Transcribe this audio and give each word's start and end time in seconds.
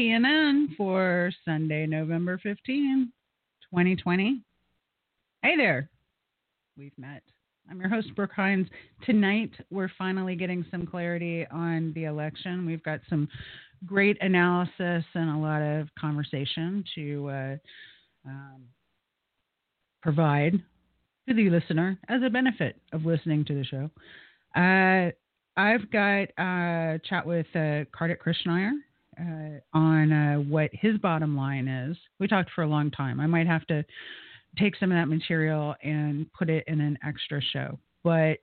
PNN 0.00 0.74
for 0.78 1.30
Sunday, 1.44 1.84
November 1.84 2.40
15, 2.42 3.12
2020. 3.70 4.40
Hey 5.42 5.56
there. 5.58 5.90
We've 6.78 6.96
met. 6.96 7.22
I'm 7.70 7.78
your 7.78 7.90
host, 7.90 8.08
Brook 8.16 8.30
Hines. 8.34 8.66
Tonight, 9.04 9.50
we're 9.68 9.92
finally 9.98 10.36
getting 10.36 10.64
some 10.70 10.86
clarity 10.86 11.46
on 11.50 11.92
the 11.94 12.04
election. 12.04 12.64
We've 12.64 12.82
got 12.82 13.00
some 13.10 13.28
great 13.84 14.16
analysis 14.22 15.04
and 15.12 15.36
a 15.36 15.38
lot 15.38 15.60
of 15.60 15.88
conversation 16.00 16.82
to 16.94 17.28
uh, 17.28 17.56
um, 18.26 18.62
provide 20.00 20.54
to 21.28 21.34
the 21.34 21.50
listener 21.50 21.98
as 22.08 22.22
a 22.24 22.30
benefit 22.30 22.76
of 22.94 23.04
listening 23.04 23.44
to 23.44 23.54
the 23.54 23.64
show. 23.64 23.90
Uh, 24.58 25.10
I've 25.60 25.90
got 25.90 26.28
a 26.38 26.96
uh, 26.96 26.98
chat 27.06 27.26
with 27.26 27.48
uh, 27.54 27.84
Kartik 27.92 28.24
Krishnaiyer 28.24 28.72
uh, 29.20 29.76
on 29.76 30.12
uh, 30.12 30.36
what 30.36 30.70
his 30.72 30.96
bottom 30.98 31.36
line 31.36 31.68
is. 31.68 31.96
We 32.18 32.28
talked 32.28 32.50
for 32.54 32.62
a 32.62 32.68
long 32.68 32.90
time. 32.90 33.20
I 33.20 33.26
might 33.26 33.46
have 33.46 33.66
to 33.66 33.84
take 34.58 34.76
some 34.76 34.90
of 34.90 34.96
that 34.96 35.08
material 35.08 35.74
and 35.82 36.26
put 36.32 36.50
it 36.50 36.64
in 36.66 36.80
an 36.80 36.98
extra 37.06 37.40
show, 37.52 37.78
but 38.02 38.38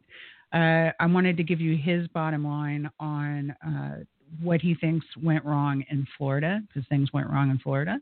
uh, 0.53 0.91
I 0.99 1.05
wanted 1.05 1.35
to 1.37 1.43
give 1.43 1.59
you 1.59 1.75
his 1.75 2.07
bottom 2.09 2.45
line 2.45 2.89
on 2.99 3.51
uh, 3.65 4.03
what 4.41 4.61
he 4.61 4.75
thinks 4.75 5.05
went 5.21 5.43
wrong 5.43 5.83
in 5.89 6.05
Florida 6.17 6.61
because 6.67 6.87
things 6.87 7.11
went 7.13 7.29
wrong 7.29 7.49
in 7.49 7.59
Florida. 7.59 7.99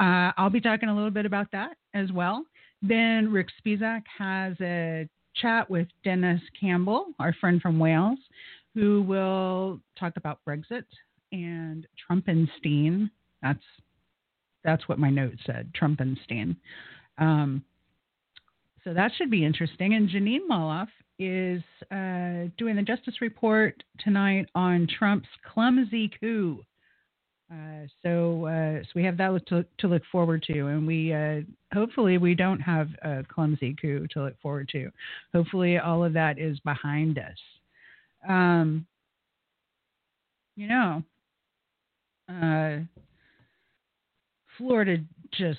Uh, 0.00 0.32
I'll 0.36 0.50
be 0.50 0.60
talking 0.60 0.88
a 0.88 0.94
little 0.94 1.10
bit 1.10 1.26
about 1.26 1.50
that 1.52 1.76
as 1.92 2.10
well. 2.12 2.44
Then 2.82 3.30
Rick 3.32 3.48
Spisak 3.64 4.02
has 4.18 4.54
a 4.60 5.08
chat 5.36 5.68
with 5.68 5.88
Denis 6.04 6.40
Campbell, 6.58 7.08
our 7.18 7.34
friend 7.34 7.60
from 7.60 7.78
Wales, 7.78 8.18
who 8.74 9.02
will 9.02 9.80
talk 9.98 10.16
about 10.16 10.40
Brexit 10.46 10.84
and 11.34 11.86
Trumpenstein. 12.08 13.10
That's 13.42 13.62
that's 14.62 14.88
what 14.88 14.98
my 14.98 15.10
note 15.10 15.34
said, 15.44 15.70
Trumpenstein. 15.78 16.56
Um, 17.18 17.62
so 18.82 18.94
that 18.94 19.12
should 19.16 19.30
be 19.30 19.44
interesting. 19.44 19.94
And 19.94 20.08
Jeanine 20.08 20.48
Molloff 20.50 20.88
is 21.18 21.62
uh, 21.90 22.50
doing 22.56 22.76
the 22.76 22.84
Justice 22.86 23.20
Report 23.20 23.82
tonight 23.98 24.48
on 24.54 24.86
Trump's 24.98 25.28
clumsy 25.52 26.10
coup. 26.20 26.64
Uh, 27.52 27.86
so, 28.02 28.46
uh, 28.46 28.82
so 28.82 28.88
we 28.94 29.04
have 29.04 29.18
that 29.18 29.46
to, 29.48 29.64
to 29.78 29.86
look 29.86 30.02
forward 30.10 30.42
to, 30.42 30.66
and 30.68 30.86
we 30.86 31.12
uh, 31.12 31.40
hopefully 31.74 32.16
we 32.16 32.34
don't 32.34 32.60
have 32.60 32.88
a 33.02 33.22
clumsy 33.28 33.76
coup 33.80 34.06
to 34.10 34.24
look 34.24 34.40
forward 34.40 34.68
to. 34.70 34.90
Hopefully, 35.34 35.78
all 35.78 36.02
of 36.02 36.14
that 36.14 36.38
is 36.38 36.58
behind 36.60 37.18
us. 37.18 37.36
Um, 38.26 38.86
you 40.56 40.68
know, 40.68 41.02
uh, 42.28 42.78
Florida 44.58 44.98
just 45.32 45.58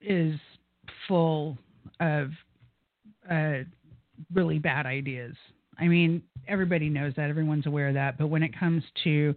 is 0.00 0.38
full 1.06 1.58
of 2.00 2.30
uh, 3.30 3.58
really 4.32 4.58
bad 4.58 4.86
ideas. 4.86 5.34
I 5.78 5.88
mean, 5.88 6.22
everybody 6.48 6.88
knows 6.88 7.12
that, 7.16 7.30
everyone's 7.30 7.66
aware 7.66 7.88
of 7.88 7.94
that. 7.94 8.18
But 8.18 8.28
when 8.28 8.42
it 8.42 8.58
comes 8.58 8.82
to 9.04 9.34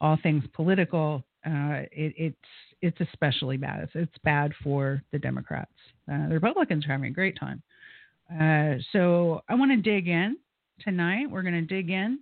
all 0.00 0.18
things 0.22 0.44
political, 0.54 1.24
uh, 1.46 1.84
it, 1.92 2.14
it's 2.16 2.36
it's 2.82 3.00
especially 3.00 3.56
bad. 3.56 3.84
It's, 3.84 3.92
it's 3.94 4.18
bad 4.22 4.52
for 4.62 5.02
the 5.12 5.18
Democrats. 5.18 5.72
Uh, 6.10 6.28
the 6.28 6.34
Republicans 6.34 6.84
are 6.84 6.92
having 6.92 7.10
a 7.10 7.14
great 7.14 7.38
time. 7.38 7.62
Uh, 8.30 8.80
so 8.92 9.42
I 9.48 9.54
want 9.54 9.70
to 9.70 9.76
dig 9.76 10.08
in 10.08 10.36
tonight. 10.80 11.30
We're 11.30 11.42
going 11.42 11.54
to 11.54 11.62
dig 11.62 11.90
in 11.90 12.18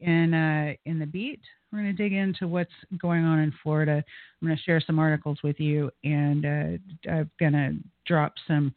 in 0.00 0.34
uh, 0.34 0.72
in 0.86 0.98
the 0.98 1.06
beat. 1.06 1.40
We're 1.72 1.82
going 1.82 1.96
to 1.96 2.02
dig 2.02 2.12
into 2.12 2.48
what's 2.48 2.70
going 2.98 3.24
on 3.24 3.38
in 3.38 3.52
Florida. 3.62 4.02
I'm 4.42 4.48
going 4.48 4.56
to 4.56 4.62
share 4.62 4.82
some 4.84 4.98
articles 4.98 5.38
with 5.44 5.60
you, 5.60 5.90
and 6.02 6.44
uh, 6.44 7.10
I'm 7.10 7.30
going 7.38 7.52
to 7.52 7.76
drop 8.06 8.34
some 8.46 8.74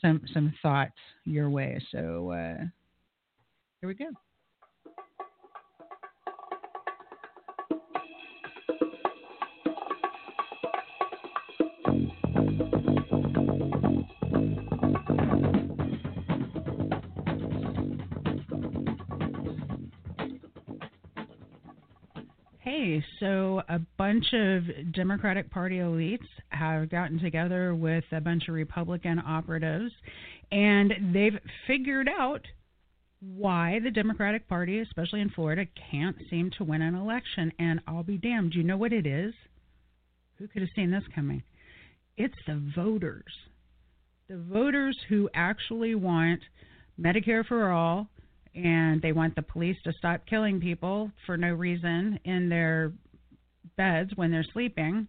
some 0.00 0.20
some 0.32 0.54
thoughts 0.62 0.92
your 1.24 1.50
way. 1.50 1.80
So 1.90 2.30
uh, 2.30 2.64
here 3.80 3.88
we 3.88 3.94
go. 3.94 4.06
Hey, 22.76 23.02
so 23.20 23.62
a 23.70 23.78
bunch 23.96 24.34
of 24.34 24.92
Democratic 24.92 25.50
Party 25.50 25.76
elites 25.76 26.28
have 26.50 26.90
gotten 26.90 27.18
together 27.18 27.74
with 27.74 28.04
a 28.12 28.20
bunch 28.20 28.48
of 28.48 28.54
Republican 28.54 29.18
operatives, 29.18 29.92
and 30.52 30.92
they've 31.14 31.38
figured 31.66 32.06
out 32.06 32.42
why 33.20 33.80
the 33.82 33.90
Democratic 33.90 34.46
Party, 34.46 34.80
especially 34.80 35.22
in 35.22 35.30
Florida, 35.30 35.64
can't 35.90 36.16
seem 36.28 36.50
to 36.58 36.64
win 36.64 36.82
an 36.82 36.94
election. 36.94 37.50
And 37.58 37.80
I'll 37.86 38.02
be 38.02 38.18
damned, 38.18 38.54
you 38.54 38.62
know 38.62 38.76
what 38.76 38.92
it 38.92 39.06
is? 39.06 39.32
Who 40.36 40.46
could 40.46 40.60
have 40.60 40.70
seen 40.76 40.90
this 40.90 41.04
coming? 41.14 41.44
It's 42.18 42.34
the 42.46 42.62
voters. 42.74 43.32
The 44.28 44.36
voters 44.36 44.98
who 45.08 45.30
actually 45.32 45.94
want 45.94 46.40
Medicare 47.00 47.46
for 47.46 47.70
all, 47.70 48.10
and 48.56 49.02
they 49.02 49.12
want 49.12 49.36
the 49.36 49.42
police 49.42 49.76
to 49.84 49.92
stop 49.92 50.22
killing 50.28 50.60
people 50.60 51.10
for 51.26 51.36
no 51.36 51.52
reason 51.52 52.18
in 52.24 52.48
their 52.48 52.92
beds 53.76 54.10
when 54.16 54.30
they're 54.30 54.46
sleeping. 54.52 55.06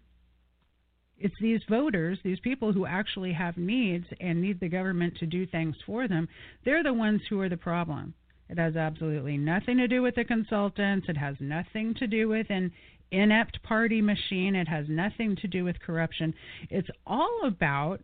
It's 1.18 1.36
these 1.42 1.62
voters, 1.70 2.20
these 2.24 2.40
people 2.42 2.74
who 2.74 2.86
actually 2.86 3.34
have 3.34 3.58
needs 3.58 4.06
and 4.20 4.42
need 4.42 4.60
the 4.60 4.68
government 4.68 5.16
to 5.18 5.26
do 5.26 5.48
things 5.48 5.76
for 5.86 6.08
them. 6.08 6.28
They're 6.64 6.84
the 6.84 6.94
ones 6.94 7.22
who 7.30 7.40
are 7.42 7.50
the 7.50 7.58
problem. 7.58 8.14
It 8.50 8.60
has 8.60 8.76
absolutely 8.76 9.38
nothing 9.38 9.78
to 9.78 9.88
do 9.88 10.02
with 10.02 10.16
the 10.16 10.26
consultants. 10.26 11.08
It 11.10 11.18
has 11.18 11.36
nothing 11.40 11.96
to 11.96 12.08
do 12.08 12.30
with 12.30 12.48
an 12.50 12.72
inept 13.12 13.64
party 13.64 14.02
machine. 14.02 14.56
It 14.56 14.68
has 14.68 14.86
nothing 14.90 15.38
to 15.38 15.48
do 15.48 15.64
with 15.64 15.80
corruption. 15.80 16.34
It's 16.70 16.90
all 17.06 17.42
about 17.46 18.02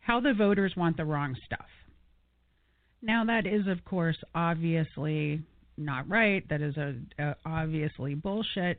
how 0.00 0.20
the 0.20 0.34
voters 0.34 0.74
want 0.76 0.96
the 0.96 1.04
wrong 1.04 1.34
stuff. 1.46 1.66
Now, 3.04 3.22
that 3.26 3.46
is, 3.46 3.66
of 3.66 3.84
course, 3.84 4.16
obviously 4.34 5.42
not 5.76 6.08
right. 6.08 6.42
That 6.48 6.62
is 6.62 6.74
a, 6.78 6.94
a 7.18 7.36
obviously 7.44 8.14
bullshit. 8.14 8.78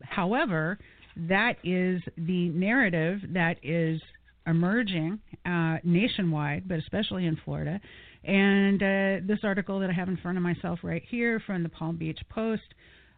However, 0.00 0.78
that 1.16 1.56
is 1.64 2.00
the 2.16 2.50
narrative 2.50 3.20
that 3.32 3.56
is 3.64 4.00
emerging 4.46 5.18
uh, 5.44 5.78
nationwide, 5.82 6.68
but 6.68 6.78
especially 6.78 7.26
in 7.26 7.36
Florida. 7.44 7.80
And 8.22 8.80
uh, 8.80 9.26
this 9.26 9.40
article 9.42 9.80
that 9.80 9.90
I 9.90 9.92
have 9.92 10.08
in 10.08 10.18
front 10.18 10.38
of 10.38 10.44
myself 10.44 10.78
right 10.84 11.02
here 11.08 11.42
from 11.44 11.64
the 11.64 11.68
Palm 11.68 11.96
Beach 11.96 12.20
Post. 12.28 12.62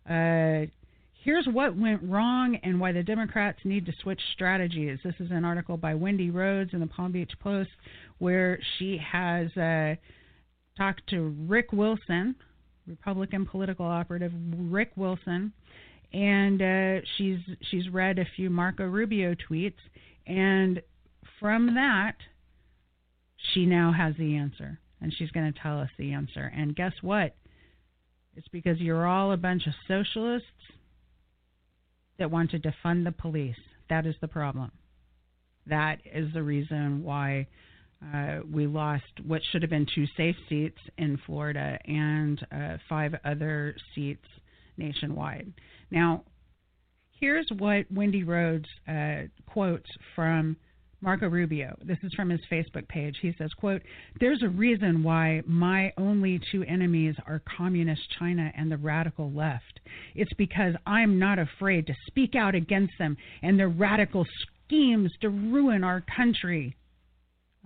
Uh, 0.08 0.72
here's 1.22 1.46
what 1.52 1.76
went 1.76 2.02
wrong 2.02 2.58
and 2.62 2.80
why 2.80 2.92
the 2.92 3.02
Democrats 3.02 3.58
need 3.64 3.84
to 3.86 3.92
switch 4.02 4.20
strategies. 4.32 5.00
This 5.04 5.16
is 5.20 5.30
an 5.30 5.44
article 5.44 5.76
by 5.76 5.94
Wendy 5.94 6.30
Rhodes 6.30 6.72
in 6.72 6.80
the 6.80 6.86
Palm 6.86 7.12
Beach 7.12 7.32
Post 7.40 7.70
where 8.18 8.58
she 8.78 8.98
has 9.12 9.54
uh, 9.56 9.96
talked 10.76 11.06
to 11.10 11.34
Rick 11.46 11.72
Wilson, 11.72 12.34
Republican 12.86 13.46
political 13.46 13.86
operative 13.86 14.32
Rick 14.56 14.92
Wilson, 14.96 15.52
and 16.12 16.62
uh, 16.62 17.04
she's 17.16 17.38
she's 17.70 17.88
read 17.88 18.18
a 18.18 18.26
few 18.36 18.50
Marco 18.50 18.84
Rubio 18.84 19.34
tweets, 19.48 19.74
and 20.26 20.80
from 21.40 21.74
that, 21.74 22.14
she 23.52 23.66
now 23.66 23.92
has 23.92 24.14
the 24.16 24.36
answer, 24.36 24.78
and 25.00 25.12
she's 25.16 25.30
going 25.30 25.52
to 25.52 25.60
tell 25.60 25.80
us 25.80 25.90
the 25.98 26.12
answer. 26.12 26.52
And 26.54 26.74
guess 26.74 26.92
what? 27.02 27.34
It's 28.36 28.48
because 28.48 28.78
you're 28.78 29.06
all 29.06 29.32
a 29.32 29.36
bunch 29.36 29.66
of 29.66 29.72
socialists 29.88 30.46
that 32.18 32.30
want 32.30 32.50
to 32.50 32.58
defund 32.58 33.04
the 33.04 33.12
police. 33.12 33.56
That 33.88 34.06
is 34.06 34.14
the 34.20 34.28
problem. 34.28 34.72
That 35.66 35.98
is 36.04 36.32
the 36.32 36.42
reason 36.42 37.02
why 37.02 37.46
uh, 38.14 38.40
we 38.50 38.66
lost 38.66 39.04
what 39.26 39.42
should 39.50 39.62
have 39.62 39.70
been 39.70 39.86
two 39.94 40.06
safe 40.16 40.36
seats 40.48 40.78
in 40.98 41.18
Florida 41.26 41.78
and 41.86 42.46
uh, 42.52 42.76
five 42.88 43.14
other 43.24 43.74
seats 43.94 44.26
nationwide. 44.76 45.52
Now, 45.90 46.22
here's 47.20 47.48
what 47.58 47.90
Wendy 47.90 48.24
Rhodes 48.24 48.68
uh, 48.88 49.22
quotes 49.46 49.90
from 50.14 50.56
Marco 51.00 51.28
Rubio. 51.28 51.76
This 51.84 51.98
is 52.02 52.12
from 52.14 52.30
his 52.30 52.40
Facebook 52.50 52.88
page. 52.88 53.16
He 53.20 53.34
says, 53.38 53.52
quote, 53.54 53.82
There's 54.18 54.42
a 54.42 54.48
reason 54.48 55.02
why 55.02 55.42
my 55.46 55.92
only 55.98 56.40
two 56.50 56.64
enemies 56.64 57.14
are 57.26 57.42
communist 57.56 58.02
China 58.18 58.50
and 58.56 58.70
the 58.70 58.78
radical 58.78 59.30
left. 59.30 59.80
It's 60.14 60.32
because 60.34 60.74
I'm 60.86 61.18
not 61.18 61.38
afraid 61.38 61.86
to 61.86 61.94
speak 62.06 62.34
out 62.34 62.54
against 62.54 62.94
them 62.98 63.16
and 63.42 63.58
their 63.58 63.68
radical 63.68 64.24
schemes 64.66 65.12
to 65.20 65.28
ruin 65.28 65.84
our 65.84 66.02
country 66.16 66.74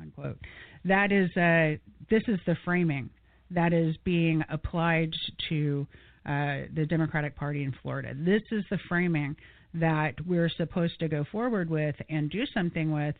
unquote. 0.01 0.39
That 0.85 1.13
is 1.13 1.31
uh, 1.37 1.79
this 2.09 2.23
is 2.29 2.39
the 2.47 2.57
framing 2.65 3.11
that 3.51 3.73
is 3.73 3.97
being 4.05 4.45
applied 4.49 5.13
to 5.49 5.87
uh, 6.27 6.69
the 6.75 6.87
Democratic 6.89 7.37
Party 7.37 7.65
in 7.65 7.75
Florida. 7.83 8.13
This 8.15 8.43
is 8.51 8.65
the 8.71 8.79
framing 8.89 9.37
that 9.75 10.15
we're 10.27 10.49
supposed 10.49 10.99
to 11.01 11.09
go 11.09 11.25
forward 11.31 11.71
with 11.71 11.97
and 12.09 12.31
do 12.31 12.45
something 12.55 12.93
with. 12.93 13.15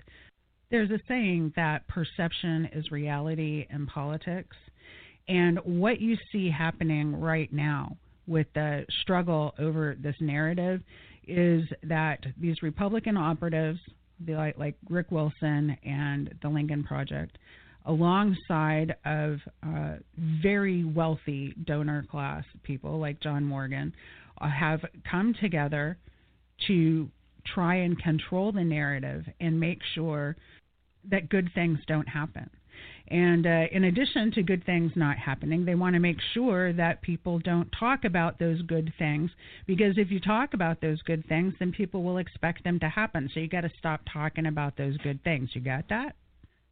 There's 0.71 0.91
a 0.91 1.01
saying 1.09 1.53
that 1.57 1.87
perception 1.89 2.69
is 2.73 2.91
reality 2.91 3.67
in 3.71 3.87
politics. 3.87 4.57
And 5.29 5.59
what 5.65 6.01
you 6.01 6.17
see 6.33 6.51
happening 6.51 7.21
right 7.21 7.53
now 7.53 7.97
with 8.27 8.47
the 8.55 8.85
struggle 9.03 9.55
over 9.59 9.97
this 9.99 10.17
narrative 10.21 10.83
is 11.27 11.65
that 11.83 12.25
these 12.37 12.63
Republican 12.63 13.17
operatives, 13.17 13.81
like, 14.27 14.59
like 14.59 14.77
Rick 14.89 15.11
Wilson 15.11 15.77
and 15.85 16.35
the 16.43 16.49
Lincoln 16.49 16.85
Project, 16.85 17.39
alongside 17.87 18.95
of 19.05 19.39
uh, 19.67 19.95
very 20.43 20.85
wealthy 20.85 21.55
donor 21.65 22.05
class 22.11 22.45
people 22.63 22.99
like 22.99 23.21
John 23.21 23.45
Morgan, 23.45 23.93
uh, 24.41 24.49
have 24.49 24.85
come 25.11 25.35
together 25.41 25.97
to 26.67 27.09
try 27.47 27.77
and 27.77 27.99
control 28.03 28.53
the 28.53 28.65
narrative 28.65 29.25
and 29.41 29.59
make 29.59 29.81
sure 29.95 30.37
that 31.11 31.29
good 31.31 31.49
things 31.55 31.79
don't 31.87 32.09
happen. 32.09 32.51
And 33.11 33.45
uh, 33.45 33.67
in 33.73 33.85
addition 33.85 34.31
to 34.33 34.43
good 34.43 34.65
things 34.65 34.93
not 34.95 35.19
happening, 35.19 35.65
they 35.65 35.75
want 35.75 35.95
to 35.95 36.01
make 36.01 36.19
sure 36.33 36.73
that 36.75 37.03
people 37.03 37.41
don't 37.41 37.69
talk 37.79 38.05
about 38.05 38.39
those 38.39 38.63
good 38.63 38.93
things 38.99 39.33
because 39.67 39.99
if 39.99 40.13
you 40.13 40.21
talk 40.21 40.55
about 40.55 40.81
those 40.81 41.03
good 41.03 41.27
things, 41.29 41.55
then 41.59 41.73
people 41.73 42.05
will 42.05 42.19
expect 42.19 42.63
them 42.63 42.79
to 42.79 42.89
happen. 42.89 43.29
So 43.35 43.41
you 43.41 43.49
got 43.49 43.63
to 43.63 43.73
stop 43.79 44.03
talking 44.13 44.47
about 44.47 44.77
those 44.77 44.97
good 44.99 45.23
things. 45.25 45.51
You 45.55 45.61
got 45.61 45.89
that? 45.89 46.15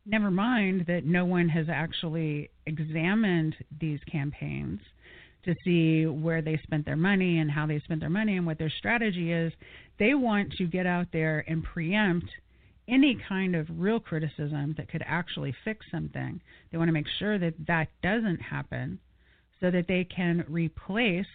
Never 0.06 0.30
mind 0.30 0.84
that 0.86 1.04
no 1.04 1.24
one 1.24 1.48
has 1.48 1.66
actually 1.68 2.50
examined 2.66 3.56
these 3.80 4.00
campaigns 4.10 4.80
to 5.44 5.54
see 5.64 6.06
where 6.06 6.40
they 6.40 6.58
spent 6.62 6.84
their 6.86 6.96
money 6.96 7.38
and 7.40 7.50
how 7.50 7.66
they 7.66 7.80
spent 7.80 8.00
their 8.00 8.10
money 8.10 8.36
and 8.36 8.46
what 8.46 8.58
their 8.58 8.72
strategy 8.78 9.32
is. 9.32 9.52
They 9.98 10.14
want 10.14 10.52
to 10.52 10.66
get 10.66 10.86
out 10.86 11.08
there 11.12 11.44
and 11.48 11.64
preempt 11.64 12.28
any 12.88 13.18
kind 13.28 13.54
of 13.54 13.66
real 13.70 14.00
criticism 14.00 14.74
that 14.76 14.88
could 14.88 15.02
actually 15.06 15.54
fix 15.64 15.86
something. 15.90 16.40
They 16.70 16.78
want 16.78 16.88
to 16.88 16.92
make 16.92 17.06
sure 17.18 17.38
that 17.38 17.54
that 17.66 17.88
doesn't 18.02 18.40
happen 18.40 18.98
so 19.60 19.70
that 19.70 19.86
they 19.88 20.04
can 20.04 20.44
replace 20.48 21.26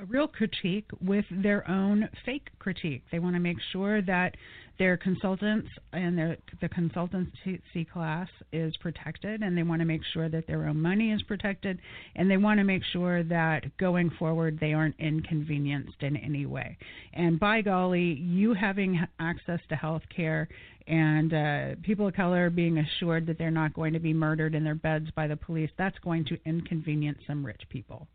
a 0.00 0.04
real 0.04 0.26
critique 0.26 0.90
with 1.00 1.24
their 1.30 1.68
own 1.68 2.08
fake 2.26 2.48
critique. 2.58 3.04
They 3.12 3.20
want 3.20 3.36
to 3.36 3.40
make 3.40 3.58
sure 3.72 4.02
that 4.02 4.36
their 4.78 4.96
consultants 4.96 5.68
and 5.92 6.18
their, 6.18 6.36
the 6.60 6.68
consultancy 6.68 7.88
class 7.92 8.28
is 8.52 8.76
protected, 8.78 9.42
and 9.42 9.56
they 9.56 9.62
want 9.62 9.80
to 9.80 9.86
make 9.86 10.02
sure 10.12 10.28
that 10.28 10.46
their 10.46 10.66
own 10.66 10.80
money 10.80 11.12
is 11.12 11.22
protected, 11.22 11.78
and 12.16 12.30
they 12.30 12.36
want 12.36 12.58
to 12.58 12.64
make 12.64 12.82
sure 12.92 13.22
that 13.22 13.76
going 13.78 14.10
forward 14.18 14.58
they 14.60 14.72
aren't 14.72 14.98
inconvenienced 14.98 16.02
in 16.02 16.16
any 16.16 16.46
way. 16.46 16.76
And 17.12 17.38
by 17.38 17.60
golly, 17.60 18.14
you 18.14 18.54
having 18.54 19.00
access 19.20 19.60
to 19.68 19.76
health 19.76 20.02
care 20.14 20.48
and 20.86 21.32
uh, 21.32 21.80
people 21.82 22.08
of 22.08 22.14
color 22.14 22.50
being 22.50 22.78
assured 22.78 23.26
that 23.26 23.38
they're 23.38 23.50
not 23.50 23.72
going 23.72 23.94
to 23.94 24.00
be 24.00 24.12
murdered 24.12 24.54
in 24.54 24.64
their 24.64 24.74
beds 24.74 25.10
by 25.12 25.26
the 25.26 25.36
police, 25.36 25.70
that's 25.78 25.98
going 26.00 26.24
to 26.26 26.38
inconvenience 26.44 27.18
some 27.26 27.44
rich 27.44 27.62
people. 27.70 28.06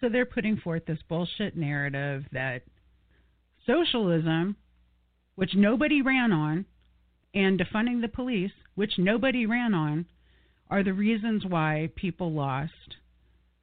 So 0.00 0.08
they're 0.08 0.26
putting 0.26 0.58
forth 0.58 0.84
this 0.86 0.98
bullshit 1.08 1.56
narrative 1.56 2.24
that 2.32 2.62
socialism 3.66 4.54
which 5.38 5.54
nobody 5.54 6.02
ran 6.02 6.32
on, 6.32 6.64
and 7.32 7.60
defunding 7.60 8.00
the 8.00 8.08
police, 8.08 8.50
which 8.74 8.94
nobody 8.98 9.46
ran 9.46 9.72
on, 9.72 10.04
are 10.68 10.82
the 10.82 10.92
reasons 10.92 11.44
why 11.46 11.88
people 11.94 12.32
lost 12.32 12.96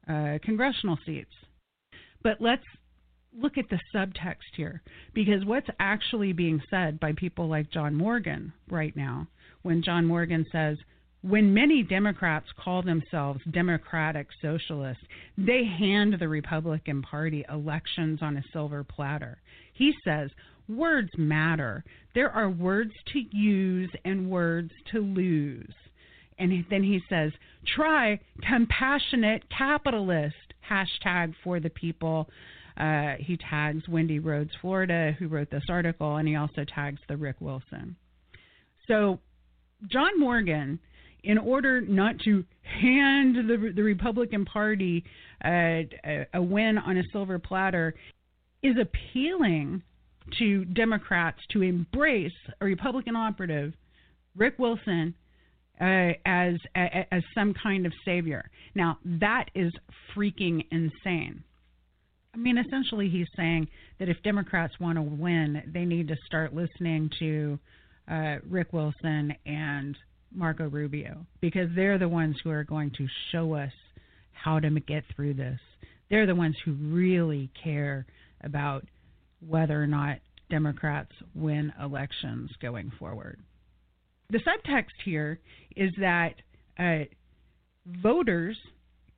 uh, 0.08 0.38
congressional 0.42 0.98
seats. 1.04 1.34
But 2.22 2.38
let's 2.40 2.64
look 3.38 3.58
at 3.58 3.68
the 3.68 3.78
subtext 3.94 4.56
here, 4.56 4.80
because 5.12 5.44
what's 5.44 5.68
actually 5.78 6.32
being 6.32 6.62
said 6.70 6.98
by 6.98 7.12
people 7.12 7.46
like 7.46 7.70
John 7.70 7.94
Morgan 7.94 8.54
right 8.70 8.96
now, 8.96 9.26
when 9.60 9.82
John 9.82 10.06
Morgan 10.06 10.46
says, 10.50 10.78
when 11.20 11.52
many 11.52 11.82
Democrats 11.82 12.46
call 12.56 12.82
themselves 12.82 13.40
democratic 13.50 14.28
socialists, 14.40 15.04
they 15.36 15.64
hand 15.78 16.16
the 16.18 16.28
Republican 16.28 17.02
Party 17.02 17.44
elections 17.52 18.20
on 18.22 18.38
a 18.38 18.44
silver 18.50 18.82
platter. 18.82 19.36
He 19.74 19.92
says, 20.04 20.30
words 20.68 21.10
matter. 21.16 21.84
There 22.14 22.30
are 22.30 22.50
words 22.50 22.92
to 23.12 23.36
use 23.36 23.90
and 24.04 24.30
words 24.30 24.70
to 24.92 25.00
lose. 25.00 25.74
And 26.38 26.64
then 26.70 26.82
he 26.82 27.00
says, 27.08 27.32
try 27.74 28.20
compassionate 28.48 29.42
capitalist, 29.50 30.34
hashtag 30.68 31.34
for 31.42 31.60
the 31.60 31.70
people. 31.70 32.28
Uh, 32.76 33.14
he 33.18 33.38
tags 33.38 33.88
Wendy 33.88 34.18
Rhodes, 34.18 34.50
Florida, 34.60 35.16
who 35.18 35.28
wrote 35.28 35.50
this 35.50 35.64
article, 35.70 36.16
and 36.16 36.28
he 36.28 36.36
also 36.36 36.64
tags 36.64 37.00
the 37.08 37.16
Rick 37.16 37.36
Wilson. 37.40 37.96
So, 38.86 39.18
John 39.90 40.20
Morgan, 40.20 40.78
in 41.24 41.38
order 41.38 41.80
not 41.80 42.18
to 42.20 42.44
hand 42.62 43.36
the, 43.36 43.72
the 43.74 43.82
Republican 43.82 44.44
Party 44.44 45.04
uh, 45.44 45.48
a, 45.48 46.26
a 46.34 46.42
win 46.42 46.76
on 46.78 46.98
a 46.98 47.02
silver 47.12 47.38
platter, 47.38 47.94
is 48.62 48.76
appealing 48.80 49.82
to 50.38 50.64
Democrats 50.64 51.38
to 51.52 51.62
embrace 51.62 52.32
a 52.60 52.64
Republican 52.64 53.16
operative, 53.16 53.72
Rick 54.36 54.58
Wilson, 54.58 55.14
uh, 55.80 56.12
as 56.24 56.54
as 56.74 57.22
some 57.34 57.54
kind 57.62 57.86
of 57.86 57.92
savior. 58.04 58.50
Now 58.74 58.98
that 59.04 59.46
is 59.54 59.72
freaking 60.14 60.64
insane. 60.70 61.42
I 62.34 62.38
mean, 62.38 62.58
essentially, 62.58 63.08
he's 63.08 63.28
saying 63.34 63.68
that 63.98 64.10
if 64.10 64.22
Democrats 64.22 64.74
want 64.78 64.96
to 64.96 65.02
win, 65.02 65.62
they 65.72 65.86
need 65.86 66.08
to 66.08 66.16
start 66.26 66.54
listening 66.54 67.10
to 67.18 67.58
uh, 68.10 68.36
Rick 68.48 68.72
Wilson 68.72 69.34
and 69.46 69.96
Marco 70.34 70.68
Rubio 70.68 71.24
because 71.40 71.70
they're 71.74 71.98
the 71.98 72.08
ones 72.08 72.36
who 72.44 72.50
are 72.50 72.64
going 72.64 72.90
to 72.98 73.06
show 73.32 73.54
us 73.54 73.72
how 74.32 74.60
to 74.60 74.68
get 74.80 75.04
through 75.14 75.34
this. 75.34 75.58
They're 76.10 76.26
the 76.26 76.34
ones 76.34 76.56
who 76.64 76.72
really 76.72 77.50
care 77.62 78.06
about 78.42 78.84
whether 79.40 79.80
or 79.80 79.86
not 79.86 80.18
Democrats 80.50 81.12
win 81.34 81.72
elections 81.82 82.50
going 82.60 82.92
forward. 82.98 83.40
The 84.30 84.38
subtext 84.38 84.94
here 85.04 85.40
is 85.74 85.92
that 85.98 86.34
uh, 86.78 87.04
voters 88.02 88.56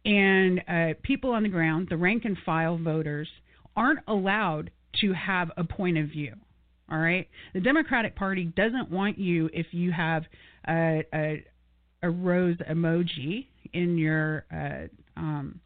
and 0.05 0.61
uh, 0.69 0.95
people 1.03 1.33
on 1.33 1.43
the 1.43 1.49
ground, 1.49 1.89
the 1.91 1.97
rank 1.97 2.25
and 2.25 2.37
file 2.45 2.79
voters, 2.79 3.29
aren't 3.77 4.01
allowed 4.09 4.71
to 5.01 5.13
have 5.13 5.51
a 5.57 5.65
point 5.65 5.99
of 5.99 6.09
view. 6.09 6.35
All 6.91 6.99
right, 6.99 7.29
the 7.53 7.61
Democratic 7.61 8.17
Party 8.17 8.45
doesn't 8.45 8.91
want 8.91 9.19
you 9.19 9.51
if 9.53 9.67
you 9.73 9.93
have 9.93 10.25
a, 10.67 11.05
a, 11.13 11.45
a 12.03 12.11
rose 12.11 12.57
emoji 12.71 13.47
in 13.75 13.99
your 13.99 14.47
uh, 14.51 14.87
um, 15.17 15.61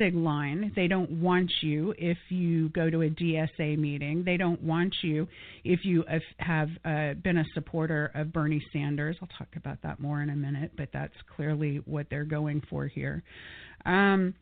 SIG 0.00 0.14
line. 0.14 0.72
They 0.74 0.88
don't 0.88 1.10
want 1.10 1.50
you 1.60 1.94
if 1.98 2.18
you 2.28 2.70
go 2.70 2.88
to 2.88 3.02
a 3.02 3.10
DSA 3.10 3.78
meeting. 3.78 4.24
They 4.24 4.36
don't 4.36 4.62
want 4.62 4.94
you 5.02 5.28
if 5.64 5.84
you 5.84 6.04
have 6.38 6.68
uh, 6.84 7.14
been 7.22 7.38
a 7.38 7.44
supporter 7.54 8.10
of 8.14 8.32
Bernie 8.32 8.64
Sanders. 8.72 9.16
I'll 9.20 9.28
talk 9.38 9.48
about 9.56 9.78
that 9.82 10.00
more 10.00 10.22
in 10.22 10.30
a 10.30 10.36
minute, 10.36 10.72
but 10.76 10.88
that's 10.92 11.14
clearly 11.36 11.82
what 11.84 12.06
they're 12.10 12.24
going 12.24 12.62
for 12.70 12.86
here. 12.86 13.22
Um, 13.84 14.34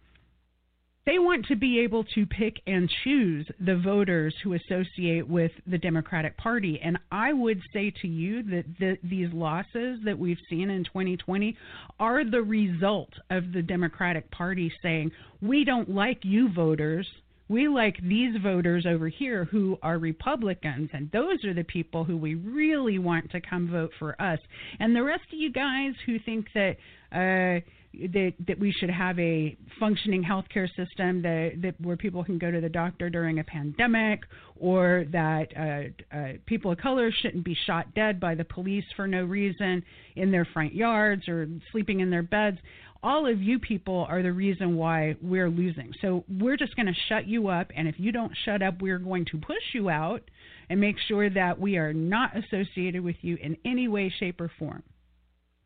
they 1.09 1.19
want 1.19 1.47
to 1.47 1.57
be 1.57 1.81
able 1.81 2.05
to 2.05 2.27
pick 2.27 2.61
and 2.67 2.91
choose 3.03 3.47
the 3.65 3.77
voters 3.77 4.35
who 4.45 4.53
associate 4.53 5.27
with 5.27 5.51
the 5.67 5.79
Democratic 5.79 6.37
Party. 6.37 6.79
And 6.85 6.99
I 7.11 7.33
would 7.33 7.63
say 7.73 7.91
to 8.03 8.07
you 8.07 8.43
that 8.43 8.65
the, 8.79 8.99
these 9.03 9.33
losses 9.33 10.01
that 10.05 10.19
we've 10.19 10.37
seen 10.51 10.69
in 10.69 10.85
2020 10.85 11.57
are 11.99 12.31
the 12.31 12.43
result 12.43 13.09
of 13.31 13.53
the 13.55 13.63
Democratic 13.63 14.31
Party 14.31 14.71
saying, 14.83 15.11
we 15.41 15.65
don't 15.65 15.89
like 15.89 16.19
you 16.25 16.53
voters. 16.53 17.07
We 17.49 17.69
like 17.69 17.97
these 18.03 18.37
voters 18.43 18.85
over 18.85 19.09
here 19.09 19.47
who 19.47 19.79
are 19.83 19.99
Republicans, 19.99 20.91
and 20.93 21.11
those 21.11 21.43
are 21.47 21.55
the 21.55 21.65
people 21.65 22.05
who 22.05 22.19
we 22.19 22.35
really 22.35 22.99
want 22.99 23.31
to 23.31 23.41
come 23.41 23.71
vote 23.71 23.93
for 23.99 24.21
us. 24.21 24.41
And 24.79 24.95
the 24.95 25.03
rest 25.03 25.23
of 25.33 25.39
you 25.39 25.51
guys 25.51 25.95
who 26.05 26.19
think 26.19 26.49
that, 26.53 26.77
uh, 27.11 27.65
that 27.95 28.35
that 28.47 28.59
we 28.59 28.71
should 28.71 28.91
have 28.91 29.19
a 29.19 29.57
functioning 29.81 30.23
healthcare 30.23 30.69
system 30.77 31.23
that, 31.23 31.53
that 31.63 31.81
where 31.81 31.97
people 31.97 32.23
can 32.23 32.39
go 32.39 32.51
to 32.51 32.61
the 32.61 32.69
doctor 32.69 33.09
during 33.09 33.39
a 33.39 33.45
pandemic, 33.45 34.21
or 34.57 35.05
that 35.11 35.49
uh, 35.57 36.17
uh, 36.17 36.33
people 36.47 36.73
of 36.73 36.79
color 36.79 37.11
shouldn't 37.11 37.45
be 37.45 37.57
shot 37.67 37.93
dead 37.95 38.21
by 38.21 38.35
the 38.35 38.45
police 38.45 38.85
for 38.95 39.07
no 39.07 39.25
reason 39.25 39.83
in 40.17 40.31
their 40.31 40.45
front 40.53 40.75
yards 40.75 41.29
or 41.29 41.49
sleeping 41.73 42.01
in 42.01 42.11
their 42.11 42.23
beds. 42.23 42.59
All 43.01 43.31
of 43.31 43.41
you 43.41 43.61
people 43.61 44.07
are 44.09 44.23
the 44.25 44.33
reason 44.33 44.77
why 44.77 45.15
we're 45.23 45.49
losing. 45.49 45.93
So 46.01 46.25
we're 46.29 46.57
just 46.57 46.75
going 46.75 46.87
to 46.87 47.01
shut 47.09 47.29
you 47.29 47.47
up, 47.49 47.71
and 47.77 47.87
if 47.87 47.95
you 47.99 48.11
don't 48.11 48.33
shut 48.45 48.61
up, 48.61 48.83
we're 48.83 48.99
going 48.99 49.25
to 49.27 49.39
push 49.39 49.63
you 49.73 49.89
out 49.89 50.23
and 50.69 50.81
make 50.81 50.97
sure 51.07 51.31
that 51.31 51.61
we 51.61 51.77
are 51.77 51.93
not 51.93 52.33
associated 52.37 53.03
with 53.03 53.17
you 53.23 53.39
in 53.41 53.57
any 53.65 53.87
way, 53.87 54.13
shape, 54.19 54.41
or 54.41 54.51
form. 54.59 54.83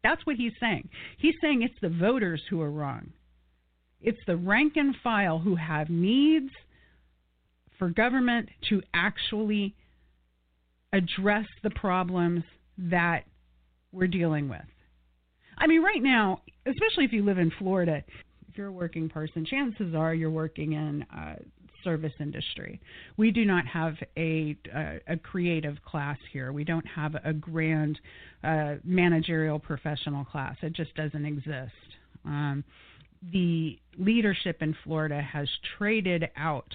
That's 0.02 0.24
what 0.26 0.36
he's 0.36 0.52
saying. 0.60 0.88
He's 1.18 1.34
saying 1.40 1.62
it's 1.62 1.80
the 1.80 1.88
voters 1.88 2.42
who 2.50 2.60
are 2.60 2.70
wrong. 2.70 3.12
It's 4.00 4.18
the 4.26 4.36
rank 4.36 4.72
and 4.76 4.94
file 5.02 5.38
who 5.38 5.54
have 5.54 5.88
needs 5.88 6.50
for 7.78 7.88
government 7.88 8.48
to 8.68 8.82
actually 8.94 9.74
address 10.92 11.46
the 11.62 11.70
problems 11.70 12.42
that 12.78 13.24
we're 13.92 14.08
dealing 14.08 14.48
with. 14.48 14.60
I 15.56 15.66
mean, 15.66 15.82
right 15.82 16.02
now, 16.02 16.40
especially 16.66 17.04
if 17.04 17.12
you 17.12 17.24
live 17.24 17.38
in 17.38 17.52
Florida, 17.58 18.02
if 18.48 18.56
you're 18.56 18.68
a 18.68 18.72
working 18.72 19.08
person, 19.08 19.46
chances 19.46 19.94
are 19.94 20.14
you're 20.14 20.30
working 20.30 20.72
in 20.72 21.04
uh, 21.14 21.36
service 21.84 22.12
industry. 22.20 22.80
We 23.16 23.30
do 23.30 23.44
not 23.44 23.66
have 23.66 23.94
a 24.16 24.56
a, 24.74 25.00
a 25.08 25.16
creative 25.16 25.76
class 25.84 26.18
here. 26.32 26.52
We 26.52 26.64
don't 26.64 26.86
have 26.86 27.14
a 27.24 27.32
grand 27.32 27.98
uh, 28.44 28.76
managerial 28.84 29.58
professional 29.58 30.24
class. 30.24 30.56
It 30.62 30.72
just 30.72 30.94
doesn't 30.94 31.24
exist. 31.24 31.72
Um, 32.24 32.64
the 33.32 33.78
leadership 33.98 34.62
in 34.62 34.74
Florida 34.84 35.20
has 35.22 35.48
traded 35.78 36.28
out 36.36 36.66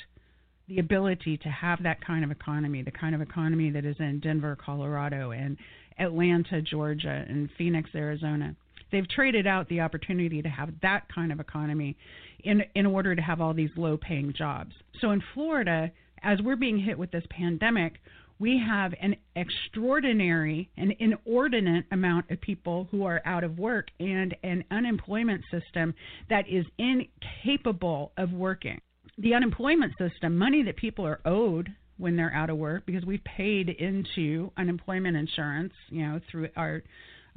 the 0.68 0.80
ability 0.80 1.38
to 1.38 1.50
have 1.50 1.82
that 1.84 2.06
kind 2.06 2.24
of 2.24 2.32
economy, 2.32 2.82
the 2.82 2.92
kind 2.92 3.16
of 3.16 3.22
economy 3.22 3.70
that 3.72 3.86
is 3.86 3.96
in 4.00 4.20
Denver, 4.20 4.58
Colorado, 4.64 5.32
and 5.32 5.58
Atlanta, 6.00 6.62
Georgia, 6.62 7.26
and 7.28 7.50
Phoenix, 7.58 7.90
Arizona. 7.96 8.56
They've 8.92 9.08
traded 9.08 9.48
out 9.48 9.68
the 9.70 9.82
opportunity 9.82 10.42
to 10.42 10.50
have 10.50 10.70
that 10.82 11.04
kind 11.14 11.32
of 11.32 11.40
economy 11.40 11.98
in 12.44 12.64
in 12.76 12.86
order 12.86 13.16
to 13.16 13.22
have 13.22 13.42
all 13.42 13.54
these 13.54 13.72
low 13.76 13.98
paying 13.98 14.34
jobs. 14.34 14.74
So 15.02 15.12
in 15.12 15.22
Florida, 15.34 15.92
as 16.24 16.42
we're 16.42 16.56
being 16.56 16.80
hit 16.80 16.98
with 16.98 17.12
this 17.12 17.26
pandemic, 17.30 18.00
we 18.40 18.62
have 18.66 18.94
an 19.02 19.16
extraordinary 19.36 20.70
and 20.78 20.94
inordinate 21.00 21.86
amount 21.92 22.30
of 22.30 22.40
people 22.40 22.88
who 22.92 23.04
are 23.04 23.22
out 23.26 23.44
of 23.44 23.58
work 23.58 23.88
and 24.00 24.36
an 24.44 24.64
unemployment 24.70 25.44
system 25.50 25.94
that 26.30 26.48
is 26.48 26.66
incapable 26.78 28.12
of 28.18 28.32
working. 28.32 28.80
The 29.18 29.34
unemployment 29.34 29.94
system, 29.98 30.38
money 30.38 30.62
that 30.64 30.78
people 30.78 31.06
are 31.06 31.20
owed 31.26 31.70
when 31.98 32.16
they're 32.16 32.34
out 32.34 32.52
of 32.52 32.58
work 32.58 32.86
because 32.86 33.04
we've 33.06 33.24
paid 33.24 33.70
into 33.70 34.52
unemployment 34.58 35.18
insurance, 35.18 35.74
you 35.90 36.06
know, 36.06 36.20
through 36.30 36.50
our 36.56 36.84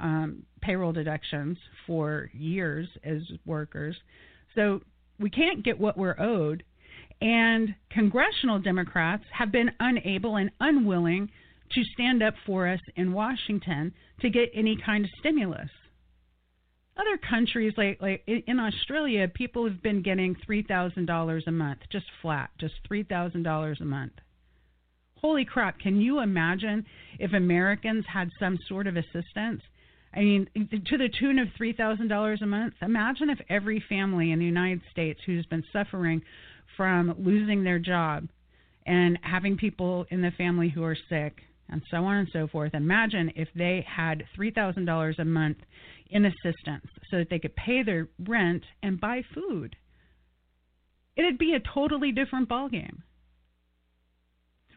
um, 0.01 0.43
payroll 0.61 0.91
deductions 0.91 1.57
for 1.87 2.29
years 2.33 2.87
as 3.03 3.21
workers. 3.45 3.95
So 4.55 4.81
we 5.19 5.29
can't 5.29 5.63
get 5.63 5.79
what 5.79 5.97
we're 5.97 6.19
owed. 6.19 6.63
And 7.21 7.75
congressional 7.91 8.59
Democrats 8.59 9.23
have 9.31 9.51
been 9.51 9.71
unable 9.79 10.37
and 10.37 10.49
unwilling 10.59 11.29
to 11.73 11.83
stand 11.93 12.21
up 12.23 12.33
for 12.45 12.67
us 12.67 12.79
in 12.95 13.13
Washington 13.13 13.93
to 14.21 14.29
get 14.29 14.49
any 14.53 14.77
kind 14.83 15.05
of 15.05 15.11
stimulus. 15.19 15.69
Other 16.97 17.17
countries, 17.17 17.73
like 17.77 18.01
like 18.01 18.23
in 18.27 18.59
Australia, 18.59 19.27
people 19.33 19.65
have 19.67 19.81
been 19.81 20.01
getting 20.01 20.35
three 20.45 20.61
thousand 20.61 21.05
dollars 21.05 21.45
a 21.47 21.51
month, 21.51 21.79
just 21.91 22.05
flat, 22.21 22.49
just 22.59 22.73
three 22.87 23.03
thousand 23.03 23.43
dollars 23.43 23.79
a 23.81 23.85
month. 23.85 24.13
Holy 25.15 25.45
crap! 25.45 25.79
Can 25.79 26.01
you 26.01 26.19
imagine 26.19 26.85
if 27.17 27.31
Americans 27.33 28.03
had 28.11 28.29
some 28.39 28.59
sort 28.67 28.87
of 28.87 28.97
assistance? 28.97 29.61
I 30.13 30.19
mean, 30.19 30.47
to 30.55 30.97
the 30.97 31.09
tune 31.19 31.39
of 31.39 31.47
three 31.55 31.73
thousand 31.73 32.09
dollars 32.09 32.41
a 32.41 32.45
month. 32.45 32.73
Imagine 32.81 33.29
if 33.29 33.39
every 33.49 33.83
family 33.87 34.31
in 34.31 34.39
the 34.39 34.45
United 34.45 34.81
States 34.91 35.19
who's 35.25 35.45
been 35.45 35.63
suffering 35.71 36.21
from 36.75 37.15
losing 37.17 37.63
their 37.63 37.79
job 37.79 38.27
and 38.85 39.17
having 39.21 39.57
people 39.57 40.05
in 40.09 40.21
the 40.21 40.31
family 40.31 40.69
who 40.69 40.83
are 40.83 40.97
sick 41.09 41.41
and 41.69 41.81
so 41.89 41.97
on 41.97 42.17
and 42.17 42.29
so 42.33 42.47
forth. 42.47 42.73
Imagine 42.73 43.31
if 43.35 43.47
they 43.55 43.85
had 43.87 44.25
three 44.35 44.51
thousand 44.51 44.85
dollars 44.85 45.15
a 45.19 45.25
month 45.25 45.57
in 46.09 46.25
assistance 46.25 46.87
so 47.09 47.19
that 47.19 47.29
they 47.29 47.39
could 47.39 47.55
pay 47.55 47.81
their 47.83 48.09
rent 48.27 48.63
and 48.83 48.99
buy 48.99 49.23
food. 49.33 49.77
It'd 51.15 51.37
be 51.37 51.53
a 51.53 51.73
totally 51.73 52.11
different 52.11 52.49
ballgame 52.49 53.03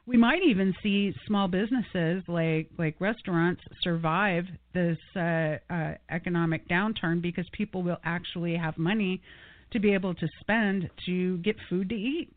we 0.06 0.16
might 0.16 0.42
even 0.42 0.74
see 0.82 1.14
small 1.26 1.48
businesses 1.48 2.22
like 2.28 2.68
like 2.78 3.00
restaurants 3.00 3.62
survive 3.82 4.44
this 4.74 4.98
uh, 5.16 5.56
uh, 5.70 5.94
economic 6.10 6.68
downturn 6.68 7.22
because 7.22 7.46
people 7.52 7.82
will 7.82 7.98
actually 8.04 8.56
have 8.56 8.76
money 8.76 9.22
to 9.70 9.80
be 9.80 9.94
able 9.94 10.14
to 10.14 10.28
spend 10.40 10.90
to 11.06 11.38
get 11.38 11.56
food 11.68 11.88
to 11.88 11.94
eat. 11.94 12.30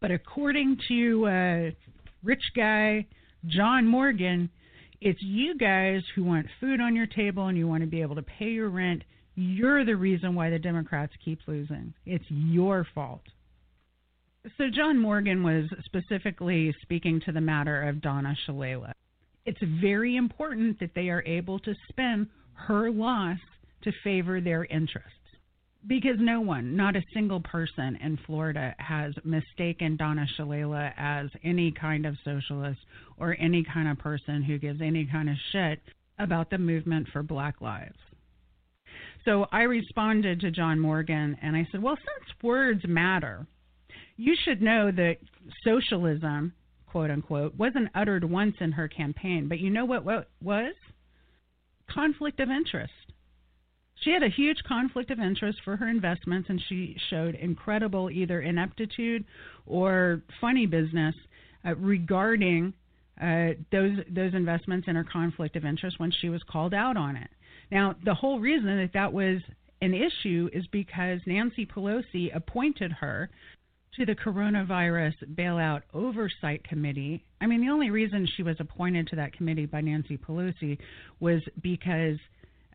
But 0.00 0.10
according 0.10 0.78
to 0.88 1.26
uh, 1.26 1.70
rich 2.22 2.44
guy 2.56 3.06
John 3.46 3.86
Morgan, 3.86 4.50
it's 5.00 5.22
you 5.22 5.56
guys 5.56 6.02
who 6.14 6.24
want 6.24 6.46
food 6.60 6.80
on 6.80 6.96
your 6.96 7.06
table 7.06 7.46
and 7.46 7.58
you 7.58 7.68
want 7.68 7.82
to 7.82 7.86
be 7.86 8.02
able 8.02 8.16
to 8.16 8.22
pay 8.22 8.46
your 8.46 8.70
rent. 8.70 9.04
You're 9.34 9.84
the 9.84 9.94
reason 9.94 10.34
why 10.34 10.50
the 10.50 10.58
Democrats 10.58 11.12
keep 11.24 11.40
losing. 11.46 11.94
It's 12.04 12.24
your 12.28 12.86
fault. 12.94 13.22
So 14.56 14.70
John 14.70 14.98
Morgan 14.98 15.42
was 15.42 15.68
specifically 15.84 16.74
speaking 16.82 17.20
to 17.26 17.32
the 17.32 17.40
matter 17.40 17.88
of 17.88 18.00
Donna 18.00 18.36
Shalala. 18.46 18.92
It's 19.44 19.58
very 19.80 20.16
important 20.16 20.78
that 20.80 20.94
they 20.94 21.08
are 21.08 21.22
able 21.24 21.58
to 21.60 21.74
spin 21.88 22.28
her 22.52 22.90
loss 22.90 23.38
to 23.82 23.92
favor 24.04 24.40
their 24.40 24.64
interests. 24.66 25.12
Because 25.86 26.16
no 26.18 26.40
one, 26.40 26.76
not 26.76 26.96
a 26.96 27.04
single 27.14 27.40
person 27.40 27.96
in 28.02 28.18
Florida, 28.26 28.74
has 28.78 29.14
mistaken 29.24 29.96
Donna 29.96 30.26
Shalala 30.36 30.92
as 30.96 31.30
any 31.44 31.70
kind 31.72 32.04
of 32.04 32.16
socialist 32.24 32.80
or 33.16 33.36
any 33.38 33.64
kind 33.64 33.88
of 33.88 33.98
person 33.98 34.42
who 34.42 34.58
gives 34.58 34.80
any 34.80 35.06
kind 35.06 35.30
of 35.30 35.36
shit 35.52 35.80
about 36.18 36.50
the 36.50 36.58
movement 36.58 37.08
for 37.12 37.22
Black 37.22 37.60
Lives. 37.60 37.98
So 39.24 39.46
I 39.52 39.62
responded 39.62 40.40
to 40.40 40.50
John 40.50 40.80
Morgan 40.80 41.36
and 41.42 41.56
I 41.56 41.66
said, 41.70 41.82
Well, 41.82 41.96
since 41.96 42.42
words 42.42 42.82
matter, 42.86 43.46
you 44.18 44.34
should 44.44 44.60
know 44.60 44.90
that 44.90 45.16
socialism, 45.64 46.52
quote 46.86 47.10
unquote, 47.10 47.54
wasn't 47.56 47.88
uttered 47.94 48.24
once 48.24 48.56
in 48.60 48.72
her 48.72 48.88
campaign. 48.88 49.48
But 49.48 49.60
you 49.60 49.70
know 49.70 49.84
what, 49.84 50.04
what 50.04 50.28
was? 50.42 50.74
Conflict 51.88 52.40
of 52.40 52.50
interest. 52.50 52.92
She 54.02 54.10
had 54.10 54.22
a 54.22 54.28
huge 54.28 54.58
conflict 54.66 55.10
of 55.10 55.20
interest 55.20 55.60
for 55.64 55.76
her 55.76 55.88
investments, 55.88 56.48
and 56.50 56.60
she 56.68 56.96
showed 57.10 57.34
incredible 57.36 58.10
either 58.10 58.40
ineptitude 58.40 59.24
or 59.66 60.22
funny 60.40 60.66
business 60.66 61.14
uh, 61.64 61.74
regarding 61.76 62.74
uh, 63.20 63.50
those 63.72 63.98
those 64.10 64.34
investments 64.34 64.86
and 64.88 64.96
her 64.96 65.04
conflict 65.04 65.56
of 65.56 65.64
interest 65.64 65.98
when 65.98 66.12
she 66.20 66.28
was 66.28 66.42
called 66.48 66.74
out 66.74 66.96
on 66.96 67.16
it. 67.16 67.30
Now, 67.70 67.96
the 68.04 68.14
whole 68.14 68.38
reason 68.38 68.78
that 68.78 68.92
that 68.94 69.12
was 69.12 69.40
an 69.80 69.94
issue 69.94 70.48
is 70.52 70.66
because 70.68 71.20
Nancy 71.26 71.66
Pelosi 71.66 72.34
appointed 72.34 72.92
her 72.92 73.30
to 73.98 74.06
the 74.06 74.14
Coronavirus 74.14 75.14
Bailout 75.34 75.82
Oversight 75.92 76.62
Committee. 76.62 77.24
I 77.40 77.46
mean, 77.46 77.60
the 77.60 77.72
only 77.72 77.90
reason 77.90 78.28
she 78.36 78.44
was 78.44 78.54
appointed 78.60 79.08
to 79.08 79.16
that 79.16 79.32
committee 79.32 79.66
by 79.66 79.80
Nancy 79.80 80.16
Pelosi 80.16 80.78
was 81.18 81.42
because 81.60 82.16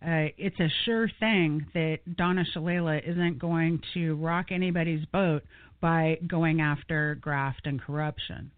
uh, 0.06 0.28
it's 0.38 0.60
a 0.60 0.68
sure 0.84 1.10
thing 1.22 1.66
that 1.74 2.00
Donna 2.18 2.44
Shalala 2.54 3.02
isn't 3.10 3.40
going 3.40 3.82
to 3.94 4.16
rock 4.16 4.48
anybody's 4.52 5.06
boat 5.06 5.44
by 5.80 6.20
going 6.28 6.60
after 6.60 7.16
graft 7.16 7.68
and 7.68 7.82
corruption. 7.82 8.52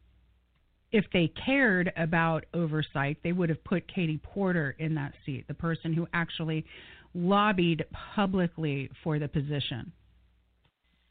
If 0.91 1.05
they 1.13 1.31
cared 1.45 1.93
about 1.95 2.45
oversight, 2.51 3.17
they 3.23 3.31
would 3.31 3.49
have 3.49 3.63
put 3.63 3.87
Katie 3.93 4.19
Porter 4.23 4.75
in 4.79 4.95
that 4.95 5.13
seat, 5.23 5.47
the 5.47 5.53
person 5.53 5.93
who 5.93 6.07
actually 6.13 6.65
lobbied 7.13 7.85
publicly 8.15 8.89
for 9.03 9.19
the 9.19 9.27
position 9.27 9.91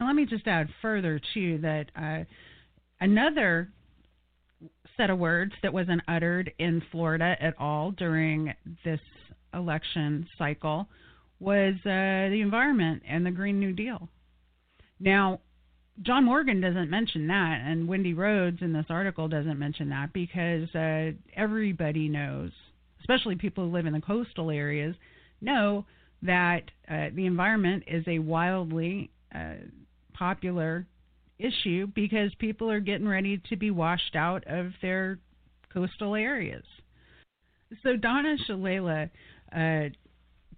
let 0.00 0.14
me 0.14 0.26
just 0.26 0.46
add 0.46 0.68
further 0.82 1.20
too 1.32 1.58
that 1.58 1.86
uh, 1.96 2.24
another 3.00 3.68
set 4.96 5.10
of 5.10 5.18
words 5.18 5.52
that 5.62 5.72
wasn't 5.72 6.00
uttered 6.08 6.52
in 6.58 6.82
Florida 6.90 7.36
at 7.40 7.54
all 7.58 7.90
during 7.92 8.52
this 8.84 9.00
election 9.52 10.26
cycle 10.38 10.88
was 11.40 11.74
uh, 11.84 12.30
the 12.30 12.40
environment 12.40 13.02
and 13.08 13.24
the 13.24 13.30
Green 13.30 13.58
New 13.58 13.72
Deal. 13.72 14.08
Now, 15.00 15.40
John 16.02 16.24
Morgan 16.24 16.60
doesn't 16.60 16.90
mention 16.90 17.28
that, 17.28 17.60
and 17.64 17.86
Wendy 17.86 18.14
Rhodes 18.14 18.58
in 18.62 18.72
this 18.72 18.86
article 18.88 19.28
doesn't 19.28 19.58
mention 19.58 19.90
that 19.90 20.12
because 20.12 20.72
uh, 20.74 21.12
everybody 21.36 22.08
knows, 22.08 22.50
especially 23.00 23.36
people 23.36 23.64
who 23.64 23.72
live 23.72 23.86
in 23.86 23.92
the 23.92 24.00
coastal 24.00 24.50
areas, 24.50 24.96
know 25.40 25.84
that 26.22 26.62
uh, 26.90 27.08
the 27.14 27.26
environment 27.26 27.84
is 27.86 28.04
a 28.08 28.18
wildly 28.18 29.10
uh, 29.34 29.54
popular 30.14 30.86
issue 31.38 31.86
because 31.94 32.30
people 32.38 32.70
are 32.70 32.80
getting 32.80 33.08
ready 33.08 33.40
to 33.50 33.56
be 33.56 33.70
washed 33.70 34.14
out 34.16 34.44
of 34.46 34.72
their 34.80 35.18
coastal 35.72 36.14
areas. 36.14 36.64
So 37.82 37.96
Donna 37.96 38.36
Shalala 38.48 39.10
uh, 39.54 39.88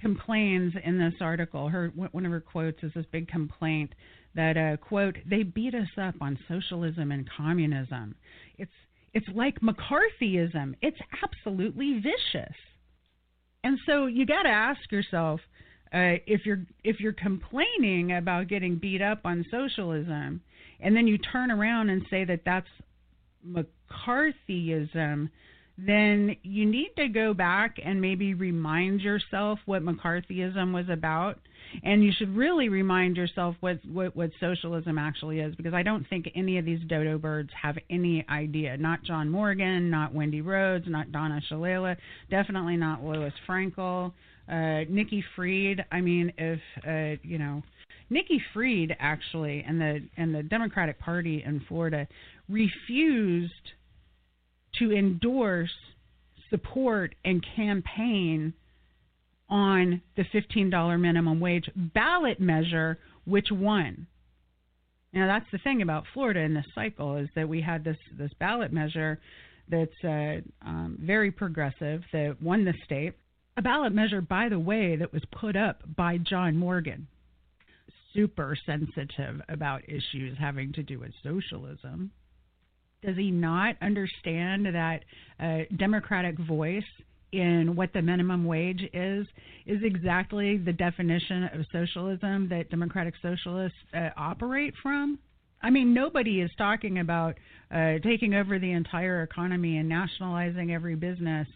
complains 0.00 0.74
in 0.84 0.98
this 0.98 1.14
article. 1.20 1.68
Her 1.68 1.88
one 1.94 2.26
of 2.26 2.32
her 2.32 2.40
quotes 2.40 2.82
is 2.82 2.92
this 2.94 3.06
big 3.10 3.28
complaint 3.28 3.94
that 4.34 4.56
uh, 4.56 4.76
quote 4.76 5.16
they 5.28 5.42
beat 5.42 5.74
us 5.74 5.88
up 5.96 6.14
on 6.20 6.38
socialism 6.48 7.10
and 7.10 7.28
communism. 7.36 8.14
It's 8.58 8.70
it's 9.14 9.26
like 9.34 9.58
McCarthyism. 9.60 10.74
It's 10.82 10.98
absolutely 11.22 11.94
vicious. 11.94 12.54
And 13.64 13.78
so 13.86 14.06
you 14.06 14.26
got 14.26 14.42
to 14.42 14.50
ask 14.50 14.92
yourself, 14.92 15.40
uh, 15.92 16.18
if 16.26 16.44
you're 16.44 16.62
if 16.84 17.00
you're 17.00 17.12
complaining 17.12 18.12
about 18.12 18.48
getting 18.48 18.76
beat 18.76 19.02
up 19.02 19.20
on 19.24 19.46
socialism, 19.50 20.40
and 20.80 20.96
then 20.96 21.06
you 21.06 21.18
turn 21.18 21.50
around 21.50 21.90
and 21.90 22.04
say 22.10 22.24
that 22.24 22.40
that's 22.44 22.68
McCarthyism, 23.48 25.30
then 25.78 26.36
you 26.42 26.66
need 26.66 26.90
to 26.96 27.08
go 27.08 27.34
back 27.34 27.78
and 27.84 28.00
maybe 28.00 28.34
remind 28.34 29.00
yourself 29.00 29.58
what 29.66 29.82
McCarthyism 29.82 30.72
was 30.72 30.88
about. 30.88 31.38
And 31.82 32.02
you 32.02 32.12
should 32.16 32.34
really 32.34 32.68
remind 32.68 33.16
yourself 33.16 33.56
what, 33.60 33.84
what, 33.84 34.16
what 34.16 34.30
socialism 34.40 34.98
actually 34.98 35.40
is, 35.40 35.54
because 35.56 35.74
I 35.74 35.82
don't 35.82 36.08
think 36.08 36.30
any 36.34 36.58
of 36.58 36.64
these 36.64 36.80
dodo 36.86 37.18
birds 37.18 37.50
have 37.60 37.76
any 37.90 38.24
idea. 38.30 38.76
Not 38.76 39.02
John 39.02 39.28
Morgan, 39.28 39.90
not 39.90 40.14
Wendy 40.14 40.40
Rhodes, 40.40 40.86
not 40.88 41.12
Donna 41.12 41.40
Shalala, 41.50 41.96
definitely 42.30 42.76
not 42.76 43.02
Lois 43.02 43.34
Frankel, 43.48 44.12
uh, 44.48 44.84
Nikki 44.88 45.24
Fried. 45.34 45.84
I 45.90 46.00
mean, 46.00 46.32
if 46.38 46.60
uh, 46.86 47.20
you 47.22 47.38
know, 47.38 47.62
Nikki 48.10 48.40
Fried 48.52 48.96
actually, 48.98 49.64
and 49.66 49.80
the 49.80 50.00
and 50.16 50.34
the 50.34 50.42
Democratic 50.42 50.98
Party 50.98 51.42
in 51.44 51.60
Florida 51.68 52.06
refused 52.48 53.52
to 54.78 54.92
endorse, 54.92 55.70
support, 56.50 57.14
and 57.24 57.44
campaign 57.56 58.52
on 59.48 60.02
the 60.16 60.24
$15 60.34 61.00
minimum 61.00 61.40
wage 61.40 61.70
ballot 61.76 62.40
measure, 62.40 62.98
which 63.24 63.46
won. 63.50 64.06
Now 65.12 65.26
that's 65.26 65.50
the 65.50 65.58
thing 65.58 65.82
about 65.82 66.04
Florida 66.12 66.40
in 66.40 66.54
this 66.54 66.66
cycle 66.74 67.16
is 67.16 67.28
that 67.34 67.48
we 67.48 67.60
had 67.62 67.84
this 67.84 67.96
this 68.18 68.32
ballot 68.38 68.72
measure 68.72 69.18
that's 69.68 70.04
uh, 70.04 70.40
um, 70.64 70.98
very 71.00 71.30
progressive 71.30 72.02
that 72.12 72.36
won 72.40 72.64
the 72.64 72.74
state. 72.84 73.14
A 73.58 73.62
ballot 73.62 73.94
measure, 73.94 74.20
by 74.20 74.50
the 74.50 74.58
way, 74.58 74.96
that 74.96 75.12
was 75.12 75.22
put 75.32 75.56
up 75.56 75.82
by 75.96 76.18
John 76.18 76.56
Morgan, 76.56 77.06
super 78.12 78.56
sensitive 78.66 79.40
about 79.48 79.88
issues 79.88 80.36
having 80.38 80.72
to 80.74 80.82
do 80.82 80.98
with 80.98 81.12
socialism. 81.22 82.10
Does 83.02 83.16
he 83.16 83.30
not 83.30 83.76
understand 83.80 84.66
that 84.66 85.04
a 85.40 85.66
democratic 85.76 86.38
voice 86.38 86.84
in 87.32 87.74
what 87.76 87.92
the 87.92 88.02
minimum 88.02 88.44
wage 88.44 88.82
is 88.92 89.26
is 89.66 89.82
exactly 89.82 90.58
the 90.58 90.72
definition 90.72 91.44
of 91.44 91.66
socialism 91.72 92.48
that 92.48 92.70
democratic 92.70 93.14
socialists 93.22 93.78
uh, 93.94 94.10
operate 94.16 94.74
from? 94.82 95.18
I 95.62 95.70
mean, 95.70 95.94
nobody 95.94 96.40
is 96.40 96.50
talking 96.58 96.98
about 96.98 97.36
uh, 97.70 97.98
taking 98.04 98.34
over 98.34 98.58
the 98.58 98.72
entire 98.72 99.22
economy 99.22 99.78
and 99.78 99.88
nationalizing 99.88 100.72
every 100.72 100.94
business 100.94 101.48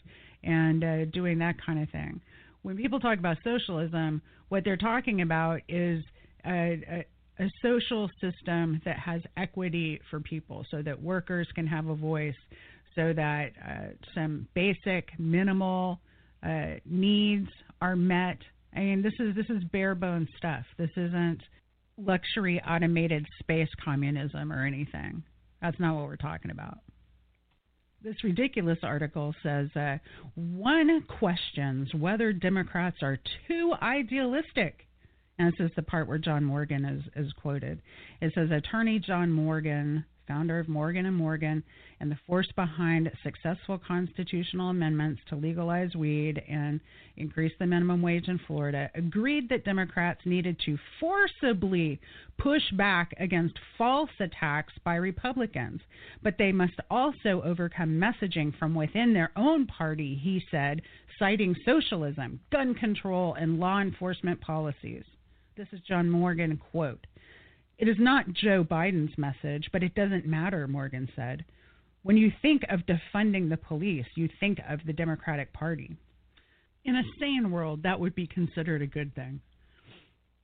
and 0.42 0.84
uh, 0.84 1.04
doing 1.06 1.38
that 1.38 1.56
kind 1.64 1.82
of 1.82 1.88
thing. 1.90 2.20
When 2.62 2.76
people 2.76 3.00
talk 3.00 3.18
about 3.18 3.38
socialism, 3.42 4.22
what 4.48 4.64
they're 4.64 4.76
talking 4.76 5.22
about 5.22 5.60
is 5.68 6.02
a, 6.46 7.04
a 7.38 7.50
social 7.62 8.10
system 8.20 8.80
that 8.84 8.98
has 8.98 9.22
equity 9.36 10.00
for 10.10 10.20
people 10.20 10.66
so 10.70 10.82
that 10.82 11.00
workers 11.00 11.48
can 11.54 11.66
have 11.66 11.86
a 11.88 11.94
voice, 11.94 12.34
so 12.94 13.12
that 13.14 13.52
uh, 13.66 13.88
some 14.14 14.46
basic 14.54 15.08
minimal 15.18 16.00
uh, 16.42 16.74
needs 16.84 17.48
are 17.80 17.96
met. 17.96 18.38
I 18.74 18.80
mean, 18.80 19.02
this 19.02 19.14
is 19.18 19.34
this 19.34 19.46
is 19.48 19.62
bare 19.72 19.94
bones 19.94 20.28
stuff. 20.36 20.64
This 20.78 20.90
isn't 20.96 21.40
luxury 21.96 22.60
automated 22.68 23.26
space 23.40 23.68
communism 23.84 24.52
or 24.52 24.64
anything. 24.64 25.22
That's 25.60 25.78
not 25.78 25.96
what 25.96 26.06
we're 26.06 26.16
talking 26.16 26.50
about. 26.50 26.78
This 28.02 28.24
ridiculous 28.24 28.78
article 28.82 29.34
says 29.42 29.68
uh, 29.76 29.98
one 30.34 31.02
questions 31.18 31.92
whether 31.94 32.32
Democrats 32.32 32.98
are 33.02 33.18
too 33.46 33.74
idealistic 33.82 34.86
and 35.40 35.54
this 35.54 35.70
is 35.70 35.72
the 35.74 35.82
part 35.82 36.06
where 36.06 36.18
John 36.18 36.44
Morgan 36.44 36.84
is, 36.84 37.02
is 37.16 37.32
quoted. 37.32 37.80
It 38.20 38.32
says 38.34 38.50
Attorney 38.50 38.98
John 38.98 39.32
Morgan, 39.32 40.04
founder 40.30 40.60
of 40.60 40.68
Morgan 40.68 41.06
and 41.06 41.16
Morgan, 41.16 41.60
and 41.98 42.08
the 42.08 42.18
force 42.24 42.46
behind 42.54 43.10
successful 43.24 43.80
constitutional 43.84 44.70
amendments 44.70 45.20
to 45.28 45.34
legalize 45.34 45.96
weed 45.96 46.40
and 46.48 46.78
increase 47.16 47.52
the 47.58 47.66
minimum 47.66 48.00
wage 48.00 48.28
in 48.28 48.38
Florida, 48.46 48.88
agreed 48.94 49.48
that 49.48 49.64
Democrats 49.64 50.20
needed 50.24 50.56
to 50.64 50.78
forcibly 51.00 52.00
push 52.38 52.62
back 52.76 53.12
against 53.18 53.58
false 53.76 54.10
attacks 54.20 54.72
by 54.84 54.94
Republicans, 54.94 55.80
but 56.22 56.36
they 56.38 56.52
must 56.52 56.78
also 56.90 57.42
overcome 57.44 58.00
messaging 58.00 58.56
from 58.56 58.72
within 58.72 59.12
their 59.12 59.32
own 59.34 59.66
party, 59.66 60.14
he 60.14 60.40
said, 60.48 60.80
citing 61.18 61.56
socialism, 61.64 62.38
gun 62.52 62.72
control, 62.72 63.34
and 63.34 63.58
law 63.58 63.80
enforcement 63.80 64.40
policies. 64.40 65.02
This 65.56 65.66
is 65.72 65.80
John 65.80 66.08
Morgan 66.08 66.60
quote. 66.70 67.04
It 67.80 67.88
is 67.88 67.96
not 67.98 68.30
Joe 68.34 68.62
Biden's 68.62 69.16
message, 69.16 69.70
but 69.72 69.82
it 69.82 69.94
doesn't 69.94 70.26
matter, 70.26 70.68
Morgan 70.68 71.08
said. 71.16 71.46
When 72.02 72.18
you 72.18 72.30
think 72.42 72.62
of 72.68 72.80
defunding 72.80 73.48
the 73.48 73.56
police, 73.56 74.04
you 74.16 74.28
think 74.38 74.60
of 74.68 74.80
the 74.84 74.92
Democratic 74.92 75.50
Party. 75.54 75.96
In 76.84 76.96
a 76.96 77.02
sane 77.18 77.50
world, 77.50 77.82
that 77.82 77.98
would 77.98 78.14
be 78.14 78.26
considered 78.26 78.82
a 78.82 78.86
good 78.86 79.14
thing. 79.14 79.40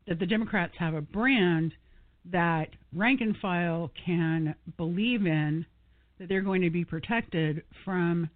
That 0.08 0.18
the 0.18 0.24
Democrats 0.24 0.72
have 0.78 0.94
a 0.94 1.02
brand 1.02 1.72
that 2.32 2.70
rank 2.94 3.20
and 3.20 3.36
file 3.36 3.90
can 4.06 4.54
believe 4.78 5.26
in, 5.26 5.66
that 6.18 6.30
they're 6.30 6.40
going 6.40 6.62
to 6.62 6.70
be 6.70 6.86
protected 6.86 7.64
from 7.84 8.30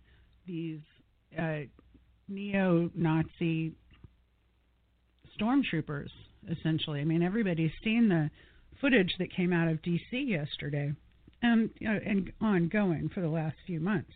these 0.46 0.80
uh, 1.38 1.60
neo 2.28 2.90
Nazi 2.94 3.72
stormtroopers 5.40 6.10
essentially. 6.50 7.00
I 7.00 7.04
mean, 7.04 7.22
everybody's 7.22 7.72
seen 7.82 8.08
the 8.08 8.30
footage 8.80 9.14
that 9.18 9.34
came 9.34 9.52
out 9.52 9.68
of 9.68 9.82
D.C. 9.82 10.16
yesterday 10.16 10.92
and, 11.42 11.70
you 11.78 11.88
know, 11.88 11.98
and 12.04 12.32
ongoing 12.40 13.10
for 13.12 13.20
the 13.20 13.28
last 13.28 13.56
few 13.66 13.80
months. 13.80 14.12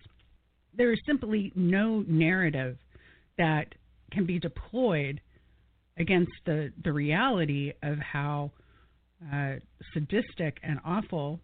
There 0.76 0.92
is 0.92 0.98
simply 1.06 1.52
no 1.54 2.04
narrative 2.06 2.76
that 3.38 3.74
can 4.10 4.26
be 4.26 4.38
deployed 4.38 5.20
against 5.98 6.32
the, 6.46 6.72
the 6.82 6.92
reality 6.92 7.72
of 7.82 7.98
how 7.98 8.50
uh, 9.32 9.54
sadistic 9.92 10.58
and 10.62 10.78
awful 10.84 11.40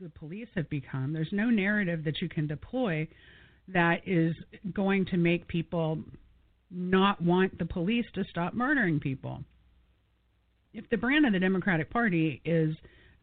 the 0.00 0.08
police 0.10 0.48
have 0.54 0.68
become. 0.70 1.12
There's 1.12 1.28
no 1.32 1.50
narrative 1.50 2.04
that 2.04 2.20
you 2.20 2.28
can 2.28 2.46
deploy 2.46 3.06
that 3.68 4.00
is 4.06 4.34
going 4.72 5.06
to 5.06 5.16
make 5.16 5.46
people 5.48 5.98
not 6.70 7.20
want 7.22 7.58
the 7.58 7.64
police 7.64 8.04
to 8.14 8.24
stop 8.30 8.54
murdering 8.54 9.00
people 9.00 9.44
if 10.74 10.88
the 10.90 10.96
brand 10.96 11.24
of 11.24 11.32
the 11.32 11.38
Democratic 11.38 11.90
Party 11.90 12.42
is 12.44 12.74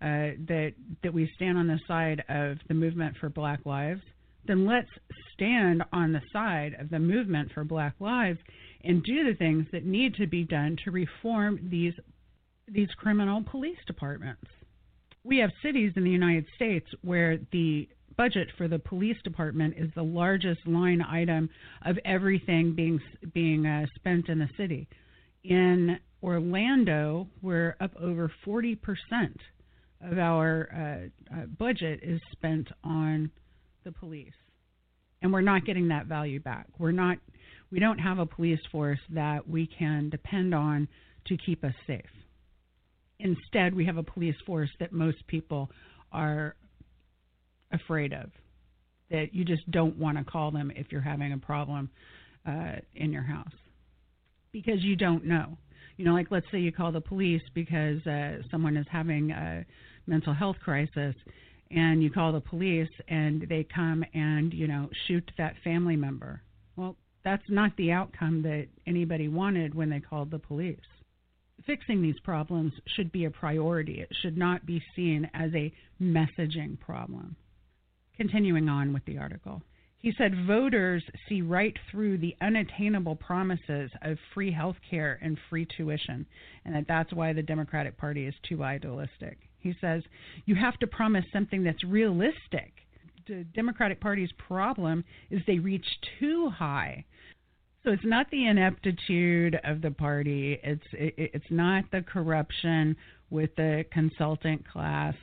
uh, 0.01 0.33
that 0.47 0.73
that 1.03 1.13
we 1.13 1.29
stand 1.35 1.57
on 1.57 1.67
the 1.67 1.79
side 1.87 2.23
of 2.29 2.57
the 2.67 2.73
movement 2.73 3.15
for 3.19 3.29
Black 3.29 3.59
lives, 3.65 4.01
then 4.47 4.65
let's 4.65 4.89
stand 5.33 5.83
on 5.93 6.11
the 6.11 6.21
side 6.33 6.75
of 6.79 6.89
the 6.89 6.97
movement 6.97 7.51
for 7.53 7.63
Black 7.63 7.93
lives 7.99 8.39
and 8.83 9.03
do 9.03 9.23
the 9.23 9.35
things 9.35 9.67
that 9.71 9.85
need 9.85 10.15
to 10.15 10.25
be 10.25 10.43
done 10.43 10.77
to 10.83 10.91
reform 10.91 11.59
these 11.69 11.93
these 12.67 12.89
criminal 12.97 13.43
police 13.43 13.77
departments. 13.85 14.47
We 15.23 15.37
have 15.37 15.51
cities 15.61 15.93
in 15.95 16.03
the 16.03 16.09
United 16.09 16.45
States 16.55 16.87
where 17.01 17.37
the 17.51 17.87
budget 18.17 18.47
for 18.57 18.67
the 18.67 18.79
police 18.79 19.17
department 19.23 19.75
is 19.77 19.89
the 19.95 20.03
largest 20.03 20.65
line 20.65 21.01
item 21.01 21.49
of 21.85 21.99
everything 22.05 22.73
being 22.73 22.99
being 23.33 23.65
uh, 23.65 23.85
spent 23.95 24.29
in 24.29 24.39
the 24.39 24.49
city. 24.57 24.87
In 25.43 25.99
Orlando, 26.23 27.27
we're 27.41 27.75
up 27.79 27.91
over 27.99 28.31
40% 28.45 28.77
of 30.03 30.17
our 30.17 31.09
uh, 31.31 31.35
uh, 31.35 31.45
budget 31.57 31.99
is 32.03 32.19
spent 32.31 32.67
on 32.83 33.31
the 33.83 33.91
police. 33.91 34.33
And 35.21 35.31
we're 35.31 35.41
not 35.41 35.65
getting 35.65 35.87
that 35.89 36.07
value 36.07 36.39
back. 36.39 36.67
We're 36.77 36.91
not 36.91 37.17
we 37.71 37.79
don't 37.79 37.99
have 37.99 38.19
a 38.19 38.25
police 38.25 38.59
force 38.71 38.99
that 39.11 39.47
we 39.47 39.65
can 39.65 40.09
depend 40.09 40.53
on 40.53 40.89
to 41.27 41.37
keep 41.37 41.63
us 41.63 41.73
safe. 41.87 42.01
Instead, 43.19 43.73
we 43.73 43.85
have 43.85 43.97
a 43.97 44.03
police 44.03 44.35
force 44.45 44.69
that 44.79 44.91
most 44.91 45.25
people 45.27 45.69
are 46.11 46.55
afraid 47.71 48.11
of. 48.11 48.29
That 49.09 49.33
you 49.33 49.45
just 49.45 49.69
don't 49.71 49.97
want 49.97 50.17
to 50.17 50.23
call 50.23 50.51
them 50.51 50.71
if 50.75 50.87
you're 50.91 51.01
having 51.01 51.31
a 51.31 51.37
problem 51.37 51.89
uh, 52.45 52.75
in 52.93 53.11
your 53.13 53.23
house 53.23 53.53
because 54.51 54.81
you 54.81 54.95
don't 54.95 55.25
know. 55.25 55.57
You 55.97 56.05
know, 56.05 56.13
like 56.13 56.27
let's 56.31 56.45
say 56.51 56.59
you 56.59 56.71
call 56.71 56.91
the 56.91 57.01
police 57.01 57.41
because 57.53 58.05
uh, 58.07 58.41
someone 58.49 58.77
is 58.77 58.87
having 58.89 59.31
a 59.31 59.65
mental 60.07 60.33
health 60.33 60.57
crisis, 60.63 61.15
and 61.69 62.03
you 62.03 62.09
call 62.11 62.31
the 62.31 62.41
police 62.41 62.89
and 63.07 63.45
they 63.47 63.65
come 63.73 64.03
and 64.13 64.53
you 64.53 64.67
know 64.67 64.89
shoot 65.07 65.29
that 65.37 65.55
family 65.63 65.95
member. 65.95 66.41
Well, 66.75 66.95
that's 67.23 67.43
not 67.49 67.75
the 67.77 67.91
outcome 67.91 68.41
that 68.43 68.67
anybody 68.87 69.27
wanted 69.27 69.75
when 69.75 69.89
they 69.89 69.99
called 69.99 70.31
the 70.31 70.39
police. 70.39 70.79
Fixing 71.65 72.01
these 72.01 72.19
problems 72.23 72.73
should 72.95 73.11
be 73.11 73.25
a 73.25 73.29
priority. 73.29 74.01
It 74.01 74.09
should 74.21 74.37
not 74.37 74.65
be 74.65 74.81
seen 74.95 75.29
as 75.33 75.51
a 75.53 75.71
messaging 76.01 76.79
problem. 76.79 77.35
Continuing 78.17 78.67
on 78.67 78.93
with 78.93 79.05
the 79.05 79.19
article. 79.19 79.61
He 80.01 80.11
said 80.17 80.47
voters 80.47 81.03
see 81.29 81.41
right 81.41 81.77
through 81.91 82.17
the 82.17 82.35
unattainable 82.41 83.15
promises 83.15 83.91
of 84.01 84.17
free 84.33 84.51
health 84.51 84.77
care 84.89 85.19
and 85.21 85.37
free 85.49 85.67
tuition, 85.77 86.25
and 86.65 86.75
that 86.75 86.87
that's 86.87 87.13
why 87.13 87.33
the 87.33 87.43
Democratic 87.43 87.97
Party 87.97 88.25
is 88.25 88.33
too 88.47 88.63
idealistic. 88.63 89.37
He 89.59 89.75
says 89.79 90.01
you 90.45 90.55
have 90.55 90.77
to 90.79 90.87
promise 90.87 91.25
something 91.31 91.63
that's 91.63 91.83
realistic. 91.83 92.73
The 93.27 93.45
Democratic 93.53 94.01
Party's 94.01 94.31
problem 94.47 95.03
is 95.29 95.41
they 95.45 95.59
reach 95.59 95.85
too 96.19 96.49
high. 96.49 97.05
So 97.83 97.91
it's 97.91 98.05
not 98.05 98.29
the 98.31 98.47
ineptitude 98.47 99.59
of 99.63 99.81
the 99.81 99.91
party. 99.91 100.59
It's 100.63 100.85
it, 100.93 101.13
it's 101.17 101.51
not 101.51 101.85
the 101.91 102.01
corruption 102.01 102.95
with 103.29 103.55
the 103.55 103.85
consultant 103.91 104.67
class. 104.67 105.13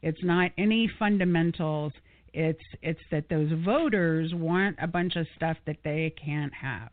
It's 0.00 0.22
not 0.22 0.52
any 0.56 0.90
fundamentals. 0.98 1.92
It's 2.34 2.62
it's 2.80 3.00
that 3.10 3.28
those 3.28 3.50
voters 3.64 4.32
want 4.34 4.76
a 4.80 4.86
bunch 4.86 5.16
of 5.16 5.26
stuff 5.36 5.56
that 5.66 5.78
they 5.84 6.14
can't 6.24 6.52
have. 6.54 6.90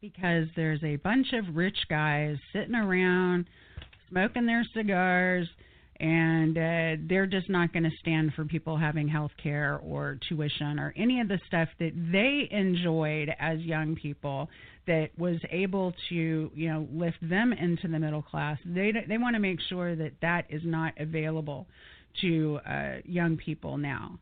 Because 0.00 0.48
there's 0.56 0.82
a 0.82 0.96
bunch 0.96 1.32
of 1.32 1.54
rich 1.54 1.78
guys 1.88 2.36
sitting 2.52 2.74
around 2.74 3.46
smoking 4.08 4.46
their 4.46 4.66
cigars 4.74 5.48
and 6.02 6.58
uh, 6.58 7.02
they're 7.08 7.28
just 7.28 7.48
not 7.48 7.72
going 7.72 7.84
to 7.84 7.96
stand 8.00 8.32
for 8.34 8.44
people 8.44 8.76
having 8.76 9.06
health 9.06 9.30
care 9.40 9.80
or 9.84 10.18
tuition 10.28 10.78
or 10.80 10.92
any 10.96 11.20
of 11.20 11.28
the 11.28 11.38
stuff 11.46 11.68
that 11.78 11.92
they 12.10 12.48
enjoyed 12.50 13.30
as 13.38 13.60
young 13.60 13.94
people 13.94 14.50
that 14.86 15.10
was 15.16 15.36
able 15.50 15.94
to 16.08 16.50
you 16.54 16.68
know 16.68 16.86
lift 16.92 17.18
them 17.22 17.52
into 17.52 17.86
the 17.86 17.98
middle 17.98 18.22
class. 18.22 18.58
They 18.66 18.92
they 19.08 19.16
want 19.16 19.36
to 19.36 19.40
make 19.40 19.60
sure 19.68 19.94
that 19.94 20.12
that 20.22 20.46
is 20.50 20.62
not 20.64 20.92
available 20.98 21.68
to 22.20 22.58
uh, 22.68 22.96
young 23.04 23.36
people 23.36 23.78
now 23.78 24.18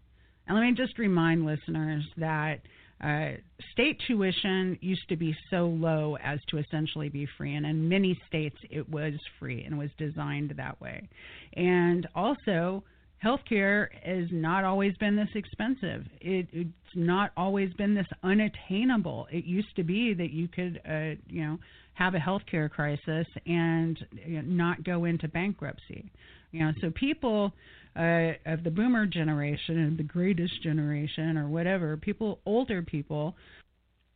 and 0.51 0.59
let 0.59 0.67
me 0.67 0.75
just 0.75 0.99
remind 0.99 1.47
listeners 1.47 2.05
that 2.17 2.57
uh, 3.01 3.37
state 3.71 4.01
tuition 4.09 4.77
used 4.81 5.09
to 5.09 5.17
be 5.17 5.35
so 5.49 5.67
low 5.67 6.17
as 6.25 6.41
to 6.49 6.59
essentially 6.59 7.09
be 7.09 7.29
free, 7.39 7.55
and 7.55 7.65
in 7.65 7.89
many 7.89 8.21
states 8.27 8.57
it 8.69 8.89
was 8.89 9.15
free 9.39 9.63
and 9.63 9.79
was 9.79 9.91
designed 9.97 10.53
that 10.57 10.81
way. 10.81 11.09
And 11.55 12.09
also, 12.17 12.83
healthcare 13.25 13.91
has 14.03 14.27
not 14.33 14.65
always 14.65 14.97
been 14.97 15.15
this 15.15 15.29
expensive. 15.37 16.05
It, 16.21 16.49
it's 16.53 16.71
not 16.97 17.31
always 17.37 17.73
been 17.75 17.95
this 17.95 18.09
unattainable. 18.25 19.29
It 19.31 19.45
used 19.45 19.77
to 19.77 19.85
be 19.85 20.15
that 20.15 20.31
you 20.33 20.49
could, 20.49 20.81
uh, 20.85 21.15
you 21.29 21.45
know, 21.45 21.59
have 21.95 22.17
a 22.17 22.19
healthcare 22.19 22.69
crisis 22.69 23.27
and 23.47 24.05
you 24.27 24.43
know, 24.43 24.49
not 24.49 24.83
go 24.83 25.05
into 25.05 25.29
bankruptcy. 25.29 26.11
You 26.51 26.65
know, 26.65 26.73
so 26.81 26.91
people 26.91 27.53
uh, 27.97 28.33
of 28.47 28.65
the 28.65 28.71
boomer 28.71 29.07
generation 29.07 29.79
and 29.79 29.99
the 29.99 30.03
greatest 30.03 30.63
generation 30.63 31.37
or 31.37 31.49
whatever, 31.49 31.97
people, 31.97 32.39
older 32.47 32.83
people, 32.83 33.35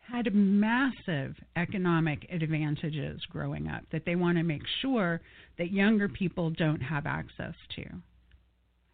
had 0.00 0.34
massive 0.34 1.34
economic 1.56 2.26
advantages 2.30 3.20
growing 3.30 3.68
up 3.68 3.82
that 3.90 4.04
they 4.04 4.16
want 4.16 4.36
to 4.36 4.44
make 4.44 4.62
sure 4.82 5.20
that 5.58 5.72
younger 5.72 6.08
people 6.08 6.50
don't 6.50 6.80
have 6.80 7.06
access 7.06 7.54
to. 7.74 7.84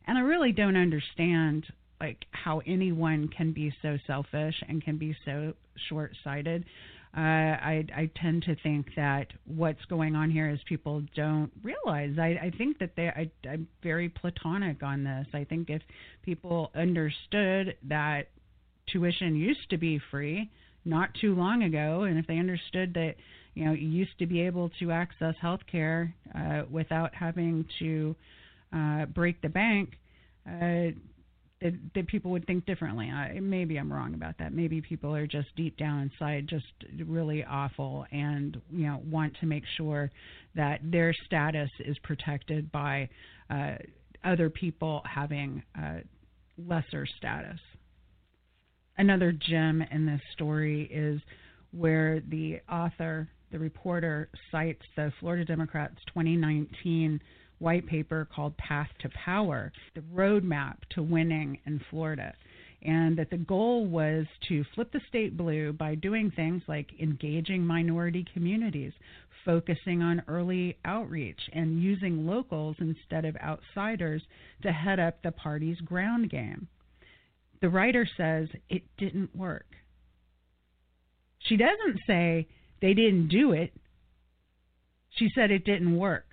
And 0.06 0.16
I 0.16 0.20
really 0.20 0.52
don't 0.52 0.76
understand 0.76 1.66
like 2.00 2.24
how 2.30 2.62
anyone 2.66 3.28
can 3.28 3.52
be 3.52 3.72
so 3.82 3.98
selfish 4.06 4.54
and 4.68 4.82
can 4.82 4.96
be 4.96 5.14
so 5.24 5.52
short-sighted 5.88 6.64
I, 7.12 7.84
I 7.94 8.10
tend 8.20 8.44
to 8.44 8.56
think 8.62 8.86
that 8.96 9.26
what's 9.44 9.84
going 9.86 10.14
on 10.14 10.30
here 10.30 10.48
is 10.48 10.60
people 10.68 11.02
don't 11.16 11.50
realize. 11.62 12.16
I, 12.18 12.38
I 12.42 12.52
think 12.56 12.78
that 12.78 12.92
they, 12.96 13.08
I, 13.08 13.30
I'm 13.48 13.66
very 13.82 14.08
platonic 14.08 14.82
on 14.82 15.04
this. 15.04 15.26
I 15.34 15.44
think 15.44 15.70
if 15.70 15.82
people 16.22 16.70
understood 16.74 17.76
that 17.88 18.28
tuition 18.92 19.36
used 19.36 19.68
to 19.70 19.76
be 19.76 20.00
free 20.10 20.50
not 20.84 21.10
too 21.20 21.34
long 21.34 21.62
ago, 21.64 22.02
and 22.02 22.18
if 22.18 22.26
they 22.26 22.38
understood 22.38 22.94
that 22.94 23.14
you 23.54 23.64
know 23.64 23.72
you 23.72 23.88
used 23.88 24.18
to 24.18 24.26
be 24.26 24.40
able 24.42 24.70
to 24.78 24.90
access 24.92 25.34
health 25.40 25.60
care 25.70 26.14
uh, 26.34 26.62
without 26.70 27.14
having 27.14 27.66
to 27.80 28.14
uh, 28.72 29.04
break 29.06 29.42
the 29.42 29.48
bank, 29.48 29.98
uh, 30.46 30.92
that, 31.60 32.06
people 32.06 32.30
would 32.30 32.46
think 32.46 32.64
differently. 32.66 33.10
I, 33.10 33.38
maybe 33.40 33.76
I'm 33.76 33.92
wrong 33.92 34.14
about 34.14 34.36
that. 34.38 34.52
Maybe 34.52 34.80
people 34.80 35.14
are 35.14 35.26
just 35.26 35.48
deep 35.56 35.76
down 35.76 36.10
inside 36.10 36.46
just 36.48 36.64
really 37.06 37.44
awful 37.44 38.06
and 38.10 38.60
you 38.70 38.86
know 38.86 39.02
want 39.10 39.36
to 39.40 39.46
make 39.46 39.64
sure 39.76 40.10
that 40.54 40.80
their 40.82 41.14
status 41.26 41.70
is 41.80 41.96
protected 41.98 42.72
by 42.72 43.08
uh, 43.50 43.74
other 44.24 44.48
people 44.50 45.02
having 45.04 45.62
uh, 45.78 45.98
lesser 46.66 47.06
status. 47.18 47.60
Another 48.98 49.32
gem 49.32 49.82
in 49.90 50.06
this 50.06 50.20
story 50.32 50.82
is 50.92 51.20
where 51.72 52.20
the 52.28 52.60
author, 52.70 53.28
the 53.52 53.58
reporter, 53.58 54.28
cites 54.50 54.82
the 54.96 55.12
Florida 55.20 55.44
Democrats' 55.44 55.96
2019 56.08 57.20
white 57.60 57.86
paper 57.86 58.26
called 58.34 58.56
Path 58.56 58.88
to 59.00 59.08
Power, 59.10 59.72
the 59.94 60.00
roadmap 60.14 60.76
to 60.90 61.02
winning 61.02 61.58
in 61.66 61.80
Florida. 61.90 62.34
And 62.82 63.18
that 63.18 63.30
the 63.30 63.36
goal 63.36 63.86
was 63.86 64.26
to 64.48 64.64
flip 64.74 64.90
the 64.90 65.00
state 65.08 65.36
blue 65.36 65.72
by 65.72 65.94
doing 65.94 66.30
things 66.30 66.62
like 66.66 66.88
engaging 66.98 67.64
minority 67.64 68.24
communities, 68.32 68.92
focusing 69.44 70.00
on 70.00 70.22
early 70.26 70.78
outreach, 70.84 71.40
and 71.52 71.82
using 71.82 72.26
locals 72.26 72.76
instead 72.80 73.26
of 73.26 73.36
outsiders 73.36 74.22
to 74.62 74.72
head 74.72 74.98
up 74.98 75.22
the 75.22 75.32
party's 75.32 75.80
ground 75.82 76.30
game. 76.30 76.68
The 77.60 77.68
writer 77.68 78.08
says 78.16 78.48
it 78.70 78.82
didn't 78.96 79.36
work. 79.36 79.66
She 81.40 81.56
doesn't 81.58 82.00
say 82.06 82.48
they 82.80 82.94
didn't 82.94 83.28
do 83.28 83.52
it. 83.52 83.74
She 85.10 85.28
said 85.34 85.50
it 85.50 85.64
didn't 85.64 85.96
work. 85.96 86.29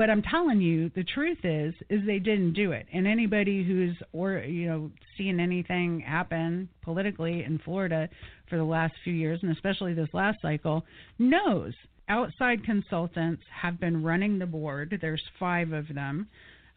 But 0.00 0.08
I'm 0.08 0.22
telling 0.22 0.62
you, 0.62 0.90
the 0.96 1.04
truth 1.04 1.44
is, 1.44 1.74
is 1.90 2.00
they 2.06 2.20
didn't 2.20 2.54
do 2.54 2.72
it. 2.72 2.86
And 2.90 3.06
anybody 3.06 3.62
who's 3.62 3.94
or 4.14 4.38
you 4.38 4.66
know 4.66 4.90
seen 5.18 5.38
anything 5.38 6.00
happen 6.00 6.70
politically 6.80 7.44
in 7.44 7.58
Florida 7.58 8.08
for 8.48 8.56
the 8.56 8.64
last 8.64 8.94
few 9.04 9.12
years, 9.12 9.40
and 9.42 9.52
especially 9.52 9.92
this 9.92 10.08
last 10.14 10.40
cycle, 10.40 10.86
knows 11.18 11.74
outside 12.08 12.64
consultants 12.64 13.42
have 13.52 13.78
been 13.78 14.02
running 14.02 14.38
the 14.38 14.46
board. 14.46 14.96
There's 15.02 15.22
five 15.38 15.72
of 15.72 15.86
them. 15.94 16.28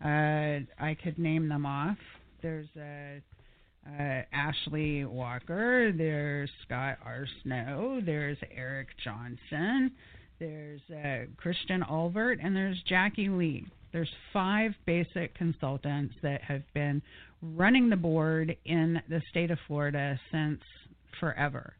Uh, 0.03 0.67
I 0.77 0.97
could 1.01 1.17
name 1.17 1.47
them 1.47 1.65
off. 1.65 1.95
There's 2.41 2.67
uh, 2.75 3.21
uh, 3.89 4.23
Ashley 4.33 5.05
Walker. 5.05 5.93
There's 5.93 6.49
Scott 6.65 6.97
Arceneaux. 7.07 8.05
There's 8.05 8.37
Eric 8.53 8.89
Johnson 9.01 9.93
there's 10.43 10.81
uh, 10.91 11.31
Christian 11.37 11.83
Ulvert, 11.89 12.39
and 12.43 12.55
there's 12.55 12.81
Jackie 12.87 13.29
Lee. 13.29 13.65
There's 13.91 14.09
five 14.33 14.71
basic 14.85 15.35
consultants 15.35 16.15
that 16.21 16.41
have 16.41 16.63
been 16.73 17.01
running 17.41 17.89
the 17.89 17.95
board 17.95 18.55
in 18.65 19.01
the 19.07 19.21
state 19.29 19.51
of 19.51 19.57
Florida 19.67 20.19
since 20.31 20.59
forever. 21.19 21.73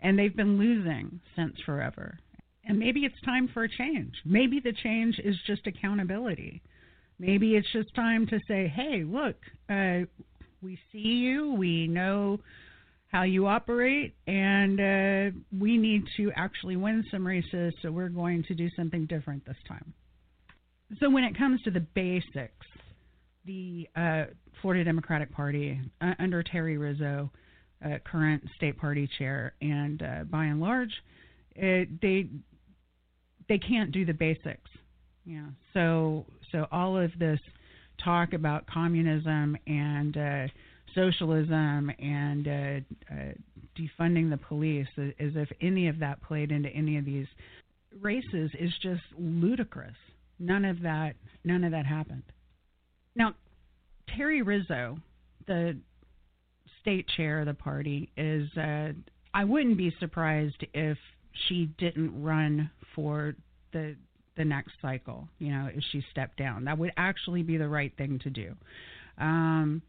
And 0.00 0.18
they've 0.18 0.34
been 0.34 0.58
losing 0.58 1.20
since 1.36 1.54
forever. 1.64 2.18
And 2.66 2.78
maybe 2.78 3.00
it's 3.00 3.20
time 3.24 3.48
for 3.52 3.64
a 3.64 3.68
change. 3.68 4.14
Maybe 4.24 4.58
the 4.58 4.72
change 4.72 5.20
is 5.22 5.36
just 5.46 5.66
accountability. 5.66 6.62
Maybe 7.18 7.54
it's 7.54 7.70
just 7.72 7.94
time 7.94 8.26
to 8.28 8.40
say, 8.48 8.66
hey, 8.66 9.04
look, 9.04 9.36
uh, 9.70 10.06
we 10.62 10.78
see 10.90 10.98
you, 10.98 11.54
we 11.54 11.86
know 11.86 12.40
how 13.14 13.22
you 13.22 13.46
operate, 13.46 14.16
and 14.26 14.80
uh, 14.80 15.38
we 15.56 15.76
need 15.76 16.02
to 16.16 16.32
actually 16.34 16.74
win 16.74 17.04
some 17.12 17.24
races, 17.24 17.72
so 17.80 17.88
we're 17.88 18.08
going 18.08 18.42
to 18.42 18.56
do 18.56 18.68
something 18.74 19.06
different 19.06 19.46
this 19.46 19.56
time. 19.68 19.94
So, 20.98 21.08
when 21.08 21.22
it 21.22 21.38
comes 21.38 21.62
to 21.62 21.70
the 21.70 21.78
basics, 21.78 22.66
the 23.44 23.88
uh, 23.94 24.24
Florida 24.60 24.82
Democratic 24.82 25.32
Party 25.32 25.80
uh, 26.00 26.14
under 26.18 26.42
Terrie 26.42 26.76
Rizzo, 26.76 27.30
uh, 27.84 27.98
current 28.04 28.42
state 28.56 28.76
party 28.78 29.08
chair, 29.16 29.54
and 29.60 30.02
uh, 30.02 30.24
by 30.24 30.46
and 30.46 30.60
large, 30.60 30.92
it, 31.54 32.00
they 32.02 32.28
they 33.48 33.58
can't 33.58 33.92
do 33.92 34.04
the 34.04 34.12
basics. 34.12 34.70
Yeah. 35.24 35.46
So 35.72 36.26
so 36.50 36.66
all 36.72 36.98
of 36.98 37.12
this 37.20 37.38
talk 38.02 38.32
about 38.32 38.66
communism 38.66 39.56
and 39.68 40.16
uh, 40.16 40.46
socialism 40.94 41.90
and 41.98 42.48
uh, 42.48 43.14
uh, 43.14 43.32
defunding 43.78 44.30
the 44.30 44.36
police, 44.36 44.86
as 44.98 45.12
if 45.18 45.48
any 45.60 45.88
of 45.88 45.98
that 45.98 46.22
played 46.22 46.52
into 46.52 46.68
any 46.70 46.96
of 46.96 47.04
these 47.04 47.26
races, 48.00 48.50
is 48.58 48.72
just 48.82 49.02
ludicrous. 49.18 49.96
None 50.38 50.64
of 50.64 50.80
that, 50.82 51.14
none 51.44 51.64
of 51.64 51.72
that 51.72 51.86
happened. 51.86 52.22
Now, 53.14 53.34
Terrie 54.10 54.44
Rizzo, 54.44 54.98
the 55.46 55.76
state 56.80 57.06
chair 57.16 57.40
of 57.40 57.46
the 57.46 57.54
party, 57.54 58.10
is. 58.16 58.48
Uh, 58.56 58.92
I 59.36 59.42
wouldn't 59.42 59.76
be 59.76 59.92
surprised 59.98 60.64
if 60.74 60.96
she 61.48 61.66
didn't 61.78 62.22
run 62.22 62.70
for 62.94 63.34
the 63.72 63.96
the 64.36 64.44
next 64.44 64.72
cycle. 64.80 65.28
You 65.38 65.52
know, 65.52 65.68
if 65.72 65.82
she 65.90 66.02
stepped 66.10 66.36
down, 66.36 66.64
that 66.64 66.78
would 66.78 66.92
actually 66.96 67.42
be 67.42 67.56
the 67.56 67.68
right 67.68 67.92
thing 67.96 68.18
to 68.20 68.30
do. 68.30 68.54
Um, 69.18 69.82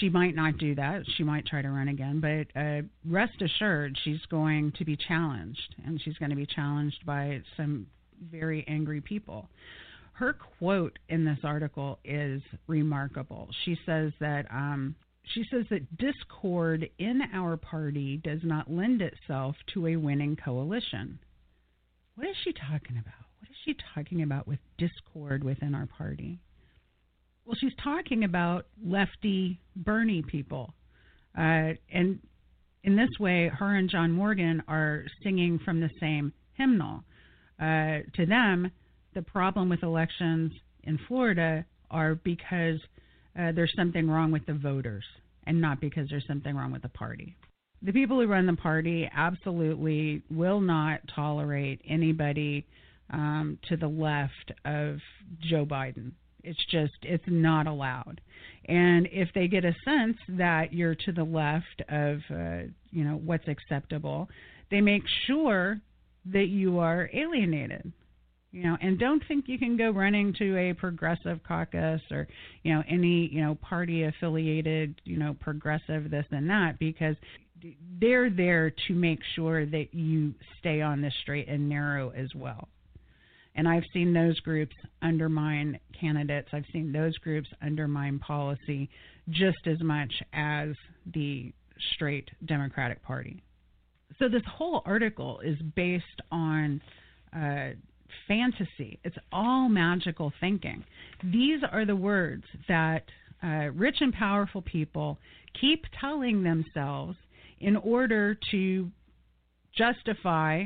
she 0.00 0.08
might 0.08 0.34
not 0.34 0.58
do 0.58 0.74
that. 0.74 1.02
She 1.16 1.22
might 1.22 1.46
try 1.46 1.62
to 1.62 1.70
run 1.70 1.88
again, 1.88 2.20
but 2.20 2.60
uh, 2.60 2.82
rest 3.08 3.40
assured, 3.40 3.96
she's 4.02 4.24
going 4.30 4.72
to 4.78 4.84
be 4.84 4.96
challenged, 4.96 5.74
and 5.84 6.00
she's 6.02 6.16
going 6.18 6.30
to 6.30 6.36
be 6.36 6.46
challenged 6.46 7.04
by 7.06 7.42
some 7.56 7.86
very 8.30 8.64
angry 8.68 9.00
people. 9.00 9.48
Her 10.12 10.32
quote 10.58 10.98
in 11.08 11.24
this 11.24 11.38
article 11.42 11.98
is 12.04 12.40
remarkable. 12.66 13.48
She 13.64 13.76
says 13.84 14.12
that 14.20 14.46
um, 14.50 14.94
she 15.34 15.44
says 15.50 15.64
that 15.70 15.96
discord 15.96 16.88
in 16.98 17.22
our 17.32 17.56
party 17.56 18.18
does 18.18 18.40
not 18.42 18.70
lend 18.70 19.02
itself 19.02 19.56
to 19.74 19.88
a 19.88 19.96
winning 19.96 20.36
coalition. 20.36 21.18
What 22.14 22.28
is 22.28 22.36
she 22.44 22.52
talking 22.52 22.96
about? 22.96 23.24
What 23.40 23.50
is 23.50 23.56
she 23.64 23.76
talking 23.94 24.22
about 24.22 24.46
with 24.46 24.60
discord 24.78 25.42
within 25.42 25.74
our 25.74 25.86
party? 25.86 26.38
Well, 27.44 27.56
she's 27.60 27.74
talking 27.82 28.24
about 28.24 28.66
lefty 28.84 29.60
Bernie 29.76 30.22
people. 30.22 30.72
Uh, 31.36 31.74
and 31.92 32.18
in 32.84 32.96
this 32.96 33.10
way, 33.18 33.48
her 33.48 33.76
and 33.76 33.90
John 33.90 34.12
Morgan 34.12 34.62
are 34.66 35.04
singing 35.22 35.58
from 35.64 35.80
the 35.80 35.90
same 36.00 36.32
hymnal. 36.54 37.02
Uh, 37.60 38.00
to 38.14 38.26
them, 38.26 38.70
the 39.14 39.22
problem 39.22 39.68
with 39.68 39.82
elections 39.82 40.52
in 40.84 40.98
Florida 41.06 41.64
are 41.90 42.14
because 42.14 42.80
uh, 43.38 43.52
there's 43.52 43.72
something 43.76 44.08
wrong 44.08 44.30
with 44.32 44.46
the 44.46 44.54
voters 44.54 45.04
and 45.46 45.60
not 45.60 45.80
because 45.80 46.08
there's 46.08 46.26
something 46.26 46.56
wrong 46.56 46.72
with 46.72 46.82
the 46.82 46.88
party. 46.88 47.36
The 47.82 47.92
people 47.92 48.18
who 48.20 48.26
run 48.26 48.46
the 48.46 48.54
party 48.54 49.08
absolutely 49.14 50.22
will 50.30 50.60
not 50.60 51.00
tolerate 51.14 51.82
anybody 51.86 52.66
um, 53.10 53.58
to 53.68 53.76
the 53.76 53.86
left 53.86 54.52
of 54.64 54.98
Joe 55.40 55.66
Biden. 55.66 56.12
It's 56.44 56.64
just 56.70 56.94
it's 57.02 57.24
not 57.26 57.66
allowed. 57.66 58.20
And 58.66 59.08
if 59.10 59.28
they 59.34 59.48
get 59.48 59.64
a 59.64 59.74
sense 59.84 60.16
that 60.28 60.72
you're 60.72 60.94
to 60.94 61.12
the 61.12 61.24
left 61.24 61.82
of 61.88 62.20
uh, 62.30 62.68
you 62.90 63.04
know 63.04 63.20
what's 63.24 63.48
acceptable, 63.48 64.28
they 64.70 64.80
make 64.80 65.02
sure 65.26 65.80
that 66.26 66.46
you 66.46 66.78
are 66.78 67.10
alienated. 67.12 67.92
You 68.52 68.62
know, 68.62 68.78
and 68.80 69.00
don't 69.00 69.22
think 69.26 69.46
you 69.48 69.58
can 69.58 69.76
go 69.76 69.90
running 69.90 70.32
to 70.34 70.56
a 70.56 70.74
progressive 70.74 71.40
caucus 71.42 72.00
or 72.10 72.28
you 72.62 72.72
know 72.72 72.84
any 72.88 73.28
you 73.32 73.42
know 73.42 73.56
party 73.56 74.04
affiliated 74.04 75.00
you 75.04 75.18
know 75.18 75.34
progressive 75.40 76.08
this 76.10 76.26
and 76.30 76.48
that 76.50 76.78
because 76.78 77.16
they're 78.00 78.30
there 78.30 78.70
to 78.86 78.94
make 78.94 79.20
sure 79.34 79.66
that 79.66 79.92
you 79.92 80.34
stay 80.60 80.82
on 80.82 81.00
the 81.00 81.10
straight 81.22 81.48
and 81.48 81.68
narrow 81.68 82.10
as 82.10 82.34
well. 82.34 82.68
And 83.56 83.68
I've 83.68 83.84
seen 83.92 84.12
those 84.12 84.38
groups 84.40 84.74
undermine 85.00 85.78
candidates. 85.98 86.48
I've 86.52 86.64
seen 86.72 86.92
those 86.92 87.16
groups 87.18 87.48
undermine 87.62 88.18
policy 88.18 88.90
just 89.30 89.66
as 89.66 89.80
much 89.80 90.12
as 90.32 90.70
the 91.14 91.52
straight 91.94 92.30
Democratic 92.44 93.02
Party. 93.02 93.42
So 94.18 94.28
this 94.28 94.42
whole 94.46 94.82
article 94.84 95.40
is 95.40 95.56
based 95.74 96.04
on 96.30 96.80
uh, 97.34 97.70
fantasy. 98.28 98.98
It's 99.04 99.16
all 99.32 99.68
magical 99.68 100.32
thinking. 100.40 100.84
These 101.22 101.60
are 101.70 101.84
the 101.84 101.96
words 101.96 102.44
that 102.68 103.04
uh, 103.42 103.70
rich 103.74 103.96
and 104.00 104.12
powerful 104.12 104.62
people 104.62 105.18
keep 105.60 105.84
telling 106.00 106.42
themselves 106.42 107.16
in 107.60 107.76
order 107.76 108.36
to 108.50 108.90
justify 109.76 110.64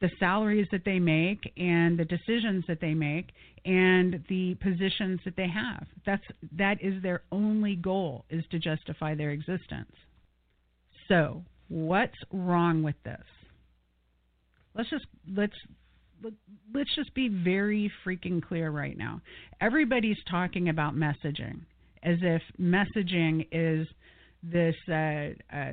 the 0.00 0.10
salaries 0.20 0.68
that 0.70 0.84
they 0.84 0.98
make 0.98 1.52
and 1.56 1.98
the 1.98 2.04
decisions 2.04 2.64
that 2.68 2.80
they 2.80 2.94
make 2.94 3.30
and 3.64 4.22
the 4.28 4.54
positions 4.60 5.20
that 5.24 5.36
they 5.36 5.48
have. 5.48 5.86
That's 6.06 6.22
that 6.56 6.78
is 6.80 7.02
their 7.02 7.22
only 7.32 7.74
goal 7.76 8.24
is 8.30 8.44
to 8.50 8.58
justify 8.58 9.14
their 9.14 9.30
existence. 9.30 9.92
So, 11.08 11.42
what's 11.68 12.18
wrong 12.32 12.82
with 12.82 12.96
this? 13.04 13.24
Let's 14.74 14.90
just 14.90 15.06
let's 15.34 15.56
let's 16.72 16.94
just 16.94 17.14
be 17.14 17.28
very 17.28 17.90
freaking 18.06 18.42
clear 18.42 18.70
right 18.70 18.96
now. 18.96 19.20
Everybody's 19.60 20.18
talking 20.30 20.68
about 20.68 20.94
messaging 20.94 21.60
as 22.02 22.18
if 22.22 22.42
messaging 22.60 23.46
is 23.50 23.88
this 24.42 24.76
uh, 24.88 25.30
uh, 25.52 25.72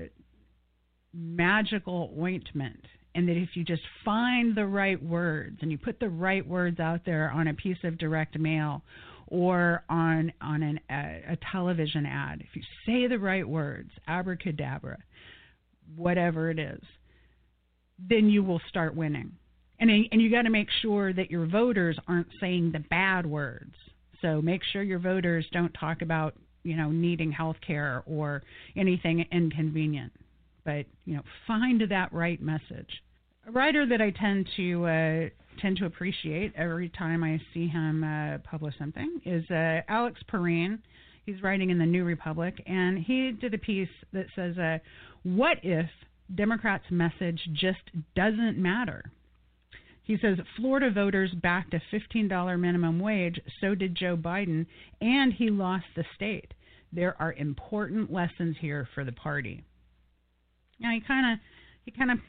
magical 1.13 2.13
ointment 2.19 2.83
and 3.15 3.27
that 3.27 3.37
if 3.37 3.49
you 3.55 3.63
just 3.63 3.81
find 4.03 4.55
the 4.55 4.65
right 4.65 5.01
words 5.01 5.57
and 5.61 5.71
you 5.71 5.77
put 5.77 5.99
the 5.99 6.09
right 6.09 6.45
words 6.45 6.79
out 6.79 7.01
there 7.05 7.31
on 7.31 7.47
a 7.47 7.53
piece 7.53 7.77
of 7.83 7.97
direct 7.97 8.37
mail 8.37 8.83
or 9.27 9.83
on 9.89 10.31
on 10.41 10.61
an, 10.61 10.79
a, 10.91 11.23
a 11.31 11.37
television 11.51 12.05
ad, 12.05 12.41
if 12.41 12.55
you 12.55 12.61
say 12.85 13.07
the 13.07 13.17
right 13.17 13.47
words, 13.47 13.89
abracadabra, 14.07 14.97
whatever 15.95 16.51
it 16.51 16.59
is, 16.59 16.81
then 17.97 18.29
you 18.29 18.43
will 18.43 18.61
start 18.67 18.95
winning. 18.95 19.31
And 19.79 19.89
and 19.89 20.21
you 20.21 20.29
got 20.29 20.43
to 20.43 20.49
make 20.51 20.69
sure 20.81 21.13
that 21.13 21.31
your 21.31 21.47
voters 21.47 21.97
aren't 22.07 22.27
saying 22.39 22.71
the 22.71 22.79
bad 22.79 23.25
words. 23.25 23.73
So 24.21 24.41
make 24.41 24.61
sure 24.71 24.83
your 24.83 24.99
voters 24.99 25.45
don't 25.51 25.73
talk 25.73 26.01
about 26.01 26.35
you 26.63 26.75
know 26.75 26.91
needing 26.91 27.31
health 27.31 27.57
care 27.65 28.03
or 28.05 28.43
anything 28.75 29.25
inconvenient 29.31 30.11
but 30.65 30.85
you 31.05 31.15
know 31.15 31.21
find 31.47 31.81
that 31.89 32.11
right 32.11 32.41
message 32.41 32.89
a 33.47 33.51
writer 33.51 33.85
that 33.85 34.01
I 34.01 34.11
tend 34.11 34.47
to 34.57 34.85
uh, 34.85 35.29
tend 35.61 35.77
to 35.77 35.85
appreciate 35.85 36.53
every 36.55 36.89
time 36.89 37.23
I 37.23 37.39
see 37.53 37.67
him 37.67 38.03
uh, 38.03 38.39
publish 38.39 38.75
something 38.77 39.21
is 39.25 39.43
uh, 39.49 39.81
Alex 39.87 40.19
Pareene. 40.31 40.79
He's 41.25 41.41
writing 41.41 41.69
in 41.69 41.79
the 41.79 41.85
New 41.85 42.03
Republic, 42.03 42.61
and 42.67 42.99
he 42.99 43.31
did 43.31 43.53
a 43.53 43.57
piece 43.57 43.89
that 44.13 44.25
says, 44.35 44.57
uh, 44.57 44.79
"What 45.23 45.57
if 45.63 45.89
Democrats' 46.33 46.85
message 46.89 47.41
just 47.53 47.81
doesn't 48.15 48.57
matter?" 48.57 49.11
He 50.03 50.17
says 50.21 50.37
Florida 50.55 50.91
voters 50.91 51.31
backed 51.41 51.73
a 51.73 51.81
$15 51.91 52.59
minimum 52.59 52.99
wage, 52.99 53.39
so 53.59 53.73
did 53.73 53.95
Joe 53.95 54.15
Biden, 54.15 54.67
and 55.01 55.33
he 55.33 55.49
lost 55.49 55.85
the 55.95 56.05
state. 56.15 56.53
There 56.93 57.19
are 57.19 57.33
important 57.33 58.13
lessons 58.13 58.55
here 58.59 58.87
for 58.93 59.03
the 59.03 59.11
party. 59.11 59.63
Now 60.79 60.91
he 60.91 61.01
kind 61.01 61.33
of 61.33 61.39
he 61.85 61.91
kind 61.91 62.11
of 62.11 62.19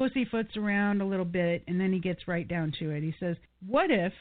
pussyfoots 0.00 0.56
around 0.56 1.02
a 1.02 1.06
little 1.06 1.26
bit, 1.26 1.62
and 1.68 1.78
then 1.78 1.92
he 1.92 1.98
gets 1.98 2.26
right 2.26 2.48
down 2.48 2.72
to 2.78 2.90
it. 2.90 3.02
He 3.02 3.14
says, 3.20 3.36
What 3.66 3.90
if 3.90 4.14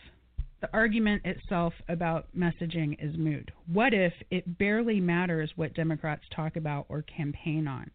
the 0.60 0.70
argument 0.74 1.22
itself 1.24 1.74
about 1.88 2.28
messaging 2.38 2.98
is 3.00 3.18
moot? 3.18 3.50
What 3.72 3.94
if 3.94 4.12
it 4.30 4.58
barely 4.58 5.00
matters 5.00 5.52
what 5.56 5.74
Democrats 5.74 6.24
talk 6.36 6.58
about 6.58 6.86
or 6.90 7.04
campaign 7.04 7.66
on? 7.66 7.90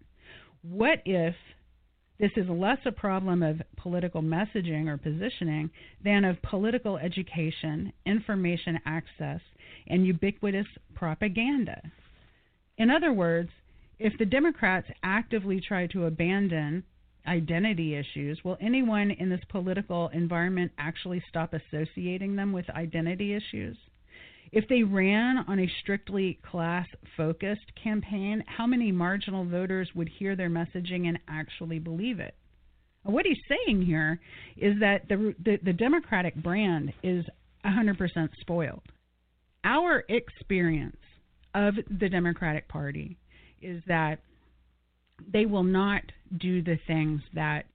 What 0.63 1.03
if 1.05 1.35
this 2.19 2.31
is 2.37 2.49
less 2.49 2.79
a 2.87 2.93
problem 2.93 3.43
of 3.43 3.61
political 3.77 4.23
messaging 4.23 4.89
or 4.89 4.97
positioning 4.97 5.69
than 6.03 6.25
of 6.25 6.41
political 6.41 6.97
education, 6.97 7.93
information 8.07 8.79
access, 8.87 9.41
and 9.89 10.07
ubiquitous 10.07 10.67
propaganda? 10.95 11.83
In 12.79 12.89
other 12.89 13.13
words, 13.13 13.51
if 13.99 14.17
the 14.19 14.25
Democrats 14.25 14.87
actively 15.03 15.61
try 15.61 15.87
to 15.89 16.07
abandon 16.07 16.83
identity 17.27 17.95
issues, 17.95 18.39
will 18.45 18.57
anyone 18.61 19.11
in 19.11 19.29
this 19.29 19.41
political 19.49 20.09
environment 20.09 20.73
actually 20.79 21.23
stop 21.29 21.55
associating 21.55 22.37
them 22.37 22.53
with 22.53 22.69
identity 22.71 23.35
issues? 23.35 23.77
If 24.53 24.69
they 24.69 24.83
ran 24.83 25.39
on 25.49 25.59
a 25.59 25.73
strictly 25.83 26.39
class 26.49 26.87
focused 27.17 27.75
campaign, 27.83 28.45
how 28.47 28.67
many 28.67 28.93
marginal 28.93 29.45
voters 29.45 29.91
would 29.95 30.09
hear 30.09 30.37
their 30.37 30.51
messaging 30.51 31.09
and 31.09 31.19
actually 31.29 31.79
believe 31.79 32.21
it? 32.21 32.35
What 33.03 33.27
he's 33.27 33.37
saying 33.49 33.83
here 33.83 34.21
is 34.57 34.79
that 34.81 35.09
the, 35.09 35.35
the, 35.45 35.59
the 35.63 35.73
Democratic 35.73 36.35
brand 36.37 36.93
is 37.03 37.25
100% 37.65 38.29
spoiled. 38.41 38.83
Our 39.65 40.05
experience 40.09 40.97
of 41.55 41.75
the 41.99 42.09
Democratic 42.09 42.69
Party 42.69 43.17
is 43.61 43.83
that 43.87 44.21
they 45.33 45.47
will 45.47 45.63
not 45.63 46.03
do 46.39 46.63
the 46.63 46.79
things 46.87 47.21
that 47.35 47.67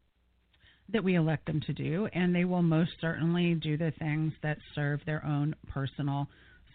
that 0.91 1.04
we 1.04 1.15
elect 1.15 1.45
them 1.45 1.62
to 1.62 1.73
do, 1.73 2.08
and 2.13 2.34
they 2.34 2.45
will 2.45 2.63
most 2.63 2.91
certainly 2.99 3.54
do 3.54 3.78
the 3.78 3.93
things 3.99 4.34
that 4.41 4.58
serve 4.73 4.99
their 5.06 5.23
own 5.23 5.56
personal 5.67 6.28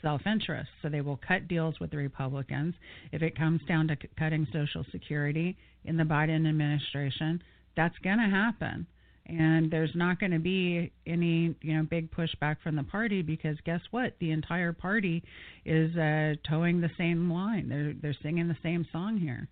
self 0.03 0.21
interest. 0.27 0.71
So 0.83 0.89
they 0.89 1.01
will 1.01 1.19
cut 1.27 1.49
deals 1.49 1.81
with 1.81 1.91
the 1.91 1.97
Republicans. 1.97 2.75
If 3.11 3.23
it 3.23 3.37
comes 3.37 3.61
down 3.67 3.89
to 3.89 3.97
c- 4.01 4.09
cutting 4.17 4.47
Social 4.53 4.85
Security 4.93 5.57
in 5.85 5.97
the 5.97 6.05
Biden 6.05 6.49
administration, 6.49 7.43
that's 7.77 7.99
going 8.05 8.19
to 8.19 8.29
happen. 8.29 8.87
And 9.27 9.71
there's 9.71 9.95
not 9.95 10.21
going 10.21 10.33
to 10.33 10.39
be 10.39 10.93
any, 11.07 11.55
you 11.63 11.77
know, 11.77 11.83
big 11.83 12.11
pushback 12.13 12.57
from 12.63 12.77
the 12.77 12.83
party 12.85 13.23
because 13.23 13.57
guess 13.65 13.81
what? 13.91 14.15
The 14.21 14.31
entire 14.31 14.75
party 14.75 15.25
is 15.65 15.97
uh, 15.97 16.35
toeing 16.47 16.81
the 16.81 16.91
same 16.99 17.33
line. 17.33 17.69
They're 17.69 17.95
they're 17.95 18.23
singing 18.23 18.49
the 18.49 18.57
same 18.63 18.87
song 18.93 19.17
here. 19.17 19.49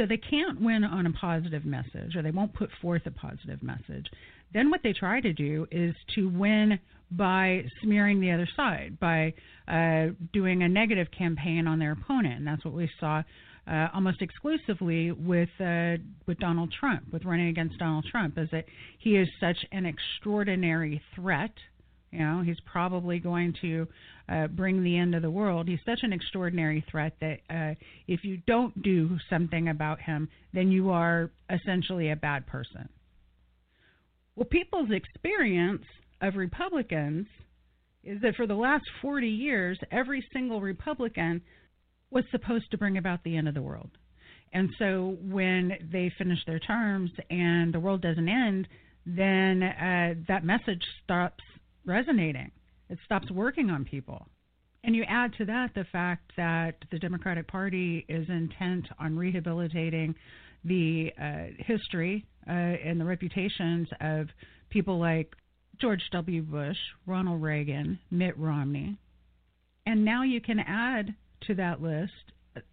So 0.00 0.06
they 0.06 0.16
can't 0.16 0.62
win 0.62 0.82
on 0.82 1.04
a 1.04 1.12
positive 1.12 1.66
message, 1.66 2.16
or 2.16 2.22
they 2.22 2.30
won't 2.30 2.54
put 2.54 2.70
forth 2.80 3.02
a 3.04 3.10
positive 3.10 3.62
message. 3.62 4.06
Then 4.54 4.70
what 4.70 4.80
they 4.82 4.94
try 4.94 5.20
to 5.20 5.34
do 5.34 5.66
is 5.70 5.94
to 6.14 6.26
win 6.26 6.78
by 7.10 7.64
smearing 7.82 8.18
the 8.18 8.30
other 8.30 8.48
side, 8.56 8.98
by 8.98 9.34
uh, 9.68 10.14
doing 10.32 10.62
a 10.62 10.68
negative 10.70 11.08
campaign 11.10 11.66
on 11.66 11.78
their 11.78 11.92
opponent, 11.92 12.38
and 12.38 12.46
that's 12.46 12.64
what 12.64 12.72
we 12.72 12.88
saw 12.98 13.22
uh, 13.70 13.88
almost 13.92 14.22
exclusively 14.22 15.12
with 15.12 15.50
uh, 15.60 15.96
with 16.26 16.38
Donald 16.38 16.72
Trump, 16.80 17.02
with 17.12 17.26
running 17.26 17.48
against 17.48 17.78
Donald 17.78 18.06
Trump, 18.10 18.38
is 18.38 18.48
that 18.52 18.64
he 19.00 19.16
is 19.16 19.28
such 19.38 19.58
an 19.70 19.84
extraordinary 19.84 21.02
threat. 21.14 21.52
You 22.10 22.18
know, 22.18 22.42
he's 22.42 22.58
probably 22.60 23.20
going 23.20 23.54
to 23.60 23.86
uh, 24.28 24.46
bring 24.48 24.82
the 24.82 24.98
end 24.98 25.14
of 25.14 25.22
the 25.22 25.30
world. 25.30 25.68
He's 25.68 25.78
such 25.86 26.00
an 26.02 26.12
extraordinary 26.12 26.84
threat 26.90 27.14
that 27.20 27.38
uh, 27.48 27.74
if 28.08 28.24
you 28.24 28.38
don't 28.46 28.82
do 28.82 29.16
something 29.28 29.68
about 29.68 30.00
him, 30.00 30.28
then 30.52 30.72
you 30.72 30.90
are 30.90 31.30
essentially 31.48 32.10
a 32.10 32.16
bad 32.16 32.46
person. 32.46 32.88
Well, 34.34 34.46
people's 34.46 34.90
experience 34.90 35.84
of 36.20 36.34
Republicans 36.34 37.26
is 38.02 38.20
that 38.22 38.34
for 38.34 38.46
the 38.46 38.54
last 38.54 38.84
40 39.02 39.28
years, 39.28 39.78
every 39.92 40.24
single 40.32 40.60
Republican 40.60 41.42
was 42.10 42.24
supposed 42.30 42.70
to 42.70 42.78
bring 42.78 42.98
about 42.98 43.22
the 43.22 43.36
end 43.36 43.46
of 43.46 43.54
the 43.54 43.62
world. 43.62 43.90
And 44.52 44.70
so 44.78 45.16
when 45.22 45.72
they 45.92 46.12
finish 46.18 46.38
their 46.46 46.58
terms 46.58 47.10
and 47.30 47.72
the 47.72 47.78
world 47.78 48.02
doesn't 48.02 48.28
end, 48.28 48.66
then 49.06 49.62
uh, 49.62 50.14
that 50.28 50.44
message 50.44 50.82
stops 51.04 51.44
resonating. 51.84 52.50
It 52.88 52.98
stops 53.04 53.30
working 53.30 53.70
on 53.70 53.84
people. 53.84 54.26
And 54.82 54.96
you 54.96 55.04
add 55.08 55.34
to 55.38 55.44
that 55.44 55.74
the 55.74 55.84
fact 55.92 56.32
that 56.36 56.76
the 56.90 56.98
Democratic 56.98 57.46
Party 57.46 58.04
is 58.08 58.28
intent 58.28 58.86
on 58.98 59.16
rehabilitating 59.16 60.14
the 60.64 61.12
uh, 61.20 61.46
history 61.58 62.24
uh, 62.48 62.52
and 62.52 63.00
the 63.00 63.04
reputations 63.04 63.88
of 64.00 64.28
people 64.70 64.98
like 64.98 65.34
George 65.80 66.02
W. 66.12 66.42
Bush, 66.42 66.76
Ronald 67.06 67.42
Reagan, 67.42 67.98
Mitt 68.10 68.36
Romney. 68.38 68.96
And 69.86 70.04
now 70.04 70.22
you 70.22 70.40
can 70.40 70.60
add 70.60 71.14
to 71.46 71.54
that 71.54 71.80
list 71.80 72.12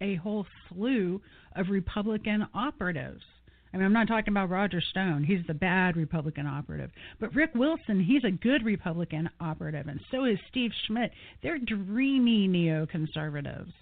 a 0.00 0.16
whole 0.16 0.46
slew 0.68 1.20
of 1.56 1.70
Republican 1.70 2.46
operatives. 2.54 3.22
I 3.72 3.76
mean, 3.76 3.86
I'm 3.86 3.92
not 3.92 4.08
talking 4.08 4.32
about 4.32 4.50
Roger 4.50 4.80
Stone. 4.80 5.24
He's 5.24 5.46
the 5.46 5.54
bad 5.54 5.96
Republican 5.96 6.46
operative. 6.46 6.90
But 7.20 7.34
Rick 7.34 7.50
Wilson, 7.54 8.02
he's 8.02 8.24
a 8.24 8.30
good 8.30 8.64
Republican 8.64 9.28
operative. 9.40 9.88
And 9.88 10.00
so 10.10 10.24
is 10.24 10.38
Steve 10.48 10.70
Schmidt. 10.86 11.10
They're 11.42 11.58
dreamy 11.58 12.48
neoconservatives. 12.48 13.72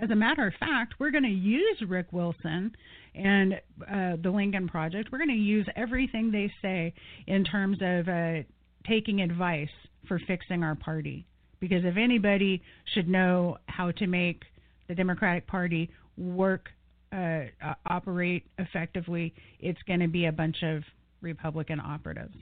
As 0.00 0.10
a 0.10 0.16
matter 0.16 0.46
of 0.46 0.54
fact, 0.60 0.94
we're 0.98 1.10
going 1.10 1.24
to 1.24 1.28
use 1.28 1.82
Rick 1.86 2.12
Wilson 2.12 2.72
and 3.14 3.54
uh, 3.82 4.16
the 4.22 4.30
Lincoln 4.30 4.68
Project. 4.68 5.10
We're 5.10 5.18
going 5.18 5.28
to 5.30 5.34
use 5.34 5.66
everything 5.74 6.30
they 6.30 6.52
say 6.62 6.94
in 7.26 7.44
terms 7.44 7.78
of 7.80 8.08
uh, 8.08 8.42
taking 8.86 9.20
advice 9.22 9.68
for 10.06 10.20
fixing 10.26 10.62
our 10.62 10.76
party. 10.76 11.26
Because 11.60 11.84
if 11.84 11.96
anybody 11.96 12.62
should 12.94 13.08
know 13.08 13.58
how 13.66 13.90
to 13.92 14.06
make 14.06 14.44
the 14.86 14.94
Democratic 14.94 15.46
Party 15.46 15.90
work, 16.16 16.68
uh, 17.12 17.16
uh, 17.64 17.74
operate 17.86 18.46
effectively, 18.58 19.34
it's 19.60 19.80
going 19.86 20.00
to 20.00 20.08
be 20.08 20.26
a 20.26 20.32
bunch 20.32 20.62
of 20.62 20.82
Republican 21.20 21.80
operatives. 21.80 22.34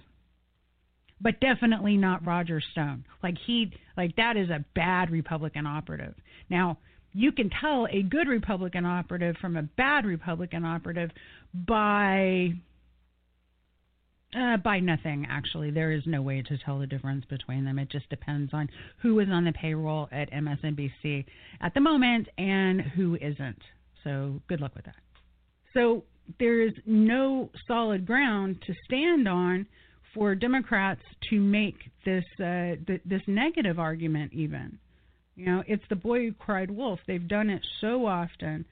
But 1.21 1.41
definitely 1.41 1.97
not 1.97 2.27
Roger 2.27 2.61
Stone. 2.73 3.05
Like 3.23 3.37
he, 3.47 3.73
like 3.97 4.17
that 4.17 4.37
is 4.37 4.51
a 4.51 4.65
bad 4.75 5.11
Republican 5.11 5.67
operative. 5.67 6.15
Now 6.51 6.79
you 7.15 7.33
can 7.33 7.49
tell 7.49 7.87
a 7.91 8.03
good 8.03 8.29
Republican 8.29 8.85
operative 8.85 9.37
from 9.41 9.57
a 9.57 9.63
bad 9.63 10.05
Republican 10.05 10.65
operative 10.67 11.11
by 11.55 12.51
uh, 14.37 14.59
by 14.59 14.81
nothing, 14.81 15.27
actually. 15.31 15.71
There 15.71 15.93
is 15.93 16.03
no 16.05 16.21
way 16.21 16.43
to 16.43 16.59
tell 16.59 16.79
the 16.79 16.87
difference 16.87 17.25
between 17.25 17.65
them. 17.65 17.79
It 17.79 17.91
just 17.91 18.11
depends 18.11 18.53
on 18.53 18.69
who 19.01 19.19
is 19.21 19.29
on 19.31 19.45
the 19.45 19.53
payroll 19.53 20.09
at 20.13 20.31
MSNBC 20.31 21.25
at 21.61 21.73
the 21.73 21.81
moment 21.81 22.29
and 22.37 22.83
who 22.83 23.17
isn't. 23.17 23.63
So 24.07 24.41
good 24.49 24.61
luck 24.61 24.75
with 24.77 24.85
that. 24.85 24.95
So 25.75 26.05
there 26.39 26.61
is 26.61 26.73
no 26.87 27.51
solid 27.67 28.07
ground 28.07 28.63
to 28.67 28.75
stand 28.85 29.27
on 29.27 29.67
for 30.15 30.35
Democrats 30.35 31.03
to 31.31 31.41
make 31.41 31.75
this 32.05 32.25
uh, 32.39 32.77
th- 32.87 33.03
this 33.05 33.23
negative 33.27 33.79
argument. 33.79 34.33
Even, 34.33 34.79
you 35.35 35.47
know, 35.47 35.63
it's 35.67 35.83
the 35.91 35.97
boy 35.97 36.27
who 36.27 36.33
cried 36.33 36.71
wolf. 36.71 37.01
They've 37.07 37.27
done 37.27 37.51
it 37.51 37.67
so 37.81 38.07
often 38.07 38.65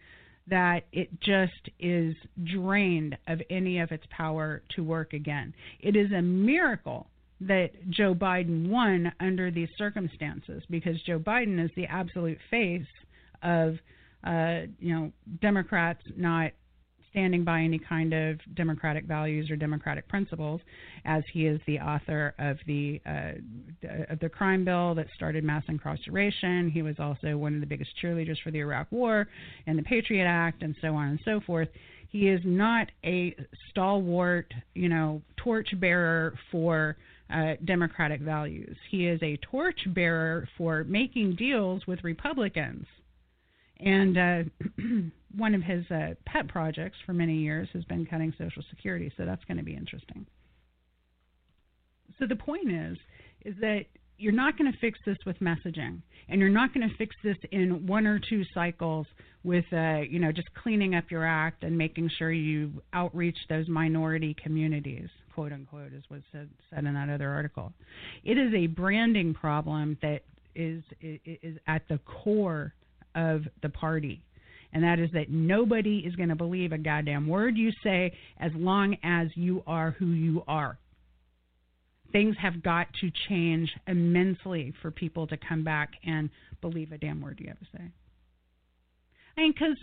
that 0.47 0.85
it 0.93 1.09
just 1.21 1.69
is 1.81 2.15
drained 2.45 3.17
of 3.27 3.41
any 3.51 3.81
of 3.81 3.91
its 3.91 4.05
power 4.11 4.63
to 4.77 4.85
work 4.85 5.15
again. 5.15 5.53
It 5.81 5.97
is 5.97 6.13
a 6.13 6.23
miracle 6.23 7.09
that 7.41 7.71
Joe 7.91 8.15
Biden 8.15 8.69
won 8.69 9.13
under 9.21 9.51
these 9.51 9.69
circumstances 9.77 10.63
because 10.71 11.01
Joe 11.03 11.19
Biden 11.19 11.63
is 11.63 11.71
the 11.77 11.87
absolute 11.87 12.39
face 12.51 12.87
of 13.43 13.77
uh, 14.25 14.67
you 14.79 14.95
know 14.95 15.13
Democrats 15.41 16.03
not 16.17 16.53
standing 17.15 17.45
by 17.45 17.61
any 17.61 17.79
kind 17.79 18.13
of 18.13 18.41
democratic 18.57 19.05
values 19.05 19.49
or 19.49 19.55
democratic 19.55 20.07
principles, 20.09 20.61
as 21.05 21.23
he 21.33 21.47
is 21.47 21.61
the 21.67 21.79
author 21.79 22.35
of 22.41 22.57
the 22.67 23.01
uh, 23.07 23.33
of 24.13 24.19
the 24.19 24.29
crime 24.29 24.65
bill 24.65 24.97
that 24.97 25.07
started 25.15 25.45
mass 25.45 25.63
incarceration. 25.69 26.69
He 26.69 26.83
was 26.83 26.97
also 26.99 27.37
one 27.37 27.55
of 27.55 27.61
the 27.61 27.67
biggest 27.67 27.91
cheerleaders 28.03 28.37
for 28.43 28.51
the 28.51 28.59
Iraq 28.59 28.89
War 28.91 29.29
and 29.69 29.79
the 29.79 29.83
Patriot 29.85 30.27
Act, 30.27 30.63
and 30.63 30.75
so 30.81 30.89
on 30.95 31.09
and 31.09 31.21
so 31.25 31.41
forth. 31.47 31.69
He 32.09 32.29
is 32.29 32.41
not 32.45 32.89
a 33.05 33.37
stalwart, 33.71 34.53
you 34.75 34.89
know, 34.89 35.23
torchbearer 35.37 36.35
for 36.51 36.97
uh, 37.33 37.55
democratic 37.65 38.21
values. 38.21 38.77
He 38.91 39.07
is 39.07 39.21
a 39.23 39.37
torchbearer 39.39 40.49
for 40.59 40.85
making 40.85 41.37
deals 41.37 41.87
with 41.87 42.03
Republicans. 42.03 42.87
And 43.81 44.19
uh, 44.19 44.43
one 45.37 45.55
of 45.55 45.63
his 45.63 45.85
uh, 45.91 46.15
pet 46.27 46.49
projects 46.49 46.97
for 47.05 47.13
many 47.13 47.37
years 47.37 47.69
has 47.73 47.85
been 47.85 48.07
cutting 48.07 48.33
Social 48.39 48.63
Security, 48.71 49.13
so 49.17 49.25
that's 49.25 49.45
going 49.45 49.59
to 49.59 49.65
be 49.65 49.75
interesting. 49.75 50.27
So 52.19 52.27
the 52.27 52.37
point 52.37 52.71
is, 52.71 52.97
is 53.45 53.55
that 53.61 53.87
you're 54.17 54.33
not 54.33 54.57
going 54.57 54.71
to 54.71 54.79
fix 54.79 54.99
this 55.05 55.19
with 55.27 55.39
messaging, 55.41 56.01
and 56.29 56.41
you're 56.41 56.49
not 56.49 56.73
going 56.73 56.89
to 56.89 56.97
fix 56.97 57.17
this 57.25 57.37
in 57.51 57.87
one 57.87 58.07
or 58.07 58.21
two 58.21 58.45
cycles 58.55 59.07
with, 59.43 59.65
uh, 59.73 59.99
you 60.09 60.21
know, 60.21 60.31
just 60.31 60.49
cleaning 60.55 60.95
up 60.95 61.11
your 61.11 61.27
act 61.27 61.65
and 61.65 61.77
making 61.77 62.11
sure 62.17 62.31
you 62.31 62.83
outreach 62.93 63.37
those 63.49 63.69
minority 63.69 64.35
communities, 64.43 65.09
quote 65.35 65.53
unquote, 65.53 65.93
as 65.95 66.03
was 66.11 66.23
said, 66.31 66.49
said 66.71 66.85
in 66.85 66.95
that 66.95 67.09
other 67.09 67.29
article. 67.29 67.73
It 68.23 68.39
is 68.39 68.55
a 68.55 68.69
branding 68.69 69.35
problem 69.35 69.99
that 70.01 70.23
is 70.55 70.85
is 71.03 71.59
at 71.67 71.83
the 71.89 71.99
core 71.99 72.73
of 73.15 73.43
the 73.63 73.69
party 73.69 74.23
and 74.75 74.83
that 74.83 74.99
is 74.99 75.09
that 75.13 75.31
nobody 75.31 75.99
is 75.99 76.17
going 76.17 76.29
to 76.29 76.35
believe 76.35 76.73
a 76.73 76.79
goddamn 76.79 77.29
word 77.29 77.57
you 77.57 77.71
say 77.83 78.13
as 78.39 78.51
long 78.57 78.97
as 79.05 79.29
you 79.37 79.63
are 79.69 79.93
who 79.93 80.07
you 80.07 80.43
are. 80.49 80.77
Things 82.11 82.37
have 82.43 82.63
got 82.63 82.89
to 83.01 83.11
change 83.29 83.71
immensely 83.87 84.75
for 84.83 84.91
people 84.91 85.29
to 85.29 85.37
come 85.37 85.63
back 85.65 85.91
and 86.05 86.29
believe 86.61 86.91
a 86.91 86.99
damn 86.99 87.21
word 87.21 87.39
you 87.41 87.49
have 87.49 87.59
to 87.59 87.67
say. 87.77 87.85
I 89.37 89.41
mean, 89.41 89.53
because, 89.53 89.77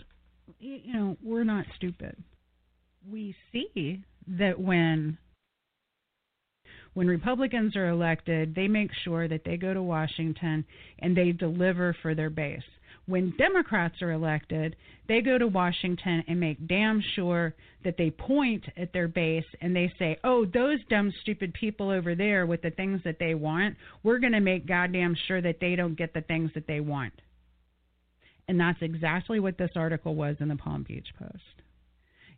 you 0.60 0.92
know, 0.92 1.16
we're 1.22 1.44
not 1.44 1.64
stupid. 1.76 2.16
We 3.10 3.34
see 3.50 4.02
that 4.38 4.60
when 4.60 5.18
when 6.94 7.06
Republicans 7.06 7.74
are 7.76 7.88
elected, 7.88 8.54
they 8.54 8.68
make 8.68 8.90
sure 9.04 9.26
that 9.26 9.44
they 9.44 9.56
go 9.56 9.72
to 9.72 9.82
Washington 9.82 10.66
and 10.98 11.16
they 11.16 11.32
deliver 11.32 11.96
for 12.02 12.14
their 12.14 12.28
base 12.28 12.62
when 13.06 13.34
Democrats 13.36 14.00
are 14.00 14.12
elected, 14.12 14.76
they 15.08 15.20
go 15.20 15.36
to 15.36 15.46
Washington 15.46 16.22
and 16.28 16.38
make 16.38 16.68
damn 16.68 17.02
sure 17.14 17.54
that 17.84 17.96
they 17.98 18.10
point 18.10 18.64
at 18.76 18.92
their 18.92 19.08
base 19.08 19.44
and 19.60 19.74
they 19.74 19.92
say, 19.98 20.18
oh, 20.22 20.44
those 20.44 20.78
dumb, 20.88 21.12
stupid 21.22 21.52
people 21.54 21.90
over 21.90 22.14
there 22.14 22.46
with 22.46 22.62
the 22.62 22.70
things 22.70 23.00
that 23.04 23.18
they 23.18 23.34
want, 23.34 23.76
we're 24.04 24.18
going 24.18 24.32
to 24.32 24.40
make 24.40 24.66
goddamn 24.66 25.16
sure 25.26 25.40
that 25.40 25.58
they 25.60 25.74
don't 25.74 25.98
get 25.98 26.14
the 26.14 26.20
things 26.22 26.50
that 26.54 26.66
they 26.66 26.80
want. 26.80 27.12
And 28.48 28.58
that's 28.58 28.82
exactly 28.82 29.40
what 29.40 29.58
this 29.58 29.70
article 29.74 30.14
was 30.14 30.36
in 30.40 30.48
the 30.48 30.56
Palm 30.56 30.84
Beach 30.86 31.08
Post. 31.18 31.62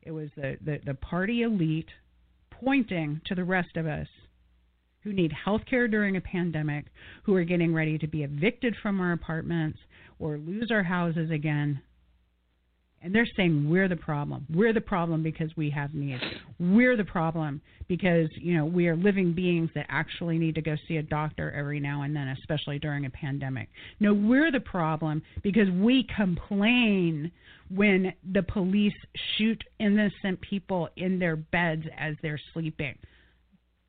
It 0.02 0.12
was 0.12 0.28
the, 0.36 0.56
the, 0.64 0.80
the 0.84 0.94
party 0.94 1.42
elite 1.42 1.88
pointing 2.50 3.20
to 3.26 3.34
the 3.34 3.44
rest 3.44 3.76
of 3.76 3.86
us 3.86 4.06
who 5.02 5.12
need 5.12 5.32
health 5.32 5.62
care 5.68 5.86
during 5.86 6.16
a 6.16 6.20
pandemic, 6.20 6.86
who 7.24 7.34
are 7.34 7.44
getting 7.44 7.74
ready 7.74 7.98
to 7.98 8.06
be 8.06 8.22
evicted 8.22 8.74
from 8.82 9.00
our 9.00 9.12
apartments, 9.12 9.78
or 10.18 10.38
lose 10.38 10.70
our 10.70 10.82
houses 10.82 11.30
again 11.30 11.80
And 13.04 13.14
they're 13.14 13.28
saying 13.36 13.68
we're 13.68 13.86
the 13.86 13.96
problem. 13.96 14.46
We're 14.50 14.72
the 14.72 14.80
problem 14.80 15.22
because 15.22 15.50
we 15.58 15.68
have 15.68 15.92
needs. 15.92 16.22
We're 16.58 16.96
the 16.96 17.04
problem 17.04 17.60
because, 17.86 18.30
you 18.34 18.56
know, 18.56 18.64
we 18.64 18.88
are 18.88 18.96
living 18.96 19.34
beings 19.34 19.68
that 19.74 19.84
actually 19.90 20.38
need 20.38 20.54
to 20.54 20.62
go 20.62 20.74
see 20.88 20.96
a 20.96 21.02
doctor 21.02 21.52
every 21.52 21.80
now 21.80 22.00
and 22.02 22.16
then, 22.16 22.28
especially 22.28 22.78
during 22.78 23.04
a 23.04 23.10
pandemic. 23.10 23.68
No, 24.00 24.14
we're 24.14 24.50
the 24.50 24.60
problem 24.60 25.22
because 25.42 25.68
we 25.68 26.06
complain 26.16 27.30
when 27.68 28.14
the 28.32 28.42
police 28.42 28.94
shoot 29.36 29.62
innocent 29.78 30.40
people 30.40 30.88
in 30.96 31.18
their 31.18 31.36
beds 31.36 31.84
as 31.98 32.14
they're 32.22 32.40
sleeping. 32.54 32.96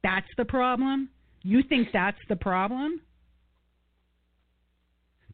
That's 0.04 0.28
the 0.36 0.46
problem? 0.46 1.08
You 1.42 1.64
think 1.64 1.88
that's 1.94 2.20
the 2.28 2.36
problem? 2.36 3.00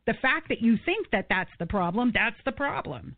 The 0.07 0.13
fact 0.21 0.49
that 0.49 0.61
you 0.61 0.77
think 0.85 1.07
that 1.11 1.27
that's 1.29 1.51
the 1.59 1.65
problem, 1.65 2.11
that's 2.13 2.35
the 2.45 2.51
problem. 2.51 3.15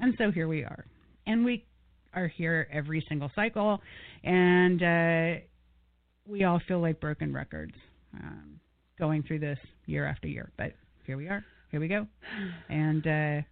And 0.00 0.14
so 0.18 0.30
here 0.30 0.48
we 0.48 0.64
are. 0.64 0.86
And 1.26 1.44
we 1.44 1.66
are 2.14 2.28
here 2.28 2.66
every 2.72 3.04
single 3.08 3.30
cycle, 3.34 3.80
and 4.24 4.82
uh, 4.82 5.40
we 6.26 6.44
all 6.44 6.60
feel 6.66 6.80
like 6.80 7.00
broken 7.00 7.32
records 7.32 7.74
um, 8.14 8.58
going 8.98 9.22
through 9.22 9.40
this 9.40 9.58
year 9.86 10.06
after 10.06 10.26
year. 10.28 10.50
But 10.56 10.74
here 11.06 11.16
we 11.16 11.28
are. 11.28 11.44
Here 11.70 11.80
we 11.80 11.88
go. 11.88 12.06
And 12.68 13.06
uh, 13.06 13.46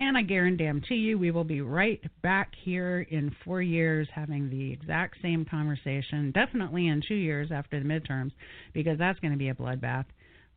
and 0.00 0.16
I 0.16 0.22
guarantee 0.22 0.94
you, 0.94 1.18
we 1.18 1.30
will 1.30 1.44
be 1.44 1.60
right 1.60 2.00
back 2.22 2.52
here 2.64 3.06
in 3.10 3.34
four 3.44 3.60
years 3.60 4.08
having 4.14 4.48
the 4.48 4.72
exact 4.72 5.16
same 5.20 5.44
conversation. 5.44 6.32
Definitely 6.32 6.88
in 6.88 7.02
two 7.06 7.14
years 7.14 7.50
after 7.52 7.78
the 7.78 7.86
midterms, 7.86 8.32
because 8.72 8.98
that's 8.98 9.20
going 9.20 9.32
to 9.32 9.38
be 9.38 9.50
a 9.50 9.54
bloodbath. 9.54 10.06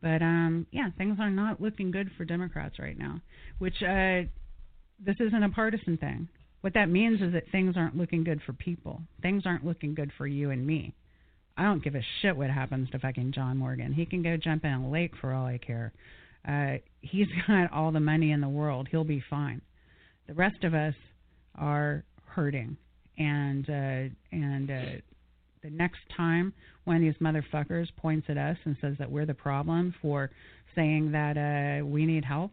But 0.00 0.22
um, 0.22 0.66
yeah, 0.70 0.88
things 0.96 1.18
are 1.20 1.30
not 1.30 1.60
looking 1.60 1.90
good 1.90 2.10
for 2.16 2.24
Democrats 2.24 2.78
right 2.78 2.98
now. 2.98 3.20
Which 3.58 3.82
uh, 3.82 4.22
this 4.98 5.16
isn't 5.20 5.42
a 5.42 5.50
partisan 5.50 5.98
thing. 5.98 6.28
What 6.62 6.74
that 6.74 6.88
means 6.88 7.20
is 7.20 7.34
that 7.34 7.50
things 7.52 7.76
aren't 7.76 7.96
looking 7.96 8.24
good 8.24 8.40
for 8.46 8.54
people. 8.54 9.02
Things 9.20 9.42
aren't 9.44 9.66
looking 9.66 9.94
good 9.94 10.10
for 10.16 10.26
you 10.26 10.50
and 10.50 10.66
me. 10.66 10.94
I 11.56 11.64
don't 11.64 11.84
give 11.84 11.94
a 11.94 12.02
shit 12.22 12.36
what 12.36 12.48
happens 12.48 12.88
to 12.90 12.98
fucking 12.98 13.32
John 13.32 13.58
Morgan. 13.58 13.92
He 13.92 14.06
can 14.06 14.22
go 14.22 14.38
jump 14.38 14.64
in 14.64 14.72
a 14.72 14.90
lake 14.90 15.12
for 15.20 15.34
all 15.34 15.46
I 15.46 15.58
care. 15.58 15.92
Uh, 16.46 16.78
he's 17.10 17.26
got 17.46 17.72
all 17.72 17.92
the 17.92 18.00
money 18.00 18.32
in 18.32 18.40
the 18.40 18.48
world. 18.48 18.88
He'll 18.90 19.04
be 19.04 19.22
fine. 19.28 19.60
The 20.26 20.34
rest 20.34 20.64
of 20.64 20.74
us 20.74 20.94
are 21.54 22.04
hurting, 22.26 22.76
and 23.18 23.68
uh, 23.68 24.14
and 24.32 24.70
uh, 24.70 25.00
the 25.62 25.70
next 25.70 26.00
time 26.16 26.52
one 26.84 26.96
of 26.96 27.02
these 27.02 27.14
motherfuckers 27.20 27.86
points 27.96 28.26
at 28.28 28.36
us 28.36 28.56
and 28.64 28.76
says 28.80 28.94
that 28.98 29.10
we're 29.10 29.26
the 29.26 29.34
problem 29.34 29.94
for 30.02 30.30
saying 30.74 31.12
that 31.12 31.36
uh, 31.36 31.84
we 31.84 32.04
need 32.04 32.24
help, 32.24 32.50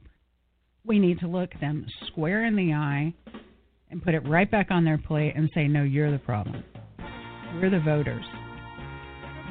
we 0.86 1.00
need 1.00 1.20
to 1.20 1.28
look 1.28 1.50
them 1.60 1.86
square 2.08 2.46
in 2.46 2.56
the 2.56 2.74
eye 2.74 3.14
and 3.90 4.04
put 4.04 4.14
it 4.14 4.28
right 4.28 4.50
back 4.50 4.68
on 4.70 4.86
their 4.86 4.98
plate 4.98 5.34
and 5.36 5.50
say, 5.54 5.68
no, 5.68 5.84
you're 5.84 6.12
the 6.12 6.20
problem. 6.20 6.64
We're 7.56 7.72
the 7.72 7.82
voters. 7.82 8.24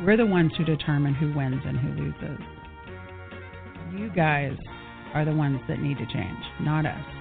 We're 0.02 0.16
the 0.16 0.24
ones 0.24 0.52
who 0.56 0.64
determine 0.64 1.14
who 1.14 1.34
wins 1.34 1.60
and 1.66 1.78
who 1.78 2.04
loses 2.04 2.38
you 4.00 4.08
guys 4.10 4.56
are 5.14 5.24
the 5.24 5.34
ones 5.34 5.60
that 5.68 5.80
need 5.80 5.98
to 5.98 6.06
change, 6.06 6.44
not 6.60 6.86
us. 6.86 7.20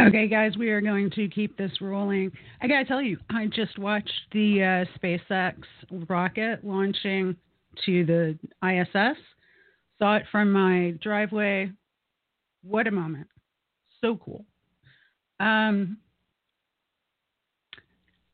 Okay, 0.00 0.28
guys, 0.28 0.56
we 0.56 0.70
are 0.70 0.80
going 0.80 1.10
to 1.12 1.28
keep 1.28 1.56
this 1.56 1.72
rolling. 1.80 2.30
I 2.60 2.68
got 2.68 2.78
to 2.80 2.84
tell 2.84 3.00
you, 3.00 3.16
I 3.30 3.46
just 3.46 3.78
watched 3.78 4.12
the 4.32 4.62
uh, 4.62 4.98
SpaceX 4.98 5.54
rocket 6.08 6.64
launching 6.64 7.34
to 7.86 8.04
the 8.04 8.38
ISS. 8.62 9.18
Saw 9.98 10.16
it 10.16 10.24
from 10.30 10.52
my 10.52 10.94
driveway. 11.00 11.70
What 12.62 12.86
a 12.86 12.90
moment. 12.90 13.28
So 14.00 14.16
cool. 14.16 14.44
Um, 15.40 15.98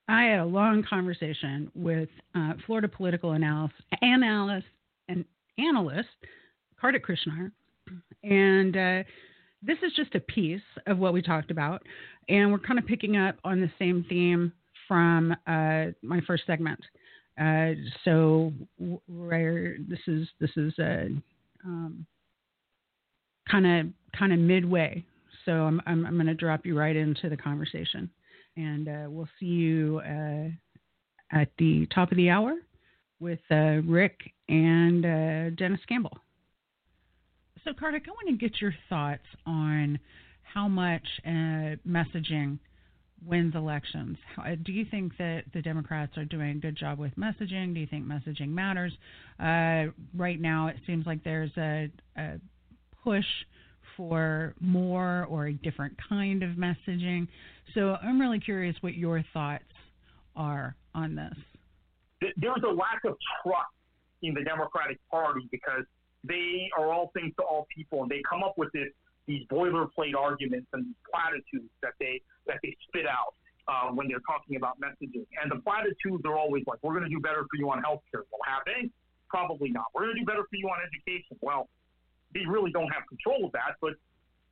I 0.08 0.24
had 0.24 0.40
a 0.40 0.44
long 0.44 0.82
conversation 0.82 1.70
with 1.74 2.08
uh, 2.34 2.54
Florida 2.66 2.88
political 2.88 3.32
analyst, 3.32 3.74
analyst, 4.02 4.66
and 5.08 5.24
analyst 5.58 6.08
Kartik 6.80 7.06
Krishnaiyer, 7.06 7.52
and 8.24 8.76
uh, 8.76 9.08
this 9.62 9.78
is 9.82 9.92
just 9.94 10.14
a 10.14 10.20
piece 10.20 10.60
of 10.86 10.98
what 10.98 11.12
we 11.12 11.22
talked 11.22 11.50
about, 11.50 11.82
and 12.28 12.50
we're 12.50 12.58
kind 12.58 12.78
of 12.78 12.86
picking 12.86 13.16
up 13.16 13.36
on 13.44 13.60
the 13.60 13.70
same 13.78 14.04
theme 14.08 14.52
from 14.88 15.32
uh, 15.46 15.86
my 16.02 16.20
first 16.26 16.44
segment. 16.46 16.80
Uh, 17.40 17.72
so 18.04 18.52
where 19.08 19.76
this 19.88 20.00
is 20.06 20.28
this 20.40 20.50
is 20.56 20.78
a 20.78 21.08
kind 23.50 23.66
of 23.66 23.86
kind 24.16 24.32
of 24.32 24.38
midway. 24.38 25.04
So 25.44 25.52
I'm 25.52 25.80
I'm, 25.86 26.04
I'm 26.04 26.14
going 26.14 26.26
to 26.26 26.34
drop 26.34 26.66
you 26.66 26.78
right 26.78 26.94
into 26.94 27.30
the 27.30 27.36
conversation, 27.36 28.10
and 28.56 28.88
uh, 28.88 29.04
we'll 29.08 29.28
see 29.38 29.46
you 29.46 30.00
uh, 30.04 30.48
at 31.32 31.48
the 31.58 31.86
top 31.94 32.10
of 32.10 32.16
the 32.16 32.28
hour 32.28 32.56
with 33.20 33.40
uh, 33.50 33.80
Rick 33.86 34.18
and 34.48 35.04
uh, 35.04 35.50
Denis 35.50 35.80
Campbell. 35.88 36.18
So, 37.64 37.72
Kartik, 37.78 38.04
I 38.06 38.10
want 38.10 38.28
to 38.28 38.48
get 38.48 38.60
your 38.60 38.74
thoughts 38.88 39.26
on 39.46 39.98
how 40.42 40.66
much 40.66 41.06
messaging 41.26 42.58
wins 43.24 43.54
elections. 43.54 44.16
How, 44.36 44.54
do 44.54 44.72
you 44.72 44.84
think 44.90 45.16
that 45.18 45.44
the 45.52 45.62
Democrats 45.62 46.16
are 46.16 46.24
doing 46.24 46.50
a 46.50 46.54
good 46.54 46.76
job 46.76 46.98
with 46.98 47.14
messaging? 47.16 47.74
Do 47.74 47.80
you 47.80 47.86
think 47.86 48.04
messaging 48.06 48.48
matters? 48.48 48.92
Uh, 49.38 49.92
right 50.16 50.40
now, 50.40 50.68
it 50.68 50.76
seems 50.86 51.06
like 51.06 51.22
there's 51.24 51.50
a, 51.56 51.90
a, 52.16 52.40
push 53.02 53.24
for 53.96 54.54
more 54.60 55.26
or 55.30 55.46
a 55.46 55.52
different 55.52 55.96
kind 56.08 56.42
of 56.42 56.50
messaging. 56.50 57.26
So 57.74 57.96
I'm 58.02 58.20
really 58.20 58.40
curious 58.40 58.76
what 58.80 58.94
your 58.94 59.24
thoughts 59.32 59.64
are 60.36 60.74
on 60.94 61.14
this. 61.14 62.30
There's 62.36 62.62
a 62.62 62.72
lack 62.72 63.00
of 63.06 63.16
trust 63.42 63.72
in 64.22 64.34
the 64.34 64.42
Democratic 64.42 64.98
Party 65.10 65.48
because 65.50 65.84
they 66.24 66.68
are 66.78 66.92
all 66.92 67.10
things 67.14 67.32
to 67.38 67.42
all 67.42 67.66
people, 67.74 68.02
and 68.02 68.10
they 68.10 68.20
come 68.28 68.42
up 68.42 68.54
with 68.58 68.70
this 68.72 68.88
these 69.30 69.46
boilerplate 69.46 70.18
arguments 70.18 70.66
and 70.74 70.90
platitudes 71.06 71.70
that 71.82 71.94
they 72.02 72.20
that 72.46 72.58
they 72.62 72.74
spit 72.88 73.06
out 73.06 73.38
uh, 73.70 73.94
when 73.94 74.08
they're 74.10 74.24
talking 74.26 74.58
about 74.58 74.74
messaging. 74.82 75.22
And 75.38 75.46
the 75.46 75.62
platitudes 75.62 76.26
are 76.26 76.34
always 76.34 76.64
like, 76.66 76.82
"We're 76.82 76.98
going 76.98 77.06
to 77.06 77.14
do 77.14 77.22
better 77.22 77.46
for 77.46 77.54
you 77.54 77.70
on 77.70 77.78
healthcare." 77.78 78.26
Well, 78.26 78.42
have 78.44 78.66
they? 78.66 78.90
Probably 79.28 79.70
not. 79.70 79.86
We're 79.94 80.10
going 80.10 80.18
to 80.18 80.20
do 80.20 80.26
better 80.26 80.42
for 80.42 80.56
you 80.58 80.66
on 80.66 80.82
education. 80.82 81.38
Well, 81.40 81.70
they 82.34 82.42
really 82.46 82.74
don't 82.74 82.90
have 82.90 83.06
control 83.06 83.46
of 83.46 83.52
that, 83.52 83.78
but 83.80 83.94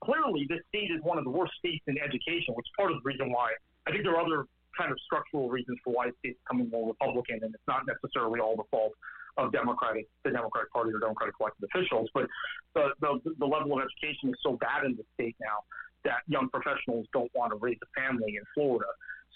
clearly 0.01 0.47
this 0.49 0.63
state 0.71 0.95
is 0.95 1.03
one 1.03 1.19
of 1.19 1.25
the 1.25 1.35
worst 1.35 1.55
states 1.59 1.83
in 1.91 1.99
education, 1.99 2.55
which 2.55 2.67
is 2.71 2.75
part 2.79 2.95
of 2.95 3.03
the 3.03 3.07
reason 3.07 3.35
why 3.35 3.51
I 3.87 3.91
think 3.91 4.05
there 4.07 4.15
are 4.15 4.23
other 4.23 4.47
kind 4.79 4.93
of 4.95 4.99
structural 5.03 5.51
reasons 5.51 5.79
for 5.83 5.91
why 5.91 6.07
the 6.07 6.15
state's 6.23 6.39
becoming 6.47 6.71
more 6.71 6.87
Republican, 6.95 7.43
and 7.43 7.51
it's 7.51 7.67
not 7.67 7.83
necessarily 7.91 8.39
all 8.39 8.55
the 8.55 8.69
fault 8.71 8.95
of 9.39 9.53
Democratic, 9.53 10.09
the 10.25 10.31
Democratic 10.31 10.71
Party 10.73 10.91
or 10.93 10.99
Democratic 10.99 11.35
elected 11.41 11.71
officials. 11.73 12.11
But 12.13 12.27
the, 12.75 12.91
the, 13.01 13.21
the 13.39 13.47
level 13.47 13.79
of 13.79 13.87
education 13.87 14.31
is 14.31 14.37
so 14.43 14.59
bad 14.59 14.85
in 14.85 14.97
the 14.97 15.05
state 15.15 15.37
now 15.41 15.63
that 16.05 16.27
young 16.27 16.49
professionals 16.51 17.07
don't 17.13 17.31
want 17.35 17.53
to 17.53 17.57
raise 17.57 17.79
a 17.83 18.01
family 18.01 18.37
in 18.37 18.43
Florida. 18.55 18.91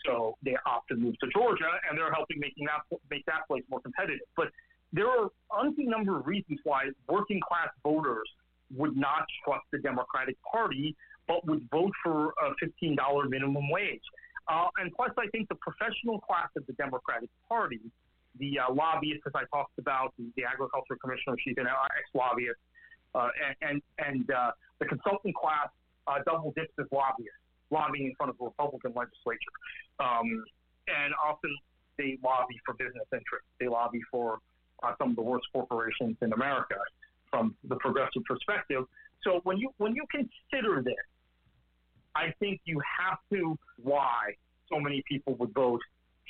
So 0.04 0.36
they 0.42 0.56
opt 0.66 0.88
to 0.88 0.96
move 0.96 1.14
to 1.20 1.28
Georgia, 1.30 1.70
and 1.88 1.96
they're 1.96 2.12
helping 2.12 2.40
making 2.40 2.66
that 2.66 2.82
make 3.10 3.24
that 3.26 3.46
place 3.46 3.62
more 3.70 3.80
competitive. 3.80 4.26
But 4.36 4.48
there 4.92 5.06
are 5.06 5.30
unseen 5.62 5.88
number 5.88 6.18
of 6.18 6.26
reasons 6.26 6.58
why 6.64 6.90
working 7.08 7.40
class 7.40 7.70
voters 7.82 8.28
would 8.76 8.96
not 8.96 9.24
trust 9.44 9.64
the 9.70 9.78
Democratic 9.78 10.36
Party, 10.42 10.96
but 11.28 11.46
would 11.46 11.68
vote 11.70 11.92
for 12.02 12.34
a 12.42 12.52
$15 12.84 12.96
minimum 13.30 13.70
wage. 13.70 14.02
Uh, 14.48 14.66
and 14.78 14.92
plus, 14.94 15.10
I 15.16 15.28
think 15.28 15.48
the 15.48 15.54
professional 15.56 16.18
class 16.20 16.48
of 16.56 16.66
the 16.66 16.72
Democratic 16.72 17.30
Party 17.48 17.80
the 18.38 18.58
uh, 18.58 18.72
lobbyist, 18.72 19.22
as 19.26 19.32
I 19.34 19.44
talked 19.54 19.78
about, 19.78 20.14
the, 20.18 20.30
the 20.36 20.44
agriculture 20.44 20.96
commissioner, 21.00 21.36
she's 21.44 21.56
an 21.58 21.66
ex-lobbyist, 21.66 22.58
uh, 23.14 23.28
and 23.44 23.56
and, 23.60 23.82
and 23.98 24.30
uh, 24.30 24.50
the 24.80 24.86
consultant 24.86 25.34
class 25.34 25.68
uh, 26.06 26.18
double 26.26 26.52
dips 26.56 26.72
as 26.80 26.86
lobbyists, 26.92 27.36
lobbying 27.70 28.06
in 28.06 28.14
front 28.16 28.30
of 28.30 28.38
the 28.38 28.44
Republican 28.44 28.92
legislature, 28.96 29.56
um, 30.00 30.44
and 30.88 31.12
often 31.22 31.54
they 31.98 32.18
lobby 32.24 32.58
for 32.64 32.74
business 32.74 33.06
interests. 33.12 33.48
They 33.60 33.68
lobby 33.68 34.00
for 34.10 34.38
uh, 34.82 34.92
some 34.98 35.10
of 35.10 35.16
the 35.16 35.22
worst 35.22 35.46
corporations 35.52 36.16
in 36.22 36.32
America 36.32 36.76
from 37.30 37.54
the 37.68 37.76
progressive 37.76 38.24
perspective. 38.24 38.84
So 39.24 39.40
when 39.44 39.58
you 39.58 39.70
when 39.78 39.94
you 39.94 40.04
consider 40.10 40.82
this, 40.82 40.94
I 42.14 42.32
think 42.40 42.60
you 42.64 42.80
have 42.98 43.18
to 43.32 43.58
why 43.82 44.34
so 44.68 44.80
many 44.80 45.02
people 45.08 45.34
would 45.36 45.52
vote 45.54 45.80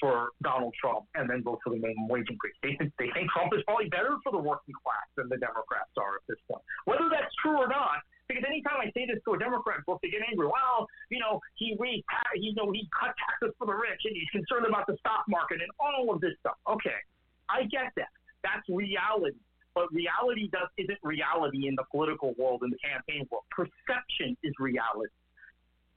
for 0.02 0.34
Donald 0.42 0.74
Trump 0.74 1.06
and 1.14 1.30
then 1.30 1.46
vote 1.46 1.62
for 1.62 1.70
the 1.70 1.78
minimum 1.78 2.10
wage 2.10 2.26
increase. 2.26 2.58
They 2.58 2.74
think 2.74 2.90
they 2.98 3.06
think 3.14 3.30
Trump 3.30 3.54
is 3.54 3.62
probably 3.62 3.86
better 3.86 4.18
for 4.26 4.34
the 4.34 4.42
working 4.42 4.74
class 4.82 5.06
than 5.14 5.30
the 5.30 5.38
Democrats 5.38 5.94
are 5.94 6.18
at 6.18 6.26
this 6.26 6.42
point. 6.50 6.66
Whether 6.90 7.06
that's 7.06 7.30
true 7.38 7.54
or 7.54 7.70
not, 7.70 8.02
because 8.26 8.42
anytime 8.42 8.82
I 8.82 8.90
say 8.98 9.06
this 9.06 9.22
to 9.30 9.38
a 9.38 9.38
Democrat 9.38 9.86
book, 9.86 10.02
they 10.02 10.10
get 10.10 10.26
angry. 10.26 10.50
Well, 10.50 10.90
you 11.06 11.22
know, 11.22 11.38
he 11.54 11.78
re 11.78 12.02
you 12.34 12.50
know 12.58 12.74
he 12.74 12.90
cut 12.90 13.14
taxes 13.14 13.54
for 13.62 13.70
the 13.70 13.78
rich 13.78 14.02
and 14.02 14.18
he's 14.18 14.30
concerned 14.34 14.66
about 14.66 14.90
the 14.90 14.98
stock 14.98 15.22
market 15.30 15.62
and 15.62 15.70
all 15.78 16.10
of 16.10 16.18
this 16.18 16.34
stuff. 16.42 16.58
Okay, 16.66 16.98
I 17.46 17.70
get 17.70 17.94
that. 17.94 18.10
That's 18.42 18.66
reality. 18.66 19.38
But 19.78 19.86
reality 19.94 20.50
does 20.50 20.66
isn't 20.82 20.98
reality 21.06 21.70
in 21.70 21.78
the 21.78 21.86
political 21.94 22.34
world, 22.34 22.66
in 22.66 22.74
the 22.74 22.82
campaign 22.82 23.22
world. 23.30 23.46
Perception 23.54 24.34
is 24.42 24.52
reality. 24.58 25.14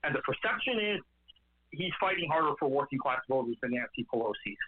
And 0.06 0.14
the 0.14 0.22
perception 0.22 0.78
is 0.78 1.02
he's 1.76 1.92
fighting 2.00 2.28
harder 2.30 2.52
for 2.58 2.68
working 2.68 2.98
class 2.98 3.20
voters 3.28 3.56
than 3.62 3.72
Nancy 3.72 4.06
Pelosi's. 4.12 4.58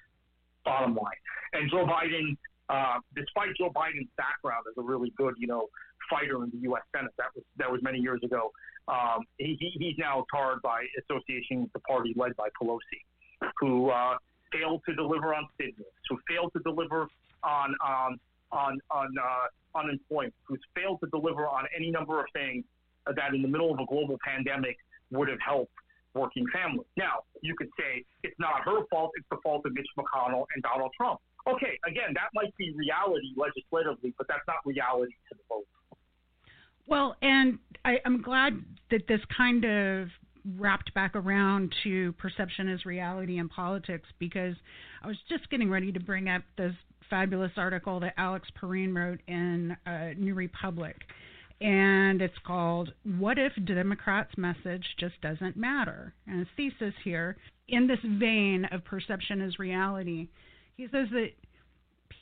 Bottom 0.65 0.95
line. 0.95 1.21
And 1.55 1.71
Joe 1.71 1.87
Biden, 1.87 2.37
uh, 2.69 3.01
despite 3.17 3.57
Joe 3.57 3.71
Biden's 3.75 4.11
background 4.17 4.65
as 4.71 4.77
a 4.77 4.83
really 4.83 5.13
good, 5.17 5.35
you 5.39 5.47
know, 5.47 5.69
fighter 6.11 6.43
in 6.45 6.51
the 6.51 6.59
U.S. 6.69 6.83
Senate, 6.95 7.13
that 7.17 7.29
was 7.35 7.45
that 7.57 7.71
was 7.71 7.81
many 7.83 7.99
years 7.99 8.21
ago. 8.23 8.53
Um, 8.89 9.25
he, 9.37 9.57
he's 9.59 9.97
now 9.99 10.25
tarred 10.35 10.63
by 10.63 10.85
association 11.05 11.63
with 11.63 11.73
the 11.73 11.81
party 11.81 12.15
led 12.17 12.35
by 12.37 12.49
Pelosi, 12.61 13.51
who 13.61 13.91
uh, 13.91 14.17
failed 14.53 14.83
to 14.89 14.95
deliver 14.95 15.35
on 15.35 15.47
stimulus, 15.55 15.93
who 16.09 16.19
failed 16.29 16.53
to 16.55 16.63
deliver 16.63 17.07
on 17.43 17.75
um, 17.87 18.21
on 18.53 18.79
on 18.91 19.15
uh, 19.19 19.79
unemployment, 19.79 20.35
who's 20.45 20.61
failed 20.75 21.01
to 21.05 21.11
deliver 21.11 21.47
on 21.47 21.65
any 21.77 21.91
number 21.91 22.21
of 22.21 22.27
things 22.33 22.65
that 23.07 23.35
in 23.35 23.43
the 23.43 23.49
middle 23.49 23.73
of 23.73 23.79
a 23.79 23.87
global 23.87 24.19
pandemic 24.25 24.77
would 25.11 25.29
have 25.29 25.39
helped 25.47 25.73
working 26.19 26.45
families. 26.53 26.87
Now, 26.97 27.25
you 27.43 27.55
could 27.57 27.69
say 27.79 28.05
it's 28.23 28.39
not 28.39 28.63
her 28.65 28.85
fault, 28.91 29.13
it's 29.17 29.27
the 29.31 29.39
fault 29.43 29.65
of 29.65 29.73
Mitch 29.73 29.87
McConnell 29.99 30.45
and 30.55 30.63
Donald 30.63 30.93
Trump. 30.97 31.21
Okay, 31.47 31.79
again, 31.87 32.13
that 32.15 32.29
might 32.35 32.55
be 32.57 32.73
reality 32.77 33.33
legislatively, 33.37 34.13
but 34.19 34.27
that's 34.29 34.43
not 34.47 34.57
reality 34.67 35.15
to 35.31 35.35
the 35.37 35.43
vote. 35.49 35.67
Well, 36.87 37.17
and 37.23 37.59
I, 37.85 37.99
I'm 38.05 38.23
glad 38.23 38.63
that 38.91 39.07
this 39.09 39.21
kind 39.37 39.65
of 39.65 40.09
wrapped 40.57 40.93
back 40.95 41.15
around 41.15 41.75
to 41.85 42.13
perception 42.13 42.69
as 42.69 42.85
reality 42.87 43.39
in 43.39 43.49
politics 43.49 44.09
because 44.19 44.55
I 45.03 45.07
was 45.07 45.17
just 45.29 45.49
getting 45.51 45.71
ready 45.71 45.93
to 45.93 46.01
bring 46.01 46.29
up 46.29 46.43
this 46.57 46.75
fabulous 47.11 47.53
article 47.57 48.01
that 48.01 48.15
Alex 48.17 48.49
Pareene 48.61 48.95
wrote 48.95 49.21
in 49.27 49.77
uh, 49.87 50.11
New 50.17 50.35
Republic 50.35 50.97
and 51.61 52.23
it's 52.23 52.39
called 52.47 52.93
What 53.05 53.39
If 53.39 53.53
Democrats' 53.65 54.37
Message 54.37 54.85
Just 54.99 55.21
Doesn't 55.21 55.57
Matter? 55.57 56.15
And 56.27 56.39
his 56.41 56.49
thesis 56.57 56.95
here, 57.03 57.37
in 57.69 57.87
this 57.87 57.99
vein 58.03 58.67
of 58.71 58.85
perception 58.85 59.41
as 59.41 59.59
reality, 59.59 60.29
he 60.77 60.85
says 60.85 61.09
that 61.13 61.31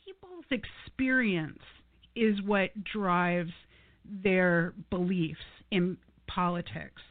people's 0.04 0.44
experience 0.50 1.62
is 2.14 2.40
what 2.42 2.70
drives 2.84 3.52
their 4.04 4.72
beliefs 4.90 5.40
in 5.70 5.98
politics. 6.26 7.02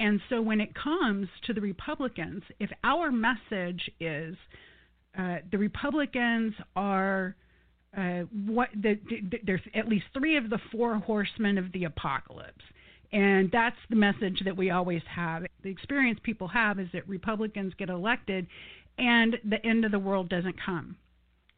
And 0.00 0.20
so 0.28 0.40
when 0.40 0.60
it 0.60 0.74
comes 0.74 1.28
to 1.46 1.52
the 1.52 1.60
Republicans, 1.60 2.42
if 2.58 2.70
our 2.84 3.10
message 3.10 3.90
is 4.00 4.36
uh, 5.18 5.36
the 5.50 5.58
Republicans 5.58 6.54
are 6.74 7.34
uh, 7.96 8.22
what 8.46 8.68
the, 8.74 8.98
the, 9.08 9.40
there's 9.44 9.60
at 9.74 9.88
least 9.88 10.04
three 10.12 10.36
of 10.36 10.50
the 10.50 10.58
four 10.70 10.96
horsemen 10.96 11.58
of 11.58 11.72
the 11.72 11.84
apocalypse. 11.84 12.64
And 13.12 13.50
that's 13.52 13.76
the 13.88 13.96
message 13.96 14.42
that 14.44 14.56
we 14.56 14.70
always 14.70 15.02
have. 15.14 15.44
The 15.62 15.70
experience 15.70 16.18
people 16.22 16.48
have 16.48 16.78
is 16.78 16.88
that 16.92 17.08
Republicans 17.08 17.72
get 17.78 17.88
elected 17.88 18.46
and 18.98 19.36
the 19.48 19.64
end 19.64 19.84
of 19.84 19.92
the 19.92 19.98
world 19.98 20.28
doesn't 20.28 20.56
come. 20.64 20.96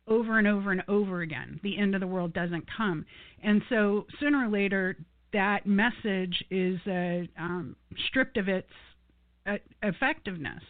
Over 0.07 0.39
and 0.39 0.47
over 0.47 0.73
and 0.73 0.83
over 0.89 1.23
again, 1.23 1.61
the 1.63 1.77
end 1.77 1.95
of 1.95 2.01
the 2.01 2.07
world 2.07 2.33
doesn't 2.33 2.65
come. 2.77 3.05
And 3.43 3.63
so 3.69 4.07
sooner 4.21 4.47
or 4.47 4.49
later, 4.49 4.97
that 5.33 5.67
message 5.67 6.43
is 6.51 6.79
uh, 6.87 7.27
um, 7.39 7.77
stripped 8.07 8.37
of 8.37 8.49
its 8.49 8.69
uh, 9.47 9.57
effectiveness. 9.83 10.63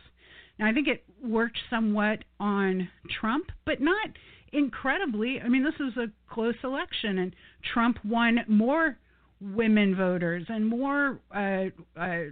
Now, 0.59 0.67
I 0.69 0.73
think 0.73 0.89
it 0.89 1.05
worked 1.23 1.59
somewhat 1.71 2.25
on 2.41 2.89
Trump, 3.21 3.47
but 3.65 3.81
not 3.81 4.09
incredibly, 4.53 5.41
I 5.41 5.49
mean, 5.49 5.65
this 5.65 5.79
was 5.79 5.97
a 5.97 6.33
close 6.33 6.55
election, 6.65 7.19
and 7.19 7.35
Trump 7.73 7.99
won 8.05 8.41
more 8.49 8.99
women 9.41 9.95
voters 9.95 10.45
and 10.49 10.67
more 10.67 11.21
uh, 11.35 11.67
uh, 11.99 12.25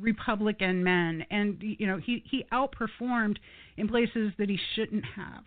Republican 0.00 0.82
men, 0.82 1.24
and 1.30 1.56
you 1.60 1.86
know 1.86 1.98
he 1.98 2.22
he 2.30 2.44
outperformed 2.52 3.36
in 3.76 3.88
places 3.88 4.32
that 4.38 4.48
he 4.48 4.58
shouldn't 4.74 5.04
have. 5.16 5.44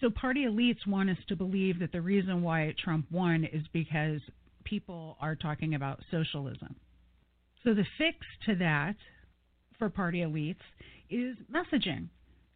So 0.00 0.10
party 0.10 0.44
elites 0.44 0.86
want 0.86 1.10
us 1.10 1.16
to 1.28 1.36
believe 1.36 1.80
that 1.80 1.92
the 1.92 2.00
reason 2.00 2.42
why 2.42 2.72
Trump 2.82 3.06
won 3.10 3.44
is 3.44 3.62
because 3.72 4.20
people 4.64 5.16
are 5.20 5.34
talking 5.34 5.74
about 5.74 6.00
socialism. 6.10 6.76
So 7.64 7.74
the 7.74 7.86
fix 7.96 8.18
to 8.46 8.54
that 8.56 8.94
for 9.78 9.88
party 9.88 10.20
elites 10.20 10.56
is 11.10 11.36
messaging. 11.52 12.08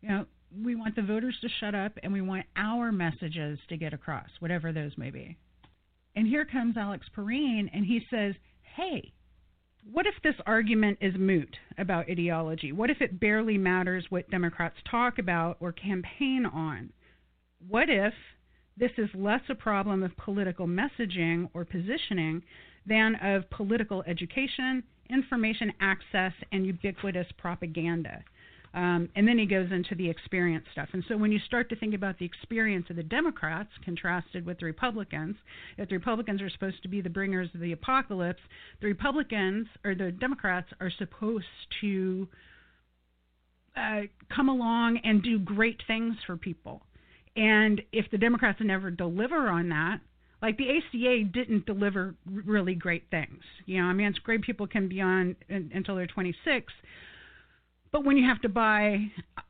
You 0.03 0.09
know, 0.09 0.27
we 0.63 0.75
want 0.75 0.97
the 0.97 1.03
voters 1.03 1.37
to 1.41 1.49
shut 1.61 1.75
up 1.75 1.93
and 2.03 2.13
we 2.13 2.21
want 2.21 2.47
our 2.57 2.93
messages 2.93 3.59
to 3.69 3.77
get 3.77 3.93
across, 3.93 4.29
whatever 4.41 4.73
those 4.73 4.97
may 4.99 5.11
be. 5.11 5.37
And 6.15 6.27
here 6.27 6.45
comes 6.45 6.77
Alex 6.77 7.07
Pareene 7.17 7.71
and 7.73 7.87
he 7.87 8.01
says, 8.11 8.35
hey, 8.77 9.13
what 9.91 10.07
if 10.07 10.15
this 10.23 10.35
argument 10.47 10.99
is 11.01 11.15
moot 11.17 11.57
about 11.79 12.09
ideology? 12.09 12.73
What 12.73 12.91
if 12.91 13.01
it 13.01 13.19
barely 13.19 13.59
matters 13.59 14.05
what 14.11 14.31
Democrats 14.31 14.77
talk 14.89 15.19
about 15.19 15.57
or 15.61 15.73
campaign 15.73 16.47
on? 16.47 16.93
What 17.69 17.89
if 17.89 18.15
this 18.77 18.93
is 18.97 19.09
less 19.15 19.41
a 19.49 19.55
problem 19.55 20.03
of 20.03 20.17
political 20.17 20.67
messaging 20.67 21.49
or 21.55 21.65
positioning 21.65 22.43
than 22.87 23.17
of 23.17 23.49
political 23.51 24.03
education, 24.07 24.83
information 25.11 25.73
access, 25.81 26.33
and 26.53 26.67
ubiquitous 26.67 27.27
propaganda? 27.39 28.23
Um, 28.75 29.11
and 29.15 29.29
then 29.29 29.39
he 29.39 29.45
goes 29.45 29.71
into 29.71 29.95
the 29.95 30.09
experience 30.09 30.65
stuff. 30.73 30.89
And 30.93 31.05
so 31.07 31.17
when 31.17 31.31
you 31.31 31.39
start 31.47 31.69
to 31.69 31.77
think 31.77 31.95
about 31.95 32.19
the 32.19 32.25
experience 32.25 32.87
of 32.89 32.97
the 32.97 33.03
Democrats 33.03 33.69
contrasted 33.85 34.47
with 34.47 34.59
the 34.61 34.65
Republicans, 34.65 35.37
if 35.77 35.91
the 35.91 35.97
Republicans 35.97 36.41
are 36.41 36.49
supposed 36.49 36.83
to 36.83 36.89
be 36.89 37.03
the 37.03 37.11
bringers 37.11 37.51
of 37.55 37.61
the 37.61 37.73
apocalypse, 37.73 38.41
the 38.81 38.87
Republicans 38.87 39.67
or 39.85 39.95
the 39.95 40.11
Democrats 40.11 40.69
are 40.81 40.91
supposed 40.91 41.45
to 41.83 42.27
uh, 43.77 44.03
come 44.35 44.49
along 44.49 45.01
and 45.05 45.23
do 45.23 45.39
great 45.39 45.83
things 45.87 46.17
for 46.27 46.37
people. 46.37 46.83
And 47.37 47.81
if 47.93 48.11
the 48.11 48.19
Democrats 48.19 48.59
never 48.63 48.91
deliver 48.91 49.49
on 49.49 49.69
that, 49.71 50.01
like 50.43 50.59
the 50.59 50.69
ACA 50.79 51.25
didn't 51.33 51.67
deliver 51.67 52.15
really 52.27 52.75
great 52.75 53.05
things. 53.11 53.43
You 53.65 53.81
know, 53.81 53.87
I 53.87 53.93
mean, 53.93 54.09
it's 54.09 54.19
great 54.19 54.43
people 54.43 54.67
can 54.67 54.89
be 54.89 55.01
on 55.01 55.37
until 55.49 55.97
they're 55.97 56.07
26, 56.07 56.73
but 57.93 58.05
when 58.05 58.17
you 58.17 58.27
have 58.27 58.41
to 58.41 58.49
buy 58.49 58.99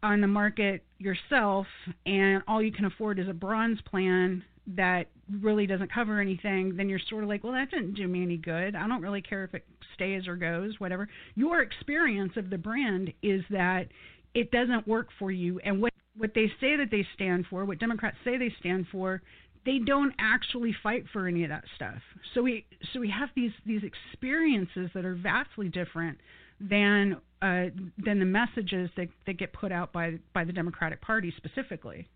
on 0.02 0.20
the 0.20 0.26
market 0.26 0.82
yourself 0.98 1.66
and 2.04 2.42
all 2.48 2.60
you 2.60 2.72
can 2.72 2.84
afford 2.84 3.18
is 3.18 3.28
a 3.28 3.32
bronze 3.32 3.78
plan 3.88 4.44
that 4.66 5.06
really 5.40 5.66
doesn't 5.66 5.92
cover 5.92 6.20
anything, 6.20 6.76
then 6.76 6.88
you're 6.88 7.00
sort 7.08 7.22
of 7.22 7.28
like, 7.28 7.42
well, 7.42 7.52
that 7.52 7.70
didn't 7.70 7.94
do 7.94 8.06
me 8.06 8.22
any 8.22 8.36
good. 8.36 8.74
I 8.74 8.86
don't 8.86 9.00
really 9.00 9.22
care 9.22 9.44
if 9.44 9.54
it 9.54 9.64
stays 9.94 10.26
or 10.26 10.36
goes, 10.36 10.74
whatever. 10.78 11.08
Your 11.36 11.62
experience 11.62 12.32
of 12.36 12.50
the 12.50 12.58
brand 12.58 13.12
is 13.22 13.42
that 13.50 13.86
it 14.34 14.50
doesn't 14.50 14.86
work 14.86 15.08
for 15.18 15.30
you. 15.30 15.60
And 15.64 15.80
what, 15.80 15.92
what 16.16 16.32
they 16.34 16.46
say 16.60 16.76
that 16.76 16.88
they 16.90 17.06
stand 17.14 17.46
for, 17.48 17.64
what 17.64 17.78
Democrats 17.78 18.16
say 18.24 18.38
they 18.38 18.52
stand 18.60 18.86
for, 18.90 19.22
they 19.64 19.78
don't 19.78 20.12
actually 20.18 20.74
fight 20.82 21.04
for 21.12 21.28
any 21.28 21.44
of 21.44 21.50
that 21.50 21.64
stuff. 21.76 22.00
So 22.34 22.42
we 22.42 22.66
so 22.92 22.98
we 22.98 23.10
have 23.10 23.28
these 23.36 23.52
these 23.64 23.82
experiences 23.84 24.90
that 24.92 25.04
are 25.04 25.14
vastly 25.14 25.68
different 25.68 26.18
than 26.60 27.16
uh, 27.42 27.66
than 27.98 28.20
the 28.20 28.24
messages 28.24 28.88
that, 28.96 29.08
that 29.26 29.36
get 29.36 29.52
put 29.52 29.72
out 29.72 29.92
by 29.92 30.18
by 30.32 30.44
the 30.44 30.52
Democratic 30.52 31.00
Party 31.02 31.34
specifically. 31.36 32.08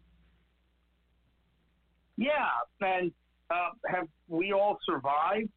Yeah, 2.17 2.49
and 2.81 3.11
uh, 3.51 3.71
have 3.89 4.07
we 4.29 4.53
all 4.53 4.79
survived? 4.87 5.51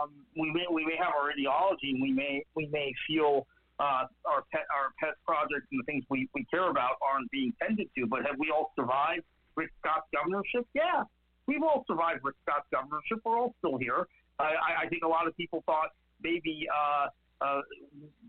Um, 0.00 0.10
we 0.34 0.50
may 0.50 0.64
we 0.72 0.84
may 0.84 0.96
have 0.98 1.12
our 1.18 1.30
ideology, 1.30 1.90
and 1.90 2.02
we 2.02 2.10
may 2.10 2.42
we 2.54 2.66
may 2.72 2.92
feel 3.06 3.46
uh, 3.78 4.08
our 4.24 4.42
pet 4.50 4.64
our 4.74 4.92
pet 4.98 5.14
projects 5.26 5.66
and 5.70 5.80
the 5.80 5.84
things 5.84 6.02
we, 6.08 6.28
we 6.34 6.46
care 6.46 6.70
about 6.70 6.96
aren't 7.02 7.30
being 7.30 7.52
tended 7.62 7.88
to. 7.98 8.06
But 8.06 8.24
have 8.24 8.36
we 8.38 8.50
all 8.50 8.72
survived 8.74 9.24
Rick 9.56 9.70
Scott's 9.80 10.08
governorship? 10.14 10.66
Yeah, 10.74 11.04
we've 11.46 11.62
all 11.62 11.84
survived 11.86 12.20
Rick 12.24 12.36
Scott's 12.48 12.66
governorship. 12.72 13.20
We're 13.24 13.38
all 13.38 13.54
still 13.58 13.76
here. 13.76 14.08
I, 14.38 14.84
I 14.84 14.88
think 14.88 15.02
a 15.04 15.08
lot 15.08 15.26
of 15.26 15.36
people 15.36 15.62
thought 15.66 15.90
maybe 16.22 16.66
uh, 16.72 17.08
uh, 17.40 17.60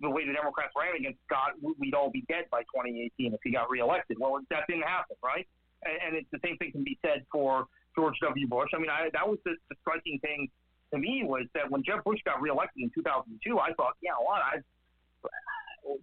the 0.02 0.10
way 0.10 0.26
the 0.26 0.34
Democrats 0.34 0.74
ran 0.76 0.96
against 0.96 1.20
Scott, 1.26 1.56
we'd 1.80 1.94
all 1.94 2.12
be 2.12 2.26
dead 2.28 2.46
by 2.52 2.62
2018 2.74 3.34
if 3.34 3.40
he 3.44 3.52
got 3.52 3.70
reelected. 3.70 4.18
Well, 4.20 4.40
that 4.50 4.68
didn't 4.68 4.84
happen, 4.84 5.16
right? 5.24 5.48
And, 5.84 5.96
and 6.06 6.12
it's 6.16 6.30
the 6.32 6.40
same 6.44 6.58
thing 6.58 6.72
can 6.72 6.84
be 6.84 7.00
said 7.06 7.26
for 7.32 7.68
George 7.96 8.16
W. 8.22 8.48
Bush. 8.48 8.70
I 8.76 8.80
mean, 8.80 8.90
I, 8.90 9.10
that 9.14 9.28
was 9.28 9.40
the, 9.46 9.56
the 9.70 9.76
striking 9.82 10.20
thing 10.20 10.50
to 10.92 10.98
me 11.00 11.24
was 11.24 11.46
that 11.54 11.70
when 11.70 11.84
Jeb 11.84 12.04
Bush 12.04 12.20
got 12.26 12.42
reelected 12.42 12.84
in 12.84 12.92
2002, 12.94 13.60
I 13.60 13.74
thought, 13.74 13.94
yeah, 14.02 14.12
what? 14.20 14.42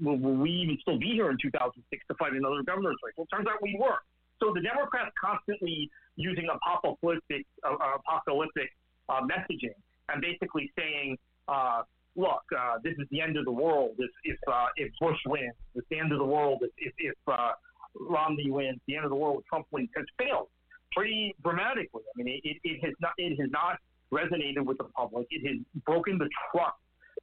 Will, 0.01 0.17
will 0.17 0.37
we 0.37 0.51
even 0.51 0.79
still 0.81 0.99
be 0.99 1.13
here 1.13 1.31
in 1.31 1.37
2006 1.41 1.85
to 2.09 2.15
fight 2.15 2.33
another 2.33 2.63
governor's 2.65 2.97
race? 3.05 3.15
Well, 3.17 3.27
it 3.31 3.35
turns 3.35 3.47
out 3.49 3.61
we 3.63 3.77
were. 3.79 4.01
So 4.41 4.53
the 4.53 4.61
Democrats 4.61 5.13
constantly 5.21 5.91
using 6.17 6.49
apocalyptic, 6.49 7.47
uh, 7.63 7.77
apocalyptic 8.01 8.71
uh, 9.09 9.21
messaging 9.23 9.77
and 10.09 10.21
basically 10.21 10.73
saying, 10.77 11.19
uh, 11.49 11.83
look, 12.17 12.43
uh, 12.57 12.79
this 12.83 12.95
is 12.99 13.07
the 13.11 13.21
end 13.21 13.37
of 13.37 13.45
the 13.45 13.53
world 13.53 13.95
if 13.99 14.11
if, 14.25 14.39
uh, 14.49 14.67
if 14.77 14.93
Bush 15.01 15.19
wins. 15.27 15.55
It's 15.75 15.87
the 15.91 15.99
end 15.99 16.13
of 16.13 16.19
the 16.19 16.25
world 16.25 16.63
if 16.63 16.71
if, 16.79 16.93
if 16.99 17.15
uh, 17.27 17.53
Romney 17.99 18.51
wins. 18.51 18.81
The 18.87 18.97
end 18.97 19.05
of 19.05 19.11
the 19.11 19.17
world 19.17 19.41
if 19.41 19.47
Trump 19.47 19.67
wins 19.71 19.91
has 19.97 20.07
failed 20.19 20.49
pretty 20.95 21.35
dramatically. 21.43 22.03
I 22.19 22.23
mean, 22.23 22.41
it, 22.43 22.57
it 22.65 22.85
has 22.85 22.95
not 23.01 23.13
it 23.19 23.39
has 23.41 23.51
not 23.51 23.79
resonated 24.13 24.65
with 24.65 24.79
the 24.79 24.85
public. 24.85 25.27
It 25.31 25.47
has 25.47 25.59
broken 25.85 26.19
the 26.19 26.29
trust 26.51 26.77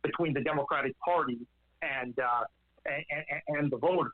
between 0.04 0.34
the 0.34 0.42
Democratic 0.42 1.00
Party 1.00 1.40
and 1.82 2.18
uh, 2.20 2.44
and, 2.86 3.60
and, 3.60 3.72
the 3.72 3.78
voters. 3.78 4.12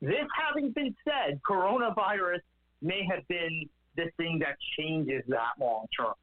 This 0.00 0.26
having 0.36 0.70
been 0.72 0.94
said, 1.04 1.40
coronavirus 1.48 2.40
may 2.82 3.06
have 3.10 3.26
been 3.28 3.68
the 3.96 4.06
thing 4.16 4.40
that 4.40 4.56
changes 4.76 5.22
that 5.28 5.52
long 5.60 5.86
term. 5.98 6.14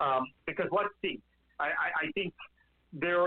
Um, 0.00 0.24
because 0.46 0.66
let's 0.72 0.88
see, 1.02 1.20
I, 1.60 1.64
I, 1.64 2.06
I 2.06 2.12
think 2.12 2.34
there 2.94 3.26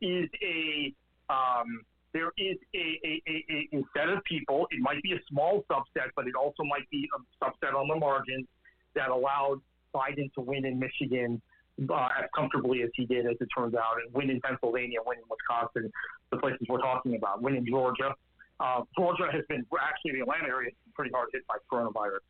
is 0.00 0.28
a 0.42 0.94
um, 1.28 1.82
there 2.12 2.32
is 2.38 2.56
a, 2.74 3.00
a, 3.04 3.22
a, 3.28 3.76
a, 3.76 3.82
set 3.96 4.08
of 4.08 4.24
people. 4.24 4.66
It 4.72 4.80
might 4.80 5.00
be 5.02 5.12
a 5.12 5.20
small 5.28 5.64
subset, 5.70 6.10
but 6.16 6.26
it 6.26 6.34
also 6.34 6.64
might 6.64 6.88
be 6.90 7.08
a 7.14 7.44
subset 7.44 7.72
on 7.72 7.86
the 7.86 7.94
margins 7.94 8.46
that 8.94 9.10
allowed 9.10 9.60
Biden 9.94 10.32
to 10.34 10.40
win 10.40 10.64
in 10.64 10.78
Michigan 10.78 11.40
uh, 11.88 12.08
as 12.18 12.28
comfortably 12.34 12.82
as 12.82 12.90
he 12.94 13.06
did, 13.06 13.26
as 13.26 13.36
it 13.40 13.48
turns 13.56 13.74
out, 13.74 14.02
and 14.04 14.12
win 14.12 14.28
in 14.28 14.40
Pennsylvania, 14.40 14.98
win 15.06 15.18
in 15.18 15.24
Wisconsin, 15.30 15.90
the 16.30 16.36
places 16.38 16.66
we're 16.68 16.80
talking 16.80 17.14
about, 17.16 17.42
win 17.42 17.54
in 17.56 17.66
Georgia. 17.66 18.14
Uh, 18.58 18.82
Georgia 18.98 19.28
has 19.32 19.44
been 19.48 19.64
actually 19.80 20.12
the 20.12 20.20
Atlanta 20.20 20.48
area 20.48 20.68
has 20.68 20.76
been 20.84 20.92
pretty 20.94 21.10
hard 21.14 21.28
hit 21.32 21.46
by 21.46 21.56
coronavirus, 21.72 22.20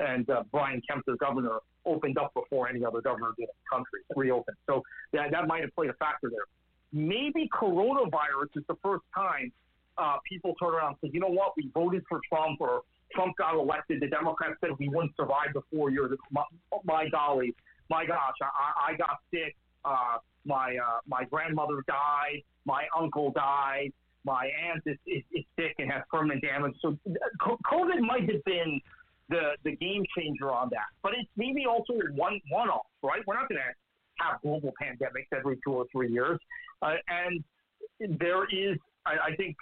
and 0.00 0.28
uh, 0.30 0.42
Brian 0.50 0.82
Kemp, 0.88 1.04
the 1.06 1.16
governor, 1.16 1.58
opened 1.84 2.18
up 2.18 2.32
before 2.34 2.68
any 2.68 2.84
other 2.84 3.00
governor 3.00 3.32
did 3.38 3.44
in 3.44 3.48
the 3.48 3.76
country, 3.76 4.00
reopened. 4.16 4.56
So 4.66 4.82
that 5.12 5.30
that 5.30 5.46
might 5.46 5.60
have 5.62 5.74
played 5.74 5.90
a 5.90 5.94
factor 5.94 6.28
there. 6.30 6.46
Maybe 6.92 7.48
coronavirus 7.54 8.56
is 8.56 8.64
the 8.66 8.76
first 8.82 9.04
time 9.14 9.52
uh, 9.98 10.16
people 10.28 10.54
turn 10.60 10.74
around 10.74 10.96
and 11.02 11.10
say, 11.10 11.10
you 11.12 11.20
know 11.20 11.28
what, 11.28 11.52
we 11.56 11.70
voted 11.74 12.02
for 12.08 12.20
Trump 12.28 12.60
or 12.60 12.82
Trump 13.14 13.36
got 13.36 13.54
elected. 13.54 14.00
The 14.00 14.08
Democrats 14.08 14.54
said 14.60 14.70
we 14.78 14.88
wouldn't 14.88 15.14
survive 15.16 15.52
the 15.54 15.62
four 15.72 15.90
years. 15.90 16.10
My, 16.30 16.42
my 16.84 17.08
golly, 17.08 17.54
my 17.88 18.06
gosh, 18.06 18.34
I, 18.42 18.92
I 18.92 18.96
got 18.96 19.18
sick. 19.30 19.54
Uh, 19.84 20.18
my 20.44 20.76
uh, 20.76 21.00
my 21.06 21.24
grandmother 21.24 21.84
died. 21.86 22.42
My 22.64 22.84
uncle 22.98 23.30
died. 23.32 23.92
My 24.24 24.50
aunt 24.68 24.82
is, 24.86 24.96
is, 25.06 25.22
is 25.32 25.44
sick 25.58 25.74
and 25.78 25.90
has 25.90 26.02
permanent 26.10 26.42
damage. 26.42 26.74
So 26.82 26.96
COVID 27.40 28.00
might 28.00 28.30
have 28.30 28.44
been 28.44 28.80
the 29.30 29.56
the 29.64 29.74
game 29.76 30.04
changer 30.16 30.50
on 30.50 30.68
that, 30.70 30.90
but 31.02 31.12
it's 31.18 31.30
maybe 31.36 31.64
also 31.66 31.94
one 32.14 32.40
one 32.50 32.68
off, 32.68 32.86
right? 33.02 33.22
We're 33.26 33.38
not 33.40 33.48
going 33.48 33.60
to 33.60 34.24
have 34.24 34.40
global 34.42 34.72
pandemics 34.82 35.30
every 35.36 35.56
two 35.64 35.72
or 35.72 35.86
three 35.92 36.10
years, 36.12 36.38
uh, 36.82 36.96
and 37.08 37.42
there 38.18 38.44
is, 38.44 38.76
I, 39.06 39.32
I 39.32 39.36
think, 39.36 39.56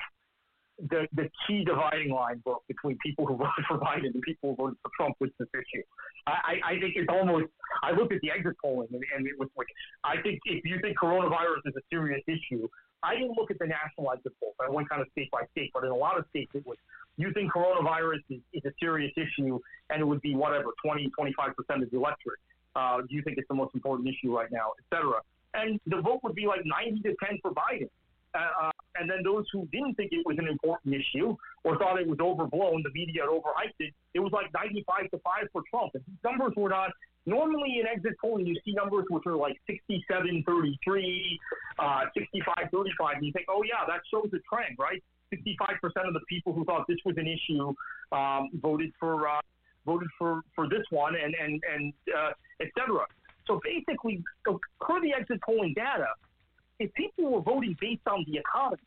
the, 0.78 1.06
the 1.12 1.28
key 1.46 1.64
dividing 1.64 2.10
line 2.10 2.40
book 2.44 2.62
between 2.68 2.98
people 3.04 3.26
who 3.26 3.36
voted 3.36 3.64
for 3.66 3.78
Biden 3.78 4.14
and 4.14 4.22
people 4.22 4.50
who 4.50 4.56
voted 4.56 4.78
for 4.82 4.90
Trump 4.96 5.16
was 5.20 5.30
this 5.38 5.48
issue. 5.54 5.82
I, 6.26 6.60
I 6.64 6.80
think 6.80 6.94
it's 6.94 7.08
almost, 7.08 7.46
I 7.82 7.92
looked 7.92 8.12
at 8.12 8.20
the 8.20 8.30
exit 8.30 8.54
polling 8.62 8.88
and, 8.92 9.02
and 9.16 9.26
it 9.26 9.34
was 9.38 9.48
like, 9.56 9.66
I 10.04 10.20
think 10.22 10.38
if 10.44 10.64
you 10.64 10.78
think 10.80 10.98
coronavirus 10.98 11.66
is 11.66 11.74
a 11.76 11.84
serious 11.90 12.22
issue, 12.28 12.68
I 13.02 13.14
didn't 13.14 13.36
look 13.36 13.50
at 13.50 13.58
the 13.58 13.66
national 13.66 14.12
exit 14.12 14.32
polls. 14.38 14.54
I 14.60 14.70
went 14.70 14.88
kind 14.88 15.02
of 15.02 15.08
state 15.12 15.30
by 15.30 15.42
state, 15.52 15.70
but 15.72 15.84
in 15.84 15.90
a 15.90 15.96
lot 15.96 16.18
of 16.18 16.26
states 16.30 16.50
it 16.54 16.66
was, 16.66 16.76
you 17.18 17.32
think 17.32 17.52
coronavirus 17.52 18.22
is, 18.30 18.40
is 18.54 18.64
a 18.64 18.72
serious 18.80 19.12
issue 19.16 19.58
and 19.90 20.00
it 20.00 20.04
would 20.04 20.22
be 20.22 20.34
whatever, 20.34 20.70
20, 20.84 21.10
25% 21.18 21.82
of 21.82 21.90
the 21.90 21.96
electorate. 21.96 22.38
Uh, 22.76 22.98
do 23.00 23.08
you 23.10 23.22
think 23.22 23.38
it's 23.38 23.48
the 23.48 23.54
most 23.54 23.74
important 23.74 24.08
issue 24.08 24.34
right 24.34 24.50
now, 24.52 24.70
et 24.78 24.96
cetera? 24.96 25.20
And 25.54 25.80
the 25.86 26.00
vote 26.00 26.20
would 26.22 26.34
be 26.34 26.46
like 26.46 26.60
90 26.64 27.00
to 27.02 27.14
10 27.24 27.38
for 27.42 27.50
Biden. 27.50 27.90
Uh, 28.34 28.68
uh, 28.68 28.70
and 29.00 29.10
then 29.10 29.18
those 29.24 29.44
who 29.52 29.66
didn't 29.72 29.94
think 29.94 30.12
it 30.12 30.24
was 30.26 30.36
an 30.38 30.46
important 30.46 30.94
issue 30.94 31.34
or 31.64 31.78
thought 31.78 31.98
it 31.98 32.06
was 32.06 32.18
overblown, 32.20 32.82
the 32.84 32.92
media 32.92 33.22
had 33.22 33.30
overhyped 33.30 33.78
it, 33.80 33.92
it 34.14 34.20
was 34.20 34.30
like 34.32 34.46
95 34.54 35.10
to 35.10 35.18
5 35.18 35.48
for 35.52 35.62
Trump. 35.70 35.92
And 35.94 36.04
these 36.06 36.22
numbers 36.22 36.52
were 36.56 36.68
not, 36.68 36.90
normally 37.26 37.80
in 37.80 37.86
exit 37.86 38.14
polling, 38.20 38.46
you 38.46 38.54
see 38.64 38.72
numbers 38.72 39.06
which 39.10 39.24
are 39.26 39.36
like 39.36 39.56
67 39.66 40.44
33, 40.46 41.40
uh, 41.78 42.04
65 42.14 42.54
35, 42.70 43.16
and 43.16 43.26
you 43.26 43.32
think, 43.32 43.46
oh, 43.48 43.62
yeah, 43.62 43.86
that 43.86 44.02
shows 44.12 44.28
a 44.34 44.40
trend, 44.46 44.76
right? 44.78 45.02
65% 45.32 46.06
of 46.06 46.14
the 46.14 46.20
people 46.28 46.52
who 46.52 46.64
thought 46.64 46.86
this 46.88 46.98
was 47.04 47.16
an 47.16 47.26
issue 47.26 47.72
um, 48.12 48.50
voted 48.60 48.92
for. 48.98 49.28
Uh, 49.28 49.40
voted 49.88 50.08
for, 50.18 50.42
for 50.54 50.68
this 50.68 50.84
one 50.90 51.14
and, 51.16 51.34
and, 51.34 51.62
and 51.72 51.92
uh, 52.14 52.30
et. 52.60 52.68
So 53.46 53.58
basically, 53.64 54.22
per 54.44 55.00
the 55.00 55.14
exit 55.18 55.40
polling 55.42 55.72
data, 55.74 56.08
if 56.78 56.92
people 56.92 57.32
were 57.32 57.40
voting 57.40 57.74
based 57.80 58.06
on 58.06 58.24
the 58.28 58.38
economy, 58.38 58.82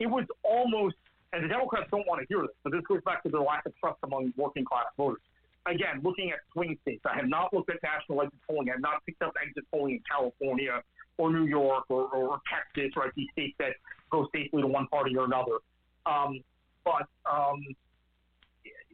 it 0.00 0.06
was 0.06 0.24
almost, 0.42 0.96
and 1.32 1.44
the 1.44 1.48
Democrats 1.48 1.86
don't 1.90 2.06
want 2.06 2.20
to 2.20 2.26
hear 2.26 2.42
this, 2.42 2.56
but 2.64 2.72
this 2.72 2.82
goes 2.88 3.00
back 3.06 3.22
to 3.22 3.28
their 3.28 3.40
lack 3.40 3.64
of 3.64 3.72
trust 3.78 3.98
among 4.02 4.34
working 4.36 4.64
class 4.64 4.86
voters. 4.96 5.22
Again, 5.66 6.02
looking 6.02 6.30
at 6.30 6.38
swing 6.52 6.76
states, 6.82 7.02
I 7.06 7.16
have 7.16 7.28
not 7.28 7.54
looked 7.54 7.70
at 7.70 7.78
national 7.82 8.22
exit 8.22 8.38
polling. 8.48 8.68
I 8.68 8.72
have 8.72 8.80
not 8.80 9.04
picked 9.06 9.22
up 9.22 9.32
exit 9.40 9.64
polling 9.72 9.94
in 9.94 10.02
California 10.10 10.82
or 11.18 11.32
New 11.32 11.46
York 11.46 11.84
or, 11.88 12.08
or 12.08 12.40
Texas, 12.50 12.92
right? 12.96 13.10
These 13.16 13.30
states 13.32 13.54
that 13.58 13.74
go 14.10 14.28
safely 14.34 14.62
to 14.62 14.68
one 14.68 14.86
party 14.88 15.16
or 15.16 15.24
another. 15.24 15.58
Um, 16.04 16.40
but 16.84 17.06
um, 17.30 17.60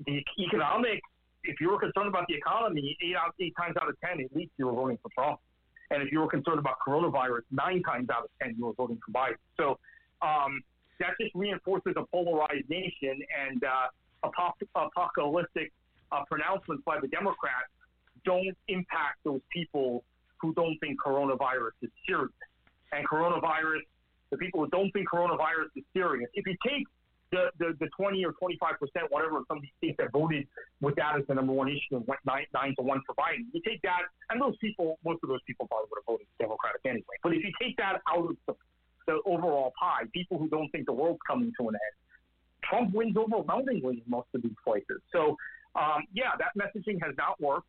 the 0.07 0.25
economic, 0.39 1.01
if 1.45 1.61
you 1.61 1.71
were 1.71 1.79
concerned 1.79 2.09
about 2.09 2.27
the 2.29 2.35
economy, 2.35 2.97
eight 3.03 3.17
out 3.17 3.35
eight 3.41 3.55
times 3.59 3.77
out 3.81 3.89
of 3.89 4.01
ten, 4.01 4.21
at 4.25 4.35
least 4.35 4.53
you 4.57 4.67
were 4.67 4.73
voting 4.73 4.99
for 5.03 5.11
Trump. 5.15 5.41
And 5.91 6.03
if 6.03 6.11
you 6.11 6.21
were 6.21 6.29
concerned 6.29 6.59
about 6.59 6.77
coronavirus, 6.87 7.43
nine 7.51 7.83
times 7.83 8.09
out 8.09 8.25
of 8.25 8.31
10, 8.43 8.55
you 8.57 8.65
were 8.65 8.73
voting 8.73 8.99
for 9.05 9.13
Biden. 9.13 9.37
So 9.59 9.79
um, 10.23 10.63
that 11.01 11.11
just 11.21 11.35
reinforces 11.35 11.93
a 11.97 12.07
polarized 12.07 12.69
nation 12.71 13.21
and 13.47 13.63
uh, 13.63 13.89
apocalyptic 14.75 15.73
uh, 16.11 16.25
pronouncements 16.31 16.83
by 16.87 16.99
the 16.99 17.09
Democrats 17.09 17.69
don't 18.25 18.57
impact 18.69 19.19
those 19.25 19.41
people 19.53 20.05
who 20.41 20.55
don't 20.55 20.79
think 20.79 20.99
coronavirus 21.05 21.73
is 21.83 21.91
serious. 22.07 22.31
And 22.93 23.07
coronavirus, 23.07 23.83
the 24.33 24.39
people 24.39 24.65
who 24.65 24.69
don't 24.71 24.91
think 24.91 25.09
coronavirus 25.09 25.71
is 25.77 25.85
serious, 25.95 26.29
if 26.35 26.45
you 26.47 26.57
take 26.67 26.89
the, 27.31 27.53
the, 27.59 27.77
the 27.81 27.89
20 27.97 28.25
or 28.25 28.33
25 28.33 28.81
percent, 28.81 29.07
whatever, 29.11 29.39
of 29.39 29.45
some 29.47 29.59
of 29.59 29.63
these 29.63 29.77
states 29.79 29.97
that 29.99 30.11
voted 30.11 30.49
with 30.81 30.97
that 30.97 31.17
as 31.17 31.25
the 31.29 31.35
number 31.35 31.53
one 31.53 31.69
issue 31.69 31.97
and 31.97 32.07
went 32.07 32.21
nine, 32.27 32.45
nine 32.53 32.75
to 32.77 32.83
one 32.83 33.01
for 33.07 33.15
Biden. 33.15 33.47
You 33.53 33.61
take 33.65 33.81
that, 33.83 34.03
and 34.31 34.41
those 34.41 34.57
people, 34.61 34.99
most 35.05 35.21
of 35.23 35.29
those 35.29 35.41
people 35.47 35.69
probably 35.69 35.87
would 35.91 36.01
have 36.01 36.09
voted 36.09 36.27
Democratic 36.41 36.81
anyway. 36.85 37.17
But 37.23 37.33
if 37.33 37.45
you 37.45 37.53
take 37.61 37.77
that 37.77 38.01
out 38.09 38.31
of 38.31 38.37
the, 38.47 38.55
the 39.07 39.21
overall 39.25 39.73
pie, 39.79 40.05
people 40.13 40.39
who 40.39 40.49
don't 40.49 40.69
think 40.73 40.87
the 40.87 40.93
world's 40.93 41.21
coming 41.27 41.53
to 41.61 41.69
an 41.69 41.77
end, 41.77 41.97
Trump 42.65 42.95
wins 42.95 43.17
overwhelmingly 43.17 44.03
in 44.05 44.09
most 44.09 44.29
of 44.35 44.43
these 44.43 44.57
places. 44.65 45.01
So, 45.13 45.37
um, 45.75 46.05
yeah, 46.13 46.33
that 46.39 46.53
messaging 46.57 47.03
has 47.03 47.15
not 47.17 47.41
worked. 47.41 47.67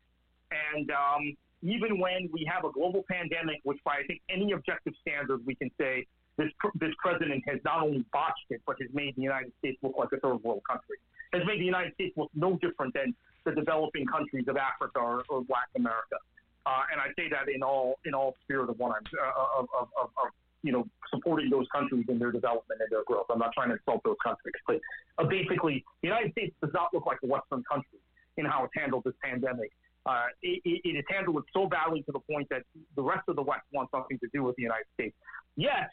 And 0.52 0.92
um, 0.92 1.36
even 1.62 2.00
when 2.00 2.30
we 2.32 2.48
have 2.52 2.66
a 2.66 2.72
global 2.72 3.04
pandemic, 3.10 3.62
which 3.64 3.80
by 3.86 4.04
I 4.04 4.04
think 4.08 4.22
any 4.30 4.52
objective 4.52 4.94
standard 5.02 5.46
we 5.46 5.56
can 5.56 5.72
say 5.80 6.06
this 6.38 6.50
this 6.80 6.92
president 6.98 7.44
has 7.48 7.60
not 7.64 7.84
only 7.84 8.06
botched 8.12 8.50
it, 8.50 8.62
but 8.66 8.76
has 8.82 8.90
made 8.94 9.16
the 9.16 9.22
United 9.22 9.52
States 9.60 9.78
look 9.84 9.96
like 9.98 10.10
a 10.14 10.20
third 10.20 10.44
world 10.44 10.62
country. 10.70 10.98
Has 11.34 11.44
made 11.46 11.60
the 11.60 11.66
United 11.66 11.94
States 11.94 12.14
look 12.18 12.32
no 12.34 12.58
different 12.58 12.94
than 12.94 13.16
the 13.46 13.52
developing 13.52 14.06
countries 14.06 14.46
of 14.48 14.58
Africa 14.58 15.00
or, 15.00 15.24
or 15.30 15.44
America. 15.76 16.18
Uh, 16.66 16.84
and 16.92 17.02
I 17.02 17.08
say 17.18 17.28
that 17.30 17.54
in 17.54 17.62
all 17.62 18.00
in 18.06 18.14
all 18.14 18.36
spirit 18.44 18.70
of 18.70 18.80
what 18.80 18.96
I'm 18.96 19.04
uh, 19.14 19.60
of, 19.60 19.68
of, 19.78 19.88
of, 20.00 20.10
of 20.18 20.30
you 20.64 20.72
know 20.72 20.88
supporting 21.14 21.50
those 21.50 21.68
countries 21.76 22.06
in 22.08 22.18
their 22.18 22.32
development 22.32 22.82
and 22.82 22.90
their 22.90 23.04
growth. 23.06 23.26
I'm 23.30 23.40
not 23.40 23.52
trying 23.54 23.70
to 23.70 23.76
insult 23.76 24.02
those 24.04 24.16
countries, 24.24 24.56
but 24.66 24.80
uh, 25.20 25.28
basically, 25.28 25.84
the 26.02 26.08
United 26.08 26.32
States 26.32 26.56
does 26.62 26.72
not 26.74 26.94
look 26.94 27.06
like 27.06 27.18
a 27.24 27.28
Western 27.28 27.64
country 27.70 28.00
in 28.38 28.46
how 28.46 28.64
it's 28.64 28.74
handled 28.76 29.04
this 29.06 29.14
pandemic. 29.22 29.72
Uh, 30.06 30.26
it, 30.42 30.62
it, 30.66 30.82
it 30.84 30.96
has 30.96 31.06
handled 31.10 31.38
it 31.38 31.44
so 31.54 31.68
badly 31.68 32.02
to 32.04 32.12
the 32.12 32.20
point 32.20 32.48
that 32.50 32.64
the 32.96 33.02
rest 33.02 33.24
of 33.28 33.36
the 33.36 33.42
West 33.42 33.64
wants 33.72 33.92
nothing 33.94 34.20
to 34.20 34.28
do 34.34 34.44
with 34.44 34.56
the 34.56 34.64
United 34.64 34.86
States. 34.96 35.16
Yet, 35.56 35.90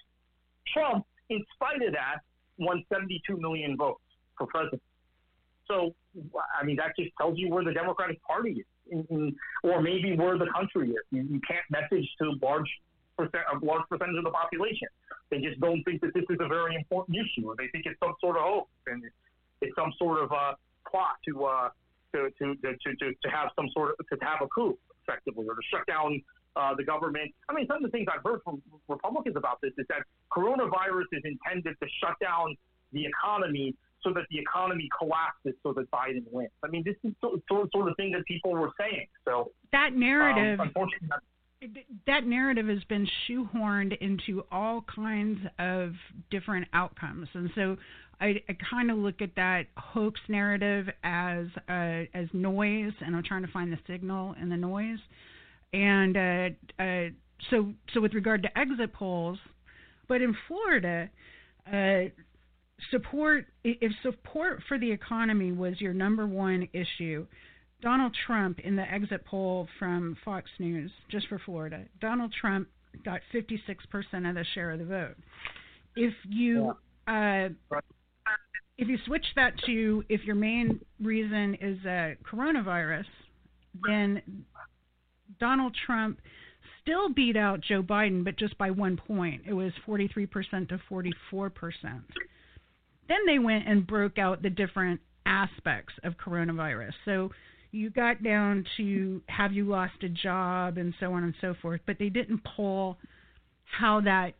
Trump, 0.73 1.07
in 1.29 1.45
spite 1.55 1.83
of 1.87 1.93
that, 1.93 2.19
won 2.59 2.85
72 2.93 3.37
million 3.37 3.77
votes 3.77 4.03
for 4.37 4.47
president. 4.47 4.83
So, 5.67 5.95
I 6.59 6.65
mean, 6.65 6.77
that 6.77 6.97
just 6.99 7.11
tells 7.19 7.39
you 7.39 7.49
where 7.49 7.65
the 7.65 7.73
Democratic 7.73 8.21
Party 8.23 8.51
is, 8.51 8.67
in, 8.91 9.07
in, 9.11 9.37
or 9.63 9.81
maybe 9.81 10.17
where 10.17 10.37
the 10.37 10.49
country 10.53 10.91
is. 10.91 11.05
You, 11.13 11.23
you 11.23 11.41
can't 11.47 11.65
message 11.71 12.09
to 12.21 12.33
large 12.43 12.69
percent, 13.17 13.45
a 13.53 13.65
large 13.65 13.83
percentage 13.89 14.17
of 14.19 14.25
the 14.25 14.31
population. 14.31 14.89
They 15.31 15.39
just 15.39 15.61
don't 15.61 15.83
think 15.85 16.01
that 16.01 16.13
this 16.13 16.25
is 16.29 16.39
a 16.41 16.49
very 16.49 16.75
important 16.75 17.17
issue, 17.17 17.55
they 17.57 17.69
think 17.69 17.87
it's 17.87 18.01
some 18.01 18.15
sort 18.21 18.37
of 18.37 18.43
hoax 18.43 18.71
and 18.87 19.05
it's 19.61 19.77
some 19.77 19.93
sort 19.99 20.23
of 20.23 20.33
uh, 20.33 20.55
plot 20.91 21.17
to, 21.29 21.45
uh, 21.45 21.69
to, 22.15 22.31
to, 22.39 22.57
to, 22.57 22.75
to, 22.75 23.15
to 23.23 23.29
have 23.31 23.51
some 23.55 23.69
sort 23.73 23.95
of 23.99 24.07
to 24.09 24.25
have 24.25 24.43
a 24.43 24.49
coup, 24.49 24.77
effectively, 25.07 25.47
or 25.47 25.55
to 25.55 25.63
shut 25.71 25.87
down 25.87 26.21
uh, 26.57 26.75
the 26.75 26.85
government. 26.85 27.33
I 27.49 27.55
mean, 27.55 27.67
some 27.67 27.77
of 27.77 27.83
the 27.83 27.91
things 27.91 28.07
I've 28.13 28.25
heard 28.25 28.41
from 28.45 28.63
Republicans 28.89 29.37
about 29.37 29.61
this 29.63 29.73
is 29.79 29.87
that 29.89 30.03
coronavirus 30.33 31.07
is 31.13 31.23
intended 31.25 31.77
to 31.81 31.89
shut 32.03 32.15
down 32.21 32.57
the 32.93 33.07
economy 33.07 33.75
so 34.03 34.13
that 34.15 34.25
the 34.31 34.39
economy 34.39 34.89
collapses 34.99 35.55
so 35.63 35.73
that 35.75 35.91
Biden 35.91 36.25
wins. 36.31 36.51
I 36.65 36.69
mean, 36.69 36.83
this 36.85 36.97
is 37.05 37.13
sort 37.21 37.35
of, 37.35 37.71
sort 37.73 37.89
of 37.89 37.97
thing 37.97 38.13
that 38.13 38.25
people 38.27 38.53
were 38.53 38.71
saying. 38.79 39.07
So 39.25 39.53
that 39.73 39.95
narrative, 39.95 40.61
um, 40.61 40.69
unfortunately, 40.69 41.09
that 42.07 42.25
narrative 42.25 42.69
has 42.69 42.83
been 42.85 43.07
shoehorned 43.29 43.97
into 43.99 44.45
all 44.51 44.85
kinds 44.95 45.39
of 45.59 45.93
different 46.31 46.67
outcomes, 46.73 47.29
and 47.35 47.51
so 47.55 47.77
I, 48.21 48.43
I 48.49 48.57
kind 48.71 48.91
of 48.91 48.99
look 48.99 49.21
at 49.21 49.35
that 49.37 49.67
hoax 49.77 50.21
narrative 50.29 50.89
as 51.05 51.47
uh, 51.69 52.05
as 52.15 52.29
noise, 52.33 52.93
and 53.05 53.15
I'm 53.15 53.23
trying 53.23 53.43
to 53.43 53.53
find 53.53 53.73
the 53.73 53.79
signal 53.87 54.35
in 54.41 54.49
the 54.49 54.57
noise. 54.57 54.99
And 55.73 56.17
uh, 56.17 56.83
uh, 56.83 57.09
so, 57.51 57.73
so 57.95 58.01
with 58.01 58.15
regard 58.15 58.43
to 58.43 58.59
exit 58.59 58.93
polls, 58.93 59.39
but 60.09 60.21
in 60.21 60.35
Florida, 60.49 61.09
uh, 61.73 62.11
support 62.91 63.47
if 63.63 63.93
support 64.03 64.63
for 64.67 64.79
the 64.79 64.91
economy 64.91 65.53
was 65.53 65.81
your 65.81 65.93
number 65.93 66.27
one 66.27 66.69
issue, 66.73 67.27
Donald 67.83 68.17
Trump 68.27 68.59
in 68.61 68.77
the 68.77 68.91
exit 68.91 69.25
poll 69.25 69.69
from 69.79 70.17
Fox 70.25 70.51
News, 70.59 70.91
just 71.11 71.29
for 71.29 71.41
Florida, 71.45 71.85
Donald 72.01 72.33
Trump 72.39 72.69
got 73.05 73.21
56% 73.33 74.29
of 74.29 74.35
the 74.35 74.45
share 74.55 74.73
of 74.73 74.79
the 74.81 74.85
vote. 74.85 75.17
If 75.97 76.15
you 76.29 76.73
uh, 77.07 77.49
if 78.79 78.89
you 78.89 78.99
switch 79.07 79.27
that 79.37 79.53
to 79.67 80.05
if 80.09 80.25
your 80.25 80.37
main 80.37 80.81
reason 81.01 81.57
is 81.61 81.79
uh, 81.85 82.15
coronavirus, 82.31 83.05
then 83.87 84.23
Donald 85.39 85.77
Trump 85.87 86.21
still 86.83 87.09
beat 87.09 87.37
out 87.37 87.61
Joe 87.61 87.83
Biden, 87.83 88.25
but 88.25 88.37
just 88.37 88.57
by 88.59 88.71
one 88.71 88.97
point. 88.97 89.43
It 89.47 89.53
was 89.53 89.73
43% 89.87 90.69
to 90.69 90.81
44%. 90.91 91.53
Then 93.09 93.19
they 93.27 93.39
went 93.39 93.67
and 93.67 93.87
broke 93.87 94.19
out 94.19 94.43
the 94.43 94.51
different 94.51 95.01
aspects 95.27 95.95
of 96.05 96.15
coronavirus. 96.17 96.93
So 97.05 97.31
you 97.73 97.91
got 97.91 98.23
down 98.23 98.65
to 98.77 99.23
have 99.27 99.53
you 99.53 99.65
lost 99.65 100.03
a 100.03 100.09
job 100.09 100.79
and 100.79 100.95
so 101.01 101.13
on 101.13 101.25
and 101.25 101.35
so 101.41 101.55
forth, 101.61 101.81
but 101.87 101.97
they 101.99 102.09
didn't 102.09 102.43
pull 102.57 102.99
how 103.79 104.01
that 104.01 104.35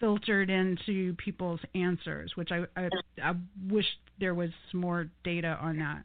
filtered 0.00 0.50
into 0.50 1.14
people's 1.14 1.60
answers, 1.74 2.32
which 2.36 2.50
I, 2.52 2.64
I, 2.76 2.88
I 3.22 3.34
wish 3.68 3.86
there 4.20 4.34
was 4.34 4.50
more 4.72 5.08
data 5.24 5.58
on 5.60 5.78
that. 5.78 6.04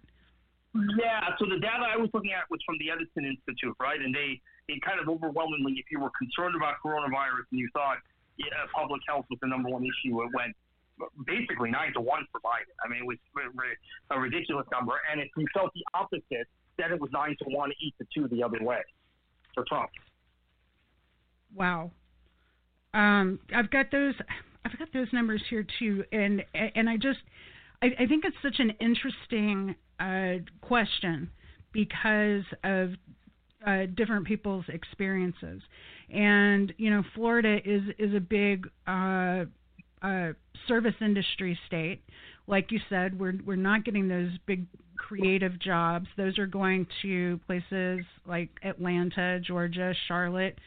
Yeah, 0.73 1.21
so 1.37 1.45
the 1.45 1.61
data 1.61 1.85
I 1.85 1.97
was 1.97 2.09
looking 2.13 2.33
at 2.33 2.49
was 2.49 2.59
from 2.65 2.77
the 2.79 2.89
Edison 2.89 3.29
Institute, 3.29 3.75
right? 3.79 4.01
And 4.01 4.13
they, 4.13 4.41
they 4.67 4.81
kind 4.81 4.97
of 4.99 5.07
overwhelmingly, 5.07 5.77
if 5.77 5.85
you 5.91 5.99
were 5.99 6.09
concerned 6.17 6.55
about 6.55 6.81
coronavirus 6.83 7.45
and 7.51 7.59
you 7.61 7.69
thought 7.73 7.97
yeah, 8.37 8.65
public 8.73 9.01
health 9.07 9.25
was 9.29 9.37
the 9.41 9.47
number 9.47 9.69
one 9.69 9.83
issue, 9.83 10.21
it 10.23 10.29
went 10.33 10.55
basically 11.25 11.69
nine 11.69 11.93
to 11.93 12.01
one 12.01 12.25
for 12.31 12.39
Biden. 12.41 12.73
I 12.83 12.89
mean, 12.89 13.01
it 13.01 13.07
was 13.07 13.17
a 14.09 14.19
ridiculous 14.19 14.65
number. 14.71 14.93
And 15.11 15.21
if 15.21 15.29
you 15.37 15.45
felt 15.53 15.71
the 15.73 15.85
opposite, 15.93 16.47
then 16.77 16.91
it 16.91 16.99
was 16.99 17.09
nine 17.11 17.35
to 17.39 17.45
one, 17.49 17.71
eight 17.83 17.93
to 17.99 18.07
two 18.13 18.27
the 18.27 18.43
other 18.43 18.57
way 18.61 18.81
for 19.53 19.63
Trump. 19.67 19.89
Wow. 21.55 21.91
Um, 22.93 23.39
I've 23.55 23.69
got 23.69 23.91
those. 23.91 24.15
I've 24.65 24.77
got 24.79 24.87
those 24.93 25.07
numbers 25.13 25.41
here 25.49 25.65
too, 25.79 26.03
and 26.11 26.43
and 26.53 26.89
I 26.89 26.97
just 26.97 27.19
I, 27.81 27.87
I 27.99 28.05
think 28.07 28.23
it's 28.23 28.37
such 28.41 28.59
an 28.59 28.71
interesting 28.79 29.75
uh, 29.99 30.35
question 30.61 31.29
because 31.71 32.43
of 32.63 32.91
uh, 33.65 33.85
different 33.95 34.25
people's 34.25 34.65
experiences, 34.69 35.61
and 36.13 36.73
you 36.77 36.89
know 36.89 37.03
Florida 37.15 37.57
is 37.65 37.83
is 37.97 38.13
a 38.13 38.19
big 38.19 38.69
uh, 38.87 39.45
uh, 40.01 40.33
service 40.67 40.95
industry 41.01 41.57
state. 41.67 42.01
Like 42.47 42.71
you 42.71 42.79
said, 42.89 43.19
we're 43.19 43.33
we're 43.45 43.55
not 43.55 43.85
getting 43.85 44.07
those 44.07 44.31
big 44.45 44.65
creative 44.97 45.59
jobs. 45.59 46.07
Those 46.17 46.37
are 46.37 46.47
going 46.47 46.87
to 47.01 47.39
places 47.45 48.05
like 48.25 48.49
Atlanta, 48.63 49.39
Georgia, 49.39 49.93
Charlotte, 50.07 50.57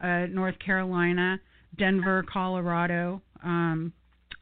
uh, 0.00 0.26
North 0.26 0.58
Carolina, 0.58 1.38
Denver, 1.78 2.24
Colorado, 2.30 3.20
um, 3.42 3.92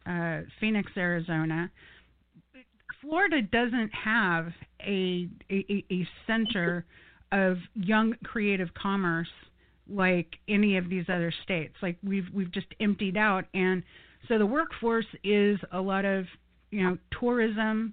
uh, 0.06 0.40
Phoenix, 0.60 0.90
Arizona. 0.96 1.70
Florida 3.04 3.42
doesn't 3.42 3.90
have 3.92 4.52
a, 4.80 5.28
a, 5.50 5.84
a 5.90 6.08
center 6.26 6.84
of 7.32 7.58
young 7.74 8.14
creative 8.24 8.72
commerce 8.74 9.28
like 9.88 10.36
any 10.48 10.76
of 10.76 10.88
these 10.88 11.04
other 11.08 11.32
states. 11.42 11.74
Like 11.82 11.98
we've 12.02 12.26
we've 12.32 12.50
just 12.50 12.68
emptied 12.80 13.16
out, 13.16 13.44
and 13.52 13.82
so 14.28 14.38
the 14.38 14.46
workforce 14.46 15.06
is 15.22 15.58
a 15.72 15.80
lot 15.80 16.04
of 16.04 16.24
you 16.70 16.82
know 16.82 16.98
tourism 17.20 17.92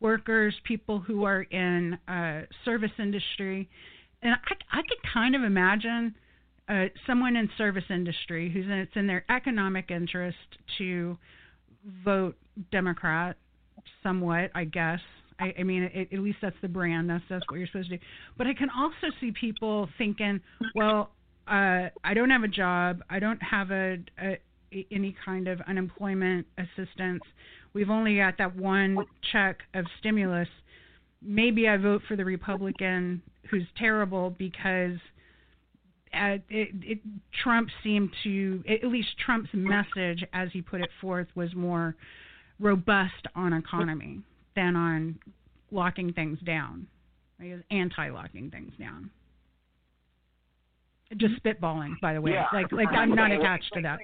workers, 0.00 0.54
people 0.64 0.98
who 0.98 1.24
are 1.24 1.42
in 1.42 1.98
uh, 2.08 2.42
service 2.64 2.90
industry, 2.98 3.68
and 4.20 4.34
I, 4.34 4.78
I 4.78 4.82
could 4.82 4.98
kind 5.14 5.34
of 5.34 5.42
imagine 5.42 6.14
uh, 6.68 6.86
someone 7.06 7.36
in 7.36 7.48
service 7.56 7.84
industry 7.88 8.50
who's 8.52 8.66
in, 8.66 8.72
it's 8.72 8.96
in 8.96 9.06
their 9.06 9.24
economic 9.30 9.90
interest 9.90 10.36
to 10.78 11.16
vote 12.04 12.36
Democrat, 12.70 13.36
somewhat, 14.02 14.50
I 14.54 14.64
guess. 14.64 15.00
I, 15.40 15.54
I 15.58 15.62
mean, 15.62 15.84
it, 15.84 16.12
at 16.12 16.18
least 16.18 16.38
that's 16.42 16.56
the 16.62 16.68
brand. 16.68 17.10
That's 17.10 17.24
that's 17.28 17.44
what 17.48 17.58
you're 17.58 17.66
supposed 17.66 17.90
to 17.90 17.96
do. 17.96 18.04
But 18.38 18.46
I 18.46 18.54
can 18.54 18.68
also 18.70 19.14
see 19.20 19.32
people 19.32 19.88
thinking, 19.98 20.40
well, 20.74 21.10
uh, 21.48 21.88
I 22.04 22.14
don't 22.14 22.30
have 22.30 22.44
a 22.44 22.48
job. 22.48 23.02
I 23.10 23.18
don't 23.18 23.42
have 23.42 23.70
a, 23.70 23.98
a 24.20 24.38
any 24.90 25.14
kind 25.24 25.48
of 25.48 25.60
unemployment 25.62 26.46
assistance. 26.58 27.22
We've 27.74 27.90
only 27.90 28.16
got 28.16 28.38
that 28.38 28.56
one 28.56 28.96
check 29.32 29.58
of 29.74 29.84
stimulus. 29.98 30.48
Maybe 31.20 31.68
I 31.68 31.76
vote 31.76 32.02
for 32.08 32.16
the 32.16 32.24
Republican 32.24 33.22
who's 33.50 33.66
terrible 33.76 34.30
because 34.30 34.98
uh, 36.14 36.36
it, 36.48 36.68
it, 36.82 36.98
Trump 37.42 37.68
seemed 37.82 38.10
to, 38.22 38.62
at 38.68 38.88
least 38.88 39.08
Trump's 39.24 39.50
message 39.52 40.24
as 40.32 40.48
he 40.52 40.60
put 40.60 40.80
it 40.80 40.90
forth, 41.00 41.26
was 41.34 41.54
more 41.54 41.96
robust 42.62 43.26
on 43.34 43.52
economy 43.52 44.20
than 44.56 44.76
on 44.76 45.18
locking 45.70 46.12
things 46.12 46.38
down. 46.46 46.86
Was 47.40 47.60
anti-locking 47.72 48.50
things 48.50 48.72
down. 48.78 49.10
Just 51.16 51.42
spitballing, 51.42 51.98
by 52.00 52.14
the 52.14 52.20
way. 52.20 52.32
Yeah. 52.32 52.46
Like, 52.52 52.70
like 52.70 52.88
I'm 52.88 53.14
not 53.14 53.32
attached 53.32 53.72
to 53.74 53.82
that. 53.82 53.98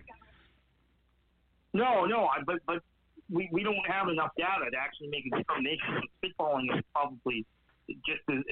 No, 1.73 2.05
no, 2.05 2.29
but 2.45 2.57
but 2.67 2.83
we, 3.31 3.49
we 3.53 3.63
don't 3.63 3.87
have 3.87 4.09
enough 4.09 4.31
data 4.37 4.71
to 4.71 4.77
actually 4.77 5.09
make 5.09 5.25
a 5.33 5.39
determination. 5.39 6.03
Spitballing 6.19 6.77
is 6.77 6.83
probably 6.93 7.47
just 8.05 8.21
because 8.27 8.43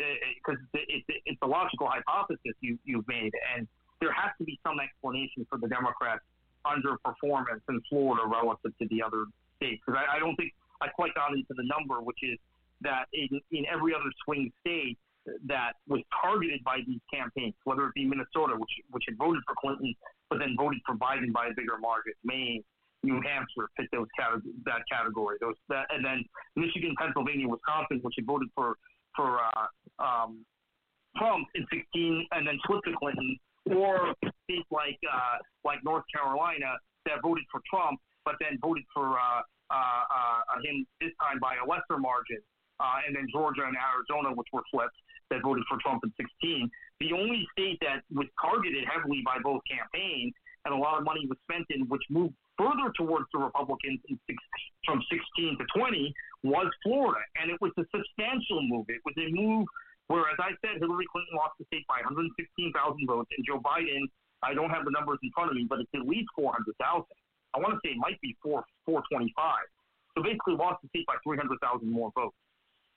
uh, 0.73 0.79
it's, 0.79 1.05
it's, 1.09 1.23
it's 1.27 1.39
a 1.43 1.47
logical 1.47 1.89
hypothesis 1.89 2.55
you, 2.61 2.79
you've 2.85 3.09
made, 3.09 3.33
and 3.57 3.67
there 4.01 4.13
has 4.13 4.31
to 4.39 4.45
be 4.45 4.61
some 4.65 4.79
explanation 4.79 5.47
for 5.51 5.59
the 5.59 5.67
Democrats' 5.67 6.23
underperformance 6.65 7.61
in 7.69 7.83
Florida 7.89 8.23
relative 8.27 8.73
to 8.79 8.87
the 8.89 9.03
other 9.03 9.25
states. 9.57 9.83
Because 9.85 10.01
I, 10.01 10.17
I 10.17 10.19
don't 10.19 10.37
think 10.37 10.53
I 10.81 10.89
quite 10.89 11.15
got 11.15 11.33
into 11.33 11.55
the 11.57 11.65
number, 11.65 12.01
which 12.01 12.21
is 12.23 12.39
that 12.83 13.07
in, 13.13 13.41
in 13.53 13.65
every 13.67 13.95
other 13.95 14.11
swing 14.25 14.53
state 14.61 14.99
that 15.47 15.73
was 15.89 16.01
targeted 16.23 16.63
by 16.63 16.79
these 16.87 17.01
campaigns, 17.13 17.55
whether 17.65 17.87
it 17.89 17.95
be 17.95 18.05
Minnesota, 18.05 18.55
which 18.55 18.71
which 18.91 19.05
had 19.09 19.17
voted 19.19 19.43
for 19.47 19.55
Clinton 19.59 19.95
but 20.29 20.39
then 20.39 20.55
voted 20.59 20.81
for 20.85 20.95
Biden 20.95 21.33
by 21.33 21.47
a 21.47 21.55
bigger 21.55 21.79
margin, 21.79 22.13
Maine, 22.25 22.63
New 23.03 23.21
Hampshire 23.23 23.71
fit 23.77 23.87
those 23.93 24.09
category, 24.19 24.53
that 24.65 24.83
category. 24.91 25.37
Those 25.41 25.55
that, 25.69 25.87
and 25.91 26.05
then 26.05 26.25
Michigan, 26.57 26.95
Pennsylvania, 26.99 27.47
Wisconsin, 27.49 28.01
which 28.03 28.15
had 28.17 28.27
voted 28.27 28.49
for 28.55 28.75
for 29.15 29.39
uh, 29.39 30.03
um, 30.03 30.45
Trump 31.17 31.47
in 31.55 31.65
16 31.73 32.27
and 32.33 32.47
then 32.47 32.59
flipped 32.67 32.87
to 32.87 32.95
Clinton, 32.99 33.39
or 33.71 34.13
states 34.45 34.67
like 34.71 34.99
uh, 35.07 35.39
like 35.65 35.79
North 35.85 36.05
Carolina 36.13 36.75
that 37.07 37.23
voted 37.23 37.45
for 37.51 37.61
Trump 37.71 38.01
but 38.27 38.35
then 38.43 38.59
voted 38.61 38.85
for 38.93 39.16
uh, 39.16 39.41
uh, 39.70 40.03
uh, 40.11 40.61
him 40.61 40.85
this 41.01 41.14
time 41.22 41.39
by 41.39 41.57
a 41.57 41.64
lesser 41.64 41.97
margin, 41.97 42.43
uh, 42.83 43.07
and 43.07 43.14
then 43.14 43.24
Georgia 43.33 43.64
and 43.64 43.79
Arizona, 43.79 44.35
which 44.35 44.51
were 44.53 44.66
flipped, 44.68 44.99
that 45.31 45.41
voted 45.43 45.64
for 45.70 45.79
Trump 45.81 46.05
in 46.05 46.12
16. 46.18 46.68
The 47.01 47.14
only 47.14 47.47
state 47.55 47.79
that 47.81 48.03
was 48.12 48.27
targeted 48.37 48.85
heavily 48.85 49.22
by 49.24 49.39
both 49.43 49.62
campaigns 49.64 50.35
and 50.66 50.74
a 50.74 50.77
lot 50.77 50.99
of 50.99 51.07
money 51.07 51.22
was 51.31 51.39
spent 51.47 51.64
in, 51.70 51.87
which 51.87 52.03
moved 52.11 52.35
further 52.59 52.91
towards 52.99 53.31
the 53.33 53.39
Republicans 53.39 54.03
six, 54.27 54.39
from 54.85 54.99
16 55.07 55.59
to 55.62 55.64
20, 55.79 56.14
was 56.43 56.66
Florida. 56.83 57.22
And 57.39 57.55
it 57.55 57.59
was 57.62 57.70
a 57.79 57.87
substantial 57.95 58.66
move. 58.66 58.91
It 58.91 59.01
was 59.07 59.14
a 59.14 59.31
move 59.31 59.70
where, 60.11 60.27
as 60.27 60.39
I 60.43 60.59
said, 60.66 60.83
Hillary 60.83 61.07
Clinton 61.11 61.39
lost 61.39 61.55
the 61.59 61.66
state 61.70 61.87
by 61.87 62.03
116,000 62.03 62.74
votes, 63.07 63.31
and 63.39 63.47
Joe 63.47 63.62
Biden, 63.62 64.11
I 64.43 64.55
don't 64.55 64.70
have 64.70 64.85
the 64.85 64.91
numbers 64.91 65.18
in 65.22 65.31
front 65.35 65.51
of 65.51 65.57
me, 65.57 65.66
but 65.70 65.79
it's 65.79 65.91
at 65.95 66.07
least 66.07 66.31
400,000. 66.35 67.07
I 67.55 67.59
want 67.59 67.75
to 67.75 67.81
say 67.85 67.93
it 67.93 67.99
might 67.99 68.21
be 68.21 68.37
4, 68.43 68.65
425. 68.87 69.33
So 70.17 70.23
basically 70.23 70.57
lost 70.57 70.81
the 70.83 70.89
state 70.89 71.07
by 71.07 71.17
300,000 71.25 71.61
more 71.85 72.11
votes, 72.15 72.37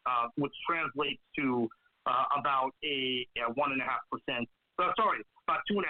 uh, 0.06 0.32
which 0.38 0.54
translates 0.68 1.22
to 1.38 1.68
uh, 2.06 2.26
about 2.40 2.72
a, 2.84 3.28
a 3.38 3.52
1.5%. 3.52 4.48
Uh, 4.80 4.92
sorry, 4.96 5.20
about 5.48 5.60
2.5% 5.70 5.84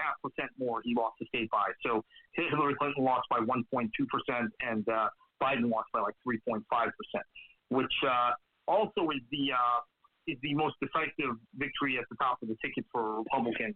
more 0.57 0.82
he 0.84 0.95
lost 0.95 1.16
the 1.20 1.26
state 1.28 1.49
by. 1.51 1.70
So 1.86 2.03
Hillary 2.34 2.76
Clinton 2.76 3.03
lost 3.03 3.28
by 3.30 3.39
1.2%, 3.39 3.89
and 4.62 4.88
uh, 4.89 5.10
Biden 5.41 5.70
lost 5.70 5.89
by 5.93 6.01
like 6.01 6.16
3.5 6.28 6.64
percent, 6.70 7.26
which 7.70 7.93
uh, 8.07 8.32
also 8.68 9.10
is 9.10 9.22
the 9.32 9.53
uh, 9.53 9.80
is 10.28 10.38
the 10.41 10.53
most 10.53 10.76
decisive 10.82 11.38
victory 11.55 11.97
at 11.97 12.05
the 12.10 12.16
top 12.18 12.38
of 12.41 12.47
the 12.47 12.55
ticket 12.64 12.86
for 12.91 13.20
Republicans 13.20 13.76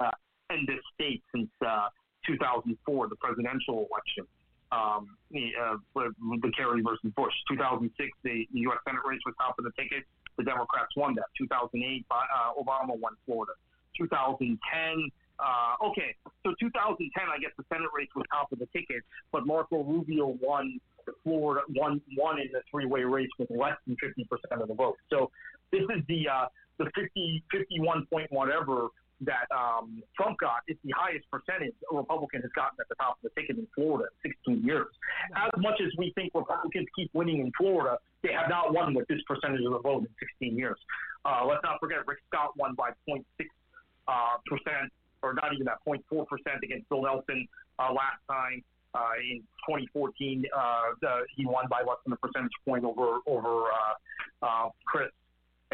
uh, 0.00 0.10
in 0.50 0.64
this 0.66 0.80
state 0.92 1.22
since 1.34 1.48
uh, 1.66 1.88
2004, 2.26 3.08
the 3.08 3.16
presidential 3.16 3.86
election. 3.90 4.26
Um, 4.72 5.16
the, 5.30 5.54
uh, 5.54 5.76
the 5.94 6.50
Kerry 6.56 6.82
versus 6.82 7.12
Bush. 7.14 7.34
2006, 7.48 7.94
the 8.24 8.48
U.S. 8.66 8.78
Senate 8.82 9.02
race 9.06 9.20
was 9.24 9.34
top 9.38 9.54
of 9.58 9.64
the 9.64 9.70
ticket. 9.78 10.02
The 10.36 10.42
Democrats 10.42 10.90
won 10.96 11.14
that. 11.14 11.30
2008, 11.38 11.78
uh, 12.10 12.58
Obama 12.58 12.98
won 12.98 13.14
Florida. 13.24 13.52
2010, 13.96 14.58
uh, 15.38 15.74
okay, 15.90 16.14
so 16.46 16.54
2010, 16.60 17.10
I 17.26 17.38
guess 17.38 17.50
the 17.58 17.64
Senate 17.72 17.90
race 17.94 18.08
was 18.14 18.24
top 18.30 18.52
of 18.52 18.58
the 18.58 18.66
ticket, 18.66 19.02
but 19.32 19.46
Marco 19.46 19.82
Rubio 19.82 20.38
won 20.40 20.78
Florida, 21.22 21.62
won 21.74 22.00
won 22.16 22.40
in 22.40 22.48
the 22.52 22.62
three-way 22.70 23.02
race 23.02 23.28
with 23.38 23.50
less 23.50 23.76
than 23.86 23.96
50 23.96 24.24
percent 24.24 24.62
of 24.62 24.68
the 24.68 24.74
vote. 24.74 24.96
So 25.10 25.30
this 25.72 25.82
is 25.82 26.02
the 26.08 26.28
uh, 26.28 26.46
the 26.78 26.86
50 26.94 27.44
51 27.50 28.06
point 28.06 28.30
whatever 28.30 28.88
that 29.22 29.46
um, 29.54 30.02
Trump 30.16 30.38
got 30.38 30.66
is 30.68 30.76
the 30.84 30.92
highest 30.96 31.24
percentage 31.30 31.74
a 31.90 31.96
Republican 31.96 32.42
has 32.42 32.50
gotten 32.54 32.76
at 32.80 32.88
the 32.88 32.94
top 32.96 33.18
of 33.22 33.30
the 33.30 33.40
ticket 33.40 33.56
in 33.56 33.66
Florida 33.74 34.10
in 34.24 34.32
16 34.46 34.66
years. 34.66 34.90
As 35.36 35.54
much 35.58 35.80
as 35.80 35.92
we 35.96 36.12
think 36.14 36.34
Republicans 36.34 36.86
keep 36.96 37.10
winning 37.14 37.38
in 37.40 37.52
Florida, 37.56 37.98
they 38.22 38.32
have 38.32 38.48
not 38.48 38.74
won 38.74 38.94
with 38.94 39.06
this 39.08 39.20
percentage 39.26 39.64
of 39.64 39.72
the 39.72 39.78
vote 39.78 40.02
in 40.02 40.10
16 40.40 40.56
years. 40.56 40.78
Uh, 41.24 41.46
let's 41.46 41.62
not 41.62 41.78
forget 41.80 42.06
Rick 42.06 42.18
Scott 42.28 42.56
won 42.56 42.74
by 42.74 42.90
0.6 43.08 43.22
uh, 44.08 44.36
percent 44.46 44.92
or 45.22 45.32
not 45.32 45.54
even 45.54 45.64
that 45.64 45.78
0.4 45.86 46.26
percent 46.28 46.60
against 46.62 46.88
Bill 46.88 47.02
Nelson 47.02 47.48
uh, 47.78 47.92
last 47.92 48.20
time. 48.28 48.62
Uh, 48.94 49.18
in 49.18 49.40
2014, 49.66 50.44
uh, 50.54 50.94
the, 51.00 51.26
he 51.34 51.44
won 51.46 51.66
by 51.68 51.80
less 51.80 51.98
than 52.04 52.12
a 52.12 52.16
percentage 52.16 52.52
point 52.64 52.84
over 52.84 53.18
over 53.26 53.64
uh, 53.66 54.46
uh, 54.46 54.68
Crist. 54.86 55.12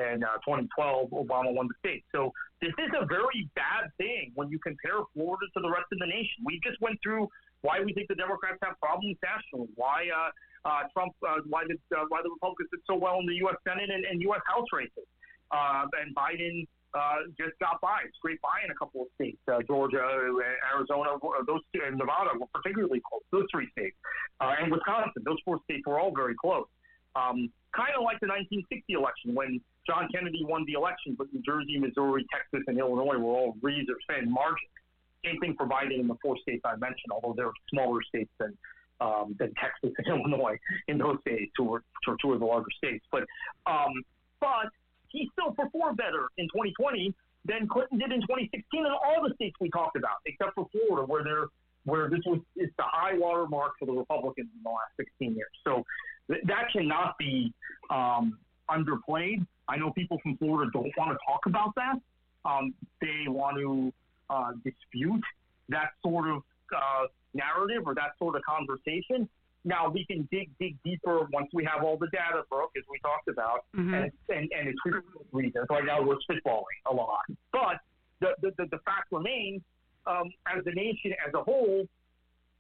And 0.01 0.25
uh, 0.25 0.41
2012, 0.49 1.13
Obama 1.13 1.53
won 1.53 1.69
the 1.69 1.77
state. 1.85 2.05
So 2.09 2.33
this 2.65 2.73
is 2.81 2.91
a 2.97 3.05
very 3.05 3.49
bad 3.53 3.93
thing 4.01 4.33
when 4.35 4.49
you 4.49 4.59
compare 4.65 5.05
Florida 5.13 5.45
to 5.53 5.61
the 5.61 5.69
rest 5.69 5.93
of 5.93 5.99
the 6.01 6.09
nation. 6.09 6.41
We 6.45 6.61
just 6.65 6.81
went 6.81 6.97
through 7.05 7.29
why 7.61 7.81
we 7.85 7.93
think 7.93 8.09
the 8.09 8.17
Democrats 8.17 8.57
have 8.65 8.81
problems 8.81 9.17
nationally, 9.21 9.69
why 9.77 10.09
uh, 10.09 10.33
uh, 10.69 10.89
Trump, 10.93 11.13
uh, 11.21 11.45
why 11.49 11.65
the 11.69 11.77
uh, 11.93 12.09
why 12.09 12.25
the 12.25 12.33
Republicans 12.33 12.73
did 12.73 12.81
so 12.89 12.97
well 12.97 13.21
in 13.21 13.27
the 13.27 13.37
U.S. 13.45 13.57
Senate 13.69 13.91
and, 13.93 14.05
and 14.05 14.23
U.S. 14.33 14.41
House 14.49 14.69
races, 14.73 15.05
uh, 15.53 15.85
and 16.01 16.17
Biden 16.17 16.65
uh, 16.95 17.29
just 17.39 17.57
got 17.61 17.81
by, 17.81 18.03
scraped 18.17 18.43
by 18.43 18.65
in 18.65 18.71
a 18.71 18.75
couple 18.75 19.03
of 19.03 19.09
states. 19.15 19.39
Uh, 19.47 19.61
Georgia, 19.67 20.01
Arizona, 20.01 21.17
those 21.47 21.61
two, 21.73 21.81
and 21.85 21.97
Nevada 21.97 22.37
were 22.39 22.51
particularly 22.53 23.01
close. 23.05 23.23
Those 23.31 23.47
three 23.53 23.69
states, 23.73 23.97
uh, 24.41 24.57
and 24.61 24.73
Wisconsin. 24.73 25.23
Those 25.25 25.39
four 25.45 25.61
states 25.65 25.85
were 25.87 26.01
all 26.01 26.13
very 26.15 26.35
close. 26.35 26.67
Um, 27.17 27.51
kind 27.75 27.95
of 27.97 28.03
like 28.03 28.19
the 28.21 28.31
1960 28.31 28.93
election 28.95 29.35
when 29.35 29.61
John 29.87 30.09
Kennedy 30.15 30.45
won 30.45 30.65
the 30.67 30.75
election, 30.75 31.15
but 31.17 31.33
New 31.33 31.43
Jersey, 31.43 31.79
Missouri, 31.79 32.27
Texas, 32.33 32.65
and 32.67 32.79
Illinois 32.79 33.19
were 33.19 33.33
all 33.33 33.57
razor 33.63 33.97
thin 34.09 34.31
margins. 34.31 34.71
Same 35.25 35.39
thing 35.41 35.55
for 35.57 35.67
Biden 35.67 36.01
in 36.01 36.09
the 36.09 36.17
four 36.23 36.37
states 36.43 36.63
I 36.65 36.77
mentioned, 36.77 37.13
although 37.13 37.35
they're 37.37 37.53
smaller 37.71 38.01
states 38.03 38.31
than 38.39 38.57
um, 39.01 39.35
than 39.39 39.53
Texas 39.55 39.97
and 39.97 40.07
Illinois 40.07 40.59
in 40.89 40.99
those 40.99 41.17
states, 41.23 41.51
two 41.57 41.73
are 41.73 41.83
two 42.21 42.33
of 42.33 42.41
the 42.41 42.47
larger 42.47 42.71
states. 42.77 43.05
But 43.11 43.25
um, 43.67 43.93
but 44.41 44.69
he 45.09 45.29
still 45.33 45.53
performed 45.53 45.97
better 45.97 46.29
in 46.39 46.47
2020 46.47 47.15
than 47.45 47.69
Clinton 47.69 47.99
did 47.99 48.13
in 48.13 48.21
2016 48.21 48.63
in 48.73 48.87
all 48.87 49.27
the 49.27 49.35
states 49.35 49.57
we 49.61 49.71
talked 49.71 49.97
about, 49.97 50.19
except 50.27 50.55
for 50.55 50.69
Florida, 50.73 51.07
where 51.07 51.25
they're 51.25 51.47
where 51.85 52.11
this 52.11 52.21
was 52.27 52.41
is 52.57 52.69
the 52.77 52.85
high 52.87 53.17
water 53.17 53.47
mark 53.47 53.73
for 53.79 53.87
the 53.87 53.93
Republicans 53.93 54.49
in 54.55 54.63
the 54.63 54.69
last 54.69 54.93
16 54.97 55.35
years. 55.35 55.49
So 55.65 55.85
th- 56.31 56.43
that 56.47 56.69
cannot 56.73 57.17
be 57.19 57.53
um, 57.91 58.39
underplayed. 58.69 59.47
I 59.71 59.77
know 59.77 59.93
people 59.93 60.19
from 60.23 60.37
Florida 60.37 60.71
don't 60.73 60.93
want 60.99 61.13
to 61.13 61.19
talk 61.27 61.47
about 61.47 61.75
that. 61.77 61.97
Um, 62.45 62.75
they 63.01 63.29
want 63.29 63.57
to 63.59 63.93
uh, 64.29 64.53
dispute 64.65 65.23
that 65.69 65.91
sort 66.03 66.29
of 66.29 66.43
uh, 66.75 67.07
narrative 67.35 67.83
or 67.87 67.95
that 67.95 68.13
sort 68.19 68.35
of 68.35 68.43
conversation. 68.43 69.29
Now 69.65 69.89
we 69.91 70.05
can 70.07 70.27
dig 70.33 70.51
dig 70.59 70.77
deeper 70.83 71.29
once 71.33 71.49
we 71.53 71.65
have 71.65 71.85
all 71.85 71.99
the 71.99 72.09
data, 72.09 72.43
Brook, 72.51 72.73
as 72.77 72.85
we 72.91 72.99
talked 73.01 73.29
about, 73.29 73.67
mm-hmm. 73.77 73.95
and, 73.95 74.13
and 74.31 74.51
and 74.57 74.69
it's 74.69 74.79
reasons. 75.33 75.67
Right 75.71 75.85
now 75.85 76.03
we're 76.03 76.17
spitballing 76.29 76.81
a 76.91 76.95
lot, 76.95 77.25
but 77.53 77.77
the 78.21 78.31
the, 78.41 78.51
the, 78.57 78.65
the 78.71 78.79
fact 78.79 79.13
remains, 79.13 79.61
um, 80.07 80.33
as 80.47 80.65
a 80.65 80.75
nation 80.75 81.13
as 81.27 81.35
a 81.35 81.43
whole, 81.43 81.87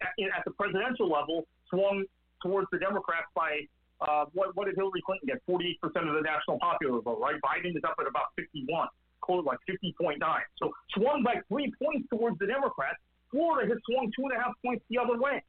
at, 0.02 0.12
at 0.36 0.44
the 0.44 0.50
presidential 0.50 1.08
level, 1.10 1.46
swung 1.70 2.04
towards 2.42 2.68
the 2.70 2.78
Democrats 2.78 3.28
by 3.34 3.60
uh, 4.00 4.24
what, 4.32 4.56
what 4.56 4.66
did 4.66 4.76
Hillary 4.76 5.02
Clinton 5.04 5.28
get? 5.28 5.42
48% 5.48 5.76
of 6.08 6.14
the 6.14 6.22
national 6.22 6.58
popular 6.58 7.00
vote, 7.00 7.20
right? 7.20 7.36
Biden 7.44 7.76
is 7.76 7.82
up 7.84 7.96
at 8.00 8.06
about 8.06 8.32
51, 8.36 8.88
close 9.20 9.44
like 9.44 9.58
50.9. 9.68 10.18
So 10.58 10.72
swung 10.96 11.22
by 11.22 11.36
three 11.48 11.72
points 11.82 12.08
towards 12.08 12.38
the 12.38 12.46
Democrats. 12.46 12.96
Florida 13.30 13.68
has 13.68 13.78
swung 13.88 14.10
two 14.16 14.24
and 14.24 14.32
a 14.32 14.40
half 14.42 14.54
points 14.64 14.84
the 14.88 14.98
other 14.98 15.20
way. 15.20 15.42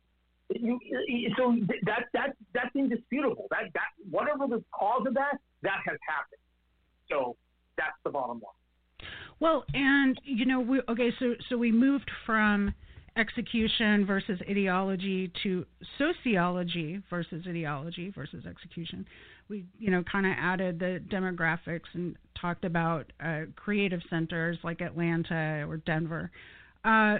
You, 0.53 0.79
so 1.37 1.55
that 1.85 2.11
that 2.13 2.35
that's 2.53 2.75
indisputable. 2.75 3.47
That 3.51 3.71
that 3.73 3.87
whatever 4.09 4.47
the 4.47 4.61
cause 4.77 5.05
of 5.07 5.13
that, 5.13 5.37
that 5.63 5.79
has 5.87 5.97
happened. 6.05 6.41
So 7.09 7.37
that's 7.77 7.95
the 8.03 8.09
bottom 8.09 8.41
line. 8.41 9.09
Well, 9.39 9.63
and 9.73 10.19
you 10.25 10.45
know, 10.45 10.59
we 10.59 10.81
okay. 10.89 11.11
So 11.19 11.35
so 11.49 11.57
we 11.57 11.71
moved 11.71 12.11
from 12.25 12.73
execution 13.17 14.05
versus 14.05 14.39
ideology 14.49 15.31
to 15.43 15.65
sociology 15.97 17.01
versus 17.09 17.43
ideology 17.47 18.09
versus 18.09 18.45
execution. 18.45 19.05
We, 19.49 19.65
you 19.79 19.91
know, 19.91 20.03
kind 20.09 20.25
of 20.25 20.33
added 20.37 20.79
the 20.79 21.01
demographics 21.09 21.93
and 21.93 22.15
talked 22.39 22.63
about 22.63 23.11
uh, 23.23 23.41
creative 23.55 24.01
centers 24.09 24.57
like 24.63 24.81
Atlanta 24.81 25.65
or 25.67 25.77
Denver. 25.77 26.31
Uh, 26.85 27.17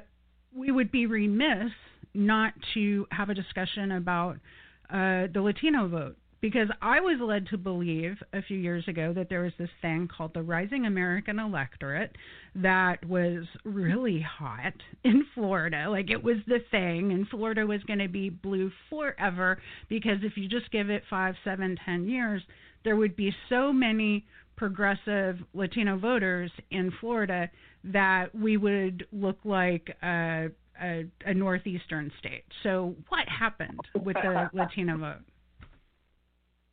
we 0.56 0.72
would 0.72 0.92
be 0.92 1.06
remiss 1.06 1.72
not 2.14 2.54
to 2.74 3.06
have 3.12 3.30
a 3.30 3.34
discussion 3.34 3.92
about 3.94 4.38
uh, 4.89 5.28
the 5.34 5.42
Latino 5.42 5.88
vote 5.88 6.18
because 6.42 6.68
I 6.82 7.00
was 7.00 7.20
led 7.22 7.48
to 7.48 7.58
believe 7.58 8.18
a 8.34 8.42
few 8.42 8.58
years 8.58 8.88
ago 8.88 9.14
that 9.14 9.30
there 9.30 9.42
was 9.44 9.54
this 9.60 9.70
thing 9.82 10.08
called 10.08 10.34
the 10.34 10.42
Rising 10.42 10.88
American 10.88 11.38
Electorate 11.38 12.16
that 12.56 13.06
was 13.06 13.46
really 13.64 14.22
hot 14.22 14.74
in 15.04 15.24
Florida. 15.36 15.88
Like 15.89 16.10
it 16.10 16.22
was 16.22 16.38
the 16.48 16.60
thing, 16.72 17.12
and 17.12 17.28
Florida 17.28 17.66
was 17.66 17.84
going 17.84 18.00
to 18.00 18.10
be 18.10 18.30
blue 18.30 18.72
forever 18.89 19.62
because 19.88 20.18
if 20.24 20.36
you 20.36 20.50
just 20.50 20.72
give 20.72 20.89
it 20.89 21.04
five, 21.10 21.36
seven, 21.44 21.78
ten 21.86 22.08
years, 22.08 22.42
there 22.84 22.96
would 22.96 23.16
be 23.16 23.34
so 23.48 23.72
many 23.72 24.26
progressive 24.56 25.38
Latino 25.54 25.98
voters 25.98 26.52
in 26.72 26.92
Florida 27.00 27.50
that 27.84 28.34
we 28.34 28.58
would 28.58 29.06
look 29.12 29.38
like 29.44 29.96
a, 30.04 30.48
a, 30.82 31.06
a 31.26 31.34
northeastern 31.34 32.12
state. 32.20 32.44
So, 32.64 32.96
what 33.10 33.28
happened 33.28 33.80
with 34.04 34.16
the 34.16 34.50
Latino 34.54 34.98
vote? 34.98 35.22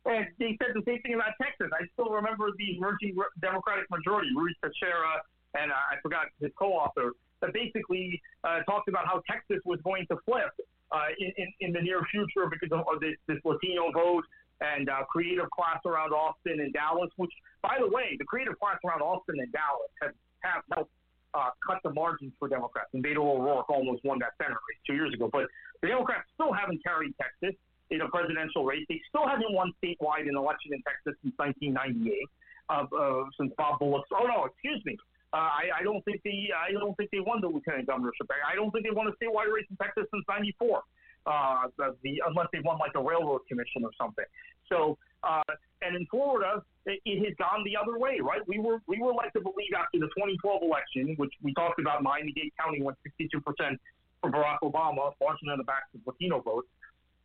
And 0.05 0.27
they 0.39 0.57
said 0.57 0.71
the 0.73 0.83
same 0.87 1.01
thing 1.01 1.13
about 1.13 1.35
Texas. 1.41 1.67
I 1.75 1.85
still 1.93 2.09
remember 2.09 2.49
the 2.57 2.77
emerging 2.77 3.17
Democratic 3.41 3.89
majority, 3.91 4.29
Ruy 4.35 4.55
Teixeira, 4.63 5.21
and 5.55 5.71
uh, 5.71 5.75
I 5.75 5.99
forgot 6.01 6.27
his 6.39 6.51
co-author, 6.57 7.11
that 7.41 7.53
basically 7.53 8.21
uh, 8.43 8.61
talked 8.63 8.87
about 8.87 9.07
how 9.07 9.21
Texas 9.29 9.59
was 9.65 9.79
going 9.83 10.05
to 10.07 10.17
flip 10.25 10.51
uh, 10.91 11.11
in, 11.19 11.31
in, 11.37 11.47
in 11.59 11.73
the 11.73 11.81
near 11.81 12.01
future 12.11 12.49
because 12.49 12.69
of, 12.71 12.99
this, 12.99 13.15
this 13.27 13.37
Latino 13.43 13.91
vote 13.91 14.23
and 14.61 14.89
uh, 14.89 15.03
creative 15.09 15.49
class 15.51 15.79
around 15.85 16.11
Austin 16.11 16.59
and 16.59 16.73
Dallas, 16.73 17.09
which, 17.15 17.31
by 17.61 17.77
the 17.79 17.87
way, 17.87 18.15
the 18.17 18.25
creative 18.25 18.59
class 18.59 18.77
around 18.85 19.01
Austin 19.01 19.39
and 19.39 19.51
Dallas 19.51 19.91
have, 20.01 20.11
have 20.43 20.63
helped 20.73 20.91
uh, 21.33 21.51
cut 21.65 21.79
the 21.83 21.91
margins 21.91 22.33
for 22.39 22.47
Democrats. 22.47 22.89
And 22.93 23.03
Beto 23.03 23.19
O'Rourke 23.19 23.69
almost 23.69 24.03
won 24.03 24.19
that 24.19 24.33
Senate 24.37 24.57
race 24.57 24.81
two 24.87 24.95
years 24.95 25.13
ago. 25.13 25.29
But 25.31 25.47
the 25.81 25.87
Democrats 25.87 26.27
still 26.33 26.51
haven't 26.51 26.83
carried 26.83 27.13
Texas 27.21 27.55
in 27.91 28.01
a 28.01 28.09
presidential 28.09 28.65
race. 28.65 28.85
They 28.89 29.01
still 29.09 29.27
haven't 29.27 29.51
won 29.51 29.73
statewide 29.83 30.27
in 30.29 30.35
election 30.35 30.73
in 30.73 30.81
Texas 30.83 31.17
since 31.21 31.33
1998, 31.37 32.29
uh, 32.69 32.85
uh, 32.85 33.23
since 33.37 33.51
Bob 33.57 33.79
Bullock. 33.79 34.05
Oh 34.13 34.25
no, 34.25 34.45
excuse 34.45 34.81
me. 34.85 34.97
Uh, 35.31 35.37
I, 35.37 35.81
I 35.81 35.83
don't 35.83 36.03
think 36.05 36.21
they. 36.23 36.49
I 36.53 36.71
don't 36.73 36.95
think 36.97 37.11
they 37.11 37.19
won 37.19 37.41
the 37.41 37.47
lieutenant 37.47 37.87
governorship. 37.87 38.25
I 38.29 38.55
don't 38.55 38.71
think 38.71 38.85
they 38.85 38.93
won 38.93 39.07
a 39.07 39.13
statewide 39.17 39.53
race 39.53 39.65
in 39.69 39.77
Texas 39.77 40.05
since 40.13 40.25
'94. 40.27 40.81
Uh, 41.25 41.67
the, 41.77 41.95
the 42.01 42.21
unless 42.25 42.47
they 42.53 42.59
won 42.63 42.79
like 42.79 42.95
a 42.95 43.03
railroad 43.03 43.41
commission 43.47 43.83
or 43.83 43.91
something. 43.99 44.25
So, 44.69 44.97
uh, 45.21 45.43
and 45.81 45.95
in 45.95 46.07
Florida, 46.09 46.63
it, 46.85 47.01
it 47.05 47.25
has 47.25 47.35
gone 47.37 47.61
the 47.65 47.77
other 47.77 47.99
way, 47.99 48.17
right? 48.21 48.41
We 48.47 48.57
were 48.57 48.81
we 48.87 49.01
were 49.01 49.13
led 49.13 49.29
to 49.37 49.41
believe 49.41 49.73
after 49.77 49.99
the 49.99 50.09
2012 50.17 50.63
election, 50.63 51.13
which 51.17 51.33
we 51.43 51.53
talked 51.53 51.79
about, 51.79 52.01
Miami-Dade 52.01 52.53
County 52.57 52.81
went 52.81 52.97
62 53.03 53.29
percent 53.41 53.77
for 54.21 54.31
Barack 54.31 54.59
Obama, 54.63 55.13
launching 55.21 55.49
on 55.49 55.57
the 55.57 55.63
backs 55.63 55.93
of 55.93 56.01
Latino 56.07 56.41
votes 56.41 56.67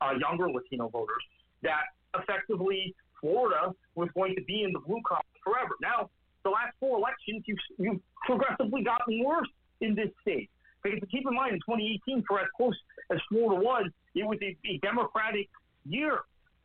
uh, 0.05 0.13
younger 0.19 0.51
Latino 0.51 0.89
voters, 0.89 1.23
that 1.63 1.85
effectively 2.19 2.95
Florida 3.21 3.73
was 3.95 4.09
going 4.15 4.35
to 4.35 4.43
be 4.43 4.63
in 4.63 4.73
the 4.73 4.81
blue 4.81 5.01
column 5.07 5.23
forever. 5.43 5.75
Now, 5.81 6.11
the 6.45 6.51
last 6.51 6.75
four 6.79 6.99
elections, 6.99 7.43
you've, 7.47 7.59
you've 7.79 8.01
progressively 8.27 8.85
gotten 8.85 9.25
worse 9.25 9.49
in 9.81 9.95
this 9.95 10.11
state. 10.21 10.51
Because 10.83 11.01
keep 11.11 11.27
in 11.27 11.35
mind, 11.35 11.55
in 11.55 11.61
2018, 11.61 12.25
for 12.29 12.41
as 12.41 12.47
close 12.57 12.77
as 13.11 13.19
Florida 13.31 13.61
was, 13.61 13.89
it 14.15 14.25
was 14.25 14.39
a, 14.43 14.57
a 14.69 14.79
Democratic 14.79 15.49
year. 15.87 16.19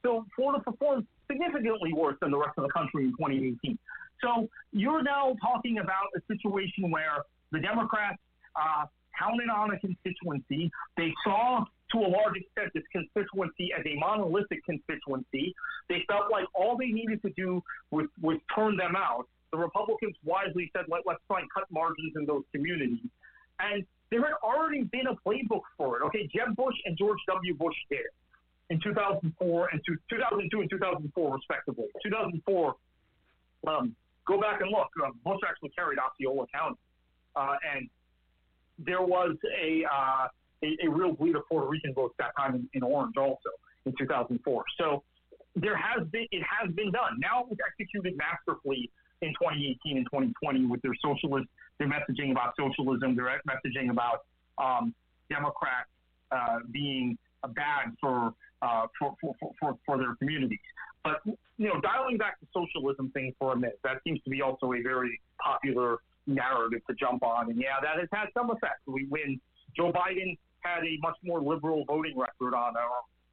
So 0.04 0.26
Florida 0.36 0.62
performed 0.64 1.08
significantly 1.32 1.94
worse 1.94 2.18
than 2.22 2.32
the 2.32 2.38
rest 2.38 2.58
of 2.58 2.64
the 2.64 2.70
country 2.70 3.06
in 3.06 3.12
2018. 3.12 3.78
So 4.22 4.50
you're 4.74 5.04
now 5.04 5.36
talking 5.42 5.80
about 5.80 6.12
a 6.16 6.22
situation 6.28 6.92
where 6.92 7.24
the 7.52 7.60
Democrats 7.60 8.20
uh, 8.56 8.86
counted 9.18 9.50
on 9.50 9.72
a 9.72 9.80
constituency. 9.80 10.72
They 10.98 11.14
saw 11.24 11.66
to 11.92 11.98
a 12.00 12.10
large 12.10 12.36
extent 12.38 12.72
this 12.74 12.84
constituency 12.92 13.72
as 13.78 13.86
a 13.86 13.96
monolithic 13.96 14.64
constituency. 14.66 15.56
They 15.90 16.04
felt 16.08 16.32
like 16.32 16.46
all 16.54 16.78
they 16.78 16.88
needed 16.88 17.22
to 17.24 17.30
do 17.32 17.64
was, 17.92 18.08
was 18.22 18.38
turn 18.54 18.78
them 18.78 18.96
out. 18.96 19.28
The 19.52 19.58
Republicans 19.58 20.16
wisely 20.24 20.70
said, 20.76 20.86
Let, 20.88 21.02
let's 21.06 21.22
try 21.28 21.40
and 21.40 21.50
cut 21.52 21.66
margins 21.72 22.14
in 22.16 22.26
those 22.26 22.44
communities. 22.54 23.10
And 23.60 23.84
there 24.12 24.22
had 24.22 24.34
already 24.44 24.84
been 24.84 25.08
a 25.08 25.16
playbook 25.28 25.62
for 25.78 25.98
it. 25.98 26.06
Okay, 26.06 26.30
Jeb 26.34 26.56
Bush 26.56 26.76
and 26.86 26.98
George 26.98 27.20
W. 27.28 27.56
Bush 27.56 27.76
did 27.90 28.00
it 28.00 28.14
in 28.70 28.80
2004 28.82 29.70
and 29.72 29.82
2002 29.86 30.62
and 30.62 30.70
2004, 30.70 31.36
respectively. 31.36 31.86
2004, 32.04 32.76
um, 33.68 33.96
go 34.28 34.40
back 34.40 34.62
and 34.62 34.72
look. 34.72 34.90
Uh, 35.04 35.10
Bush 35.26 35.40
actually 35.48 35.70
carried 35.70 35.98
Osceola 36.00 36.46
County, 36.54 36.78
uh, 37.36 37.56
and 37.76 37.90
there 38.78 39.02
was 39.02 39.36
a, 39.60 39.84
uh, 39.92 40.28
a, 40.64 40.86
a 40.86 40.89
real 40.89 41.14
bleed 41.14 41.36
of 41.36 41.43
Puerto 41.47 41.68
Rican 41.68 41.93
votes 41.93 42.16
that 42.20 42.32
time 42.38 42.55
in, 42.55 42.70
in 42.74 42.84
Orange 42.84 43.16
also 43.18 43.49
in 43.86 43.93
2004. 43.97 44.64
So 44.78 45.03
there 45.55 45.78
has 45.78 46.07
been 46.07 46.28
it 46.32 46.43
has 46.43 46.72
been 46.74 46.91
done. 46.91 47.20
Now 47.20 47.41
it 47.41 47.49
was 47.49 47.57
executed 47.66 48.18
masterfully 48.18 48.91
in 49.22 49.30
2018 49.30 49.97
and 49.97 50.05
2020 50.05 50.66
with 50.66 50.82
their 50.82 50.95
socialist, 51.03 51.47
their 51.78 51.88
messaging 51.88 52.32
about 52.32 52.53
socialism, 52.57 53.16
their 53.16 53.41
messaging 53.47 53.91
about 53.91 54.26
um, 54.57 54.93
Democrats 55.30 55.89
uh, 56.32 56.60
being 56.72 57.18
bad 57.55 57.95
for, 57.99 58.34
uh, 58.62 58.88
for, 58.97 59.16
for, 59.22 59.36
for, 59.60 59.78
for 59.86 59.97
their 59.97 60.16
communities. 60.16 60.60
But, 61.03 61.22
you 61.26 61.68
know, 61.68 61.80
dialing 61.82 62.18
back 62.18 62.38
the 62.39 62.47
socialism 62.53 63.12
thing 63.12 63.34
for 63.39 63.53
a 63.53 63.55
minute, 63.55 63.80
that 63.84 63.97
seems 64.03 64.22
to 64.24 64.30
be 64.30 64.41
also 64.41 64.74
a 64.74 64.82
very 64.82 65.20
popular 65.41 65.97
narrative 66.28 66.82
to 66.88 66.95
jump 66.95 67.24
on. 67.24 67.49
And 67.49 67.60
yeah, 67.60 67.80
that 67.82 67.99
has 67.99 68.10
had 68.12 68.28
some 68.34 68.49
effect. 68.51 68.82
We 68.86 69.07
win. 69.10 69.39
Joe 69.76 69.91
Biden 69.93 70.38
had 70.62 70.84
a 70.84 70.97
much 71.01 71.18
more 71.24 71.41
liberal 71.41 71.86
voting 71.86 72.18
record 72.18 72.53
on, 72.53 72.74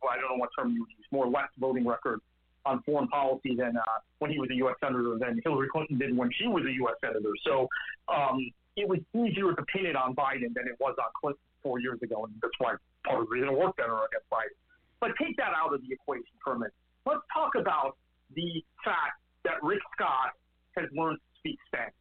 well, 0.02 0.10
I 0.10 0.16
don't 0.16 0.36
know 0.36 0.40
what 0.40 0.50
term 0.58 0.72
you 0.72 0.86
use, 0.88 1.06
more 1.10 1.26
left 1.26 1.52
voting 1.58 1.86
record 1.86 2.20
on 2.64 2.82
foreign 2.82 3.08
policy 3.08 3.54
than 3.56 3.76
uh, 3.76 3.82
when 4.18 4.30
he 4.30 4.38
was 4.38 4.50
a 4.50 4.54
U.S. 4.66 4.74
senator 4.82 5.16
than 5.18 5.40
Hillary 5.44 5.68
Clinton 5.70 5.98
did 5.98 6.16
when 6.16 6.30
she 6.36 6.48
was 6.48 6.64
a 6.66 6.72
U.S. 6.82 6.96
senator. 7.00 7.30
So 7.46 7.68
um, 8.08 8.50
it 8.76 8.88
was 8.88 8.98
easier 9.14 9.54
to 9.54 9.62
pin 9.70 9.86
it 9.86 9.96
on 9.96 10.14
Biden 10.14 10.52
than 10.52 10.66
it 10.66 10.76
was 10.80 10.96
on 10.98 11.10
Clinton 11.20 11.40
four 11.62 11.78
years 11.78 12.02
ago, 12.02 12.24
and 12.24 12.34
that's 12.42 12.54
why 12.58 12.74
part 13.06 13.22
of 13.22 13.28
the 13.28 13.30
reason 13.30 13.48
it 13.48 13.56
worked 13.56 13.78
better 13.78 13.94
against 13.94 14.28
Biden. 14.30 14.58
But 15.00 15.10
take 15.20 15.36
that 15.36 15.52
out 15.54 15.72
of 15.72 15.80
the 15.80 15.92
equation 15.92 16.34
for 16.42 16.54
a 16.54 16.58
minute. 16.58 16.74
Let's 17.06 17.22
talk 17.32 17.54
about 17.54 17.96
the 18.34 18.64
fact 18.84 19.22
that 19.44 19.62
Rick 19.62 19.80
Scott 19.94 20.34
has 20.76 20.90
learned 20.92 21.18
to 21.18 21.38
speak 21.38 21.58
Spanish 21.66 21.94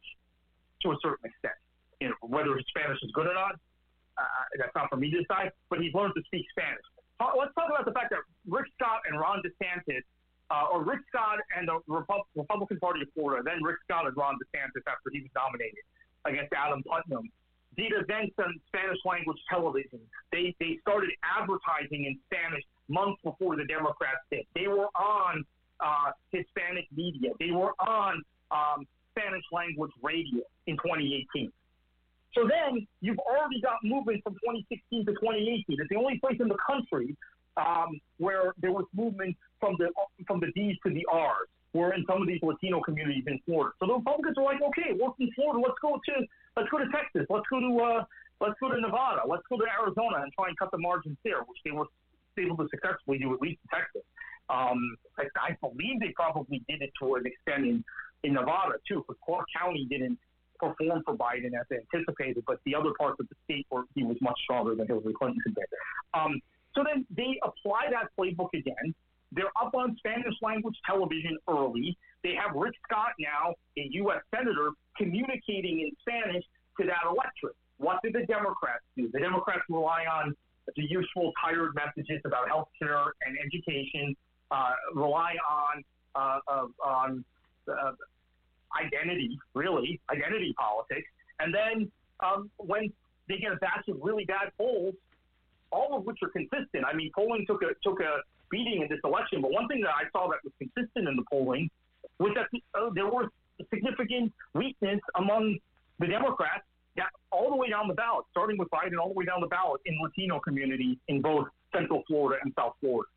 to 0.82 0.90
a 0.90 0.96
certain 1.00 1.30
extent. 1.30 1.54
You 2.00 2.10
know, 2.10 2.20
whether 2.22 2.58
Spanish 2.68 2.98
is 3.02 3.10
good 3.14 3.26
or 3.26 3.34
not, 3.34 3.54
uh, 3.54 3.58
that's 4.58 4.74
not 4.74 4.88
for 4.90 4.96
me 4.96 5.10
to 5.10 5.20
decide. 5.20 5.52
But 5.70 5.80
he's 5.80 5.94
learned 5.94 6.14
to 6.16 6.22
speak 6.26 6.46
Spanish. 6.50 6.84
Let's 7.20 7.54
talk 7.54 7.72
about 7.72 7.84
the 7.84 7.96
fact 7.96 8.10
that 8.10 8.20
Rick 8.44 8.68
Scott 8.76 9.00
and 9.08 9.18
Ron 9.18 9.40
DeSantis 9.40 10.04
uh, 10.50 10.72
or 10.72 10.84
Rick 10.84 11.00
Scott 11.08 11.38
and 11.56 11.68
the 11.68 11.80
Repu- 11.88 12.28
Republican 12.36 12.78
Party 12.78 13.02
of 13.02 13.08
Florida, 13.14 13.42
then 13.44 13.62
Rick 13.62 13.78
Scott 13.84 14.06
and 14.06 14.16
Ron 14.16 14.36
DeSantis 14.36 14.84
after 14.86 15.10
he 15.10 15.20
was 15.20 15.30
nominated 15.34 15.82
against 16.24 16.52
Adam 16.52 16.82
Putnam, 16.84 17.28
did 17.76 17.92
events 17.92 18.34
on 18.38 18.54
Spanish 18.68 18.98
language 19.04 19.38
television. 19.50 20.00
They, 20.32 20.54
they 20.60 20.78
started 20.82 21.10
advertising 21.24 22.04
in 22.06 22.18
Spanish 22.30 22.62
months 22.88 23.20
before 23.22 23.56
the 23.56 23.64
Democrats 23.64 24.22
did. 24.30 24.46
They 24.54 24.68
were 24.68 24.88
on 24.96 25.44
uh, 25.80 26.12
Hispanic 26.32 26.86
media. 26.94 27.30
They 27.38 27.50
were 27.50 27.72
on 27.80 28.22
um, 28.50 28.86
Spanish 29.12 29.44
language 29.52 29.92
radio 30.02 30.42
in 30.66 30.76
2018. 30.76 31.52
So 32.36 32.44
then 32.44 32.86
you've 33.00 33.18
already 33.18 33.60
got 33.62 33.80
movement 33.82 34.22
from 34.22 34.34
2016 34.44 35.06
to 35.06 35.12
2018. 35.12 35.64
It's 35.68 35.88
the 35.88 35.96
only 35.96 36.20
place 36.20 36.36
in 36.38 36.48
the 36.48 36.60
country 36.68 37.16
um, 37.56 37.98
where 38.18 38.52
there 38.60 38.72
was 38.72 38.84
movement 38.92 39.36
from 39.58 39.76
the 39.78 39.88
from 40.26 40.40
the 40.40 40.52
D's 40.52 40.76
to 40.84 40.92
the 40.92 41.04
R's, 41.10 41.48
were 41.72 41.94
in 41.94 42.04
some 42.04 42.20
of 42.20 42.28
these 42.28 42.40
Latino 42.42 42.80
communities 42.84 43.24
in 43.26 43.40
Florida. 43.46 43.72
So 43.80 43.86
the 43.88 43.96
Republicans 43.96 44.36
are 44.36 44.44
like, 44.44 44.60
okay, 44.60 44.92
we're 44.92 45.16
from 45.16 45.32
Florida. 45.34 45.64
Let's 45.64 45.80
go 45.80 45.96
to 45.96 46.14
let's 46.56 46.68
go 46.68 46.78
to 46.78 46.88
Texas. 46.92 47.24
Let's 47.32 47.48
go 47.48 47.60
to 47.60 47.72
uh, 47.80 48.04
let's 48.44 48.60
go 48.60 48.68
to 48.68 48.76
Nevada. 48.76 49.24
Let's 49.24 49.48
go 49.48 49.56
to 49.56 49.64
Arizona 49.64 50.20
and 50.20 50.32
try 50.36 50.52
and 50.52 50.56
cut 50.60 50.68
the 50.70 50.78
margins 50.78 51.16
there, 51.24 51.40
which 51.48 51.60
they 51.64 51.72
were 51.72 51.88
able 52.36 52.56
to 52.60 52.68
successfully 52.68 53.16
do 53.16 53.32
at 53.32 53.40
least 53.40 53.64
in 53.64 53.68
Texas. 53.72 54.04
Um, 54.52 54.78
I, 55.18 55.24
I 55.40 55.56
believe 55.64 56.00
they 56.00 56.12
probably 56.14 56.62
did 56.68 56.82
it 56.82 56.92
to 57.00 57.16
an 57.16 57.24
extent 57.24 57.64
in, 57.64 57.84
in 58.22 58.34
Nevada 58.34 58.76
too, 58.86 59.02
because 59.02 59.16
Clark 59.24 59.46
County 59.56 59.86
didn't 59.88 60.18
perform 60.58 61.02
for 61.04 61.16
Biden 61.16 61.52
as 61.58 61.66
anticipated, 61.70 62.44
but 62.46 62.60
the 62.64 62.74
other 62.74 62.92
parts 62.98 63.18
of 63.20 63.28
the 63.28 63.34
state 63.44 63.66
where 63.68 63.84
he 63.94 64.04
was 64.04 64.16
much 64.20 64.38
stronger 64.44 64.74
than 64.74 64.86
Hillary 64.86 65.14
Clinton 65.14 65.40
had 65.46 65.54
been. 65.54 65.64
Um, 66.14 66.40
so 66.74 66.84
then 66.84 67.06
they 67.10 67.38
apply 67.42 67.88
that 67.90 68.10
playbook 68.18 68.50
again. 68.54 68.94
They're 69.32 69.52
up 69.60 69.74
on 69.74 69.96
Spanish 69.98 70.34
language 70.42 70.76
television 70.86 71.36
early. 71.48 71.96
They 72.22 72.34
have 72.34 72.54
Rick 72.54 72.74
Scott 72.88 73.12
now, 73.18 73.54
a 73.76 73.88
U.S. 73.92 74.22
Senator, 74.34 74.70
communicating 74.96 75.80
in 75.80 75.90
Spanish 76.00 76.44
to 76.78 76.86
that 76.86 77.04
electorate. 77.10 77.56
What 77.78 78.00
did 78.02 78.14
the 78.14 78.24
Democrats 78.26 78.84
do? 78.96 79.10
The 79.12 79.20
Democrats 79.20 79.62
rely 79.68 80.04
on 80.10 80.34
the 80.76 80.82
usual 80.82 81.32
tired 81.42 81.74
messages 81.74 82.20
about 82.24 82.48
health 82.48 82.68
care 82.78 83.12
and 83.26 83.36
education, 83.44 84.16
uh, 84.50 84.72
rely 84.94 85.34
on 85.48 85.84
uh, 86.14 86.38
uh, 86.48 86.66
on 86.84 87.24
identity, 88.76 89.38
really, 89.54 90.00
identity 90.10 90.54
politics. 90.58 91.08
And 91.40 91.54
then 91.54 91.90
um, 92.20 92.50
when 92.56 92.92
they 93.28 93.38
get 93.38 93.52
a 93.52 93.56
batch 93.56 93.88
of 93.88 93.98
really 94.02 94.24
bad 94.24 94.52
polls, 94.56 94.94
all 95.72 95.96
of 95.96 96.04
which 96.04 96.18
are 96.22 96.28
consistent. 96.28 96.84
I 96.86 96.94
mean, 96.94 97.10
polling 97.14 97.44
took 97.46 97.62
a 97.62 97.74
took 97.82 98.00
a 98.00 98.22
beating 98.50 98.82
in 98.82 98.88
this 98.88 99.00
election, 99.04 99.42
but 99.42 99.50
one 99.50 99.66
thing 99.68 99.80
that 99.80 99.90
I 99.90 100.08
saw 100.12 100.28
that 100.30 100.38
was 100.44 100.52
consistent 100.58 101.08
in 101.08 101.16
the 101.16 101.24
polling 101.30 101.68
was 102.18 102.32
that 102.34 102.46
uh, 102.78 102.90
there 102.94 103.06
was 103.06 103.28
significant 103.74 104.32
weakness 104.54 105.00
among 105.16 105.58
the 105.98 106.06
Democrats 106.06 106.62
that 106.96 107.10
all 107.30 107.50
the 107.50 107.56
way 107.56 107.68
down 107.68 107.88
the 107.88 107.94
ballot, 107.94 108.24
starting 108.30 108.56
with 108.58 108.68
Biden 108.70 108.98
all 109.00 109.08
the 109.08 109.14
way 109.14 109.24
down 109.24 109.40
the 109.40 109.48
ballot 109.48 109.80
in 109.84 109.98
Latino 110.02 110.40
communities 110.40 110.96
in 111.08 111.20
both 111.20 111.48
Central 111.74 112.02
Florida 112.06 112.40
and 112.42 112.52
South 112.56 112.74
Florida. 112.80 113.08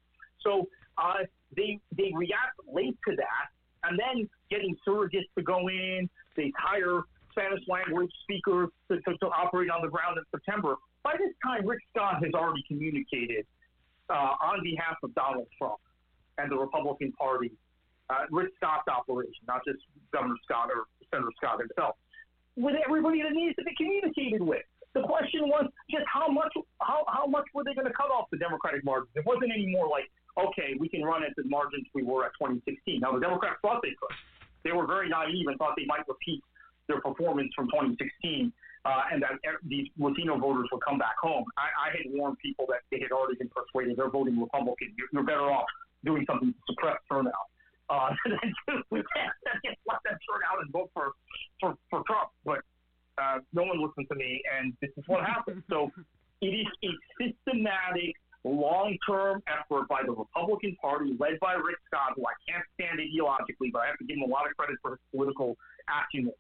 So 0.42 0.68
uh, 0.98 1.26
they 1.56 1.80
they 1.96 2.12
react 2.16 2.60
late 2.72 2.98
to 3.08 3.16
that, 3.16 3.48
and 3.84 3.98
then 3.98 4.30
getting 4.50 4.76
surrogates 4.88 5.30
to 5.38 5.44
go 5.44 5.68
in, 5.70 6.10
they 6.36 6.52
hire 6.58 7.04
Spanish 7.32 7.62
language 7.68 8.12
speakers 8.24 8.70
to, 8.90 9.00
to, 9.02 9.18
to 9.18 9.28
operate 9.28 9.70
on 9.70 9.82
the 9.82 9.88
ground 9.88 10.18
in 10.18 10.24
September. 10.32 10.76
By 11.04 11.14
this 11.18 11.34
time, 11.44 11.66
Rick 11.66 11.80
Scott 11.92 12.24
has 12.24 12.34
already 12.34 12.64
communicated 12.68 13.46
uh, 14.10 14.36
on 14.42 14.62
behalf 14.64 14.98
of 15.04 15.14
Donald 15.16 15.48
Trump 15.58 15.80
and 16.38 16.52
the 16.52 16.58
Republican 16.58 17.12
Party, 17.14 17.52
uh, 18.10 18.26
Rick 18.32 18.50
Scott's 18.58 18.88
operation, 18.88 19.44
not 19.48 19.62
just 19.66 19.80
Governor 20.12 20.36
Scott 20.44 20.70
or 20.74 20.86
Senator 21.12 21.32
Scott 21.38 21.60
himself, 21.60 21.96
with 22.56 22.76
everybody 22.86 23.22
that 23.22 23.32
needs 23.32 23.56
to 23.56 23.64
be 23.64 23.72
communicated 23.78 24.42
with. 24.42 24.64
The 24.94 25.02
question 25.04 25.46
was 25.46 25.70
just 25.90 26.04
how 26.12 26.28
much 26.28 26.52
how, 26.82 27.06
how 27.08 27.28
much 27.28 27.46
were 27.54 27.64
they 27.64 27.76
going 27.76 27.86
to 27.86 27.94
cut 27.94 28.10
off 28.10 28.26
the 28.32 28.38
Democratic 28.38 28.84
margins? 28.84 29.14
It 29.16 29.26
wasn't 29.26 29.52
any 29.54 29.68
more 29.70 29.88
like, 29.88 30.10
okay, 30.38 30.76
we 30.80 30.90
can 30.90 31.04
run 31.04 31.24
at 31.24 31.36
the 31.36 31.44
margins 31.46 31.86
we 31.94 32.04
were 32.04 32.26
at 32.26 32.32
2016. 32.40 33.00
Now, 33.02 33.14
the 33.14 33.20
Democrats 33.20 33.58
thought 33.62 33.82
they 33.82 33.96
could. 34.00 34.16
They 34.64 34.72
were 34.72 34.86
very 34.86 35.10
naive 35.10 35.48
and 35.48 35.58
thought 35.58 35.74
they 35.78 35.86
might 35.86 36.08
repeat 36.08 36.44
their 36.88 37.02
performance 37.02 37.52
from 37.56 37.68
2016 37.68 38.52
uh, 38.86 39.04
and 39.12 39.22
that 39.22 39.40
these 39.68 39.88
Latino 39.98 40.38
voters 40.38 40.68
would 40.72 40.82
come 40.84 40.98
back 40.98 41.16
home. 41.22 41.44
I, 41.58 41.90
I 41.90 41.98
had 41.98 42.12
warned 42.12 42.38
people 42.40 42.66
that 42.70 42.82
they 42.92 43.00
had 43.00 43.12
already 43.12 43.38
been 43.38 43.50
persuaded 43.50 43.98
they're 43.98 44.10
voting 44.10 44.40
Republican. 44.40 44.94
You're, 44.98 45.08
you're 45.12 45.24
better 45.24 45.52
off 45.52 45.68
doing 46.06 46.26
something 46.28 46.54
to 46.54 46.60
suppress 46.70 46.98
turnout. 47.12 47.34
Uh, 47.90 48.12
we 48.92 49.00
let 49.88 50.00
them 50.06 50.18
turn 50.24 50.42
out 50.50 50.62
and 50.62 50.72
vote 50.72 50.90
for, 50.94 51.12
for, 51.60 51.76
for 51.90 52.04
Trump. 52.08 52.30
But 52.46 52.60
uh, 53.18 53.40
no 53.54 53.64
one 53.64 53.82
listened 53.82 54.08
to 54.10 54.16
me, 54.16 54.42
and 54.58 54.74
this 54.82 54.92
is 54.96 55.04
what 55.08 55.26
happened. 55.26 55.64
So 55.70 55.92
it 56.42 56.48
is 56.48 56.68
a 56.84 56.92
systematic, 57.20 58.16
long-term 58.44 59.44
effort 59.48 59.88
by 59.88 60.02
the 60.06 60.12
Republican 60.12 60.76
Party, 60.82 61.16
led 61.20 61.40
by 61.40 61.54
Rick 61.54 61.78
Scott, 61.88 62.14
who 62.16 62.24
I 62.26 62.34
can't 62.48 62.64
stand 62.76 63.00
ideologically, 63.00 63.72
but 63.72 63.80
I 63.80 63.88
have 63.88 63.98
to 63.98 64.06
give 64.06 64.18
him 64.18 64.24
a 64.24 64.32
lot 64.32 64.50
of 64.50 64.56
credit 64.56 64.78
for 64.82 64.92
his 64.92 65.00
political 65.12 65.58
acumen, 65.90 66.34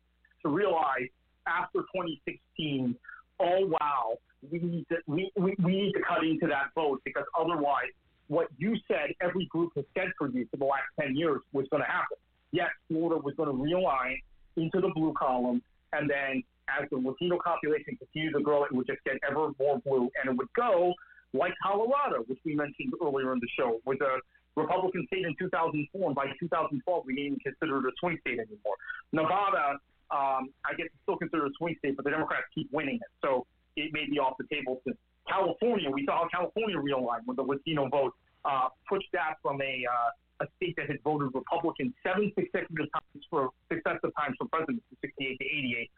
to 0.43 0.49
realize 0.49 1.09
after 1.47 1.79
2016, 1.95 2.95
oh 3.39 3.65
wow, 3.67 4.17
we 4.49 4.59
need 4.59 4.85
to 4.89 4.97
we, 5.07 5.31
we, 5.35 5.55
we 5.63 5.71
need 5.71 5.93
to 5.93 6.01
cut 6.07 6.23
into 6.23 6.47
that 6.47 6.71
vote 6.75 7.01
because 7.03 7.25
otherwise, 7.37 7.91
what 8.27 8.47
you 8.57 8.77
said 8.87 9.09
every 9.21 9.45
group 9.47 9.71
has 9.75 9.85
said 9.97 10.07
for 10.17 10.29
you 10.29 10.47
for 10.51 10.57
the 10.57 10.65
last 10.65 10.87
10 11.01 11.15
years 11.15 11.41
was 11.51 11.65
going 11.71 11.83
to 11.83 11.89
happen. 11.89 12.17
Yes, 12.51 12.69
Florida 12.87 13.21
was 13.21 13.33
going 13.35 13.49
to 13.49 13.55
realign 13.55 14.15
into 14.55 14.79
the 14.79 14.91
blue 14.95 15.13
column, 15.13 15.61
and 15.93 16.09
then 16.09 16.43
as 16.69 16.87
the 16.91 16.97
Latino 16.97 17.39
population 17.43 17.97
continued 17.97 18.33
to 18.33 18.41
grow, 18.41 18.63
it 18.63 18.71
would 18.71 18.87
just 18.87 19.03
get 19.03 19.15
ever 19.29 19.49
more 19.59 19.79
blue, 19.79 20.09
and 20.21 20.31
it 20.31 20.37
would 20.37 20.51
go 20.55 20.93
like 21.33 21.53
Colorado, 21.61 22.23
which 22.27 22.39
we 22.45 22.55
mentioned 22.55 22.93
earlier 23.01 23.33
in 23.33 23.39
the 23.39 23.47
show, 23.57 23.79
was 23.85 23.97
a 24.01 24.19
Republican 24.59 25.05
state 25.07 25.25
in 25.25 25.35
2004, 25.37 26.07
and 26.07 26.15
by 26.15 26.25
2012, 26.39 27.03
we 27.05 27.15
didn't 27.15 27.25
even 27.25 27.39
consider 27.39 27.79
it 27.79 27.85
a 27.85 27.91
swing 27.99 28.17
state 28.21 28.39
anymore. 28.39 28.75
Nevada, 29.13 29.77
um, 30.11 30.49
I 30.65 30.73
guess 30.75 30.87
it's 30.87 31.01
still 31.03 31.17
considered 31.17 31.47
a 31.47 31.55
swing 31.57 31.75
state, 31.79 31.95
but 31.95 32.05
the 32.05 32.11
Democrats 32.11 32.45
keep 32.53 32.67
winning 32.71 32.95
it, 32.95 33.11
so 33.21 33.45
it 33.75 33.93
may 33.93 34.05
be 34.09 34.17
off 34.19 34.35
the 34.37 34.47
table. 34.53 34.81
Since 34.83 34.97
California, 35.29 35.89
we 35.89 36.05
saw 36.05 36.25
how 36.25 36.27
California 36.29 36.77
realigned 36.77 37.25
when 37.25 37.35
the 37.35 37.43
Latino 37.43 37.87
vote 37.89 38.13
uh, 38.43 38.69
pushed 38.87 39.09
that 39.13 39.35
from 39.41 39.61
a 39.61 39.85
uh, 39.85 40.09
a 40.41 40.47
state 40.57 40.75
that 40.77 40.87
had 40.87 41.01
voted 41.03 41.29
Republican 41.33 41.93
seven 42.03 42.31
successive 42.33 42.75
times 42.77 43.23
for 43.29 43.49
successive 43.71 44.11
times 44.17 44.35
for 44.39 44.47
president 44.47 44.81
from 44.87 44.97
68 45.01 45.37
to 45.37 45.45
88. 45.45 45.91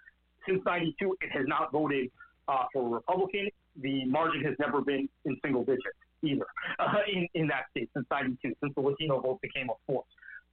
Since 0.47 0.61
92, 0.65 1.17
it 1.21 1.29
has 1.31 1.45
not 1.47 1.71
voted 1.71 2.09
uh, 2.47 2.65
for 2.73 2.89
Republican. 2.89 3.49
The 3.79 4.05
margin 4.05 4.43
has 4.43 4.55
never 4.59 4.81
been 4.81 5.07
in 5.25 5.37
single 5.43 5.63
digits 5.63 5.97
either 6.23 6.45
uh, 6.79 6.93
in, 7.11 7.27
in 7.33 7.47
that 7.47 7.65
state 7.71 7.89
since 7.93 8.05
92, 8.11 8.53
since 8.61 8.73
the 8.75 8.81
Latino 8.81 9.19
vote 9.19 9.39
became 9.41 9.69
a 9.69 9.73
force. 9.87 10.05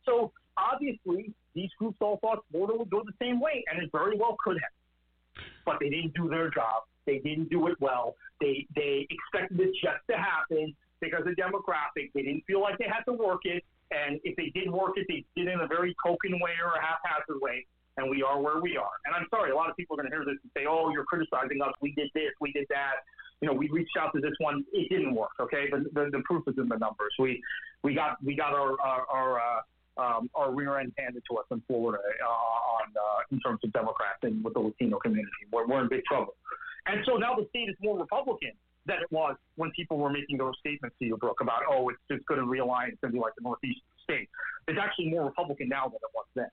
So 0.04 0.32
obviously, 0.56 1.32
these 1.54 1.70
groups 1.78 1.98
all 2.00 2.18
thought 2.18 2.44
Florida 2.50 2.78
would 2.78 2.90
go 2.90 3.02
the 3.04 3.12
same 3.20 3.40
way, 3.40 3.64
and 3.70 3.82
it 3.82 3.90
very 3.92 4.16
well 4.16 4.36
could 4.42 4.56
have. 4.56 5.44
But 5.64 5.76
they 5.80 5.90
didn't 5.90 6.14
do 6.14 6.28
their 6.28 6.50
job. 6.50 6.84
They 7.06 7.18
didn't 7.18 7.50
do 7.50 7.66
it 7.68 7.76
well. 7.80 8.16
They 8.40 8.66
they 8.74 9.06
expected 9.08 9.60
it 9.60 9.72
just 9.82 10.00
to 10.10 10.16
happen 10.16 10.74
because 11.00 11.26
of 11.26 11.34
demographic. 11.34 12.10
They 12.14 12.22
didn't 12.22 12.44
feel 12.46 12.60
like 12.60 12.78
they 12.78 12.86
had 12.86 13.04
to 13.04 13.12
work 13.12 13.40
it, 13.44 13.64
and 13.90 14.20
if 14.24 14.36
they 14.36 14.50
did 14.54 14.70
work 14.70 14.92
it, 14.96 15.06
they 15.08 15.24
did 15.36 15.48
it 15.48 15.52
in 15.52 15.60
a 15.60 15.66
very 15.66 15.94
token 16.04 16.38
way 16.40 16.52
or 16.62 16.72
a 16.72 16.80
haphazard 16.80 17.40
way. 17.40 17.66
And 17.99 18.09
we 18.09 18.22
are 18.22 18.40
where 18.40 18.62
we 18.62 18.78
are. 18.78 18.94
And 19.05 19.14
I'm 19.14 19.26
sorry, 19.28 19.51
a 19.51 19.57
lot 19.59 19.68
of 19.68 19.76
people 19.76 19.99
are 19.99 20.03
going 20.03 20.11
to 20.11 20.16
hear 20.16 20.24
this 20.24 20.38
and 20.40 20.51
say, 20.55 20.64
"Oh, 20.70 20.88
you're 20.94 21.05
criticizing 21.05 21.61
us. 21.61 21.74
We 21.82 21.92
did 21.92 22.09
this. 22.14 22.30
We 22.40 22.53
did 22.53 22.66
that." 22.70 23.03
you 23.40 23.49
know, 23.49 23.55
we 23.55 23.68
reached 23.68 23.96
out 23.99 24.12
to 24.14 24.20
this 24.20 24.32
one. 24.38 24.64
It 24.72 24.88
didn't 24.88 25.14
work. 25.14 25.30
Okay, 25.40 25.66
but 25.70 25.84
the, 25.94 26.11
the 26.11 26.22
proof 26.24 26.42
is 26.49 26.55
in 26.59 26.68
the 26.68 26.76
numbers. 26.76 27.14
We 27.18 27.42
we 27.82 27.94
got 27.94 28.22
we 28.24 28.34
got 28.34 28.53
our 28.53 28.80
our, 28.80 29.07
our 29.07 29.40
uh, 29.40 29.61
um, 30.03 30.30
our 30.34 30.53
rear 30.53 30.78
end 30.78 30.92
handed 30.99 31.22
to 31.30 31.38
us 31.38 31.46
in 31.51 31.62
Florida 31.66 31.99
uh, 31.99 32.28
on 32.28 32.86
uh, 32.96 33.20
in 33.30 33.40
terms 33.40 33.61
of 33.64 33.72
Democrats 33.72 34.18
and 34.22 34.42
with 34.42 34.55
the 34.55 34.61
Latino 34.61 34.99
community. 34.99 35.30
We're, 35.53 35.66
we're 35.66 35.82
in 35.82 35.88
big 35.88 36.05
trouble. 36.05 36.34
And 36.86 37.05
so 37.07 37.16
now 37.16 37.34
the 37.34 37.46
state 37.51 37.68
is 37.68 37.76
more 37.82 37.99
Republican 37.99 38.53
than 38.86 38.96
it 39.03 39.12
was 39.12 39.36
when 39.57 39.70
people 39.72 39.99
were 39.99 40.11
making 40.11 40.38
those 40.38 40.55
statements 40.59 40.96
to 40.99 41.05
you, 41.05 41.16
Brook, 41.16 41.40
about 41.40 41.62
oh, 41.70 41.88
it's 41.90 41.99
just 42.11 42.26
going 42.26 42.40
to 42.40 42.46
realign. 42.46 42.88
It's 42.88 43.01
going 43.01 43.12
to 43.12 43.18
be 43.18 43.20
like 43.20 43.34
the 43.36 43.42
Northeast 43.42 43.80
state. 44.03 44.28
It's 44.66 44.78
actually 44.80 45.11
more 45.11 45.26
Republican 45.26 45.68
now 45.68 45.84
than 45.86 45.96
it 45.96 46.12
was 46.14 46.26
then. 46.34 46.51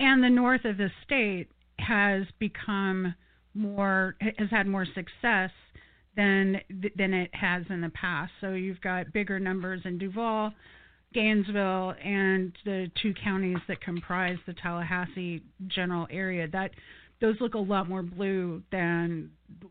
And 0.00 0.22
the 0.22 0.30
north 0.30 0.64
of 0.64 0.76
the 0.76 0.90
state 1.04 1.48
has 1.78 2.24
become 2.38 3.14
more 3.54 4.16
has 4.38 4.48
had 4.50 4.66
more 4.66 4.86
success 4.86 5.50
than 6.16 6.60
than 6.96 7.14
it 7.14 7.34
has 7.34 7.64
in 7.70 7.80
the 7.80 7.90
past. 7.90 8.32
So 8.40 8.52
you've 8.52 8.80
got 8.80 9.12
bigger 9.12 9.38
numbers 9.38 9.80
in 9.84 9.98
Duval, 9.98 10.52
Gainesville, 11.14 11.94
and 12.02 12.52
the 12.64 12.90
two 13.00 13.14
counties 13.22 13.58
that 13.68 13.80
comprise 13.80 14.38
the 14.46 14.54
Tallahassee 14.54 15.42
general 15.68 16.06
area. 16.10 16.48
That 16.48 16.72
those 17.20 17.36
look 17.40 17.54
a 17.54 17.58
lot 17.58 17.88
more 17.88 18.02
blue 18.02 18.62
than 18.72 19.30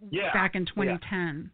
yeah. 0.10 0.34
back 0.34 0.56
in 0.56 0.66
2010. 0.66 1.00
Yeah. 1.12 1.50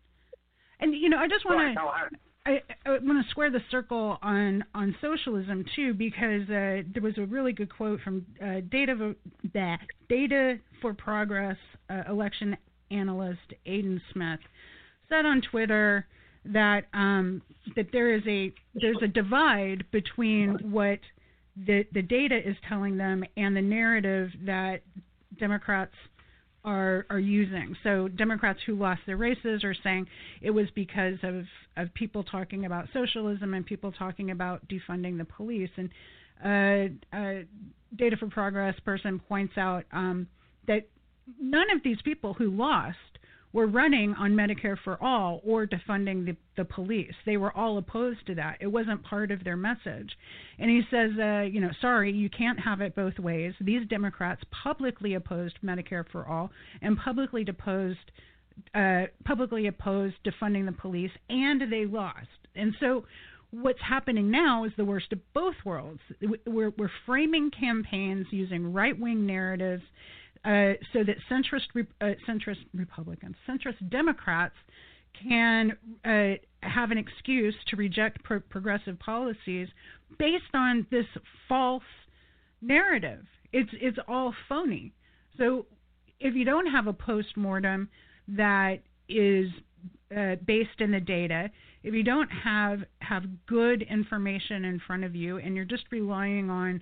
And 0.79 0.95
you 0.95 1.09
know, 1.09 1.17
I 1.17 1.27
just 1.27 1.45
want 1.45 1.75
to. 1.75 2.17
I, 2.47 2.61
I 2.85 2.91
want 2.91 3.23
to 3.25 3.29
square 3.29 3.51
the 3.51 3.61
circle 3.69 4.17
on 4.21 4.63
on 4.73 4.95
socialism 5.01 5.65
too, 5.75 5.93
because 5.93 6.43
uh, 6.43 6.87
there 6.93 7.01
was 7.01 7.17
a 7.17 7.25
really 7.25 7.51
good 7.51 7.73
quote 7.75 7.99
from 8.01 8.25
uh, 8.41 8.61
Data 8.71 9.15
that 9.53 9.79
Data 10.07 10.57
for 10.81 10.93
Progress 10.93 11.57
uh, 11.89 12.03
election 12.09 12.55
analyst 12.89 13.53
Aidan 13.65 14.01
Smith 14.13 14.39
said 15.09 15.25
on 15.25 15.41
Twitter 15.41 16.07
that 16.45 16.85
um, 16.93 17.41
that 17.75 17.87
there 17.91 18.15
is 18.15 18.23
a 18.25 18.53
there's 18.75 19.01
a 19.03 19.07
divide 19.07 19.83
between 19.91 20.57
what 20.71 20.99
the 21.65 21.85
the 21.91 22.01
data 22.01 22.37
is 22.37 22.55
telling 22.69 22.95
them 22.95 23.25
and 23.35 23.57
the 23.57 23.61
narrative 23.61 24.29
that 24.45 24.83
Democrats 25.37 25.95
are 26.67 27.05
are 27.09 27.19
using. 27.19 27.75
So 27.81 28.09
Democrats 28.09 28.59
who 28.67 28.75
lost 28.75 29.01
their 29.07 29.15
races 29.15 29.63
are 29.63 29.73
saying 29.73 30.05
it 30.41 30.51
was 30.51 30.67
because 30.75 31.17
of 31.23 31.45
of 31.77 31.93
people 31.93 32.23
talking 32.23 32.65
about 32.65 32.89
socialism 32.93 33.53
and 33.53 33.65
people 33.65 33.91
talking 33.93 34.31
about 34.31 34.67
defunding 34.67 35.17
the 35.17 35.25
police. 35.25 35.69
And 35.77 35.89
uh, 36.43 37.15
uh, 37.15 37.33
Data 37.95 38.17
for 38.17 38.27
Progress 38.27 38.75
person 38.81 39.19
points 39.29 39.57
out 39.57 39.85
um, 39.93 40.27
that 40.67 40.89
none 41.39 41.71
of 41.71 41.81
these 41.83 42.01
people 42.03 42.33
who 42.33 42.51
lost 42.51 42.97
were 43.53 43.67
running 43.67 44.13
on 44.15 44.31
Medicare 44.31 44.77
for 44.83 45.01
all 45.01 45.41
or 45.45 45.65
defunding 45.65 46.25
the, 46.25 46.35
the 46.57 46.65
police. 46.65 47.13
They 47.25 47.37
were 47.37 47.55
all 47.55 47.77
opposed 47.77 48.25
to 48.27 48.35
that. 48.35 48.57
It 48.59 48.67
wasn't 48.67 49.03
part 49.03 49.31
of 49.31 49.43
their 49.43 49.55
message. 49.55 50.11
And 50.59 50.69
he 50.69 50.81
says, 50.91 51.11
uh, 51.19 51.41
you 51.41 51.61
know, 51.61 51.71
sorry, 51.81 52.11
you 52.11 52.29
can't 52.29 52.59
have 52.59 52.81
it 52.81 52.95
both 52.95 53.17
ways. 53.19 53.53
These 53.61 53.87
Democrats 53.87 54.41
publicly 54.63 55.13
opposed 55.13 55.55
Medicare 55.63 56.05
for 56.11 56.27
all 56.27 56.51
and 56.81 56.97
publicly 56.97 57.45
opposed 57.47 58.11
uh, 58.73 59.03
publicly 59.23 59.67
opposed 59.67 60.15
defunding 60.25 60.65
the 60.65 60.71
police, 60.71 61.11
and 61.29 61.71
they 61.71 61.85
lost. 61.85 62.27
And 62.55 62.73
so 62.79 63.05
what's 63.51 63.79
happening 63.87 64.31
now 64.31 64.65
is 64.65 64.71
the 64.77 64.85
worst 64.85 65.13
of 65.13 65.19
both 65.33 65.55
worlds. 65.63 66.01
We're, 66.45 66.71
we're 66.71 66.91
framing 67.05 67.51
campaigns 67.51 68.27
using 68.31 68.73
right 68.73 68.97
wing 68.97 69.25
narratives 69.25 69.83
uh, 70.45 70.73
so 70.93 71.03
that 71.03 71.17
centrist 71.29 71.85
uh, 72.01 72.05
centrist 72.27 72.65
Republicans, 72.73 73.35
centrist 73.47 73.89
Democrats 73.89 74.55
can 75.27 75.77
uh, 76.05 76.33
have 76.63 76.91
an 76.91 76.97
excuse 76.97 77.55
to 77.67 77.75
reject 77.75 78.23
pro- 78.23 78.39
progressive 78.39 78.99
policies 78.99 79.67
based 80.19 80.53
on 80.53 80.85
this 80.91 81.05
false 81.47 81.83
narrative. 82.61 83.25
It's 83.53 83.69
it's 83.73 83.97
all 84.07 84.33
phony. 84.49 84.93
So 85.37 85.65
if 86.19 86.35
you 86.35 86.45
don't 86.45 86.67
have 86.67 86.87
a 86.87 86.93
post 86.93 87.37
mortem 87.37 87.89
that 88.27 88.79
is 89.07 89.49
uh, 90.15 90.35
based 90.45 90.79
in 90.79 90.91
the 90.91 90.99
data, 90.99 91.49
if 91.83 91.93
you 91.93 92.03
don't 92.03 92.29
have 92.29 92.79
have 92.99 93.23
good 93.45 93.83
information 93.83 94.65
in 94.65 94.79
front 94.85 95.03
of 95.03 95.15
you, 95.15 95.37
and 95.37 95.55
you're 95.55 95.65
just 95.65 95.85
relying 95.91 96.49
on 96.49 96.81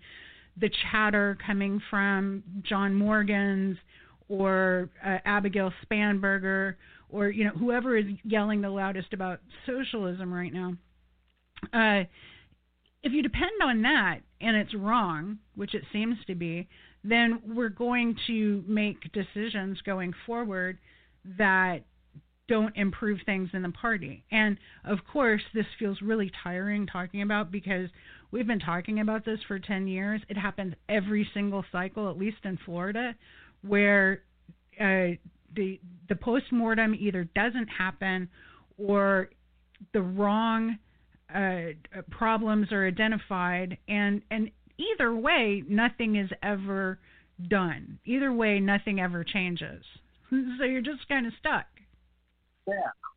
the 0.57 0.69
chatter 0.91 1.37
coming 1.45 1.81
from 1.89 2.43
John 2.63 2.93
Morgan's 2.93 3.77
or 4.29 4.89
uh, 5.05 5.17
Abigail 5.25 5.71
Spanberger 5.85 6.75
or 7.09 7.29
you 7.29 7.43
know 7.45 7.51
whoever 7.51 7.97
is 7.97 8.05
yelling 8.23 8.61
the 8.61 8.69
loudest 8.69 9.13
about 9.13 9.39
socialism 9.65 10.33
right 10.33 10.53
now. 10.53 10.73
Uh, 11.73 12.05
if 13.03 13.11
you 13.11 13.21
depend 13.21 13.61
on 13.63 13.81
that 13.83 14.19
and 14.41 14.55
it's 14.55 14.73
wrong, 14.73 15.37
which 15.55 15.75
it 15.75 15.83
seems 15.93 16.17
to 16.27 16.35
be, 16.35 16.67
then 17.03 17.39
we're 17.45 17.69
going 17.69 18.17
to 18.27 18.63
make 18.67 18.97
decisions 19.13 19.79
going 19.81 20.13
forward 20.25 20.77
that 21.37 21.79
don't 22.47 22.75
improve 22.75 23.19
things 23.25 23.49
in 23.53 23.61
the 23.61 23.69
party. 23.69 24.23
And 24.31 24.57
of 24.83 24.99
course, 25.11 25.41
this 25.53 25.65
feels 25.79 26.01
really 26.01 26.31
tiring 26.43 26.85
talking 26.85 27.21
about 27.21 27.51
because 27.51 27.89
we've 28.35 28.45
been 28.45 28.59
talking 28.59 28.99
about 28.99 29.23
this 29.23 29.39
for 29.47 29.59
10 29.59 29.87
years. 29.87 30.19
It 30.27 30.37
happens 30.37 30.73
every 30.89 31.25
single 31.33 31.63
cycle, 31.71 32.09
at 32.09 32.17
least 32.17 32.39
in 32.43 32.59
Florida, 32.65 33.15
where 33.65 34.23
uh, 34.77 35.15
the 35.55 35.79
the 36.09 36.15
postmortem 36.19 36.93
either 36.95 37.23
doesn't 37.33 37.67
happen 37.67 38.27
or 38.77 39.29
the 39.93 40.01
wrong 40.01 40.77
uh, 41.33 41.59
problems 42.11 42.73
are 42.73 42.85
identified, 42.85 43.77
and 43.87 44.21
and 44.29 44.51
either 44.77 45.15
way, 45.15 45.63
nothing 45.69 46.17
is 46.17 46.29
ever 46.43 46.99
done. 47.49 47.99
Either 48.03 48.33
way, 48.33 48.59
nothing 48.59 48.99
ever 48.99 49.23
changes. 49.23 49.81
so 50.29 50.65
you're 50.65 50.81
just 50.81 51.07
kind 51.07 51.25
of 51.25 51.31
stuck. 51.39 51.67
Yeah. 52.67 53.14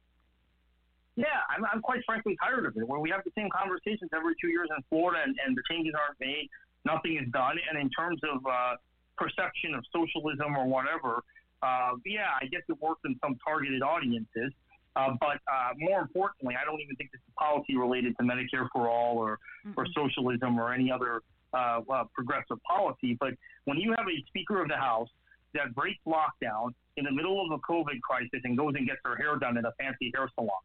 Yeah, 1.19 1.43
I'm, 1.51 1.67
I'm 1.67 1.83
quite 1.83 1.99
frankly 2.07 2.39
tired 2.39 2.65
of 2.65 2.77
it. 2.77 2.87
When 2.87 3.01
we 3.01 3.11
have 3.11 3.25
the 3.25 3.35
same 3.35 3.51
conversations 3.51 4.09
every 4.15 4.39
two 4.41 4.55
years 4.55 4.69
in 4.71 4.79
Florida 4.89 5.19
and, 5.27 5.35
and 5.45 5.57
the 5.59 5.63
changes 5.69 5.93
aren't 5.99 6.15
made, 6.21 6.47
nothing 6.87 7.19
is 7.19 7.27
done. 7.33 7.59
And 7.59 7.75
in 7.75 7.91
terms 7.91 8.21
of 8.23 8.39
uh, 8.47 8.79
perception 9.17 9.75
of 9.75 9.83
socialism 9.91 10.55
or 10.55 10.71
whatever, 10.71 11.27
uh, 11.61 11.99
yeah, 12.07 12.39
I 12.41 12.47
guess 12.47 12.63
it 12.69 12.81
works 12.81 13.01
in 13.05 13.19
some 13.19 13.35
targeted 13.43 13.83
audiences. 13.83 14.55
Uh, 14.95 15.19
but 15.19 15.43
uh, 15.51 15.75
more 15.77 16.01
importantly, 16.01 16.55
I 16.55 16.65
don't 16.65 16.81
even 16.81 16.95
think 16.95 17.11
this 17.11 17.19
is 17.19 17.35
policy 17.37 17.75
related 17.77 18.17
to 18.19 18.23
Medicare 18.23 18.69
for 18.73 18.89
all 18.89 19.19
or, 19.19 19.41
mm-hmm. 19.67 19.75
or 19.75 19.89
socialism 19.99 20.57
or 20.57 20.73
any 20.73 20.87
other 20.87 21.23
uh, 21.53 21.81
well, 21.85 22.09
progressive 22.15 22.63
policy. 22.63 23.17
But 23.19 23.35
when 23.65 23.79
you 23.79 23.93
have 23.99 24.07
a 24.07 24.23
Speaker 24.29 24.63
of 24.63 24.69
the 24.69 24.77
House 24.77 25.09
that 25.55 25.75
breaks 25.75 25.99
lockdown 26.07 26.71
in 26.97 27.05
the 27.05 27.13
middle 27.13 27.45
of 27.45 27.51
a 27.51 27.59
COVID 27.59 28.01
crisis 28.03 28.41
and 28.45 28.57
goes 28.57 28.75
and 28.77 28.87
gets 28.87 29.01
her 29.05 29.17
hair 29.17 29.35
done 29.37 29.59
at 29.59 29.65
a 29.65 29.73
fancy 29.81 30.13
hair 30.15 30.31
salon. 30.37 30.63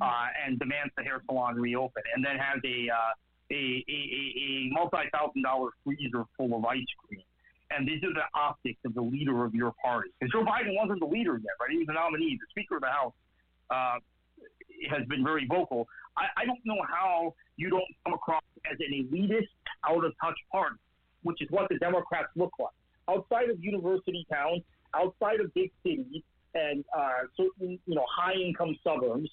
Uh, 0.00 0.26
and 0.46 0.58
demands 0.58 0.92
the 0.96 1.02
hair 1.02 1.22
salon 1.26 1.56
reopen, 1.56 2.02
and 2.14 2.24
then 2.24 2.36
has 2.38 2.60
a 2.64 2.88
uh, 2.90 3.12
a, 3.50 3.84
a, 3.88 4.00
a 4.40 4.70
multi-thousand 4.72 5.42
dollar 5.42 5.70
freezer 5.84 6.24
full 6.36 6.56
of 6.56 6.64
ice 6.64 6.80
cream. 7.06 7.22
And 7.70 7.88
these 7.88 8.02
are 8.04 8.12
the 8.12 8.24
optics 8.34 8.80
of 8.84 8.94
the 8.94 9.02
leader 9.02 9.44
of 9.44 9.54
your 9.54 9.72
party. 9.82 10.10
Because 10.20 10.32
Joe 10.32 10.44
Biden 10.44 10.76
wasn't 10.76 11.00
the 11.00 11.06
leader 11.06 11.36
yet, 11.36 11.52
right? 11.60 11.70
He 11.70 11.78
was 11.78 11.86
the 11.86 11.94
nominee, 11.94 12.38
the 12.40 12.46
Speaker 12.50 12.76
of 12.76 12.82
the 12.82 12.88
House. 12.88 13.14
Uh, 13.70 13.98
has 14.90 15.06
been 15.08 15.24
very 15.24 15.46
vocal. 15.46 15.86
I, 16.16 16.42
I 16.42 16.46
don't 16.46 16.60
know 16.64 16.80
how 16.88 17.34
you 17.56 17.70
don't 17.70 17.84
come 18.04 18.14
across 18.14 18.42
as 18.70 18.78
an 18.80 18.92
elitist, 18.92 19.48
out 19.88 20.04
of 20.04 20.12
touch 20.22 20.38
party, 20.50 20.76
which 21.22 21.40
is 21.40 21.48
what 21.50 21.68
the 21.68 21.78
Democrats 21.78 22.28
look 22.36 22.52
like. 22.58 22.74
Outside 23.08 23.50
of 23.50 23.62
university 23.62 24.26
towns, 24.32 24.62
outside 24.94 25.40
of 25.40 25.52
big 25.54 25.70
cities, 25.82 26.22
and 26.54 26.84
uh, 26.96 27.26
certain 27.36 27.78
you 27.86 27.94
know 27.94 28.04
high 28.14 28.34
income 28.34 28.76
suburbs, 28.84 29.30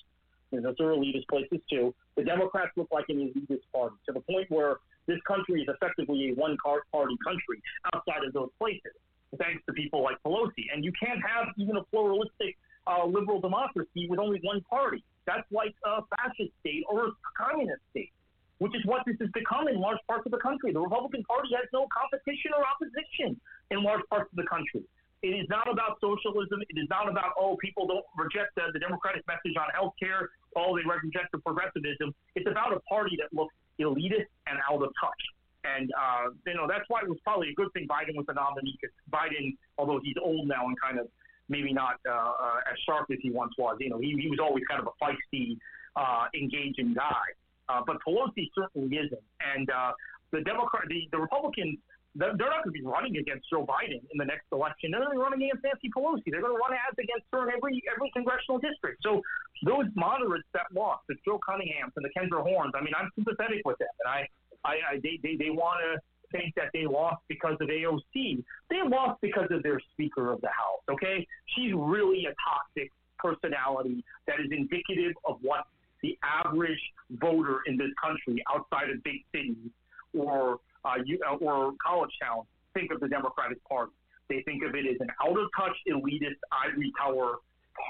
and 0.52 0.66
those 0.66 0.76
are 0.80 0.92
elitist 0.92 1.28
places 1.30 1.60
too. 1.70 1.94
The 2.16 2.24
Democrats 2.24 2.72
look 2.76 2.90
like 2.92 3.06
an 3.10 3.18
elitist 3.18 3.64
party 3.74 3.96
to 4.08 4.14
the 4.14 4.22
point 4.22 4.50
where 4.50 4.78
this 5.08 5.20
country 5.28 5.62
is 5.62 5.68
effectively 5.68 6.30
a 6.30 6.34
one 6.36 6.58
party 6.64 7.18
country 7.26 7.62
outside 7.94 8.24
of 8.26 8.34
those 8.34 8.50
places, 8.60 8.94
thanks 9.38 9.64
to 9.66 9.74
people 9.74 10.04
like 10.04 10.18
Pelosi. 10.26 10.70
And 10.74 10.84
you 10.84 10.92
can't 11.02 11.22
have 11.22 11.48
even 11.58 11.78
a 11.78 11.84
pluralistic 11.84 12.58
uh, 12.88 13.06
liberal 13.06 13.42
democracy 13.42 14.08
with 14.10 14.20
only 14.20 14.40
one 14.44 14.62
party. 14.70 15.04
That's 15.26 15.46
like 15.52 15.76
a 15.86 16.02
fascist 16.10 16.52
state 16.62 16.84
or 16.90 17.08
a 17.08 17.12
communist 17.38 17.82
state, 17.92 18.12
which 18.58 18.76
is 18.76 18.86
what 18.86 19.06
this 19.06 19.18
has 19.20 19.30
become 19.34 19.68
in 19.68 19.80
large 19.80 20.00
parts 20.08 20.26
of 20.26 20.32
the 20.32 20.40
country. 20.40 20.74
The 20.74 20.82
Republican 20.82 21.24
Party 21.24 21.50
has 21.56 21.66
no 21.74 21.88
competition 21.94 22.52
or 22.58 22.66
opposition 22.66 23.40
in 23.70 23.84
large 23.84 24.02
parts 24.10 24.30
of 24.32 24.38
the 24.38 24.48
country. 24.50 24.84
It 25.22 25.36
is 25.36 25.48
not 25.50 25.70
about 25.70 26.00
socialism. 26.00 26.64
It 26.70 26.80
is 26.80 26.88
not 26.90 27.10
about, 27.10 27.36
oh, 27.38 27.58
people 27.60 27.86
don't 27.86 28.06
reject 28.16 28.56
the, 28.56 28.72
the 28.72 28.80
Democratic 28.80 29.28
message 29.28 29.58
on 29.60 29.68
health 29.76 29.94
care. 30.00 30.30
Oh, 30.56 30.78
they 30.78 30.84
reject 30.84 31.32
the 31.32 31.40
progressivism. 31.40 32.14
It's 32.36 32.50
about 32.50 32.74
a 32.74 32.80
party 32.82 33.18
that 33.22 33.30
looks 33.36 33.54
elitist 33.80 34.30
and 34.48 34.60
out 34.70 34.82
of 34.82 34.90
touch. 35.00 35.24
And, 35.64 35.92
uh, 35.92 36.32
you 36.48 36.56
know, 36.56 36.68
that's 36.68 36.86
why 36.88 37.02
it 37.02 37.10
was 37.10 37.20
probably 37.24 37.50
a 37.50 37.54
good 37.54 37.72
thing 37.74 37.88
Biden 37.88 38.16
was 38.16 38.26
the 38.26 38.34
nominee 38.34 38.78
because 38.80 38.96
Biden, 39.12 39.56
although 39.78 40.00
he's 40.02 40.16
old 40.22 40.48
now 40.48 40.66
and 40.68 40.80
kind 40.80 41.00
of 41.00 41.08
maybe 41.50 41.74
not 41.74 42.00
uh, 42.08 42.14
uh, 42.14 42.72
as 42.72 42.78
sharp 42.86 43.08
as 43.12 43.18
he 43.22 43.32
once 43.32 43.54
was, 43.58 43.78
you 43.80 43.90
know, 43.90 44.00
he, 44.00 44.16
he 44.20 44.30
was 44.30 44.40
always 44.40 44.64
kind 44.70 44.82
of 44.82 44.88
a 44.88 44.96
feisty, 45.04 45.58
uh, 45.96 46.26
engaging 46.34 46.94
guy. 46.94 47.28
Uh, 47.68 47.82
but 47.86 47.98
Pelosi 48.08 48.50
certainly 48.56 48.98
isn't. 48.98 49.22
And 49.56 49.70
uh, 49.70 49.92
the 50.32 50.42
Democrat, 50.42 50.84
the, 50.88 51.08
the 51.12 51.20
Republicans 51.20 51.78
they're 52.16 52.34
not 52.34 52.66
going 52.66 52.74
to 52.74 52.80
be 52.80 52.82
running 52.82 53.18
against 53.18 53.50
Joe 53.50 53.66
Biden 53.66 54.02
in 54.02 54.18
the 54.18 54.26
next 54.26 54.50
election. 54.52 54.90
They're 54.92 55.02
going 55.02 55.14
to 55.14 55.18
be 55.20 55.22
running 55.22 55.44
against 55.46 55.64
Nancy 55.64 55.90
Pelosi. 55.94 56.26
They're 56.26 56.42
going 56.42 56.58
to 56.58 56.62
run 56.62 56.74
ads 56.74 56.98
against 56.98 57.30
her 57.32 57.46
in 57.48 57.54
every 57.54 57.84
every 57.86 58.10
congressional 58.12 58.58
district. 58.58 59.04
So 59.06 59.22
those 59.64 59.86
moderates 59.94 60.50
that 60.54 60.74
lost, 60.74 61.06
the 61.08 61.16
Joe 61.22 61.40
Cunninghams 61.46 61.94
and 61.96 62.04
the 62.04 62.10
Kendra 62.18 62.42
Horns, 62.42 62.74
I 62.74 62.82
mean, 62.82 62.94
I'm 62.98 63.10
sympathetic 63.14 63.62
with 63.64 63.78
them, 63.78 63.94
and 64.04 64.10
I, 64.10 64.20
I, 64.66 64.74
I 64.74 64.94
they 65.04 65.22
they, 65.22 65.38
they 65.38 65.52
want 65.54 65.86
to 65.86 66.02
think 66.32 66.54
that 66.56 66.70
they 66.74 66.86
lost 66.86 67.22
because 67.28 67.58
of 67.62 67.70
AOC. 67.70 68.44
They 68.70 68.82
lost 68.86 69.22
because 69.22 69.48
of 69.52 69.62
their 69.62 69.80
Speaker 69.94 70.32
of 70.32 70.42
the 70.42 70.50
House. 70.50 70.82
Okay, 70.90 71.28
she's 71.56 71.74
really 71.74 72.26
a 72.26 72.34
toxic 72.42 72.92
personality 73.18 74.04
that 74.26 74.40
is 74.40 74.50
indicative 74.52 75.14
of 75.26 75.38
what 75.42 75.66
the 76.02 76.18
average 76.24 76.80
voter 77.12 77.60
in 77.68 77.78
this 77.78 77.92
country 78.02 78.42
outside 78.50 78.90
of 78.90 79.04
big 79.04 79.22
cities 79.34 79.70
or 80.18 80.60
uh, 80.86 80.98
uh, 81.00 81.36
or 81.36 81.74
college 81.86 82.12
towns 82.22 82.46
think 82.74 82.92
of 82.92 83.00
the 83.00 83.08
Democratic 83.08 83.64
Party. 83.66 83.92
They 84.30 84.42
think 84.46 84.64
of 84.64 84.76
it 84.76 84.86
as 84.86 84.98
an 85.00 85.10
out 85.26 85.38
of 85.38 85.50
touch, 85.58 85.76
elitist, 85.90 86.38
ivory 86.54 86.94
tower 87.00 87.38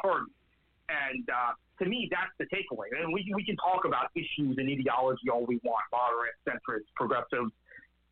party. 0.01 0.31
And 0.87 1.27
uh, 1.29 1.53
to 1.83 1.85
me, 1.85 2.09
that's 2.09 2.31
the 2.39 2.45
takeaway. 2.45 2.89
And 2.95 3.13
we, 3.13 3.29
we 3.35 3.43
can 3.43 3.55
talk 3.57 3.85
about 3.85 4.07
issues 4.15 4.57
and 4.57 4.67
ideology 4.69 5.29
all 5.29 5.45
we 5.45 5.59
want 5.63 5.83
moderate, 5.91 6.33
centrist, 6.47 6.87
progressive, 6.95 7.51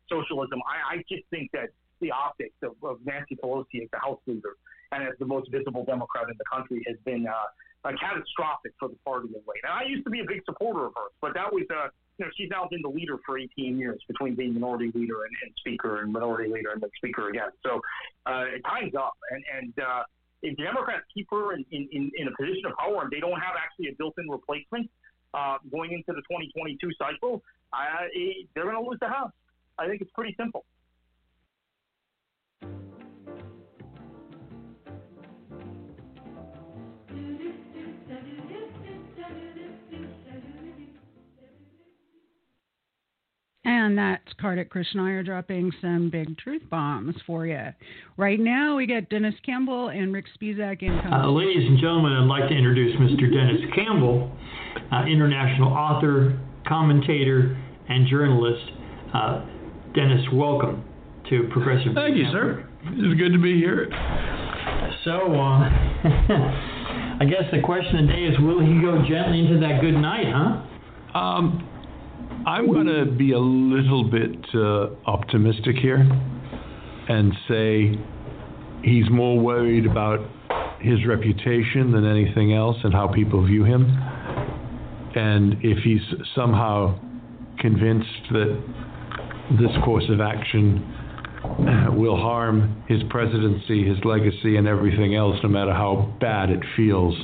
socialism. 0.08 0.60
I, 0.68 0.96
I 0.96 1.04
just 1.08 1.24
think 1.30 1.50
that 1.52 1.70
the 2.00 2.12
optics 2.12 2.54
of, 2.62 2.76
of 2.82 2.98
Nancy 3.04 3.36
Pelosi 3.36 3.82
as 3.82 3.90
the 3.90 3.98
House 3.98 4.20
leader 4.26 4.54
and 4.92 5.02
as 5.02 5.14
the 5.18 5.26
most 5.26 5.50
visible 5.50 5.84
Democrat 5.84 6.28
in 6.30 6.36
the 6.38 6.44
country 6.50 6.82
has 6.86 6.96
been 7.04 7.26
uh, 7.26 7.88
uh, 7.88 7.92
catastrophic 8.00 8.72
for 8.78 8.88
the 8.88 8.96
party 9.04 9.28
of 9.28 9.42
late. 9.46 9.64
And 9.64 9.72
I 9.72 9.84
used 9.88 10.04
to 10.04 10.10
be 10.10 10.20
a 10.20 10.28
big 10.28 10.42
supporter 10.44 10.86
of 10.86 10.92
hers, 10.94 11.12
but 11.20 11.34
that 11.34 11.52
was, 11.52 11.64
uh, 11.70 11.88
you 12.18 12.24
know, 12.24 12.30
she's 12.36 12.50
now 12.50 12.66
been 12.68 12.82
the 12.82 12.88
leader 12.88 13.16
for 13.24 13.38
18 13.38 13.78
years 13.78 14.00
between 14.08 14.34
being 14.34 14.54
minority 14.54 14.90
leader 14.94 15.24
and, 15.24 15.34
and 15.42 15.52
speaker 15.58 16.02
and 16.02 16.12
minority 16.12 16.52
leader 16.52 16.70
and 16.72 16.82
then 16.82 16.90
speaker 16.96 17.28
again. 17.28 17.50
So 17.64 17.80
uh, 18.26 18.44
it 18.54 18.62
time's 18.64 18.94
up. 18.94 19.14
And, 19.30 19.44
and 19.56 19.72
uh, 19.78 20.02
if 20.42 20.56
the 20.56 20.64
Democrats 20.64 21.04
keep 21.14 21.28
her 21.30 21.54
in, 21.54 21.64
in, 21.70 22.10
in 22.16 22.28
a 22.28 22.36
position 22.36 22.66
of 22.66 22.76
power 22.76 23.02
and 23.02 23.10
they 23.10 23.20
don't 23.20 23.38
have 23.38 23.54
actually 23.56 23.88
a 23.88 23.94
built-in 23.96 24.28
replacement 24.28 24.90
uh, 25.34 25.58
going 25.70 25.92
into 25.92 26.12
the 26.12 26.22
2022 26.26 26.90
cycle, 26.98 27.42
I, 27.72 28.08
they're 28.54 28.64
going 28.64 28.82
to 28.82 28.88
lose 28.88 28.98
the 29.00 29.08
House. 29.08 29.32
I 29.78 29.86
think 29.86 30.02
it's 30.02 30.10
pretty 30.12 30.34
simple. 30.38 30.64
And 43.68 43.98
that's 43.98 44.24
Kartik 44.40 44.72
Krishnaiyer 44.72 45.22
dropping 45.22 45.70
some 45.82 46.08
big 46.08 46.38
truth 46.38 46.62
bombs 46.70 47.14
for 47.26 47.46
you. 47.46 47.60
Right 48.16 48.40
now, 48.40 48.76
we 48.76 48.86
got 48.86 49.10
Denis 49.10 49.34
Campbell 49.44 49.88
and 49.88 50.10
Rick 50.10 50.24
Spisak 50.40 50.82
in. 50.82 50.98
Uh, 50.98 51.28
ladies 51.28 51.68
and 51.68 51.78
gentlemen, 51.78 52.12
I'd 52.12 52.24
like 52.24 52.48
to 52.48 52.56
introduce 52.56 52.96
Mr. 52.96 53.30
Denis 53.30 53.60
Campbell, 53.74 54.32
uh, 54.90 55.04
international 55.04 55.70
author, 55.70 56.40
commentator, 56.66 57.58
and 57.90 58.08
journalist. 58.08 58.72
Uh, 59.12 59.44
Denis, 59.94 60.24
welcome 60.32 60.82
to 61.28 61.46
Progressive. 61.52 61.92
Thank 61.94 62.16
you, 62.16 62.24
sir. 62.32 62.66
It's 62.84 63.20
good 63.20 63.34
to 63.34 63.38
be 63.38 63.58
here. 63.58 63.86
So, 65.04 65.34
uh, 65.34 65.68
I 67.20 67.26
guess 67.28 67.44
the 67.52 67.60
question 67.62 67.98
of 67.98 68.06
the 68.06 68.12
day 68.14 68.24
is 68.32 68.38
will 68.40 68.64
he 68.64 68.80
go 68.80 69.04
gently 69.06 69.40
into 69.40 69.60
that 69.60 69.82
good 69.82 69.92
night, 69.92 70.32
huh? 70.32 71.18
Um, 71.18 71.77
I'm 72.46 72.66
going 72.72 72.86
to 72.86 73.04
be 73.04 73.32
a 73.32 73.38
little 73.38 74.04
bit 74.04 74.36
uh, 74.54 74.88
optimistic 75.06 75.76
here 75.76 75.98
and 77.08 77.32
say 77.48 77.94
he's 78.82 79.10
more 79.10 79.38
worried 79.38 79.86
about 79.86 80.20
his 80.80 81.04
reputation 81.06 81.90
than 81.92 82.06
anything 82.06 82.54
else 82.54 82.76
and 82.84 82.92
how 82.92 83.08
people 83.08 83.44
view 83.44 83.64
him. 83.64 83.84
And 85.14 85.54
if 85.62 85.78
he's 85.82 86.00
somehow 86.34 86.98
convinced 87.58 88.30
that 88.30 88.62
this 89.58 89.70
course 89.84 90.04
of 90.08 90.20
action 90.20 90.94
will 91.96 92.16
harm 92.16 92.84
his 92.88 93.02
presidency, 93.10 93.86
his 93.86 93.98
legacy, 94.04 94.56
and 94.56 94.68
everything 94.68 95.14
else, 95.16 95.36
no 95.42 95.48
matter 95.48 95.72
how 95.72 96.14
bad 96.20 96.50
it 96.50 96.60
feels 96.76 97.14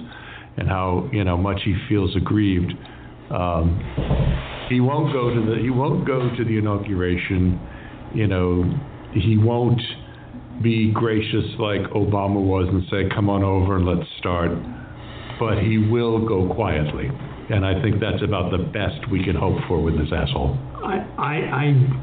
and 0.57 0.69
how 0.69 1.09
you 1.13 1.25
know 1.25 1.37
much 1.37 1.61
he 1.65 1.77
feels 1.89 2.15
aggrieved. 2.17 2.73
Um, 3.31 3.81
he 4.69 4.81
won't 4.81 5.13
go 5.13 5.35
to 5.35 5.41
the 5.41 5.63
he 5.63 5.71
won't 5.71 6.07
go 6.07 6.35
to 6.37 6.45
the 6.45 6.59
inauguration. 6.59 7.61
You 8.15 8.27
know, 8.27 8.65
he 9.13 9.37
won't 9.37 9.81
be 10.63 10.93
gracious 10.93 11.45
like 11.59 11.83
Obama 11.93 12.41
was 12.41 12.69
and 12.69 12.85
say, 12.91 13.15
"Come 13.15 13.29
on 13.29 13.43
over 13.43 13.77
and 13.77 13.87
let's 13.87 14.09
start." 14.19 14.51
But 15.39 15.59
he 15.59 15.79
will 15.79 16.27
go 16.27 16.53
quietly, 16.55 17.11
and 17.51 17.67
I 17.67 17.81
think 17.83 18.01
that's 18.01 18.23
about 18.23 18.51
the 18.51 18.59
best 18.59 19.11
we 19.11 19.25
can 19.25 19.35
hope 19.35 19.59
for 19.67 19.83
with 19.83 19.99
this 19.99 20.13
asshole. 20.13 20.57
I 20.85 21.07
I 21.19 21.35
I, 21.37 22.01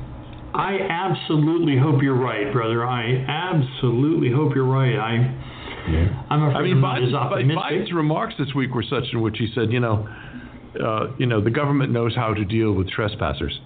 I 0.54 0.78
absolutely 0.90 1.78
hope 1.78 2.02
you're 2.02 2.20
right, 2.20 2.52
brother. 2.52 2.86
I 2.86 3.26
absolutely 3.28 4.32
hope 4.32 4.54
you're 4.56 4.66
right. 4.66 4.98
I. 4.98 5.48
Yeah. 5.90 6.24
I'm 6.30 6.44
afraid 6.44 6.60
I 6.60 6.62
mean, 6.62 6.84
Biden's, 6.84 7.14
Biden's 7.58 7.92
remarks 7.92 8.36
this 8.38 8.54
week 8.54 8.76
were 8.76 8.84
such 8.84 9.06
in 9.14 9.22
which 9.22 9.38
he 9.40 9.48
said, 9.56 9.72
you 9.72 9.80
know, 9.80 10.08
uh, 10.80 11.08
you 11.18 11.26
know, 11.26 11.42
the 11.42 11.52
government 11.52 11.92
knows 11.92 12.16
how 12.16 12.34
to 12.34 12.46
deal 12.46 12.72
with 12.74 12.90
trespassers. 12.90 13.60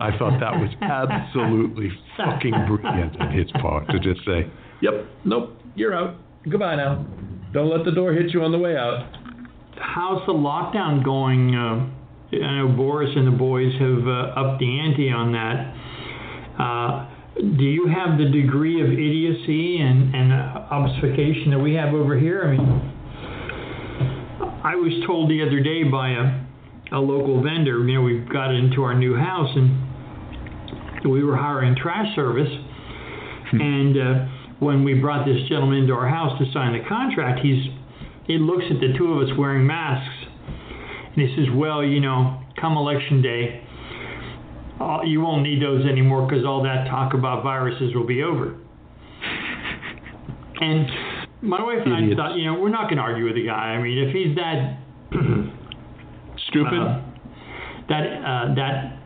I 0.00 0.16
thought 0.18 0.40
that 0.40 0.52
was 0.52 0.70
absolutely 0.82 1.90
fucking 2.16 2.52
brilliant 2.66 3.20
on 3.20 3.32
his 3.32 3.50
part 3.52 3.88
to 3.88 3.98
just 4.00 4.24
say, 4.26 4.50
"Yep, 4.80 5.06
nope, 5.24 5.56
you're 5.74 5.94
out. 5.94 6.16
Goodbye 6.48 6.76
now. 6.76 7.06
Don't 7.52 7.70
let 7.70 7.84
the 7.84 7.92
door 7.92 8.12
hit 8.12 8.32
you 8.32 8.42
on 8.42 8.52
the 8.52 8.58
way 8.58 8.76
out." 8.76 9.06
How's 9.76 10.24
the 10.26 10.32
lockdown 10.32 11.04
going? 11.04 11.54
Uh, 11.54 11.88
I 12.32 12.58
know 12.58 12.68
Boris 12.68 13.10
and 13.14 13.26
the 13.26 13.36
boys 13.36 13.72
have 13.78 14.06
uh, 14.06 14.40
upped 14.40 14.60
the 14.60 14.80
ante 14.80 15.10
on 15.10 15.32
that. 15.32 15.74
Uh, 16.58 17.08
do 17.34 17.64
you 17.64 17.86
have 17.86 18.18
the 18.18 18.26
degree 18.26 18.82
of 18.82 18.90
idiocy 18.92 19.78
and, 19.80 20.14
and 20.14 20.32
obfuscation 20.32 21.50
that 21.50 21.58
we 21.58 21.74
have 21.74 21.94
over 21.94 22.18
here? 22.18 22.44
I 22.44 22.56
mean, 22.56 22.92
I 24.64 24.76
was 24.76 24.92
told 25.06 25.30
the 25.30 25.42
other 25.42 25.60
day 25.60 25.82
by 25.84 26.10
a, 26.10 26.41
a 26.92 26.98
local 26.98 27.42
vendor, 27.42 27.78
you 27.86 27.94
know, 27.94 28.02
we 28.02 28.18
got 28.18 28.54
into 28.54 28.82
our 28.82 28.94
new 28.94 29.16
house 29.16 29.50
and 29.56 31.10
we 31.10 31.24
were 31.24 31.36
hiring 31.36 31.74
trash 31.74 32.14
service. 32.14 32.50
Hmm. 33.50 33.60
and 33.60 33.96
uh, 33.98 34.26
when 34.60 34.84
we 34.84 34.94
brought 34.94 35.26
this 35.26 35.36
gentleman 35.48 35.80
into 35.80 35.92
our 35.92 36.08
house 36.08 36.38
to 36.38 36.50
sign 36.52 36.72
the 36.72 36.88
contract, 36.88 37.40
he's 37.40 37.64
he 38.26 38.38
looks 38.38 38.64
at 38.70 38.80
the 38.80 38.96
two 38.96 39.12
of 39.12 39.28
us 39.28 39.36
wearing 39.36 39.66
masks 39.66 40.14
and 41.14 41.28
he 41.28 41.34
says, 41.36 41.46
"Well, 41.54 41.84
you 41.84 42.00
know, 42.00 42.40
come 42.60 42.76
election 42.76 43.20
day, 43.20 43.62
uh, 44.80 45.00
you 45.04 45.20
won't 45.20 45.42
need 45.42 45.60
those 45.60 45.84
anymore 45.84 46.26
because 46.26 46.44
all 46.46 46.62
that 46.62 46.88
talk 46.88 47.14
about 47.14 47.42
viruses 47.42 47.94
will 47.94 48.06
be 48.06 48.22
over." 48.22 48.56
And 50.60 50.86
my 51.42 51.62
wife 51.62 51.80
and 51.84 51.92
Idiots. 51.92 52.20
I 52.20 52.28
thought, 52.28 52.36
you 52.36 52.46
know, 52.46 52.60
we're 52.60 52.70
not 52.70 52.84
going 52.84 52.96
to 52.96 53.02
argue 53.02 53.24
with 53.24 53.34
the 53.34 53.44
guy. 53.44 53.74
I 53.74 53.82
mean, 53.82 53.98
if 53.98 54.14
he's 54.14 54.36
that 54.36 54.78
Stupid? 56.52 56.78
Uh, 56.78 57.02
that 57.88 58.04
uh, 58.04 58.54
that 58.54 59.02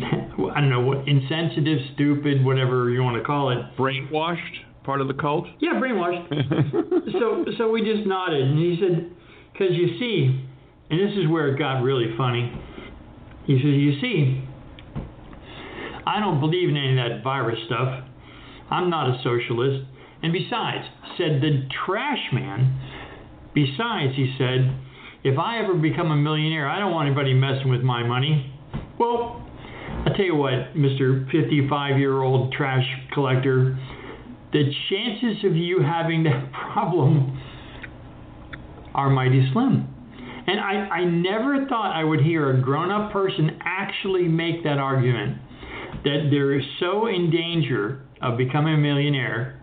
I 0.54 0.60
don't 0.60 0.70
know 0.70 0.80
what 0.80 1.08
insensitive, 1.08 1.78
stupid, 1.94 2.44
whatever 2.44 2.90
you 2.90 3.02
want 3.02 3.16
to 3.16 3.24
call 3.24 3.50
it. 3.50 3.58
Brainwashed? 3.76 4.64
Part 4.84 5.00
of 5.00 5.08
the 5.08 5.14
cult? 5.14 5.46
Yeah, 5.60 5.72
brainwashed. 5.74 7.12
so 7.18 7.44
so 7.58 7.70
we 7.70 7.82
just 7.82 8.06
nodded, 8.06 8.42
and 8.42 8.58
he 8.58 8.78
said, 8.80 9.10
"Because 9.52 9.74
you 9.76 9.98
see," 9.98 10.44
and 10.90 11.00
this 11.00 11.16
is 11.18 11.28
where 11.28 11.48
it 11.48 11.58
got 11.58 11.82
really 11.82 12.14
funny. 12.16 12.50
He 13.46 13.56
says, 13.56 13.64
"You 13.64 14.00
see, 14.00 14.44
I 16.06 16.20
don't 16.20 16.40
believe 16.40 16.68
in 16.68 16.76
any 16.76 16.98
of 16.98 17.08
that 17.08 17.22
virus 17.22 17.58
stuff. 17.66 18.04
I'm 18.70 18.88
not 18.88 19.10
a 19.10 19.22
socialist. 19.22 19.86
And 20.22 20.32
besides," 20.32 20.86
said 21.18 21.40
the 21.42 21.68
trash 21.84 22.32
man. 22.32 22.80
Besides, 23.52 24.14
he 24.14 24.34
said, 24.38 24.72
"if 25.24 25.38
I 25.38 25.58
ever 25.58 25.74
become 25.74 26.10
a 26.10 26.16
millionaire, 26.16 26.68
I 26.68 26.78
don't 26.78 26.92
want 26.92 27.06
anybody 27.06 27.34
messing 27.34 27.68
with 27.68 27.82
my 27.82 28.02
money." 28.02 28.52
Well, 28.98 29.42
I 30.06 30.10
tell 30.16 30.24
you 30.24 30.36
what, 30.36 30.76
Mister 30.76 31.26
55-year-old 31.32 32.52
trash 32.52 32.86
collector 33.12 33.78
the 34.52 34.64
chances 34.88 35.44
of 35.44 35.56
you 35.56 35.80
having 35.80 36.24
that 36.24 36.52
problem 36.72 37.40
are 38.94 39.10
mighty 39.10 39.48
slim. 39.52 39.86
And 40.46 40.58
I, 40.58 40.88
I 40.88 41.04
never 41.04 41.66
thought 41.66 41.94
I 41.94 42.02
would 42.02 42.20
hear 42.20 42.50
a 42.50 42.60
grown 42.60 42.90
up 42.90 43.12
person 43.12 43.58
actually 43.64 44.26
make 44.26 44.64
that 44.64 44.78
argument 44.78 45.38
that 46.02 46.28
they're 46.30 46.60
so 46.80 47.06
in 47.06 47.30
danger 47.30 48.02
of 48.20 48.36
becoming 48.36 48.74
a 48.74 48.78
millionaire 48.78 49.60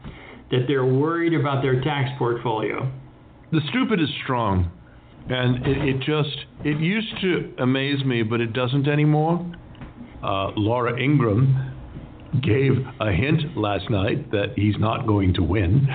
that 0.51 0.65
they're 0.67 0.85
worried 0.85 1.33
about 1.33 1.61
their 1.61 1.81
tax 1.81 2.09
portfolio. 2.17 2.89
The 3.51 3.59
stupid 3.69 3.99
is 3.99 4.07
strong. 4.23 4.71
And 5.29 5.65
it, 5.65 5.95
it 5.95 5.99
just, 5.99 6.45
it 6.63 6.79
used 6.79 7.19
to 7.21 7.53
amaze 7.59 8.03
me, 8.05 8.23
but 8.23 8.41
it 8.41 8.53
doesn't 8.53 8.87
anymore. 8.87 9.45
Uh, 10.23 10.51
Laura 10.55 10.99
Ingraham 10.99 11.73
gave 12.41 12.71
a 12.99 13.11
hint 13.11 13.57
last 13.57 13.89
night 13.89 14.31
that 14.31 14.53
he's 14.55 14.75
not 14.79 15.07
going 15.07 15.33
to 15.33 15.43
win. 15.43 15.87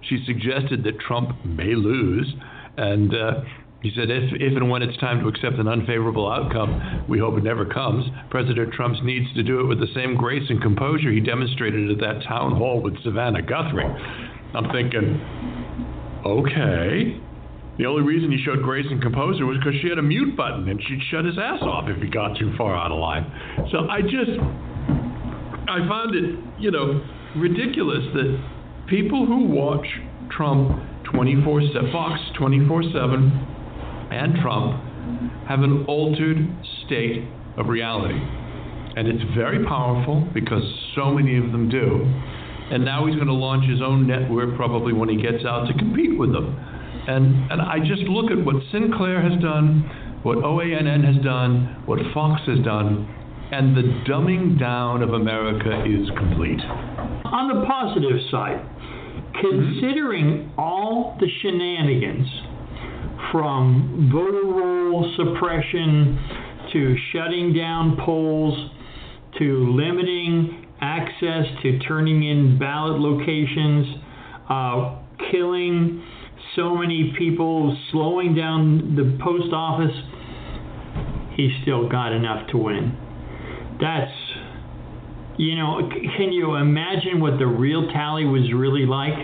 she 0.08 0.22
suggested 0.26 0.84
that 0.84 0.98
Trump 1.00 1.30
may 1.44 1.74
lose, 1.74 2.32
and 2.76 3.14
uh, 3.14 3.40
he 3.82 3.90
said 3.94 4.10
if, 4.10 4.32
if 4.34 4.56
and 4.56 4.70
when 4.70 4.82
it's 4.82 4.96
time 4.98 5.20
to 5.20 5.28
accept 5.28 5.56
an 5.56 5.68
unfavorable 5.68 6.30
outcome, 6.30 7.04
we 7.08 7.18
hope 7.18 7.36
it 7.36 7.44
never 7.44 7.66
comes, 7.66 8.06
President 8.30 8.72
Trump 8.72 9.02
needs 9.04 9.32
to 9.34 9.42
do 9.42 9.60
it 9.60 9.64
with 9.64 9.78
the 9.78 9.88
same 9.94 10.16
grace 10.16 10.48
and 10.48 10.60
composure 10.62 11.10
he 11.10 11.20
demonstrated 11.20 11.90
at 11.90 11.98
that 11.98 12.26
town 12.26 12.56
hall 12.56 12.80
with 12.80 12.94
Savannah 13.02 13.42
Guthrie. 13.42 13.84
I'm 14.54 14.70
thinking, 14.72 15.20
okay. 16.24 17.20
The 17.78 17.86
only 17.86 18.02
reason 18.02 18.30
he 18.30 18.38
showed 18.44 18.62
grace 18.62 18.86
and 18.88 19.02
composure 19.02 19.46
was 19.46 19.58
because 19.58 19.74
she 19.82 19.88
had 19.88 19.98
a 19.98 20.02
mute 20.02 20.36
button 20.36 20.68
and 20.68 20.80
she'd 20.86 21.00
shut 21.10 21.24
his 21.24 21.36
ass 21.38 21.60
off 21.62 21.88
if 21.88 22.00
he 22.00 22.08
got 22.08 22.38
too 22.38 22.54
far 22.56 22.76
out 22.76 22.92
of 22.92 22.98
line. 22.98 23.26
So 23.72 23.88
I 23.88 24.00
just, 24.00 24.30
I 25.66 25.82
found 25.88 26.14
it, 26.14 26.38
you 26.58 26.70
know, 26.70 27.02
ridiculous 27.36 28.04
that 28.14 28.38
people 28.86 29.26
who 29.26 29.46
watch 29.46 29.86
Trump 30.30 30.80
24 31.12 31.62
7, 31.72 31.92
Fox 31.92 32.20
24 32.38 32.82
7, 32.92 33.46
and 34.12 34.34
Trump 34.40 34.80
have 35.48 35.60
an 35.60 35.84
altered 35.86 36.38
state 36.86 37.26
of 37.56 37.66
reality. 37.66 38.20
And 38.96 39.08
it's 39.08 39.24
very 39.34 39.64
powerful 39.66 40.28
because 40.32 40.62
so 40.94 41.10
many 41.10 41.36
of 41.36 41.50
them 41.50 41.68
do. 41.68 42.04
And 42.70 42.84
now 42.84 43.06
he's 43.06 43.16
going 43.16 43.26
to 43.26 43.34
launch 43.34 43.68
his 43.68 43.82
own 43.82 44.06
network 44.06 44.56
probably 44.56 44.92
when 44.92 45.08
he 45.08 45.20
gets 45.20 45.44
out 45.44 45.66
to 45.66 45.74
compete 45.74 46.16
with 46.16 46.32
them. 46.32 46.54
And, 47.06 47.50
and 47.50 47.60
I 47.60 47.78
just 47.80 48.02
look 48.02 48.30
at 48.30 48.44
what 48.44 48.56
Sinclair 48.72 49.20
has 49.20 49.40
done, 49.40 50.20
what 50.22 50.38
OANN 50.38 51.04
has 51.04 51.22
done, 51.22 51.82
what 51.86 51.98
Fox 52.14 52.40
has 52.46 52.58
done, 52.64 53.08
and 53.52 53.76
the 53.76 53.82
dumbing 54.08 54.58
down 54.58 55.02
of 55.02 55.12
America 55.12 55.84
is 55.84 56.08
complete. 56.16 56.60
On 56.60 57.48
the 57.48 57.66
positive 57.66 58.18
side, 58.30 58.64
considering 59.40 60.50
all 60.56 61.16
the 61.20 61.28
shenanigans 61.42 62.26
from 63.30 64.10
voter 64.12 64.46
roll 64.46 65.12
suppression 65.16 66.18
to 66.72 66.96
shutting 67.12 67.52
down 67.52 67.96
polls 68.04 68.70
to 69.38 69.74
limiting 69.74 70.66
access 70.80 71.44
to 71.62 71.78
turning 71.80 72.22
in 72.22 72.58
ballot 72.58 73.00
locations, 73.00 73.96
uh, 74.48 74.96
killing 75.30 76.02
so 76.56 76.74
many 76.74 77.12
people, 77.18 77.76
slowing 77.90 78.34
down 78.34 78.94
the 78.96 79.18
post 79.22 79.52
office, 79.52 79.94
he 81.36 81.50
still 81.62 81.88
got 81.88 82.12
enough 82.12 82.48
to 82.50 82.58
win. 82.58 82.96
That's, 83.80 84.12
you 85.36 85.56
know, 85.56 85.88
can 86.16 86.32
you 86.32 86.54
imagine 86.54 87.20
what 87.20 87.38
the 87.38 87.46
real 87.46 87.88
tally 87.92 88.24
was 88.24 88.52
really 88.52 88.86
like? 88.86 89.14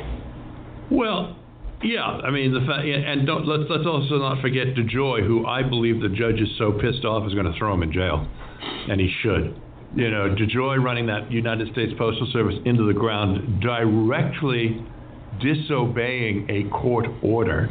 Well, 0.90 1.36
yeah, 1.82 2.02
I 2.02 2.30
mean 2.30 2.52
the 2.52 2.60
fact, 2.60 2.84
and 2.84 3.26
don't 3.26 3.46
let's 3.46 3.70
let's 3.70 3.86
also 3.86 4.18
not 4.18 4.42
forget 4.42 4.74
DeJoy, 4.74 5.26
who 5.26 5.46
I 5.46 5.62
believe 5.62 6.00
the 6.00 6.08
judge 6.08 6.40
is 6.40 6.48
so 6.58 6.72
pissed 6.72 7.04
off 7.04 7.26
is 7.26 7.32
going 7.32 7.50
to 7.50 7.56
throw 7.58 7.72
him 7.72 7.82
in 7.82 7.92
jail, 7.92 8.26
and 8.88 9.00
he 9.00 9.10
should. 9.22 9.58
You 9.96 10.10
know, 10.10 10.34
DeJoy 10.34 10.82
running 10.82 11.06
that 11.06 11.32
United 11.32 11.72
States 11.72 11.92
Postal 11.96 12.28
Service 12.32 12.56
into 12.64 12.86
the 12.86 12.92
ground, 12.92 13.62
directly 13.62 14.84
disobeying 15.40 16.48
a 16.50 16.68
court 16.70 17.06
order 17.22 17.68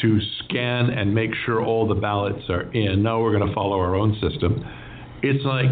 to 0.00 0.18
scan 0.44 0.90
and 0.90 1.14
make 1.14 1.30
sure 1.46 1.62
all 1.62 1.86
the 1.86 1.94
ballots 1.94 2.42
are 2.48 2.70
in. 2.72 3.02
Now 3.02 3.20
we're 3.20 3.36
going 3.36 3.48
to 3.48 3.54
follow 3.54 3.78
our 3.78 3.94
own 3.94 4.14
system. 4.20 4.64
It's 5.22 5.44
like 5.44 5.68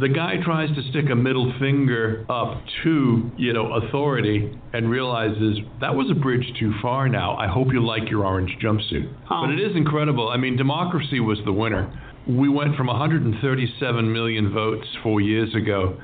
the 0.00 0.08
guy 0.08 0.34
tries 0.44 0.74
to 0.74 0.82
stick 0.90 1.04
a 1.10 1.14
middle 1.14 1.52
finger 1.60 2.26
up 2.28 2.62
to, 2.82 3.30
you 3.36 3.52
know, 3.52 3.74
authority 3.74 4.58
and 4.72 4.90
realizes 4.90 5.58
that 5.80 5.94
was 5.94 6.10
a 6.10 6.14
bridge 6.14 6.46
too 6.58 6.72
far 6.82 7.08
now. 7.08 7.36
I 7.36 7.46
hope 7.46 7.68
you 7.72 7.84
like 7.84 8.10
your 8.10 8.24
orange 8.24 8.50
jumpsuit. 8.62 9.12
But 9.28 9.50
it 9.50 9.60
is 9.60 9.76
incredible. 9.76 10.28
I 10.28 10.36
mean, 10.36 10.56
democracy 10.56 11.20
was 11.20 11.38
the 11.44 11.52
winner. 11.52 11.92
We 12.26 12.48
went 12.48 12.74
from 12.76 12.88
137 12.88 14.12
million 14.12 14.52
votes 14.52 14.86
four 15.02 15.20
years 15.20 15.54
ago 15.54 16.00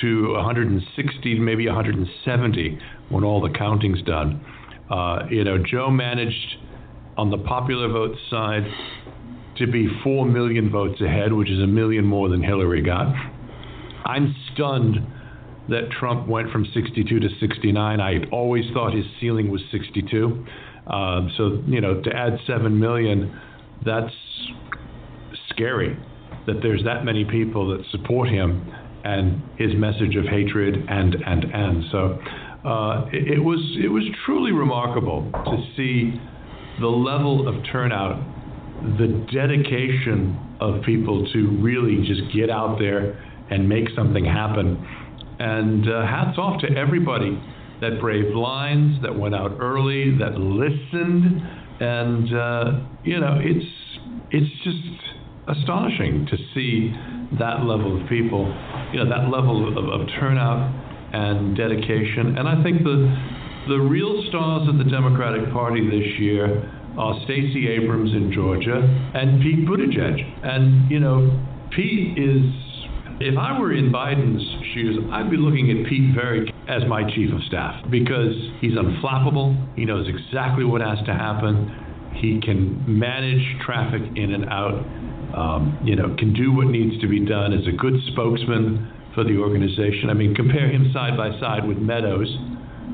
to 0.00 0.32
160, 0.32 1.38
maybe 1.38 1.66
170 1.66 2.78
when 3.10 3.24
all 3.24 3.40
the 3.40 3.56
counting's 3.56 4.02
done. 4.02 4.44
Uh, 4.90 5.20
you 5.30 5.44
know, 5.44 5.58
Joe 5.58 5.90
managed 5.90 6.56
on 7.16 7.30
the 7.30 7.38
popular 7.38 7.88
vote 7.88 8.16
side 8.30 8.64
to 9.56 9.66
be 9.66 9.88
4 10.04 10.26
million 10.26 10.70
votes 10.70 11.00
ahead, 11.00 11.32
which 11.32 11.50
is 11.50 11.60
a 11.60 11.66
million 11.66 12.04
more 12.04 12.28
than 12.28 12.42
Hillary 12.42 12.82
got. 12.82 13.12
I'm 14.04 14.34
stunned 14.54 14.96
that 15.68 15.90
Trump 15.98 16.28
went 16.28 16.50
from 16.50 16.64
62 16.72 17.20
to 17.20 17.28
69. 17.40 18.00
I 18.00 18.24
always 18.30 18.64
thought 18.72 18.94
his 18.94 19.04
ceiling 19.20 19.50
was 19.50 19.60
62. 19.70 20.46
Um, 20.86 21.30
so, 21.36 21.62
you 21.66 21.80
know, 21.80 22.00
to 22.00 22.16
add 22.16 22.38
7 22.46 22.78
million, 22.78 23.38
that's 23.84 24.14
scary 25.50 25.98
that 26.46 26.62
there's 26.62 26.82
that 26.84 27.04
many 27.04 27.24
people 27.26 27.68
that 27.76 27.84
support 27.90 28.28
him 28.28 28.72
and 29.04 29.42
his 29.58 29.74
message 29.74 30.16
of 30.16 30.24
hatred 30.24 30.74
and, 30.88 31.14
and, 31.14 31.44
and. 31.44 31.84
So 31.92 32.18
uh, 32.64 33.06
it, 33.12 33.38
it, 33.38 33.40
was, 33.40 33.60
it 33.82 33.88
was 33.88 34.04
truly 34.26 34.52
remarkable 34.52 35.30
to 35.32 35.64
see 35.76 36.20
the 36.80 36.86
level 36.86 37.48
of 37.48 37.64
turnout 37.70 38.22
the 38.98 39.26
dedication 39.32 40.38
of 40.60 40.82
people 40.84 41.26
to 41.32 41.58
really 41.60 42.06
just 42.06 42.32
get 42.34 42.50
out 42.50 42.78
there 42.78 43.20
and 43.50 43.68
make 43.68 43.88
something 43.96 44.24
happen. 44.24 44.76
And 45.40 45.88
uh, 45.88 46.02
hats 46.06 46.38
off 46.38 46.60
to 46.62 46.68
everybody 46.76 47.40
that 47.80 48.00
braved 48.00 48.34
lines, 48.34 49.00
that 49.02 49.16
went 49.16 49.34
out 49.34 49.56
early, 49.60 50.16
that 50.18 50.34
listened, 50.38 51.42
and 51.80 52.34
uh, 52.34 52.64
you 53.04 53.20
know, 53.20 53.38
it's 53.40 53.66
it's 54.30 54.64
just 54.64 55.58
astonishing 55.58 56.26
to 56.26 56.36
see 56.54 56.92
that 57.38 57.64
level 57.64 58.00
of 58.00 58.08
people, 58.08 58.46
you 58.92 59.02
know, 59.02 59.08
that 59.08 59.30
level 59.30 59.68
of, 59.68 60.00
of 60.00 60.08
turnout 60.18 60.87
and 61.12 61.56
dedication. 61.56 62.38
And 62.38 62.48
I 62.48 62.62
think 62.62 62.82
the 62.82 63.08
the 63.68 63.78
real 63.78 64.24
stars 64.28 64.66
of 64.68 64.78
the 64.78 64.84
Democratic 64.84 65.52
Party 65.52 65.84
this 65.84 66.18
year 66.18 66.72
are 66.96 67.14
Stacey 67.24 67.68
Abrams 67.68 68.12
in 68.12 68.32
Georgia, 68.32 68.80
and 69.14 69.42
Pete 69.42 69.66
Buttigieg. 69.68 70.18
And, 70.42 70.90
you 70.90 70.98
know, 70.98 71.30
Pete 71.70 72.18
is, 72.18 72.42
if 73.20 73.38
I 73.38 73.58
were 73.60 73.72
in 73.72 73.92
Biden's 73.92 74.42
shoes, 74.74 74.98
I'd 75.12 75.30
be 75.30 75.36
looking 75.36 75.70
at 75.70 75.86
Pete 75.86 76.14
very 76.14 76.52
as 76.66 76.82
my 76.88 77.08
chief 77.14 77.32
of 77.32 77.42
staff 77.44 77.84
because 77.90 78.34
he's 78.60 78.72
unflappable. 78.72 79.54
He 79.76 79.84
knows 79.84 80.08
exactly 80.08 80.64
what 80.64 80.80
has 80.80 80.98
to 81.06 81.12
happen. 81.12 82.10
He 82.14 82.40
can 82.40 82.82
manage 82.86 83.44
traffic 83.64 84.02
in 84.16 84.32
and 84.32 84.48
out, 84.48 84.74
um, 85.36 85.78
you 85.84 85.94
know, 85.94 86.16
can 86.18 86.32
do 86.32 86.52
what 86.52 86.66
needs 86.66 87.00
to 87.00 87.06
be 87.06 87.24
done, 87.24 87.52
is 87.52 87.66
a 87.68 87.72
good 87.72 87.94
spokesman 88.12 88.92
for 89.14 89.24
the 89.24 89.38
organization. 89.38 90.10
I 90.10 90.14
mean, 90.14 90.34
compare 90.34 90.70
him 90.70 90.90
side 90.92 91.16
by 91.16 91.38
side 91.40 91.66
with 91.66 91.78
Meadows 91.78 92.28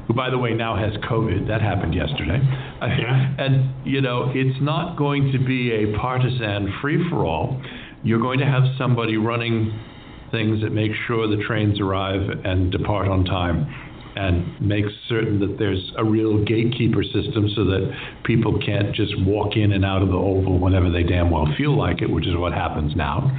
who, 0.06 0.14
by 0.14 0.30
the 0.30 0.38
way, 0.38 0.52
now 0.52 0.76
has 0.76 0.92
COVID. 1.04 1.48
That 1.48 1.60
happened 1.62 1.94
yesterday. 1.94 2.38
Yeah. 2.82 3.34
And, 3.38 3.86
you 3.86 4.00
know, 4.00 4.30
it's 4.34 4.60
not 4.60 4.96
going 4.96 5.32
to 5.32 5.38
be 5.38 5.72
a 5.72 5.96
partisan 5.98 6.72
free 6.80 7.08
for 7.08 7.24
all. 7.24 7.60
You're 8.02 8.20
going 8.20 8.38
to 8.40 8.46
have 8.46 8.64
somebody 8.76 9.16
running 9.16 9.72
things 10.30 10.60
that 10.62 10.70
make 10.70 10.92
sure 11.06 11.28
the 11.28 11.42
trains 11.44 11.80
arrive 11.80 12.20
and 12.44 12.70
depart 12.70 13.08
on 13.08 13.24
time 13.24 13.66
and 14.16 14.60
make 14.60 14.84
certain 15.08 15.40
that 15.40 15.56
there's 15.58 15.92
a 15.96 16.04
real 16.04 16.44
gatekeeper 16.44 17.02
system 17.02 17.48
so 17.56 17.64
that 17.64 17.90
people 18.24 18.58
can't 18.64 18.94
just 18.94 19.12
walk 19.22 19.56
in 19.56 19.72
and 19.72 19.84
out 19.84 20.02
of 20.02 20.08
the 20.08 20.16
Oval 20.16 20.58
whenever 20.58 20.90
they 20.90 21.02
damn 21.02 21.30
well 21.30 21.48
feel 21.56 21.76
like 21.76 22.02
it, 22.02 22.10
which 22.10 22.26
is 22.26 22.36
what 22.36 22.52
happens 22.52 22.94
now. 22.94 23.30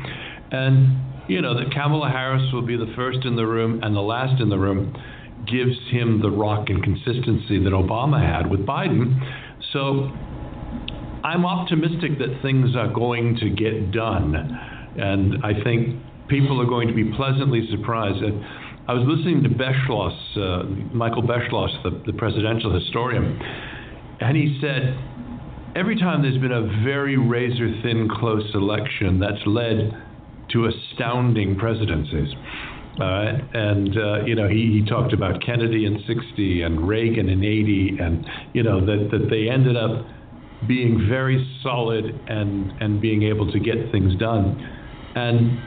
And, 0.51 1.04
you 1.27 1.41
know, 1.41 1.55
that 1.55 1.73
Kamala 1.73 2.09
Harris 2.09 2.51
will 2.53 2.65
be 2.65 2.77
the 2.77 2.91
first 2.95 3.25
in 3.25 3.35
the 3.35 3.45
room 3.45 3.81
and 3.83 3.95
the 3.95 4.01
last 4.01 4.41
in 4.41 4.49
the 4.49 4.57
room 4.57 4.95
gives 5.47 5.77
him 5.91 6.21
the 6.21 6.29
rock 6.29 6.69
and 6.69 6.83
consistency 6.83 7.63
that 7.63 7.73
Obama 7.73 8.19
had 8.19 8.49
with 8.49 8.65
Biden. 8.65 9.19
So 9.73 10.11
I'm 11.23 11.45
optimistic 11.45 12.17
that 12.19 12.41
things 12.41 12.75
are 12.75 12.91
going 12.91 13.37
to 13.37 13.49
get 13.49 13.91
done. 13.91 14.35
And 14.97 15.43
I 15.43 15.63
think 15.63 15.99
people 16.27 16.61
are 16.61 16.65
going 16.65 16.87
to 16.87 16.93
be 16.93 17.11
pleasantly 17.15 17.67
surprised. 17.71 18.23
I 18.87 18.93
was 18.93 19.03
listening 19.07 19.43
to 19.43 19.49
Beschloss, 19.49 20.37
uh, 20.37 20.93
Michael 20.95 21.23
Beschloss, 21.23 21.71
the, 21.83 22.11
the 22.11 22.17
presidential 22.17 22.73
historian, 22.73 23.39
and 24.21 24.37
he 24.37 24.57
said 24.61 24.97
every 25.75 25.99
time 25.99 26.21
there's 26.21 26.37
been 26.37 26.51
a 26.51 26.83
very 26.83 27.17
razor 27.17 27.69
thin 27.81 28.07
close 28.07 28.49
election 28.53 29.19
that's 29.19 29.41
led 29.45 29.91
to 30.51 30.65
astounding 30.67 31.55
presidencies. 31.57 32.33
Uh, 32.99 33.37
and 33.53 33.97
uh, 33.97 34.23
you 34.25 34.35
know 34.35 34.47
he, 34.47 34.79
he 34.79 34.85
talked 34.87 35.11
about 35.11 35.41
Kennedy 35.45 35.85
in 35.85 36.01
60 36.07 36.61
and 36.61 36.87
Reagan 36.87 37.27
in 37.27 37.43
80 37.43 37.97
and 37.99 38.25
you 38.53 38.63
know 38.63 38.79
that, 38.85 39.09
that 39.11 39.29
they 39.29 39.49
ended 39.49 39.75
up 39.75 40.05
being 40.65 41.05
very 41.09 41.45
solid 41.61 42.05
and 42.29 42.71
and 42.79 43.01
being 43.01 43.23
able 43.23 43.51
to 43.51 43.59
get 43.59 43.91
things 43.91 44.15
done 44.17 44.55
and 45.13 45.59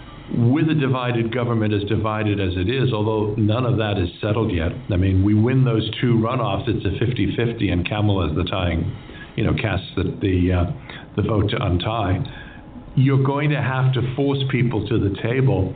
with 0.53 0.69
a 0.69 0.75
divided 0.75 1.33
government 1.33 1.73
as 1.73 1.83
divided 1.85 2.39
as 2.39 2.53
it 2.57 2.69
is, 2.69 2.93
although 2.93 3.35
none 3.37 3.65
of 3.65 3.79
that 3.79 3.97
is 3.97 4.09
settled 4.21 4.53
yet. 4.53 4.73
I 4.91 4.97
mean, 4.97 5.25
we 5.25 5.35
win 5.35 5.65
those 5.65 5.91
two 6.01 6.15
runoffs, 6.17 6.69
it's 6.69 6.85
a 6.85 7.03
50-50, 7.03 7.73
and 7.73 7.89
Kamala 7.89 8.31
is 8.31 8.37
the 8.37 8.45
tying, 8.45 8.95
you 9.37 9.45
know, 9.45 9.55
casts 9.55 9.87
the 9.97 10.05
the, 10.21 10.53
uh, 10.53 10.65
the 11.17 11.23
vote 11.23 11.49
to 11.51 11.65
untie. 11.65 12.48
You're 12.99 13.23
going 13.23 13.51
to 13.51 13.63
have 13.63 13.93
to 13.95 14.15
force 14.17 14.43
people 14.51 14.87
to 14.89 14.99
the 14.99 15.17
table 15.23 15.75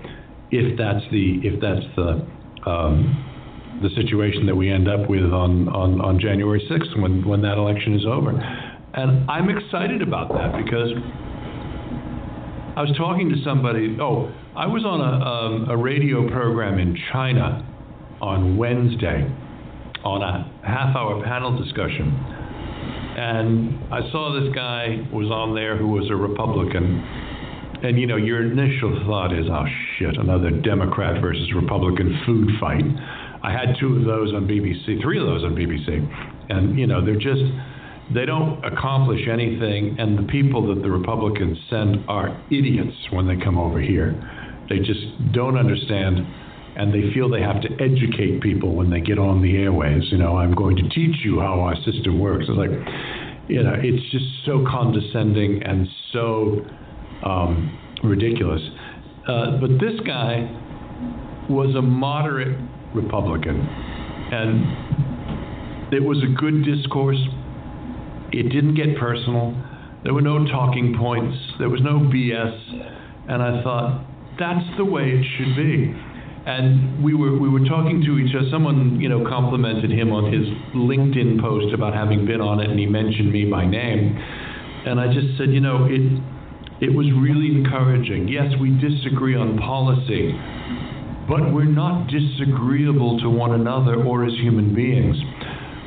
if 0.50 0.76
that's 0.76 1.04
the 1.10 1.40
if 1.42 1.60
that's 1.60 1.86
the 1.96 2.26
um, 2.68 3.32
the 3.82 3.90
situation 3.90 4.46
that 4.46 4.54
we 4.54 4.70
end 4.70 4.88
up 4.88 5.08
with 5.08 5.24
on, 5.24 5.68
on, 5.68 6.00
on 6.00 6.20
January 6.20 6.60
6th 6.70 7.00
when, 7.00 7.26
when 7.26 7.42
that 7.42 7.58
election 7.58 7.94
is 7.94 8.04
over. 8.06 8.30
And 8.30 9.28
I'm 9.30 9.48
excited 9.48 10.02
about 10.02 10.28
that 10.34 10.62
because 10.64 10.92
I 12.76 12.82
was 12.82 12.94
talking 12.96 13.30
to 13.30 13.36
somebody. 13.42 13.96
Oh, 14.00 14.32
I 14.54 14.66
was 14.66 14.84
on 14.84 15.00
a, 15.00 15.24
um, 15.24 15.70
a 15.70 15.76
radio 15.76 16.28
program 16.28 16.78
in 16.78 16.96
China 17.12 17.66
on 18.20 18.56
Wednesday 18.56 19.26
on 20.04 20.22
a 20.22 20.50
half 20.66 20.94
hour 20.94 21.22
panel 21.24 21.56
discussion. 21.62 22.41
And 23.16 23.92
I 23.92 24.00
saw 24.10 24.38
this 24.40 24.54
guy 24.54 25.06
was 25.12 25.30
on 25.30 25.54
there 25.54 25.76
who 25.76 25.88
was 25.88 26.08
a 26.10 26.16
Republican. 26.16 27.00
And 27.82 27.98
you 27.98 28.06
know, 28.06 28.16
your 28.16 28.42
initial 28.42 29.02
thought 29.06 29.32
is, 29.32 29.46
oh 29.50 29.64
shit, 29.98 30.16
another 30.16 30.50
Democrat 30.50 31.20
versus 31.20 31.52
Republican 31.54 32.22
food 32.24 32.50
fight. 32.60 32.84
I 33.42 33.50
had 33.50 33.74
two 33.80 33.96
of 33.96 34.04
those 34.04 34.32
on 34.32 34.46
BBC, 34.46 35.02
three 35.02 35.18
of 35.18 35.26
those 35.26 35.44
on 35.44 35.54
BBC. 35.54 35.98
And 36.48 36.78
you 36.78 36.86
know, 36.86 37.04
they're 37.04 37.18
just 37.18 37.42
they 38.14 38.26
don't 38.26 38.62
accomplish 38.64 39.20
anything 39.30 39.96
and 39.98 40.18
the 40.18 40.30
people 40.30 40.74
that 40.74 40.82
the 40.82 40.90
Republicans 40.90 41.56
send 41.70 42.04
are 42.08 42.40
idiots 42.50 42.96
when 43.10 43.26
they 43.26 43.42
come 43.42 43.58
over 43.58 43.80
here. 43.80 44.12
They 44.68 44.78
just 44.78 45.32
don't 45.32 45.56
understand 45.56 46.18
and 46.76 46.92
they 46.92 47.12
feel 47.12 47.28
they 47.28 47.42
have 47.42 47.60
to 47.62 47.68
educate 47.80 48.40
people 48.40 48.74
when 48.74 48.90
they 48.90 49.00
get 49.00 49.18
on 49.18 49.42
the 49.42 49.56
airways. 49.56 50.02
You 50.10 50.18
know, 50.18 50.36
I'm 50.36 50.54
going 50.54 50.76
to 50.76 50.88
teach 50.88 51.16
you 51.24 51.40
how 51.40 51.60
our 51.60 51.76
system 51.76 52.18
works. 52.18 52.46
It's 52.48 52.56
like, 52.56 52.70
you 53.48 53.62
know, 53.62 53.74
it's 53.76 54.10
just 54.10 54.24
so 54.46 54.64
condescending 54.68 55.62
and 55.62 55.86
so 56.12 56.64
um, 57.24 57.78
ridiculous. 58.02 58.62
Uh, 59.28 59.58
but 59.60 59.70
this 59.78 60.00
guy 60.06 60.48
was 61.48 61.74
a 61.76 61.82
moderate 61.82 62.58
Republican, 62.94 63.60
and 64.32 65.92
it 65.92 66.02
was 66.02 66.22
a 66.22 66.40
good 66.40 66.64
discourse. 66.64 67.20
It 68.32 68.44
didn't 68.44 68.74
get 68.74 68.96
personal. 68.98 69.54
There 70.04 70.14
were 70.14 70.22
no 70.22 70.44
talking 70.46 70.96
points. 70.98 71.36
There 71.58 71.68
was 71.68 71.80
no 71.82 71.98
BS. 72.00 72.58
And 73.28 73.42
I 73.42 73.62
thought, 73.62 74.06
that's 74.38 74.64
the 74.78 74.84
way 74.84 75.10
it 75.10 75.24
should 75.36 75.54
be. 75.54 75.94
And 76.44 77.04
we 77.04 77.14
were 77.14 77.38
we 77.38 77.48
were 77.48 77.64
talking 77.66 78.02
to 78.02 78.18
each 78.18 78.34
other. 78.34 78.48
Someone 78.50 79.00
you 79.00 79.08
know 79.08 79.24
complimented 79.28 79.90
him 79.90 80.12
on 80.12 80.32
his 80.32 80.42
LinkedIn 80.74 81.40
post 81.40 81.72
about 81.72 81.94
having 81.94 82.26
been 82.26 82.40
on 82.40 82.58
it, 82.58 82.68
and 82.68 82.78
he 82.78 82.86
mentioned 82.86 83.30
me 83.30 83.44
by 83.44 83.64
name. 83.64 84.18
And 84.84 84.98
I 84.98 85.06
just 85.06 85.38
said, 85.38 85.50
you 85.50 85.60
know, 85.60 85.86
it 85.86 86.02
it 86.82 86.90
was 86.92 87.06
really 87.14 87.54
encouraging. 87.54 88.26
Yes, 88.26 88.50
we 88.60 88.70
disagree 88.82 89.36
on 89.36 89.56
policy, 89.56 90.34
but 91.28 91.54
we're 91.54 91.70
not 91.70 92.08
disagreeable 92.10 93.20
to 93.20 93.30
one 93.30 93.54
another 93.54 94.02
or 94.02 94.26
as 94.26 94.34
human 94.34 94.74
beings. 94.74 95.16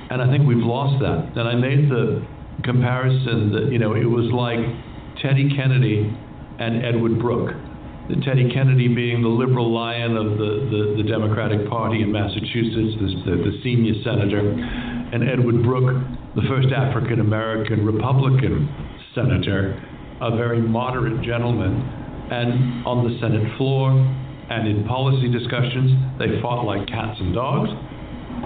And 0.10 0.22
I 0.22 0.32
think 0.32 0.48
we've 0.48 0.64
lost 0.64 1.04
that. 1.04 1.36
And 1.36 1.50
I 1.50 1.56
made 1.56 1.92
the 1.92 2.26
comparison 2.64 3.52
that 3.52 3.74
you 3.74 3.80
know 3.80 3.94
it 3.94 4.06
was 4.06 4.32
like 4.32 4.64
Teddy 5.22 5.52
Kennedy 5.54 6.16
and 6.60 6.86
Edward 6.86 7.20
Brooke 7.20 7.52
Teddy 8.14 8.52
Kennedy 8.54 8.88
being 8.88 9.24
the 9.24 9.30
liberal 9.30 9.74
lion 9.74 10.16
of 10.16 10.38
the, 10.38 10.70
the, 10.70 11.02
the 11.02 11.10
Democratic 11.10 11.68
Party 11.68 12.04
in 12.04 12.12
Massachusetts, 12.12 13.02
the, 13.26 13.50
the, 13.50 13.60
senior 13.64 13.98
senator, 14.04 14.46
and 14.46 15.28
Edward 15.28 15.64
Brooke, 15.64 16.06
the 16.36 16.44
first 16.48 16.70
African 16.70 17.20
American 17.20 17.84
Republican 17.84 18.70
senator, 19.16 19.74
a 20.22 20.36
very 20.38 20.62
moderate 20.62 21.24
gentleman. 21.24 21.82
And 22.30 22.86
on 22.86 23.10
the 23.10 23.18
Senate 23.20 23.58
floor 23.58 23.90
and 23.90 24.68
in 24.68 24.86
policy 24.86 25.32
discussions, 25.32 25.90
they 26.20 26.40
fought 26.42 26.62
like 26.62 26.88
cats 26.88 27.18
and 27.20 27.34
dogs. 27.34 27.70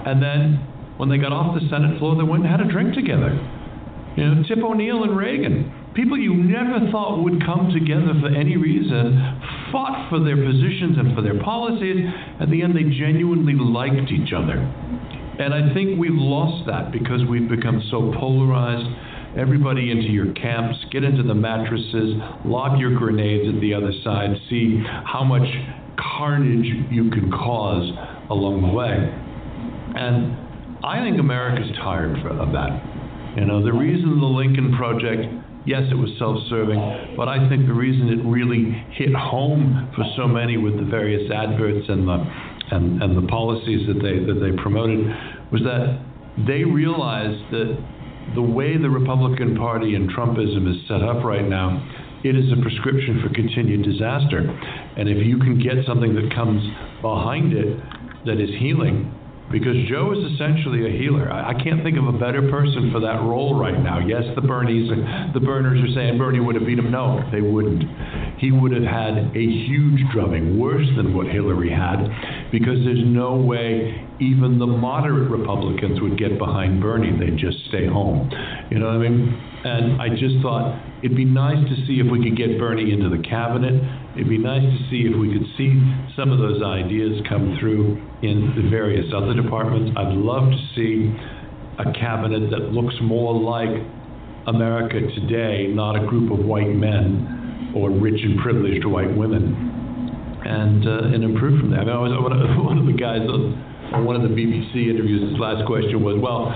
And 0.06 0.22
then 0.22 0.56
when 0.96 1.10
they 1.10 1.18
got 1.18 1.32
off 1.32 1.52
the 1.60 1.68
Senate 1.68 1.98
floor, 1.98 2.16
they 2.16 2.24
went 2.24 2.44
and 2.44 2.50
had 2.50 2.60
a 2.64 2.70
drink 2.70 2.94
together. 2.94 3.36
You 4.16 4.24
know, 4.24 4.42
Tip 4.48 4.64
O'Neill 4.64 5.04
and 5.04 5.16
Reagan 5.16 5.79
people 5.94 6.18
you 6.18 6.34
never 6.34 6.90
thought 6.90 7.22
would 7.22 7.44
come 7.44 7.70
together 7.72 8.14
for 8.20 8.28
any 8.28 8.56
reason 8.56 9.40
fought 9.72 10.08
for 10.10 10.22
their 10.22 10.36
positions 10.36 10.98
and 10.98 11.14
for 11.14 11.22
their 11.22 11.40
policies. 11.42 12.04
At 12.40 12.50
the 12.50 12.62
end, 12.62 12.76
they 12.76 12.84
genuinely 12.84 13.54
liked 13.54 14.10
each 14.10 14.32
other. 14.32 14.58
And 15.38 15.54
I 15.54 15.72
think 15.72 15.98
we've 15.98 16.12
lost 16.12 16.66
that 16.66 16.92
because 16.92 17.24
we've 17.28 17.48
become 17.48 17.82
so 17.90 18.12
polarized. 18.18 18.86
Everybody 19.38 19.90
into 19.90 20.08
your 20.08 20.32
camps, 20.34 20.76
get 20.90 21.04
into 21.04 21.22
the 21.22 21.34
mattresses, 21.34 22.16
lob 22.44 22.78
your 22.78 22.94
grenades 22.98 23.48
at 23.48 23.60
the 23.60 23.72
other 23.72 23.92
side, 24.04 24.30
see 24.50 24.82
how 24.84 25.24
much 25.24 25.46
carnage 25.96 26.66
you 26.90 27.10
can 27.10 27.30
cause 27.30 27.88
along 28.28 28.62
the 28.62 28.72
way. 28.74 28.90
And 29.96 30.36
I 30.84 31.02
think 31.02 31.18
America's 31.20 31.70
tired 31.76 32.18
of 32.26 32.52
that. 32.52 32.82
You 33.36 33.46
know, 33.46 33.64
the 33.64 33.72
reason 33.72 34.18
the 34.20 34.26
Lincoln 34.26 34.74
Project 34.76 35.22
Yes, 35.66 35.82
it 35.90 35.94
was 35.94 36.10
self-serving, 36.18 37.16
but 37.16 37.28
I 37.28 37.48
think 37.48 37.66
the 37.66 37.74
reason 37.74 38.08
it 38.08 38.24
really 38.24 38.72
hit 38.92 39.14
home 39.14 39.92
for 39.94 40.04
so 40.16 40.26
many 40.26 40.56
with 40.56 40.76
the 40.76 40.88
various 40.88 41.30
adverts 41.30 41.86
and 41.88 42.08
the 42.08 42.50
and, 42.70 43.02
and 43.02 43.16
the 43.16 43.26
policies 43.28 43.86
that 43.88 44.00
they 44.00 44.24
that 44.24 44.40
they 44.40 44.56
promoted 44.62 45.04
was 45.52 45.60
that 45.62 46.00
they 46.46 46.64
realized 46.64 47.50
that 47.52 47.76
the 48.34 48.42
way 48.42 48.78
the 48.78 48.88
Republican 48.88 49.56
Party 49.56 49.94
and 49.96 50.08
Trumpism 50.10 50.70
is 50.70 50.86
set 50.88 51.02
up 51.02 51.24
right 51.24 51.46
now, 51.46 51.82
it 52.22 52.36
is 52.36 52.52
a 52.52 52.62
prescription 52.62 53.20
for 53.22 53.32
continued 53.34 53.82
disaster. 53.84 54.38
And 54.96 55.08
if 55.08 55.26
you 55.26 55.38
can 55.38 55.58
get 55.58 55.84
something 55.86 56.14
that 56.14 56.32
comes 56.34 56.62
behind 57.02 57.52
it 57.52 57.76
that 58.26 58.40
is 58.40 58.50
healing, 58.60 59.12
because 59.50 59.76
Joe 59.88 60.12
is 60.12 60.32
essentially 60.32 60.86
a 60.86 60.98
healer. 60.98 61.30
I, 61.30 61.50
I, 61.50 61.54
can't 61.54 61.82
think 61.82 61.98
of 61.98 62.06
a 62.06 62.12
better 62.12 62.48
person 62.50 62.90
for 62.92 63.00
that 63.00 63.20
role 63.20 63.58
right 63.58 63.78
now. 63.82 63.98
Yes, 63.98 64.22
the 64.34 64.42
Bernies, 64.42 64.88
the 65.34 65.40
Berners 65.40 65.80
are 65.82 65.94
saying 65.94 66.18
Bernie 66.18 66.40
would 66.40 66.54
have 66.54 66.66
beat 66.66 66.78
him. 66.78 66.90
No, 66.90 67.20
they 67.32 67.40
wouldn't. 67.40 67.82
He 68.38 68.52
would 68.52 68.72
have 68.72 68.84
had 68.84 69.18
a 69.34 69.44
huge 69.66 70.00
drubbing, 70.12 70.58
worse 70.58 70.86
than 70.96 71.14
what 71.14 71.26
Hillary 71.26 71.70
had, 71.70 71.98
because 72.52 72.78
there's 72.84 73.04
no 73.04 73.36
way 73.36 74.06
even 74.20 74.58
the 74.58 74.66
moderate 74.66 75.30
Republicans 75.30 76.00
would 76.00 76.18
get 76.18 76.38
behind 76.38 76.80
Bernie. 76.80 77.10
They'd 77.18 77.38
just 77.38 77.58
stay 77.68 77.86
home. 77.86 78.30
You 78.70 78.78
know 78.78 78.86
what 78.86 79.06
I 79.06 79.08
mean? 79.08 79.46
And 79.64 80.00
I 80.00 80.08
just 80.10 80.40
thought 80.42 80.80
it'd 81.02 81.16
be 81.16 81.24
nice 81.24 81.58
to 81.68 81.86
see 81.86 82.00
if 82.00 82.10
we 82.10 82.22
could 82.22 82.36
get 82.36 82.58
Bernie 82.58 82.92
into 82.92 83.08
the 83.08 83.22
cabinet 83.22 83.74
It'd 84.14 84.28
be 84.28 84.38
nice 84.38 84.62
to 84.62 84.90
see 84.90 85.06
if 85.06 85.16
we 85.16 85.32
could 85.32 85.46
see 85.56 85.70
some 86.16 86.32
of 86.32 86.38
those 86.38 86.62
ideas 86.62 87.22
come 87.28 87.56
through 87.60 88.02
in 88.22 88.52
the 88.56 88.68
various 88.68 89.06
other 89.14 89.34
departments. 89.34 89.92
I'd 89.96 90.12
love 90.12 90.50
to 90.50 90.60
see 90.76 91.12
a 91.78 91.92
cabinet 91.92 92.50
that 92.50 92.72
looks 92.72 92.94
more 93.02 93.32
like 93.32 93.70
America 94.46 95.00
today, 95.14 95.68
not 95.68 95.96
a 95.96 96.06
group 96.06 96.30
of 96.32 96.44
white 96.44 96.74
men 96.74 97.72
or 97.74 97.90
rich 97.90 98.20
and 98.22 98.38
privileged 98.40 98.84
white 98.84 99.14
women, 99.16 99.54
and 100.44 100.86
uh, 100.86 101.14
and 101.14 101.24
improve 101.24 101.60
from 101.60 101.70
there. 101.70 101.80
I 101.80 101.84
mean, 101.84 101.94
I 101.94 101.98
was, 101.98 102.12
one 102.64 102.78
of 102.78 102.86
the 102.86 102.92
guys 102.92 103.22
on 103.24 104.04
one 104.04 104.16
of 104.16 104.22
the 104.22 104.32
BBC 104.34 104.90
interviews. 104.90 105.30
His 105.30 105.38
last 105.40 105.66
question 105.66 106.02
was, 106.02 106.18
"Well, 106.20 106.52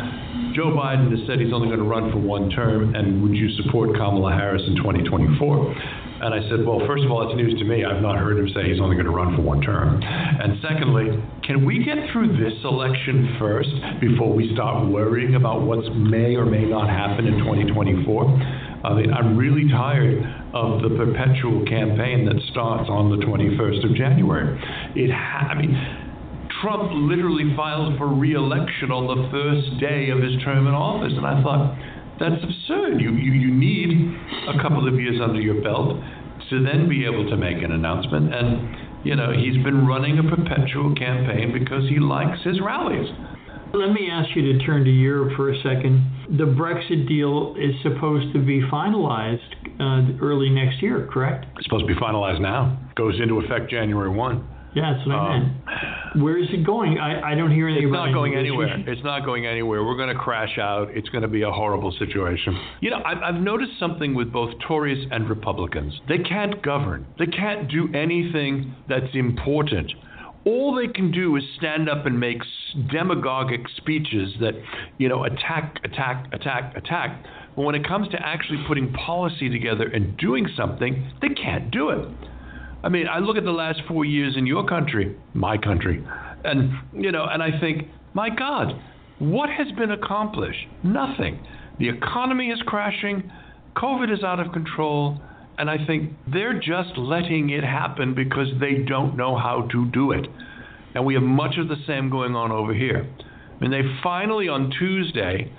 Joe 0.54 0.74
Biden 0.74 1.10
has 1.10 1.20
said 1.26 1.40
he's 1.40 1.52
only 1.52 1.68
going 1.68 1.80
to 1.80 1.88
run 1.88 2.10
for 2.10 2.18
one 2.18 2.50
term, 2.50 2.94
and 2.94 3.22
would 3.22 3.36
you 3.36 3.48
support 3.62 3.96
Kamala 3.96 4.32
Harris 4.32 4.62
in 4.66 4.76
2024?" 4.76 6.03
And 6.20 6.32
I 6.32 6.40
said, 6.48 6.64
well, 6.64 6.80
first 6.86 7.04
of 7.04 7.10
all, 7.10 7.28
it's 7.28 7.36
news 7.36 7.58
to 7.58 7.64
me. 7.64 7.84
I've 7.84 8.00
not 8.00 8.18
heard 8.18 8.38
him 8.38 8.48
say 8.54 8.70
he's 8.70 8.80
only 8.80 8.94
going 8.94 9.06
to 9.06 9.12
run 9.12 9.34
for 9.34 9.42
one 9.42 9.60
term. 9.60 10.00
And 10.02 10.58
secondly, 10.62 11.10
can 11.42 11.64
we 11.64 11.82
get 11.84 11.98
through 12.12 12.38
this 12.38 12.54
election 12.64 13.36
first 13.38 13.70
before 14.00 14.32
we 14.32 14.52
start 14.54 14.86
worrying 14.88 15.34
about 15.34 15.62
what 15.62 15.82
may 15.96 16.36
or 16.36 16.46
may 16.46 16.64
not 16.64 16.88
happen 16.88 17.26
in 17.26 17.38
2024? 17.38 18.24
I 18.84 18.94
mean, 18.94 19.12
I'm 19.12 19.36
really 19.36 19.68
tired 19.70 20.22
of 20.52 20.82
the 20.82 20.94
perpetual 20.96 21.64
campaign 21.66 22.26
that 22.26 22.36
starts 22.52 22.88
on 22.88 23.10
the 23.10 23.24
21st 23.24 23.90
of 23.90 23.96
January. 23.96 24.60
It 24.94 25.10
ha- 25.10 25.48
I 25.50 25.54
mean, 25.56 25.72
Trump 26.60 26.92
literally 26.92 27.52
filed 27.56 27.98
for 27.98 28.06
re-election 28.08 28.92
on 28.92 29.08
the 29.08 29.28
first 29.28 29.80
day 29.80 30.10
of 30.10 30.22
his 30.22 30.40
term 30.44 30.66
in 30.66 30.74
office, 30.74 31.12
and 31.16 31.26
I 31.26 31.42
thought 31.42 31.76
that's 32.20 32.42
absurd. 32.42 33.00
You, 33.00 33.12
you, 33.12 33.32
you 33.32 33.50
need 33.52 33.90
a 34.48 34.60
couple 34.62 34.86
of 34.86 34.94
years 34.94 35.20
under 35.22 35.40
your 35.40 35.60
belt 35.62 35.98
to 36.50 36.62
then 36.62 36.88
be 36.88 37.04
able 37.04 37.28
to 37.28 37.36
make 37.36 37.62
an 37.62 37.72
announcement. 37.72 38.34
And, 38.34 39.04
you 39.04 39.16
know, 39.16 39.32
he's 39.32 39.62
been 39.64 39.86
running 39.86 40.18
a 40.18 40.22
perpetual 40.22 40.94
campaign 40.94 41.52
because 41.52 41.88
he 41.88 41.98
likes 41.98 42.42
his 42.44 42.60
rallies. 42.60 43.08
Let 43.72 43.92
me 43.92 44.08
ask 44.10 44.36
you 44.36 44.52
to 44.52 44.64
turn 44.64 44.84
to 44.84 44.90
Europe 44.90 45.32
for 45.36 45.50
a 45.50 45.56
second. 45.56 46.08
The 46.38 46.44
Brexit 46.44 47.08
deal 47.08 47.56
is 47.58 47.74
supposed 47.82 48.32
to 48.32 48.38
be 48.38 48.60
finalized 48.62 49.40
uh, 49.80 50.16
early 50.24 50.48
next 50.48 50.80
year, 50.80 51.08
correct? 51.12 51.46
It's 51.56 51.64
supposed 51.64 51.88
to 51.88 51.92
be 51.92 52.00
finalized 52.00 52.40
now. 52.40 52.78
Goes 52.94 53.20
into 53.20 53.40
effect 53.40 53.68
January 53.68 54.10
1. 54.10 54.53
Yeah, 54.74 54.94
that's 54.94 55.06
what 55.06 55.14
I 55.14 55.38
meant. 55.38 55.52
Um, 56.14 56.22
Where 56.22 56.38
is 56.38 56.48
it 56.52 56.66
going? 56.66 56.98
I, 56.98 57.32
I 57.32 57.34
don't 57.34 57.50
hear 57.50 57.68
anything 57.68 57.88
it's 57.88 57.92
not 57.92 58.12
going 58.12 58.34
anywhere. 58.34 58.82
It's 58.88 59.04
not 59.04 59.24
going 59.24 59.46
anywhere. 59.46 59.84
We're 59.84 59.96
going 59.96 60.14
to 60.14 60.20
crash 60.20 60.58
out. 60.58 60.88
It's 60.90 61.08
going 61.10 61.22
to 61.22 61.28
be 61.28 61.42
a 61.42 61.50
horrible 61.50 61.92
situation. 61.98 62.58
You 62.80 62.90
know, 62.90 63.00
I've, 63.04 63.18
I've 63.18 63.40
noticed 63.40 63.72
something 63.78 64.14
with 64.14 64.32
both 64.32 64.52
Tories 64.66 65.06
and 65.10 65.28
Republicans. 65.28 66.00
They 66.08 66.18
can't 66.18 66.60
govern. 66.62 67.06
They 67.18 67.26
can't 67.26 67.70
do 67.70 67.88
anything 67.94 68.74
that's 68.88 69.14
important. 69.14 69.92
All 70.44 70.74
they 70.74 70.92
can 70.92 71.10
do 71.10 71.36
is 71.36 71.42
stand 71.56 71.88
up 71.88 72.04
and 72.04 72.20
make 72.20 72.42
demagogic 72.90 73.62
speeches 73.76 74.34
that, 74.40 74.52
you 74.98 75.08
know, 75.08 75.24
attack, 75.24 75.80
attack, 75.84 76.28
attack, 76.32 76.76
attack. 76.76 77.24
But 77.56 77.62
when 77.62 77.74
it 77.74 77.86
comes 77.86 78.08
to 78.08 78.18
actually 78.20 78.62
putting 78.66 78.92
policy 78.92 79.48
together 79.48 79.84
and 79.86 80.16
doing 80.18 80.46
something, 80.56 81.12
they 81.22 81.28
can't 81.28 81.70
do 81.70 81.90
it. 81.90 82.08
I 82.84 82.90
mean, 82.90 83.08
I 83.08 83.18
look 83.18 83.38
at 83.38 83.44
the 83.44 83.50
last 83.50 83.80
four 83.88 84.04
years 84.04 84.36
in 84.36 84.46
your 84.46 84.66
country, 84.66 85.16
my 85.32 85.56
country, 85.56 86.04
and 86.44 86.70
you 86.92 87.10
know, 87.12 87.24
and 87.24 87.42
I 87.42 87.58
think, 87.58 87.88
my 88.12 88.28
God, 88.28 88.78
what 89.18 89.48
has 89.48 89.68
been 89.78 89.90
accomplished? 89.90 90.66
Nothing. 90.82 91.40
The 91.78 91.88
economy 91.88 92.48
is 92.50 92.60
crashing, 92.66 93.32
COVID 93.74 94.12
is 94.12 94.22
out 94.22 94.38
of 94.38 94.52
control, 94.52 95.18
and 95.56 95.70
I 95.70 95.78
think 95.86 96.12
they're 96.30 96.60
just 96.60 96.98
letting 96.98 97.48
it 97.48 97.64
happen 97.64 98.14
because 98.14 98.48
they 98.60 98.84
don't 98.86 99.16
know 99.16 99.34
how 99.34 99.66
to 99.72 99.86
do 99.86 100.12
it. 100.12 100.26
And 100.94 101.06
we 101.06 101.14
have 101.14 101.22
much 101.22 101.56
of 101.56 101.68
the 101.68 101.76
same 101.86 102.10
going 102.10 102.36
on 102.36 102.52
over 102.52 102.74
here. 102.74 103.08
I 103.18 103.60
mean, 103.62 103.70
they 103.70 103.82
finally 104.02 104.48
on 104.48 104.70
Tuesday 104.78 105.50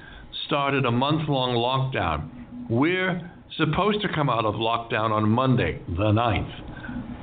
started 0.46 0.86
a 0.86 0.92
month 0.92 1.28
long 1.28 1.56
lockdown. 1.56 2.70
We're 2.70 3.32
supposed 3.58 4.02
to 4.02 4.10
come 4.14 4.30
out 4.30 4.46
of 4.46 4.54
lockdown 4.56 5.10
on 5.10 5.28
Monday, 5.28 5.82
the 5.88 6.12
9th. 6.12 7.15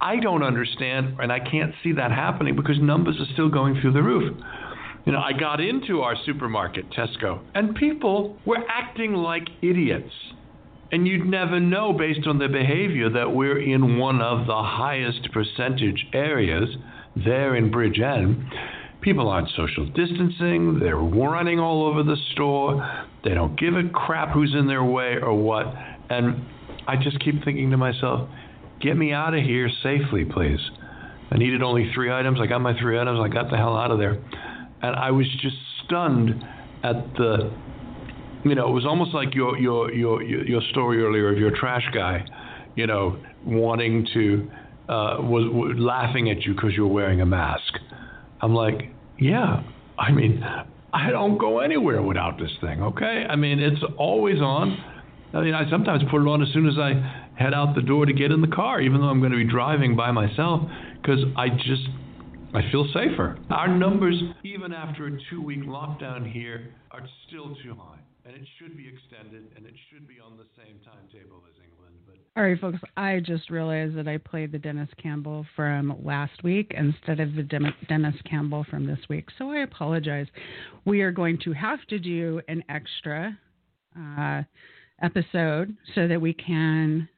I 0.00 0.16
don't 0.20 0.42
understand, 0.42 1.16
and 1.20 1.32
I 1.32 1.40
can't 1.40 1.74
see 1.82 1.92
that 1.92 2.10
happening 2.10 2.56
because 2.56 2.76
numbers 2.80 3.16
are 3.18 3.32
still 3.32 3.48
going 3.48 3.80
through 3.80 3.92
the 3.92 4.02
roof. 4.02 4.36
You 5.04 5.12
know, 5.12 5.20
I 5.20 5.32
got 5.32 5.60
into 5.60 6.02
our 6.02 6.14
supermarket, 6.26 6.90
Tesco, 6.90 7.40
and 7.54 7.74
people 7.74 8.36
were 8.44 8.58
acting 8.68 9.14
like 9.14 9.48
idiots. 9.62 10.12
And 10.90 11.06
you'd 11.06 11.26
never 11.26 11.60
know 11.60 11.92
based 11.92 12.26
on 12.26 12.38
their 12.38 12.48
behavior 12.48 13.10
that 13.10 13.32
we're 13.32 13.60
in 13.60 13.98
one 13.98 14.22
of 14.22 14.46
the 14.46 14.62
highest 14.62 15.28
percentage 15.32 16.06
areas 16.12 16.68
there 17.14 17.56
in 17.56 17.70
Bridgend. 17.70 18.48
People 19.00 19.28
aren't 19.28 19.48
social 19.56 19.86
distancing, 19.86 20.78
they're 20.80 20.96
running 20.96 21.60
all 21.60 21.86
over 21.86 22.02
the 22.02 22.16
store, 22.32 23.06
they 23.22 23.34
don't 23.34 23.58
give 23.58 23.74
a 23.74 23.88
crap 23.92 24.34
who's 24.34 24.54
in 24.58 24.66
their 24.66 24.82
way 24.82 25.16
or 25.22 25.34
what. 25.34 25.66
And 26.10 26.42
I 26.86 26.96
just 26.96 27.20
keep 27.20 27.44
thinking 27.44 27.70
to 27.70 27.76
myself, 27.76 28.28
Get 28.80 28.96
me 28.96 29.12
out 29.12 29.34
of 29.34 29.42
here 29.42 29.68
safely, 29.82 30.24
please. 30.24 30.60
I 31.30 31.36
needed 31.36 31.62
only 31.62 31.90
three 31.94 32.12
items. 32.12 32.38
I 32.40 32.46
got 32.46 32.60
my 32.60 32.78
three 32.78 32.98
items. 32.98 33.20
I 33.22 33.28
got 33.28 33.50
the 33.50 33.56
hell 33.56 33.76
out 33.76 33.90
of 33.90 33.98
there. 33.98 34.14
And 34.82 34.96
I 34.96 35.10
was 35.10 35.26
just 35.42 35.56
stunned 35.84 36.30
at 36.82 36.94
the, 37.16 37.52
you 38.44 38.54
know, 38.54 38.68
it 38.68 38.72
was 38.72 38.86
almost 38.86 39.12
like 39.12 39.34
your 39.34 39.58
your 39.58 39.92
your 39.92 40.22
your 40.22 40.62
story 40.70 41.02
earlier 41.02 41.32
of 41.32 41.38
your 41.38 41.50
trash 41.50 41.84
guy, 41.92 42.24
you 42.76 42.86
know, 42.86 43.18
wanting 43.44 44.06
to 44.14 44.48
uh, 44.88 45.16
was, 45.20 45.44
was 45.52 45.76
laughing 45.78 46.30
at 46.30 46.42
you 46.42 46.54
because 46.54 46.72
you 46.74 46.86
were 46.86 46.94
wearing 46.94 47.20
a 47.20 47.26
mask. 47.26 47.74
I'm 48.40 48.54
like, 48.54 48.90
yeah. 49.18 49.62
I 49.98 50.12
mean, 50.12 50.42
I 50.92 51.10
don't 51.10 51.36
go 51.38 51.58
anywhere 51.58 52.00
without 52.00 52.38
this 52.38 52.52
thing. 52.60 52.82
Okay. 52.82 53.26
I 53.28 53.36
mean, 53.36 53.58
it's 53.58 53.82
always 53.98 54.38
on. 54.40 54.78
I 55.34 55.42
mean, 55.42 55.54
I 55.54 55.68
sometimes 55.68 56.02
put 56.10 56.22
it 56.22 56.28
on 56.28 56.42
as 56.42 56.48
soon 56.54 56.66
as 56.68 56.78
I 56.78 57.27
head 57.38 57.54
out 57.54 57.74
the 57.74 57.82
door 57.82 58.04
to 58.04 58.12
get 58.12 58.32
in 58.32 58.40
the 58.40 58.48
car, 58.48 58.80
even 58.80 59.00
though 59.00 59.06
I'm 59.06 59.20
going 59.20 59.32
to 59.32 59.38
be 59.38 59.48
driving 59.48 59.94
by 59.94 60.10
myself, 60.10 60.68
because 61.00 61.20
I 61.36 61.48
just 61.48 61.88
I 62.52 62.68
feel 62.72 62.86
safer. 62.92 63.38
Our 63.50 63.68
numbers, 63.68 64.20
even 64.42 64.72
after 64.72 65.06
a 65.06 65.10
two-week 65.30 65.64
lockdown 65.64 66.30
here, 66.30 66.74
are 66.90 67.02
still 67.28 67.54
too 67.62 67.76
high, 67.78 67.98
and 68.24 68.34
it 68.34 68.42
should 68.58 68.76
be 68.76 68.88
extended, 68.88 69.52
and 69.56 69.66
it 69.66 69.74
should 69.90 70.08
be 70.08 70.16
on 70.18 70.36
the 70.36 70.46
same 70.56 70.80
timetable 70.84 71.42
as 71.48 71.54
England. 71.62 71.94
But 72.06 72.16
all 72.36 72.42
right, 72.42 72.58
folks, 72.58 72.78
I 72.96 73.20
just 73.20 73.50
realized 73.50 73.96
that 73.96 74.08
I 74.08 74.16
played 74.16 74.50
the 74.50 74.58
Denis 74.58 74.88
Campbell 75.00 75.46
from 75.54 75.94
last 76.04 76.42
week 76.42 76.74
instead 76.76 77.20
of 77.20 77.34
the 77.34 77.42
Denis 77.42 78.14
Campbell 78.28 78.64
from 78.68 78.86
this 78.86 79.00
week, 79.08 79.28
so 79.38 79.50
I 79.50 79.58
apologize. 79.58 80.26
We 80.86 81.02
are 81.02 81.12
going 81.12 81.38
to 81.44 81.52
have 81.52 81.84
to 81.88 81.98
do 81.98 82.40
an 82.48 82.64
extra. 82.68 83.38
Uh, 83.96 84.42
episode 85.02 85.76
so 85.94 86.08
that 86.08 86.20
we 86.20 86.34
can 86.34 87.08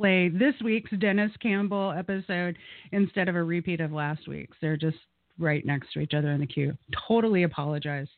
play 0.00 0.30
this 0.30 0.54
week's 0.64 0.90
Denis 0.98 1.32
Campbell 1.42 1.92
episode 1.96 2.56
instead 2.92 3.28
of 3.28 3.36
a 3.36 3.42
repeat 3.42 3.80
of 3.80 3.92
last 3.92 4.26
week's. 4.26 4.56
They're 4.60 4.76
just 4.76 4.96
right 5.38 5.64
next 5.64 5.92
to 5.92 6.00
each 6.00 6.14
other 6.14 6.30
in 6.30 6.40
the 6.40 6.46
queue. 6.46 6.76
Totally 7.08 7.42
apologize. 7.42 8.08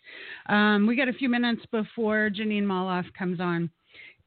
Um, 0.49 0.87
we 0.87 0.97
got 0.97 1.09
a 1.09 1.13
few 1.13 1.29
minutes 1.29 1.63
before 1.71 2.31
Jeanine 2.31 2.65
Molloff 2.65 3.05
comes 3.19 3.41
on, 3.41 3.69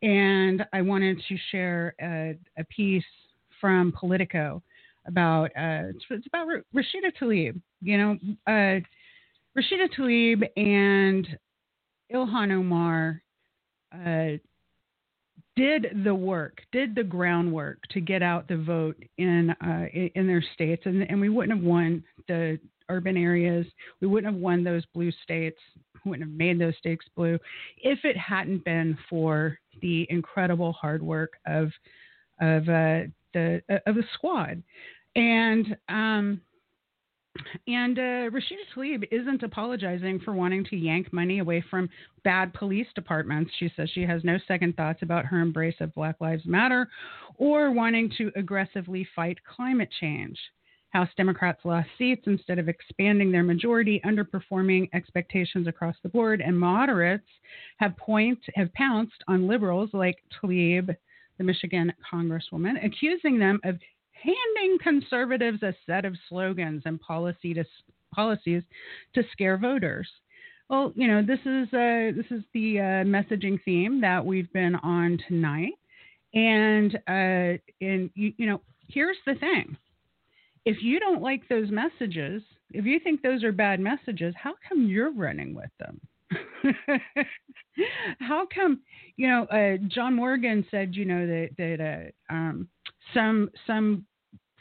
and 0.02 0.66
I 0.74 0.82
wanted 0.82 1.22
to 1.30 1.38
share 1.52 1.96
a, 2.02 2.36
a 2.58 2.64
piece 2.66 3.04
from 3.62 3.94
Politico 3.98 4.62
about 5.08 5.46
uh, 5.46 5.90
it's, 5.90 6.04
it's, 6.10 6.28
about 6.28 6.48
Rashida 6.76 7.12
Tlaib. 7.22 7.60
You 7.82 7.98
know, 7.98 8.18
uh, 8.48 8.80
Rashida 9.58 9.88
Tlaib 9.98 10.44
and 10.58 11.28
Ilhan 12.14 12.52
Omar 12.52 13.22
uh, 13.94 14.38
did 15.56 16.02
the 16.04 16.14
work, 16.14 16.62
did 16.72 16.96
the 16.96 17.04
groundwork 17.04 17.80
to 17.92 18.02
get 18.02 18.22
out 18.22 18.48
the 18.48 18.58
vote 18.58 19.02
in 19.18 19.52
uh, 19.52 19.86
in 20.16 20.28
their 20.28 20.44
states, 20.54 20.84
and 20.86 21.04
and 21.10 21.20
we 21.20 21.30
wouldn't 21.30 21.58
have 21.58 21.66
won 21.66 22.04
the 22.28 22.60
urban 22.90 23.18
areas. 23.18 23.66
We 24.02 24.08
wouldn't 24.08 24.34
have 24.34 24.42
won 24.42 24.64
those 24.64 24.84
blue 24.94 25.12
states. 25.24 25.60
We 26.04 26.12
wouldn't 26.12 26.30
have 26.30 26.38
made 26.38 26.60
those 26.60 26.78
states 26.78 27.06
blue 27.16 27.40
if 27.78 28.00
it 28.04 28.18
hadn't 28.18 28.64
been 28.66 28.98
for 29.10 29.58
the 29.82 30.06
incredible 30.10 30.74
hard 30.74 31.02
work 31.02 31.34
of 31.48 31.72
of 32.42 32.68
uh, 32.70 33.08
the 33.34 33.62
of 33.86 33.96
the 33.96 34.04
squad. 34.14 34.62
And 35.16 35.78
um, 35.88 36.42
and 37.68 37.98
uh, 37.98 38.30
Rashida 38.30 38.66
Tlaib 38.74 39.08
isn't 39.12 39.44
apologizing 39.44 40.20
for 40.20 40.34
wanting 40.34 40.64
to 40.66 40.76
yank 40.76 41.12
money 41.12 41.40
away 41.40 41.64
from 41.70 41.90
bad 42.24 42.54
police 42.54 42.88
departments. 42.96 43.52
She 43.60 43.72
says 43.76 43.90
she 43.94 44.04
has 44.04 44.24
no 44.24 44.38
second 44.48 44.76
thoughts 44.78 45.00
about 45.02 45.26
her 45.26 45.40
embrace 45.40 45.76
of 45.80 45.94
Black 45.94 46.16
Lives 46.22 46.46
Matter 46.46 46.88
or 47.38 47.72
wanting 47.72 48.12
to 48.18 48.32
aggressively 48.36 49.08
fight 49.16 49.38
climate 49.44 49.90
change. 50.00 50.38
House 50.96 51.10
Democrats 51.18 51.60
lost 51.66 51.90
seats 51.98 52.24
instead 52.26 52.58
of 52.58 52.70
expanding 52.70 53.30
their 53.30 53.44
majority, 53.44 54.00
underperforming 54.06 54.88
expectations 54.94 55.68
across 55.68 55.96
the 56.04 56.10
board, 56.10 56.40
and 56.40 56.58
moderates 56.58 57.28
have 57.78 57.98
point 57.98 58.40
have 58.56 58.74
pounced 58.76 59.22
on 59.28 59.46
liberals 59.46 59.90
like 59.92 60.16
Tlaib, 60.42 60.96
the 61.38 61.44
Michigan 61.44 61.92
congresswoman, 62.10 62.84
accusing 62.86 63.38
them 63.38 63.60
of 63.66 63.78
handing 64.26 64.78
conservatives 64.82 65.64
a 65.64 65.74
set 65.86 66.06
of 66.06 66.16
slogans 66.30 66.84
and 66.86 67.00
policy 67.00 67.54
to, 67.54 67.66
policies 68.14 68.64
to 69.14 69.24
scare 69.32 69.58
voters. 69.58 70.08
Well, 70.70 70.94
you 70.96 71.08
know, 71.08 71.22
this 71.22 71.40
is 71.46 71.68
uh, 71.74 72.12
this 72.16 72.26
is 72.32 72.44
the 72.54 72.80
uh, 72.80 72.84
messaging 73.06 73.62
theme 73.64 74.02
that 74.02 74.26
we've 74.26 74.52
been 74.52 74.76
on 74.76 75.20
tonight, 75.28 75.74
and 76.34 76.96
uh, 77.08 77.60
and 77.82 78.10
you, 78.16 78.34
you 78.38 78.48
know, 78.48 78.62
here's 78.88 79.18
the 79.28 79.36
thing: 79.36 79.78
if 80.66 80.82
you 80.82 81.00
don't 81.00 81.22
like 81.22 81.48
those 81.48 81.70
messages, 81.70 82.42
if 82.72 82.86
you 82.86 83.00
think 83.00 83.22
those 83.22 83.44
are 83.44 83.52
bad 83.52 83.80
messages, 83.80 84.34
how 84.42 84.54
come 84.68 84.88
you're 84.88 85.14
running 85.14 85.54
with 85.54 85.70
them? 85.80 86.02
how 88.20 88.48
come 88.54 88.82
you 89.18 89.28
know 89.28 89.44
uh, 89.46 89.78
John 89.88 90.16
Morgan 90.16 90.66
said 90.72 90.96
you 90.96 91.06
know 91.06 91.28
that 91.28 91.50
that 91.60 92.12
uh, 92.32 92.34
um, 92.34 92.68
some 93.14 93.52
some 93.68 94.06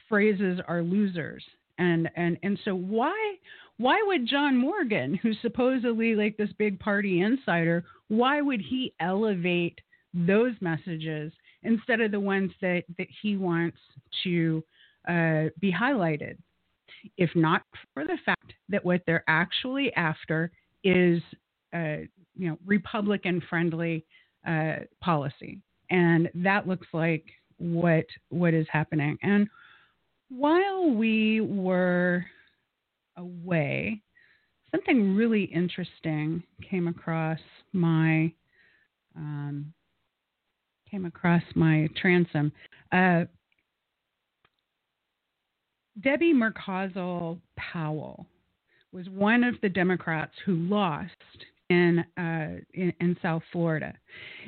phrases 0.08 0.60
are 0.66 0.82
losers 0.82 1.44
and 1.78 2.08
and 2.16 2.38
and 2.42 2.58
so 2.64 2.74
why 2.74 3.36
why 3.76 4.00
would 4.06 4.26
John 4.26 4.56
Morgan, 4.56 5.14
who's 5.14 5.36
supposedly 5.42 6.14
like 6.14 6.36
this 6.36 6.52
big 6.58 6.78
party 6.78 7.22
insider, 7.22 7.84
why 8.08 8.40
would 8.40 8.60
he 8.60 8.94
elevate 9.00 9.80
those 10.12 10.52
messages 10.60 11.32
instead 11.64 12.00
of 12.00 12.12
the 12.12 12.20
ones 12.20 12.52
that, 12.60 12.84
that 12.98 13.08
he 13.20 13.36
wants 13.36 13.78
to 14.22 14.62
uh, 15.08 15.44
be 15.58 15.72
highlighted? 15.72 16.36
If 17.16 17.30
not 17.34 17.62
for 17.92 18.04
the 18.04 18.18
fact 18.24 18.54
that 18.68 18.84
what 18.84 19.02
they're 19.06 19.24
actually 19.26 19.92
after 19.94 20.52
is, 20.84 21.20
uh, 21.74 22.06
you 22.36 22.48
know, 22.48 22.58
Republican 22.64 23.42
friendly 23.50 24.04
uh, 24.46 24.76
policy, 25.02 25.58
and 25.90 26.30
that 26.36 26.68
looks 26.68 26.86
like 26.92 27.24
what 27.58 28.06
what 28.28 28.54
is 28.54 28.66
happening. 28.70 29.18
And 29.22 29.48
while 30.28 30.90
we 30.90 31.40
were 31.40 32.24
away, 33.16 34.00
something 34.70 35.14
really 35.14 35.44
interesting 35.44 36.42
came 36.68 36.88
across 36.88 37.38
my 37.72 38.32
um, 39.16 39.72
came 40.90 41.04
across 41.04 41.42
my 41.54 41.88
transom. 42.00 42.52
Uh, 42.92 43.24
Debbie 46.00 46.34
Mucarsel 46.34 47.38
Powell 47.56 48.26
was 48.92 49.08
one 49.08 49.44
of 49.44 49.54
the 49.62 49.68
Democrats 49.68 50.32
who 50.44 50.54
lost 50.54 51.10
in, 51.70 52.04
uh, 52.18 52.60
in, 52.74 52.92
in 53.00 53.16
South 53.22 53.42
Florida, 53.52 53.92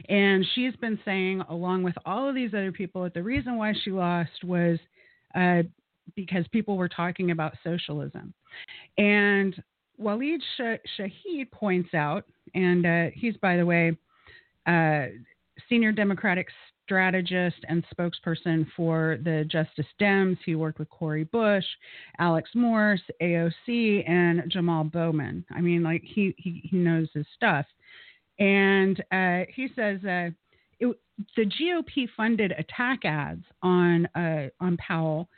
and 0.09 0.45
she's 0.55 0.75
been 0.77 0.99
saying, 1.05 1.43
along 1.49 1.83
with 1.83 1.95
all 2.05 2.29
of 2.29 2.35
these 2.35 2.53
other 2.53 2.73
people, 2.73 3.05
that 3.05 3.15
the 3.15 3.23
reason 3.23 3.57
why 3.57 3.73
she 3.85 3.91
lost 3.91 4.45
was 4.45 4.79
uh, 5.35 5.63
because 6.15 6.47
people 6.49 6.77
were 6.77 6.89
talking 6.89 7.31
about 7.31 7.55
socialism. 7.65 8.33
And 8.99 9.61
Waleed 10.01 10.41
Shahid 10.59 11.51
points 11.51 11.95
out, 11.95 12.25
and 12.55 12.87
uh, 12.87 13.07
he's, 13.15 13.37
by 13.39 13.57
the 13.57 13.67
way, 13.67 13.97
uh, 14.67 15.07
senior 15.69 15.93
Democratic 15.93 16.49
strategist 16.85 17.57
and 17.69 17.85
spokesperson 17.97 18.67
for 18.77 19.19
the 19.25 19.45
Justice 19.51 19.87
Dems. 20.01 20.39
He 20.45 20.55
worked 20.55 20.79
with 20.79 20.89
Cori 20.89 21.25
Bush, 21.25 21.65
Alex 22.19 22.51
Morse, 22.55 23.03
AOC, 23.21 24.09
and 24.09 24.45
Jamal 24.49 24.85
Bowman. 24.85 25.45
I 25.51 25.61
mean, 25.61 25.83
like 25.83 26.03
he 26.05 26.35
he, 26.39 26.63
he 26.65 26.77
knows 26.77 27.09
his 27.13 27.27
stuff. 27.35 27.67
And 28.39 29.03
uh, 29.11 29.51
he 29.55 29.69
says 29.75 30.05
uh, 30.05 30.31
it, 30.81 30.97
the 31.37 31.47
GOP 31.47 32.09
funded 32.17 32.53
attack 32.53 33.05
ads 33.05 33.45
on 33.63 34.07
uh, 34.15 34.49
on 34.61 34.77
Powell 34.77 35.29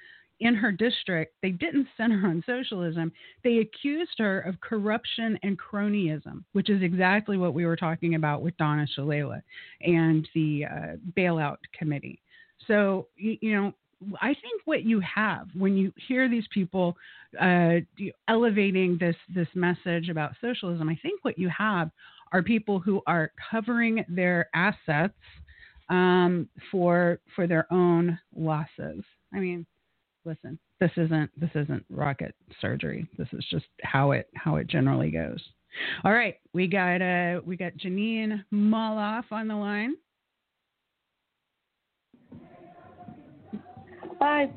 in 0.40 0.54
her 0.54 0.70
district, 0.70 1.34
they 1.42 1.50
didn't 1.50 1.88
center 1.96 2.26
on 2.26 2.42
socialism. 2.46 3.12
They 3.42 3.58
accused 3.58 4.18
her 4.18 4.40
of 4.40 4.60
corruption 4.60 5.38
and 5.42 5.58
cronyism, 5.58 6.44
which 6.52 6.70
is 6.70 6.82
exactly 6.82 7.36
what 7.36 7.54
we 7.54 7.66
were 7.66 7.76
talking 7.76 8.14
about 8.14 8.42
with 8.42 8.56
Donna 8.56 8.86
Shalala 8.96 9.42
and 9.80 10.28
the 10.34 10.64
uh, 10.64 10.96
bailout 11.16 11.56
committee. 11.76 12.20
So, 12.66 13.08
you 13.16 13.52
know, 13.52 13.72
I 14.20 14.28
think 14.28 14.62
what 14.64 14.84
you 14.84 15.00
have 15.00 15.48
when 15.54 15.76
you 15.76 15.92
hear 16.06 16.28
these 16.28 16.46
people 16.54 16.96
uh, 17.40 17.76
elevating 18.28 18.96
this 19.00 19.16
this 19.34 19.48
message 19.54 20.08
about 20.08 20.36
socialism, 20.40 20.88
I 20.88 20.98
think 21.02 21.24
what 21.24 21.36
you 21.38 21.48
have 21.48 21.90
are 22.32 22.42
people 22.42 22.78
who 22.78 23.02
are 23.06 23.32
covering 23.50 24.04
their 24.08 24.48
assets 24.54 25.14
um, 25.88 26.48
for 26.70 27.20
for 27.34 27.46
their 27.46 27.66
own 27.72 28.18
losses. 28.36 29.02
I 29.34 29.40
mean, 29.40 29.66
listen, 30.24 30.58
this 30.80 30.90
isn't 30.96 31.30
this 31.40 31.50
isn't 31.54 31.84
rocket 31.88 32.34
surgery. 32.60 33.06
This 33.16 33.28
is 33.32 33.44
just 33.50 33.66
how 33.82 34.12
it 34.12 34.28
how 34.34 34.56
it 34.56 34.66
generally 34.66 35.10
goes. 35.10 35.42
All 36.04 36.12
right, 36.12 36.36
we 36.52 36.66
got 36.66 37.02
uh 37.02 37.40
we 37.44 37.56
got 37.56 37.72
Jeanine 37.76 38.44
Molloff 38.52 39.24
on 39.30 39.48
the 39.48 39.56
line. 39.56 39.94
Hi. 44.20 44.50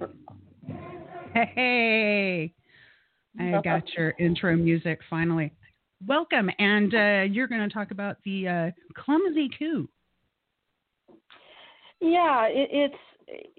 Hey, 1.33 2.53
I 3.39 3.61
got 3.63 3.83
your 3.95 4.13
intro 4.19 4.55
music 4.55 4.99
finally. 5.09 5.53
Welcome, 6.07 6.49
and 6.57 6.93
uh, 6.95 7.21
you're 7.31 7.47
going 7.47 7.67
to 7.67 7.73
talk 7.73 7.91
about 7.91 8.17
the 8.25 8.47
uh, 8.47 8.71
clumsy 8.95 9.49
coup. 9.59 9.87
Yeah, 11.99 12.47
it, 12.47 12.69
it's 12.71 12.95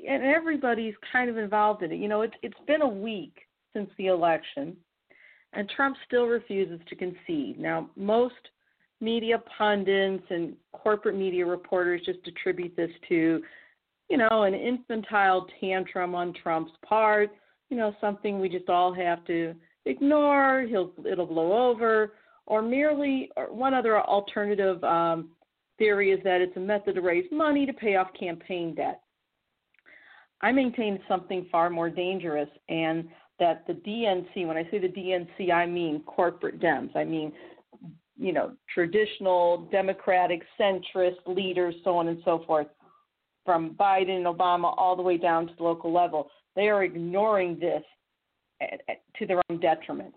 and 0.08 0.24
everybody's 0.24 0.94
kind 1.12 1.30
of 1.30 1.36
involved 1.38 1.84
in 1.84 1.92
it. 1.92 1.96
You 1.96 2.08
know, 2.08 2.22
it's 2.22 2.34
it's 2.42 2.58
been 2.66 2.82
a 2.82 2.88
week 2.88 3.36
since 3.72 3.88
the 3.96 4.08
election, 4.08 4.76
and 5.52 5.70
Trump 5.76 5.96
still 6.06 6.26
refuses 6.26 6.80
to 6.88 6.96
concede. 6.96 7.60
Now, 7.60 7.90
most 7.94 8.34
media 9.00 9.40
pundits 9.56 10.24
and 10.30 10.54
corporate 10.72 11.16
media 11.16 11.46
reporters 11.46 12.02
just 12.04 12.18
attribute 12.26 12.76
this 12.76 12.90
to, 13.08 13.40
you 14.10 14.16
know, 14.16 14.42
an 14.42 14.54
infantile 14.54 15.46
tantrum 15.60 16.14
on 16.16 16.34
Trump's 16.42 16.72
part. 16.84 17.30
You 17.70 17.76
know, 17.76 17.94
something 18.00 18.40
we 18.40 18.48
just 18.48 18.68
all 18.68 18.92
have 18.92 19.24
to 19.26 19.54
ignore. 19.86 20.66
He'll 20.68 20.90
it'll 21.08 21.26
blow 21.26 21.70
over, 21.70 22.14
or 22.46 22.62
merely 22.62 23.30
or 23.36 23.52
one 23.52 23.74
other 23.74 24.00
alternative 24.00 24.82
um, 24.84 25.30
theory 25.78 26.10
is 26.10 26.20
that 26.24 26.40
it's 26.40 26.56
a 26.56 26.60
method 26.60 26.94
to 26.96 27.00
raise 27.00 27.26
money 27.30 27.66
to 27.66 27.72
pay 27.72 27.96
off 27.96 28.08
campaign 28.18 28.74
debt. 28.74 29.00
I 30.40 30.50
maintain 30.50 30.98
something 31.08 31.46
far 31.52 31.70
more 31.70 31.88
dangerous, 31.88 32.48
and 32.68 33.08
that 33.38 33.64
the 33.66 33.74
DNC, 33.74 34.46
when 34.46 34.56
I 34.56 34.68
say 34.70 34.78
the 34.78 34.88
DNC, 34.88 35.52
I 35.52 35.66
mean 35.66 36.02
corporate 36.04 36.60
Dems. 36.60 36.94
I 36.96 37.04
mean, 37.04 37.32
you 38.18 38.32
know, 38.32 38.52
traditional 38.72 39.68
Democratic 39.70 40.42
centrist 40.60 41.26
leaders, 41.26 41.74
so 41.84 41.96
on 41.96 42.08
and 42.08 42.20
so 42.24 42.42
forth, 42.46 42.66
from 43.44 43.74
Biden 43.74 44.16
and 44.18 44.26
Obama 44.26 44.74
all 44.76 44.96
the 44.96 45.02
way 45.02 45.16
down 45.16 45.46
to 45.46 45.54
the 45.56 45.62
local 45.62 45.92
level. 45.92 46.30
They 46.54 46.68
are 46.68 46.84
ignoring 46.84 47.58
this 47.58 47.82
to 49.18 49.26
their 49.26 49.40
own 49.48 49.60
detriment. 49.60 50.14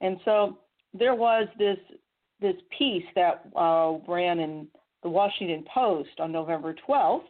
And 0.00 0.18
so 0.24 0.58
there 0.96 1.14
was 1.14 1.48
this 1.58 1.78
this 2.40 2.54
piece 2.76 3.04
that 3.14 3.44
uh, 3.56 3.94
ran 4.08 4.38
in 4.38 4.66
the 5.02 5.08
Washington 5.08 5.64
Post 5.72 6.10
on 6.18 6.32
November 6.32 6.74
12th 6.88 7.22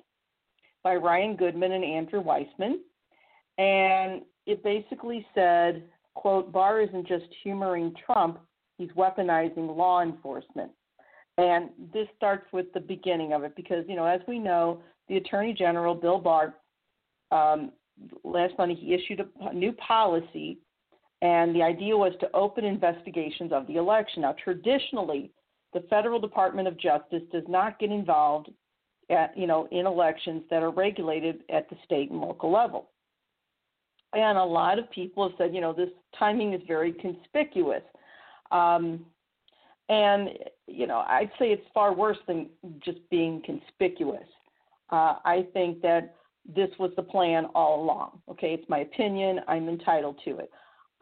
by 0.82 0.94
Ryan 0.96 1.36
Goodman 1.36 1.72
and 1.72 1.84
Andrew 1.84 2.22
Weissmann. 2.22 2.76
And 3.58 4.22
it 4.46 4.62
basically 4.64 5.26
said, 5.34 5.84
quote, 6.14 6.52
Barr 6.52 6.80
isn't 6.80 7.06
just 7.06 7.26
humoring 7.42 7.94
Trump, 8.04 8.38
he's 8.78 8.90
weaponizing 8.90 9.76
law 9.76 10.02
enforcement. 10.02 10.70
And 11.38 11.70
this 11.92 12.06
starts 12.16 12.46
with 12.52 12.72
the 12.74 12.80
beginning 12.80 13.32
of 13.32 13.42
it 13.42 13.56
because, 13.56 13.84
you 13.88 13.96
know, 13.96 14.06
as 14.06 14.20
we 14.28 14.38
know, 14.38 14.80
the 15.08 15.16
Attorney 15.16 15.52
General, 15.52 15.94
Bill 15.94 16.18
Barr, 16.18 16.54
um, 17.30 17.72
last 18.22 18.54
Monday 18.58 18.74
he 18.74 18.94
issued 18.94 19.20
a 19.40 19.52
new 19.52 19.72
policy, 19.72 20.58
and 21.24 21.56
the 21.56 21.62
idea 21.62 21.96
was 21.96 22.12
to 22.20 22.30
open 22.34 22.66
investigations 22.66 23.50
of 23.50 23.66
the 23.66 23.76
election. 23.76 24.20
Now, 24.22 24.36
traditionally, 24.44 25.30
the 25.72 25.80
Federal 25.88 26.20
Department 26.20 26.68
of 26.68 26.78
Justice 26.78 27.22
does 27.32 27.42
not 27.48 27.78
get 27.78 27.90
involved 27.90 28.50
at, 29.08 29.36
you 29.36 29.46
know, 29.46 29.66
in 29.72 29.86
elections 29.86 30.42
that 30.50 30.62
are 30.62 30.70
regulated 30.70 31.42
at 31.48 31.70
the 31.70 31.76
state 31.82 32.10
and 32.10 32.20
local 32.20 32.52
level. 32.52 32.90
And 34.12 34.36
a 34.36 34.44
lot 34.44 34.78
of 34.78 34.90
people 34.90 35.26
have 35.26 35.36
said, 35.38 35.54
you 35.54 35.62
know, 35.62 35.72
this 35.72 35.88
timing 36.18 36.52
is 36.52 36.60
very 36.68 36.92
conspicuous. 36.92 37.82
Um, 38.52 39.06
and, 39.88 40.28
you 40.66 40.86
know, 40.86 41.04
I'd 41.08 41.30
say 41.38 41.46
it's 41.46 41.66
far 41.72 41.94
worse 41.94 42.18
than 42.26 42.50
just 42.84 42.98
being 43.10 43.42
conspicuous. 43.46 44.28
Uh, 44.90 45.14
I 45.24 45.46
think 45.54 45.80
that 45.80 46.16
this 46.54 46.68
was 46.78 46.90
the 46.96 47.02
plan 47.02 47.46
all 47.54 47.82
along. 47.82 48.20
Okay, 48.30 48.52
it's 48.52 48.68
my 48.68 48.80
opinion. 48.80 49.40
I'm 49.48 49.70
entitled 49.70 50.20
to 50.26 50.36
it. 50.36 50.50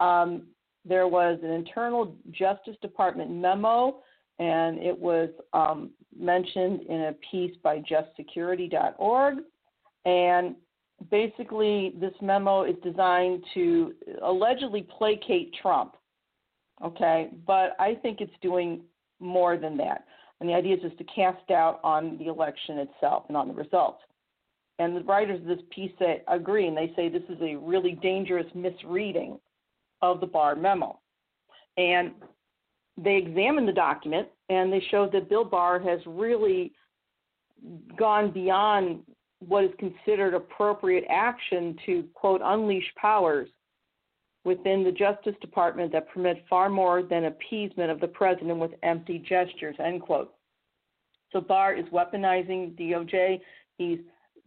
Um, 0.03 0.43
there 0.85 1.07
was 1.07 1.39
an 1.43 1.49
internal 1.49 2.15
Justice 2.31 2.75
Department 2.81 3.31
memo 3.31 4.01
and 4.39 4.79
it 4.79 4.97
was 4.97 5.29
um, 5.53 5.91
mentioned 6.17 6.81
in 6.89 7.01
a 7.03 7.15
piece 7.31 7.55
by 7.63 7.79
justsecurity.org 7.79 9.37
And 10.05 10.55
basically, 11.09 11.93
this 11.99 12.13
memo 12.21 12.63
is 12.63 12.75
designed 12.83 13.43
to 13.53 13.93
allegedly 14.21 14.87
placate 14.97 15.53
Trump. 15.61 15.95
Okay, 16.83 17.29
but 17.47 17.75
I 17.79 17.95
think 18.01 18.19
it's 18.19 18.33
doing 18.41 18.81
more 19.19 19.55
than 19.57 19.77
that. 19.77 20.05
And 20.39 20.49
the 20.49 20.53
idea 20.53 20.75
is 20.75 20.81
just 20.81 20.97
to 20.97 21.05
cast 21.05 21.47
doubt 21.47 21.79
on 21.83 22.17
the 22.17 22.27
election 22.27 22.79
itself 22.79 23.23
and 23.29 23.37
on 23.37 23.47
the 23.47 23.53
results. 23.53 24.01
And 24.79 24.97
the 24.97 25.03
writers 25.03 25.39
of 25.39 25.47
this 25.47 25.63
piece 25.69 25.91
say, 25.99 26.23
agree, 26.27 26.67
and 26.67 26.75
they 26.75 26.91
say 26.95 27.07
this 27.07 27.23
is 27.29 27.37
a 27.41 27.55
really 27.55 27.93
dangerous 28.01 28.47
misreading 28.53 29.39
of 30.03 30.19
the 30.19 30.27
Barr 30.27 30.55
memo. 30.55 30.99
And 31.77 32.11
they 33.01 33.15
examined 33.15 33.67
the 33.67 33.73
document 33.73 34.27
and 34.49 34.71
they 34.71 34.83
showed 34.91 35.11
that 35.13 35.29
Bill 35.29 35.45
Barr 35.45 35.79
has 35.79 35.99
really 36.05 36.73
gone 37.97 38.29
beyond 38.29 38.99
what 39.39 39.63
is 39.63 39.71
considered 39.79 40.33
appropriate 40.33 41.05
action 41.09 41.75
to, 41.85 42.03
quote, 42.13 42.41
unleash 42.43 42.85
powers 42.97 43.49
within 44.43 44.83
the 44.83 44.91
Justice 44.91 45.35
Department 45.39 45.91
that 45.93 46.09
permit 46.09 46.43
far 46.49 46.69
more 46.69 47.01
than 47.01 47.25
appeasement 47.25 47.89
of 47.89 48.01
the 48.01 48.07
president 48.07 48.59
with 48.59 48.71
empty 48.83 49.19
gestures, 49.19 49.75
end 49.79 50.01
quote. 50.01 50.33
So 51.31 51.39
Barr 51.39 51.73
is 51.73 51.85
weaponizing 51.85 52.77
DOJ. 52.77 53.39
He's 53.77 53.99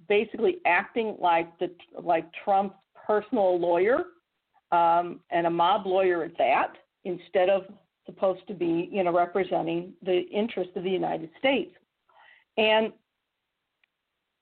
basically 0.07 0.59
acting 0.67 1.17
like 1.19 1.59
the 1.59 1.71
like 2.01 2.27
Trump's 2.45 2.77
personal 3.07 3.59
lawyer 3.59 4.05
um, 4.73 5.21
and 5.31 5.47
a 5.47 5.51
mob 5.51 5.87
lawyer 5.87 6.25
at 6.25 6.37
that, 6.39 6.75
instead 7.05 7.49
of 7.49 7.65
supposed 8.05 8.47
to 8.49 8.55
be, 8.55 8.89
you 8.93 9.03
know, 9.05 9.13
representing 9.13 9.93
the 10.03 10.23
interests 10.33 10.73
of 10.77 10.85
the 10.85 10.91
United 10.91 11.31
States. 11.39 11.73
And 12.57 12.93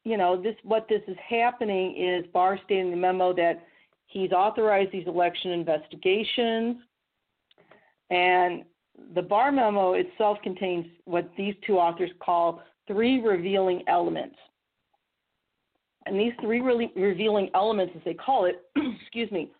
you 0.04 0.18
know, 0.18 0.40
this 0.40 0.54
what 0.62 0.86
this 0.88 1.00
is 1.08 1.16
happening 1.28 1.96
is 1.96 2.26
Barr 2.32 2.58
stating 2.64 2.90
the 2.90 2.96
memo 2.96 3.32
that 3.34 3.66
he's 4.06 4.32
authorized 4.32 4.92
these 4.92 5.06
election 5.06 5.50
investigations, 5.50 6.76
and 8.10 8.64
the 9.14 9.22
Barr 9.22 9.50
memo 9.50 9.94
itself 9.94 10.38
contains 10.42 10.86
what 11.04 11.30
these 11.36 11.54
two 11.66 11.78
authors 11.78 12.10
call 12.20 12.62
three 12.86 13.20
revealing 13.20 13.82
elements. 13.88 14.36
And 16.06 16.20
these 16.20 16.34
three 16.42 16.60
really 16.60 16.92
revealing 16.94 17.48
elements, 17.54 17.94
as 17.96 18.02
they 18.04 18.12
call 18.12 18.44
it, 18.44 18.62
excuse 19.00 19.30
me, 19.32 19.50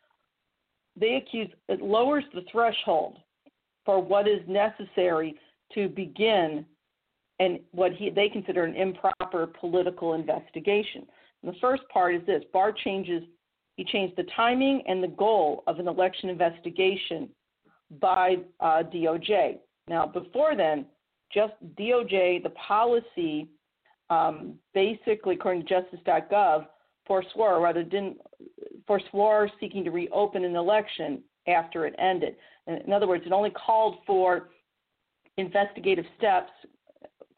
they 0.98 1.14
accuse 1.14 1.50
it 1.68 1.80
lowers 1.80 2.24
the 2.34 2.42
threshold 2.50 3.18
for 3.84 4.00
what 4.00 4.26
is 4.28 4.40
necessary 4.46 5.36
to 5.74 5.88
begin 5.88 6.64
and 7.40 7.58
what 7.72 7.92
he, 7.92 8.10
they 8.10 8.28
consider 8.28 8.64
an 8.64 8.76
improper 8.76 9.48
political 9.58 10.14
investigation. 10.14 11.06
And 11.42 11.52
the 11.52 11.58
first 11.60 11.82
part 11.92 12.14
is 12.14 12.22
this: 12.26 12.42
Barr 12.52 12.72
changes 12.72 13.22
he 13.76 13.84
changed 13.84 14.16
the 14.16 14.26
timing 14.36 14.82
and 14.86 15.02
the 15.02 15.08
goal 15.08 15.64
of 15.66 15.78
an 15.78 15.88
election 15.88 16.28
investigation 16.28 17.28
by 18.00 18.36
uh, 18.60 18.82
DOJ. 18.84 19.58
Now, 19.88 20.06
before 20.06 20.56
then, 20.56 20.86
just 21.32 21.54
DOJ, 21.78 22.42
the 22.42 22.50
policy, 22.50 23.48
um, 24.10 24.54
basically, 24.72 25.34
according 25.34 25.66
to 25.66 25.68
Justice.gov, 25.68 26.66
forswore, 27.08 27.52
or 27.52 27.60
rather 27.60 27.82
didn't 27.82 28.18
forswore 28.88 29.48
seeking 29.60 29.84
to 29.84 29.90
reopen 29.90 30.44
an 30.44 30.56
election 30.56 31.22
after 31.46 31.86
it 31.86 31.94
ended. 31.98 32.36
In 32.66 32.92
other 32.92 33.06
words, 33.06 33.24
it 33.26 33.32
only 33.32 33.50
called 33.50 33.96
for 34.06 34.50
investigative 35.36 36.04
steps, 36.16 36.50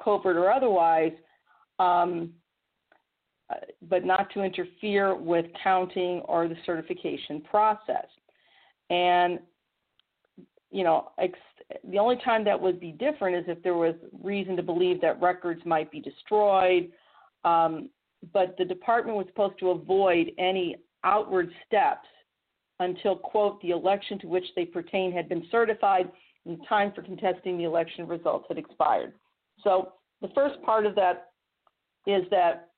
covert 0.02 0.36
or 0.36 0.50
otherwise, 0.50 1.12
um, 1.78 2.32
but 3.88 4.04
not 4.04 4.32
to 4.34 4.42
interfere 4.42 5.14
with 5.14 5.46
counting 5.62 6.20
or 6.26 6.48
the 6.48 6.56
certification 6.64 7.40
process. 7.40 8.06
And 8.90 9.40
you 10.70 10.84
know, 10.84 11.10
ex- 11.18 11.38
the 11.90 11.98
only 11.98 12.16
time 12.24 12.44
that 12.44 12.60
would 12.60 12.80
be 12.80 12.92
different 12.92 13.36
is 13.36 13.44
if 13.48 13.62
there 13.62 13.74
was 13.74 13.94
reason 14.22 14.56
to 14.56 14.62
believe 14.62 15.00
that 15.00 15.20
records 15.20 15.60
might 15.64 15.90
be 15.90 16.00
destroyed. 16.00 16.90
Um, 17.44 17.88
but 18.32 18.56
the 18.58 18.64
department 18.64 19.16
was 19.16 19.26
supposed 19.28 19.58
to 19.60 19.70
avoid 19.70 20.32
any 20.38 20.76
outward 21.06 21.50
steps 21.66 22.06
until, 22.80 23.16
quote, 23.16 23.62
the 23.62 23.70
election 23.70 24.18
to 24.18 24.26
which 24.26 24.44
they 24.54 24.66
pertain 24.66 25.12
had 25.12 25.28
been 25.28 25.46
certified 25.50 26.10
and 26.44 26.60
the 26.60 26.64
time 26.66 26.92
for 26.94 27.02
contesting 27.02 27.56
the 27.56 27.64
election 27.64 28.06
results 28.06 28.44
had 28.48 28.58
expired. 28.58 29.14
So 29.64 29.92
the 30.20 30.28
first 30.34 30.60
part 30.62 30.84
of 30.84 30.94
that 30.96 31.30
is 32.06 32.24
that 32.30 32.68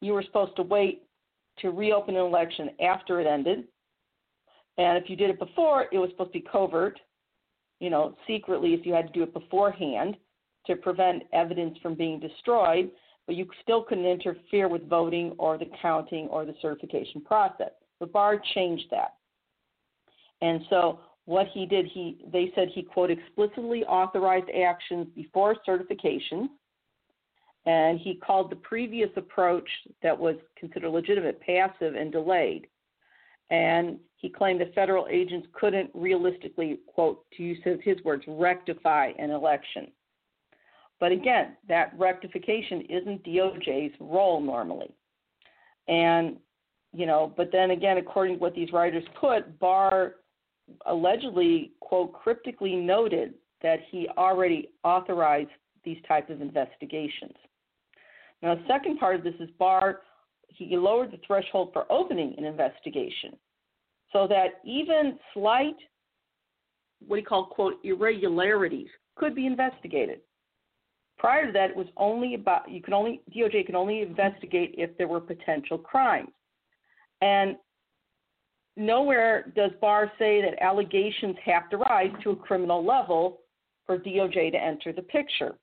you 0.00 0.12
were 0.12 0.22
supposed 0.22 0.56
to 0.56 0.62
wait 0.62 1.04
to 1.60 1.70
reopen 1.70 2.16
an 2.16 2.22
election 2.22 2.70
after 2.80 3.20
it 3.20 3.26
ended. 3.26 3.64
And 4.78 5.02
if 5.02 5.08
you 5.08 5.16
did 5.16 5.30
it 5.30 5.38
before, 5.38 5.86
it 5.90 5.98
was 5.98 6.10
supposed 6.10 6.32
to 6.34 6.38
be 6.40 6.46
covert, 6.50 7.00
you 7.80 7.88
know, 7.88 8.14
secretly 8.26 8.74
if 8.74 8.84
you 8.84 8.92
had 8.92 9.06
to 9.06 9.12
do 9.12 9.22
it 9.22 9.32
beforehand 9.32 10.16
to 10.66 10.76
prevent 10.76 11.22
evidence 11.32 11.78
from 11.82 11.94
being 11.94 12.20
destroyed, 12.20 12.90
but 13.26 13.36
you 13.36 13.46
still 13.62 13.82
couldn't 13.82 14.06
interfere 14.06 14.68
with 14.68 14.88
voting 14.88 15.34
or 15.38 15.58
the 15.58 15.70
counting 15.82 16.28
or 16.28 16.44
the 16.44 16.54
certification 16.62 17.20
process. 17.20 17.72
The 18.00 18.06
Barr 18.06 18.40
changed 18.54 18.86
that. 18.90 19.14
And 20.42 20.60
so 20.70 21.00
what 21.24 21.48
he 21.52 21.66
did, 21.66 21.86
he 21.86 22.24
they 22.32 22.52
said 22.54 22.68
he 22.72 22.82
quote 22.82 23.10
explicitly 23.10 23.84
authorized 23.84 24.50
actions 24.50 25.08
before 25.14 25.56
certification, 25.64 26.50
and 27.64 27.98
he 27.98 28.14
called 28.14 28.50
the 28.50 28.56
previous 28.56 29.10
approach 29.16 29.68
that 30.02 30.16
was 30.16 30.36
considered 30.56 30.90
legitimate 30.90 31.40
passive 31.40 31.96
and 31.96 32.12
delayed. 32.12 32.68
And 33.50 33.98
he 34.16 34.28
claimed 34.28 34.60
that 34.60 34.74
federal 34.74 35.06
agents 35.10 35.46
couldn't 35.52 35.90
realistically, 35.94 36.80
quote, 36.86 37.24
to 37.36 37.42
use 37.42 37.58
his 37.82 38.02
words, 38.04 38.24
rectify 38.26 39.12
an 39.18 39.30
election. 39.30 39.88
But 40.98 41.12
again, 41.12 41.56
that 41.68 41.92
rectification 41.98 42.82
isn't 42.88 43.24
DOJ's 43.24 43.94
role 44.00 44.40
normally. 44.40 44.94
And, 45.88 46.36
you 46.92 47.06
know, 47.06 47.32
but 47.36 47.50
then 47.52 47.70
again, 47.70 47.98
according 47.98 48.36
to 48.36 48.40
what 48.40 48.54
these 48.54 48.72
writers 48.72 49.04
put, 49.20 49.58
Barr 49.58 50.16
allegedly, 50.86 51.72
quote, 51.80 52.12
cryptically 52.12 52.74
noted 52.74 53.34
that 53.62 53.80
he 53.90 54.08
already 54.16 54.70
authorized 54.84 55.50
these 55.84 55.98
types 56.08 56.30
of 56.30 56.40
investigations. 56.40 57.34
Now, 58.42 58.54
the 58.54 58.64
second 58.66 58.98
part 58.98 59.16
of 59.16 59.24
this 59.24 59.34
is 59.38 59.48
Barr, 59.58 60.00
he 60.48 60.76
lowered 60.76 61.12
the 61.12 61.20
threshold 61.26 61.70
for 61.72 61.90
opening 61.90 62.34
an 62.38 62.44
investigation 62.44 63.36
so 64.12 64.26
that 64.28 64.60
even 64.64 65.18
slight, 65.34 65.76
what 67.06 67.18
he 67.18 67.24
called, 67.24 67.50
quote, 67.50 67.74
irregularities 67.84 68.88
could 69.14 69.34
be 69.34 69.46
investigated. 69.46 70.20
Prior 71.18 71.46
to 71.46 71.52
that, 71.52 71.70
it 71.70 71.76
was 71.76 71.86
only 71.96 72.34
about, 72.34 72.70
you 72.70 72.82
can 72.82 72.92
only, 72.92 73.22
DOJ 73.34 73.66
can 73.66 73.74
only 73.74 74.02
investigate 74.02 74.74
if 74.76 74.96
there 74.98 75.08
were 75.08 75.20
potential 75.20 75.78
crimes. 75.78 76.30
And 77.22 77.56
nowhere 78.76 79.52
does 79.56 79.70
Barr 79.80 80.12
say 80.18 80.42
that 80.42 80.62
allegations 80.62 81.36
have 81.44 81.70
to 81.70 81.78
rise 81.78 82.12
to 82.22 82.30
a 82.30 82.36
criminal 82.36 82.84
level 82.84 83.40
for 83.86 83.98
DOJ 83.98 84.52
to 84.52 84.62
enter 84.62 84.92
the 84.92 85.02
picture. 85.02 85.54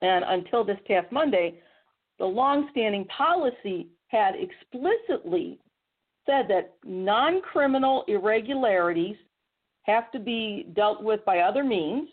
And 0.00 0.24
until 0.26 0.64
this 0.64 0.78
past 0.86 1.10
Monday, 1.12 1.60
the 2.18 2.24
longstanding 2.24 3.04
policy 3.06 3.88
had 4.08 4.34
explicitly 4.36 5.58
said 6.24 6.46
that 6.48 6.74
non 6.84 7.40
criminal 7.42 8.04
irregularities 8.08 9.16
have 9.82 10.10
to 10.12 10.18
be 10.18 10.66
dealt 10.74 11.02
with 11.02 11.24
by 11.24 11.40
other 11.40 11.62
means, 11.62 12.08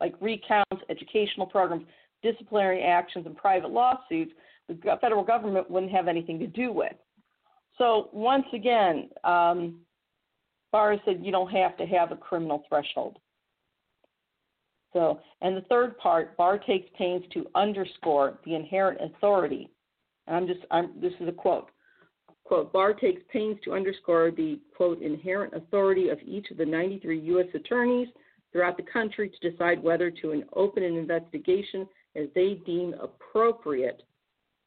like 0.00 0.14
recounts, 0.20 0.82
educational 0.88 1.46
programs, 1.46 1.84
disciplinary 2.22 2.82
actions, 2.82 3.26
and 3.26 3.36
private 3.36 3.70
lawsuits, 3.70 4.32
the 4.68 4.98
federal 5.00 5.24
government 5.24 5.70
wouldn't 5.70 5.92
have 5.92 6.08
anything 6.08 6.38
to 6.38 6.46
do 6.46 6.72
with. 6.72 6.92
So 7.78 8.10
once 8.12 8.44
again, 8.52 9.08
um, 9.24 9.80
Barr 10.72 10.96
said 11.04 11.20
you 11.22 11.32
don't 11.32 11.50
have 11.50 11.76
to 11.78 11.86
have 11.86 12.12
a 12.12 12.16
criminal 12.16 12.64
threshold. 12.68 13.18
So, 14.92 15.20
and 15.42 15.56
the 15.56 15.62
third 15.62 15.96
part, 15.98 16.36
Barr 16.36 16.58
takes 16.58 16.88
pains 16.96 17.22
to 17.34 17.46
underscore 17.54 18.38
the 18.44 18.54
inherent 18.54 19.00
authority. 19.00 19.70
And 20.26 20.36
I'm 20.36 20.46
just, 20.46 20.60
I'm, 20.70 20.92
this 21.00 21.12
is 21.20 21.28
a 21.28 21.32
quote. 21.32 21.70
Quote, 22.44 22.72
Barr 22.72 22.94
takes 22.94 23.22
pains 23.30 23.58
to 23.64 23.74
underscore 23.74 24.30
the, 24.30 24.58
quote, 24.76 25.02
inherent 25.02 25.54
authority 25.54 26.08
of 26.08 26.18
each 26.24 26.50
of 26.50 26.56
the 26.56 26.64
93 26.64 27.20
U.S. 27.20 27.46
attorneys 27.54 28.08
throughout 28.52 28.76
the 28.76 28.82
country 28.82 29.30
to 29.30 29.50
decide 29.50 29.82
whether 29.82 30.10
to 30.10 30.42
open 30.54 30.82
an 30.82 30.96
investigation 30.96 31.86
as 32.16 32.26
they 32.34 32.60
deem 32.66 32.94
appropriate 33.00 34.02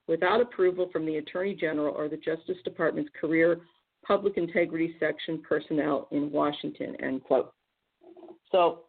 without 0.08 0.42
approval 0.42 0.90
from 0.92 1.06
the 1.06 1.18
Attorney 1.18 1.56
General 1.56 1.94
or 1.96 2.10
the 2.10 2.18
Justice 2.18 2.58
Department's 2.64 3.12
Career 3.20 3.62
Public 4.06 4.38
Integrity 4.38 4.96
Section 5.00 5.42
personnel 5.48 6.08
in 6.12 6.32
Washington, 6.32 6.96
end 7.02 7.24
quote. 7.24 7.54
So 8.52 8.82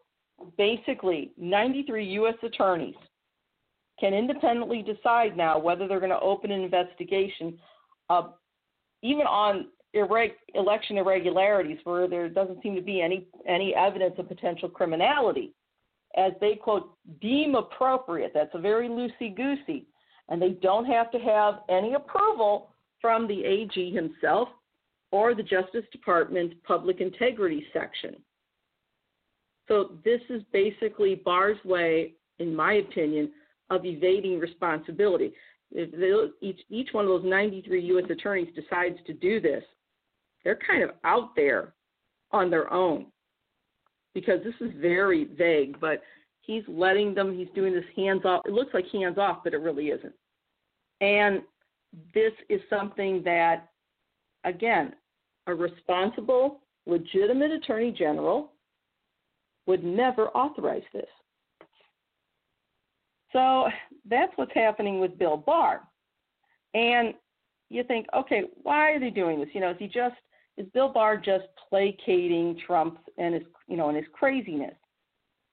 basically, 0.57 1.33
93 1.37 2.05
U.S. 2.15 2.35
attorneys 2.43 2.95
can 4.01 4.15
independently 4.15 4.83
decide 4.83 5.37
now 5.37 5.59
whether 5.59 5.87
they're 5.87 6.01
going 6.01 6.11
to 6.11 6.21
open 6.21 6.51
an 6.51 6.63
investigation 6.63 7.59
uh, 8.11 8.29
even 9.03 9.27
on 9.27 9.67
irreg- 9.95 10.35
election 10.55 10.99
irregularities 10.99 11.79
where 11.85 12.09
there 12.09 12.29
doesn't 12.29 12.63
seem 12.63 12.75
to 12.75 12.83
be 12.83 13.01
any 13.01 13.27
any 13.47 13.75
evidence 13.75 14.15
of 14.19 14.29
potential 14.29 14.69
criminality, 14.69 15.53
as 16.17 16.33
they 16.41 16.55
quote 16.55 16.95
deem 17.21 17.55
appropriate. 17.55 18.33
That's 18.35 18.55
a 18.55 18.61
very 18.61 18.89
loosey 18.89 19.35
goosey, 19.35 19.87
and 20.29 20.41
they 20.41 20.51
don't 20.51 20.87
have 20.87 21.11
to 21.13 21.19
have 21.19 21.61
any 21.69 21.95
approval 21.95 22.71
from 23.01 23.27
the 23.27 23.45
AG 23.45 23.93
himself 23.93 24.49
or 25.11 25.35
the 25.35 25.43
Justice 25.43 25.85
Department 25.93 26.55
Public 26.65 27.01
Integrity 27.01 27.67
Section. 27.73 28.17
So 29.69 29.93
this 30.05 30.21
is 30.31 30.43
basically 30.53 31.17
Barr's 31.17 31.63
way, 31.65 32.15
in 32.39 32.55
my 32.55 32.75
opinion, 32.75 33.31
of 33.71 33.85
evading 33.85 34.39
responsibility. 34.39 35.33
If 35.71 35.91
they, 35.93 36.47
each 36.47 36.61
each 36.69 36.89
one 36.93 37.05
of 37.05 37.11
those 37.11 37.25
93 37.25 37.81
U.S. 37.87 38.05
attorneys 38.11 38.55
decides 38.55 38.99
to 39.07 39.13
do 39.13 39.41
this, 39.41 39.63
they're 40.45 40.59
kind 40.67 40.83
of 40.83 40.91
out 41.05 41.35
there 41.37 41.75
on 42.33 42.51
their 42.51 42.73
own 42.73 43.07
because 44.15 44.41
this 44.45 44.55
is 44.61 44.75
very 44.81 45.25
vague. 45.25 45.81
But 45.81 46.03
he's 46.41 46.65
letting 46.69 47.15
them. 47.15 47.37
He's 47.37 47.49
doing 47.55 47.73
this 47.73 47.85
hands 47.97 48.23
off. 48.25 48.43
It 48.47 48.53
looks 48.53 48.75
like 48.75 48.87
hands 48.93 49.19
off, 49.19 49.39
but 49.45 49.55
it 49.55 49.59
really 49.59 49.89
isn't. 49.89 50.15
And 51.01 51.43
this 52.15 52.33
is 52.49 52.61
something 52.71 53.23
that, 53.25 53.69
again, 54.45 54.95
a 55.47 55.55
responsible, 55.55 56.61
legitimate 56.87 57.51
attorney 57.51 57.93
general 57.93 58.53
would 59.67 59.85
never 59.85 60.29
authorize 60.29 60.83
this. 60.93 61.07
So 63.33 63.69
that's 64.09 64.33
what's 64.37 64.55
happening 64.55 65.01
with 65.01 65.19
Bill 65.19 65.37
Barr. 65.37 65.83
And 66.75 67.15
you 67.71 67.83
think, 67.85 68.07
okay, 68.15 68.43
why 68.63 68.91
are 68.93 69.01
they 69.01 69.11
doing 69.11 69.41
this? 69.41 69.49
You 69.53 69.61
know, 69.61 69.71
is 69.71 69.77
he 69.79 69.87
just 69.87 70.17
is 70.57 70.67
Bill 70.75 70.93
Barr 70.93 71.17
just 71.17 71.45
placating 71.69 72.59
Trump 72.67 72.99
and 73.19 73.35
his 73.35 73.45
you 73.69 73.77
know 73.77 73.89
and 73.89 73.97
his 73.97 74.07
craziness? 74.13 74.75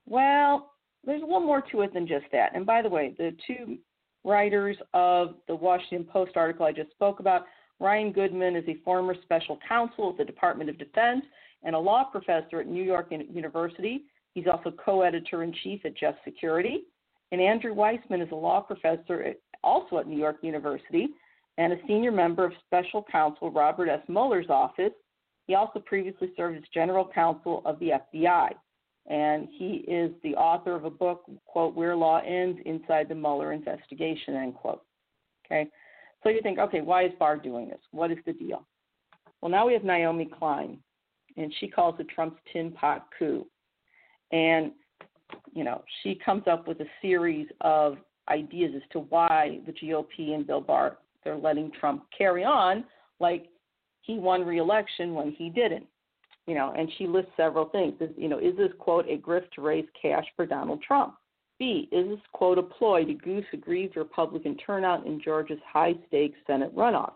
Well, 0.06 0.72
there's 1.06 1.22
a 1.22 1.26
little 1.26 1.40
more 1.40 1.62
to 1.72 1.82
it 1.82 1.94
than 1.94 2.08
just 2.08 2.26
that. 2.32 2.56
And 2.56 2.66
by 2.66 2.82
the 2.82 2.90
way, 2.90 3.16
the 3.18 3.36
two 3.48 3.78
writers 4.24 4.78
of 4.94 5.36
the 5.48 5.56
Washington 5.56 6.06
Post 6.12 6.36
article 6.36 6.66
I 6.66 6.72
just 6.72 6.92
spoke 6.92 7.20
about, 7.20 7.46
Ryan 7.80 8.12
Goodman 8.12 8.56
is 8.56 8.66
a 8.68 8.78
former 8.84 9.16
special 9.24 9.58
counsel 9.68 10.10
at 10.12 10.18
the 10.18 10.26
Department 10.26 10.70
of 10.70 10.78
Defense 10.78 11.24
and 11.64 11.76
a 11.76 11.80
law 11.80 12.04
professor 12.04 12.60
at 12.60 12.68
New 12.68 12.84
York 12.84 13.12
University. 13.12 14.04
He's 14.34 14.48
also 14.48 14.72
co-editor 14.84 15.44
in 15.44 15.54
chief 15.64 15.82
at 15.86 15.98
Just 15.98 16.18
Security. 16.24 16.84
And 17.32 17.40
Andrew 17.40 17.74
Weissmann 17.74 18.22
is 18.22 18.32
a 18.32 18.36
law 18.36 18.62
professor 18.62 19.24
at, 19.24 19.38
also 19.64 20.00
at 20.00 20.08
New 20.08 20.18
York 20.18 20.38
University 20.42 21.10
and 21.60 21.74
a 21.74 21.78
senior 21.86 22.12
member 22.12 22.46
of 22.46 22.54
special 22.66 23.06
counsel 23.12 23.52
Robert 23.52 23.90
S. 23.90 24.00
Mueller's 24.08 24.50
office. 24.50 24.94
He 25.46 25.56
also 25.56 25.80
previously 25.80 26.32
served 26.38 26.58
as 26.58 26.64
general 26.74 27.12
counsel 27.14 27.62
of 27.66 27.78
the 27.80 27.92
FBI. 28.16 28.52
And 29.08 29.50
he 29.52 29.84
is 29.86 30.12
the 30.24 30.36
author 30.36 30.74
of 30.74 30.86
a 30.86 30.90
book, 30.90 31.26
quote, 31.46 31.76
Where 31.76 31.98
Law 31.98 32.22
Ends 32.26 32.60
Inside 32.66 33.10
the 33.10 33.16
Mueller 33.16 33.52
Investigation, 33.52 34.36
end 34.36 34.56
quote. 34.56 34.84
Okay. 35.46 35.70
So 36.24 36.30
you 36.30 36.40
think, 36.42 36.60
okay, 36.60 36.80
why 36.80 37.06
is 37.06 37.12
Barr 37.20 37.36
doing 37.36 37.68
this? 37.68 37.82
What 37.92 38.12
is 38.12 38.20
the 38.26 38.34
deal? 38.34 38.66
Well, 39.42 39.52
now 39.52 39.68
we 39.68 39.74
have 39.74 39.84
Naomi 39.84 40.30
Klein, 40.38 40.78
and 41.36 41.54
she 41.60 41.68
calls 41.68 41.96
it 42.00 42.08
Trump's 42.08 42.40
tin 42.54 42.72
pot 42.72 43.08
coup. 43.18 43.46
And 44.32 44.72
you 45.54 45.66
know, 45.66 45.84
she 46.04 46.16
comes 46.24 46.44
up 46.50 46.68
with 46.70 46.80
a 46.80 46.88
series 47.02 47.48
of 47.62 47.98
ideas 48.30 48.72
as 48.76 48.82
to 48.92 49.00
why 49.00 49.60
the 49.66 49.74
GOP 49.74 50.34
and 50.34 50.48
Bill 50.48 50.62
Barr 50.62 50.98
they're 51.24 51.38
letting 51.38 51.72
Trump 51.80 52.04
carry 52.16 52.44
on 52.44 52.84
like 53.20 53.48
he 54.02 54.18
won 54.18 54.46
re-election 54.46 55.14
when 55.14 55.32
he 55.32 55.50
didn't. 55.50 55.86
You 56.48 56.56
know, 56.56 56.74
and 56.76 56.90
she 56.98 57.06
lists 57.06 57.32
several 57.38 57.66
things. 57.66 57.94
You 58.18 58.28
know, 58.28 58.40
is 58.40 58.58
this 58.58 58.72
quote 58.80 59.06
a 59.08 59.18
grift 59.18 59.52
to 59.56 59.62
raise 59.62 59.86
cash 60.02 60.26
for 60.36 60.48
Donald 60.48 60.82
Trump? 60.82 61.14
B, 61.60 61.88
is 61.92 62.08
this 62.08 62.20
quote 62.32 62.58
a 62.58 62.64
ploy 62.64 63.06
to 63.06 63.14
goose 63.14 63.46
aggrieved 63.54 63.98
Republican 63.98 64.58
turnout 64.58 65.06
in 65.06 65.22
Georgia's 65.22 65.60
high 65.72 65.94
stakes 66.08 66.40
Senate 66.48 66.76
runoffs? 66.76 67.14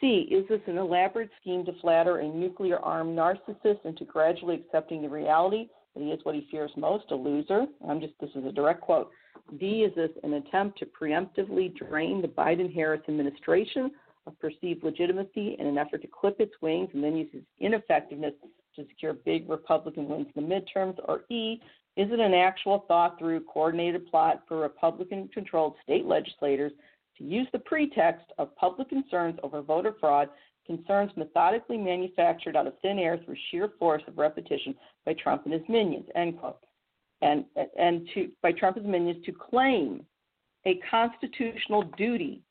C, 0.00 0.28
is 0.30 0.48
this 0.48 0.60
an 0.66 0.78
elaborate 0.78 1.30
scheme 1.40 1.64
to 1.66 1.72
flatter 1.80 2.18
a 2.18 2.28
nuclear 2.28 2.78
armed 2.78 3.18
narcissist 3.18 3.84
into 3.84 4.04
gradually 4.04 4.56
accepting 4.56 5.02
the 5.02 5.08
reality 5.08 5.68
he 6.02 6.10
is 6.10 6.20
what 6.24 6.34
he 6.34 6.46
fears 6.50 6.70
most, 6.76 7.04
a 7.10 7.14
loser. 7.14 7.66
I'm 7.88 8.00
just 8.00 8.14
this 8.20 8.30
is 8.34 8.44
a 8.44 8.52
direct 8.52 8.80
quote. 8.80 9.10
D 9.58 9.82
is 9.82 9.94
this 9.94 10.10
an 10.22 10.34
attempt 10.34 10.78
to 10.78 10.86
preemptively 10.86 11.74
drain 11.76 12.20
the 12.22 12.28
Biden 12.28 12.72
Harris 12.72 13.02
administration 13.08 13.90
of 14.26 14.38
perceived 14.40 14.82
legitimacy 14.82 15.56
in 15.58 15.66
an 15.66 15.78
effort 15.78 16.02
to 16.02 16.08
clip 16.08 16.40
its 16.40 16.54
wings 16.60 16.88
and 16.94 17.04
then 17.04 17.16
use 17.16 17.28
its 17.32 17.46
ineffectiveness 17.60 18.32
to 18.76 18.86
secure 18.88 19.12
big 19.12 19.48
Republican 19.48 20.08
wins 20.08 20.26
in 20.34 20.48
the 20.48 20.54
midterms? 20.54 20.98
Or 21.06 21.24
E, 21.30 21.60
is 21.96 22.10
it 22.10 22.20
an 22.20 22.34
actual 22.34 22.84
thought 22.88 23.18
through 23.18 23.40
coordinated 23.44 24.06
plot 24.10 24.42
for 24.48 24.58
Republican 24.58 25.28
controlled 25.28 25.74
state 25.82 26.06
legislators 26.06 26.72
to 27.18 27.24
use 27.24 27.46
the 27.52 27.58
pretext 27.60 28.26
of 28.38 28.54
public 28.56 28.88
concerns 28.88 29.38
over 29.42 29.62
voter 29.62 29.94
fraud 30.00 30.28
concerns 30.66 31.12
methodically 31.16 31.76
manufactured 31.76 32.56
out 32.56 32.66
of 32.66 32.74
thin 32.80 32.98
air 32.98 33.18
through 33.24 33.36
sheer 33.50 33.70
force 33.78 34.02
of 34.06 34.18
repetition 34.18 34.74
by 35.04 35.14
Trump 35.14 35.44
and 35.44 35.52
his 35.52 35.62
minions, 35.68 36.06
end 36.14 36.38
quote. 36.38 36.64
And, 37.22 37.44
and 37.78 38.08
to, 38.14 38.30
by 38.42 38.52
Trump 38.52 38.76
and 38.76 38.86
his 38.86 38.92
minions 38.92 39.24
to 39.24 39.32
claim 39.32 40.04
a 40.66 40.80
constitutional 40.90 41.82
duty 41.96 42.42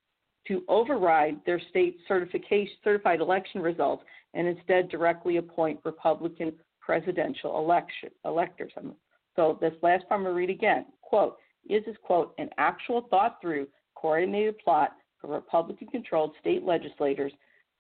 to 0.48 0.64
override 0.68 1.38
their 1.46 1.62
state 1.70 1.98
certified 2.08 3.20
election 3.22 3.62
results 3.62 4.04
and 4.34 4.48
instead 4.48 4.90
directly 4.90 5.38
appoint 5.38 5.80
Republican 5.84 6.54
presidential 6.82 7.58
election, 7.58 8.10
electors. 8.26 8.72
Um, 8.78 8.94
so 9.36 9.58
this 9.62 9.74
last 9.82 10.08
part 10.08 10.20
I'm 10.20 10.24
going 10.24 10.34
to 10.34 10.38
read 10.38 10.50
again. 10.50 10.86
Quote, 11.02 11.38
is 11.70 11.84
this 11.86 11.96
quote 12.04 12.34
an 12.38 12.50
actual 12.58 13.08
thought 13.10 13.38
through 13.42 13.68
coordinated 13.96 14.58
plot 14.60 14.96
for 15.20 15.28
Republican 15.28 15.88
controlled 15.88 16.34
state 16.42 16.64
legislators 16.64 17.32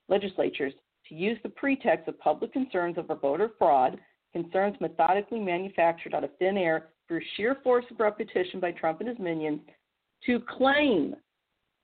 legislatures 0.09 0.73
to 1.09 1.15
use 1.15 1.37
the 1.43 1.49
pretext 1.49 2.07
of 2.07 2.19
public 2.19 2.53
concerns 2.53 2.97
over 2.97 3.15
voter 3.15 3.51
fraud, 3.57 3.99
concerns 4.31 4.75
methodically 4.79 5.39
manufactured 5.39 6.13
out 6.13 6.23
of 6.23 6.31
thin 6.39 6.57
air 6.57 6.89
through 7.07 7.21
sheer 7.35 7.57
force 7.63 7.85
of 7.91 7.99
repetition 7.99 8.59
by 8.59 8.71
Trump 8.71 8.99
and 8.99 9.09
his 9.09 9.19
minions, 9.19 9.61
to 10.25 10.39
claim 10.57 11.15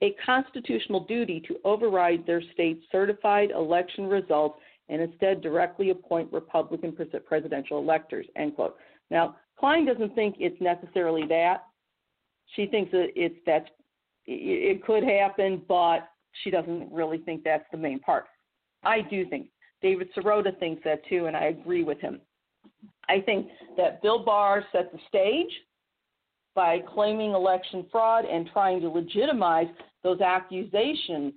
a 0.01 0.15
constitutional 0.25 1.01
duty 1.05 1.41
to 1.41 1.57
override 1.65 2.25
their 2.25 2.41
state's 2.53 2.83
certified 2.91 3.51
election 3.51 4.07
results 4.07 4.59
and 4.87 5.01
instead 5.01 5.41
directly 5.41 5.89
appoint 5.89 6.31
Republican 6.31 6.95
presidential 7.25 7.79
electors. 7.79 8.25
End 8.35 8.55
quote. 8.55 8.77
Now, 9.11 9.35
Klein 9.59 9.85
doesn't 9.85 10.15
think 10.15 10.37
it's 10.39 10.59
necessarily 10.61 11.27
that. 11.27 11.65
She 12.55 12.65
thinks 12.65 12.91
that 12.91 13.09
it's 13.15 13.35
it 14.25 14.83
could 14.85 15.03
happen, 15.03 15.61
but 15.67 16.07
she 16.43 16.49
doesn't 16.49 16.91
really 16.91 17.19
think 17.19 17.43
that's 17.43 17.65
the 17.71 17.77
main 17.77 17.99
part. 17.99 18.25
I 18.83 19.01
do 19.01 19.25
think 19.25 19.47
David 19.81 20.09
Sirota 20.15 20.57
thinks 20.59 20.83
that 20.83 21.05
too, 21.07 21.25
and 21.25 21.35
I 21.35 21.45
agree 21.45 21.83
with 21.83 21.99
him. 21.99 22.21
I 23.07 23.21
think 23.21 23.47
that 23.77 24.01
Bill 24.01 24.23
Barr 24.23 24.63
set 24.71 24.91
the 24.91 24.99
stage 25.07 25.51
by 26.55 26.79
claiming 26.93 27.31
election 27.31 27.85
fraud 27.91 28.25
and 28.25 28.49
trying 28.51 28.81
to 28.81 28.89
legitimize 28.89 29.67
those 30.03 30.21
accusations 30.21 31.33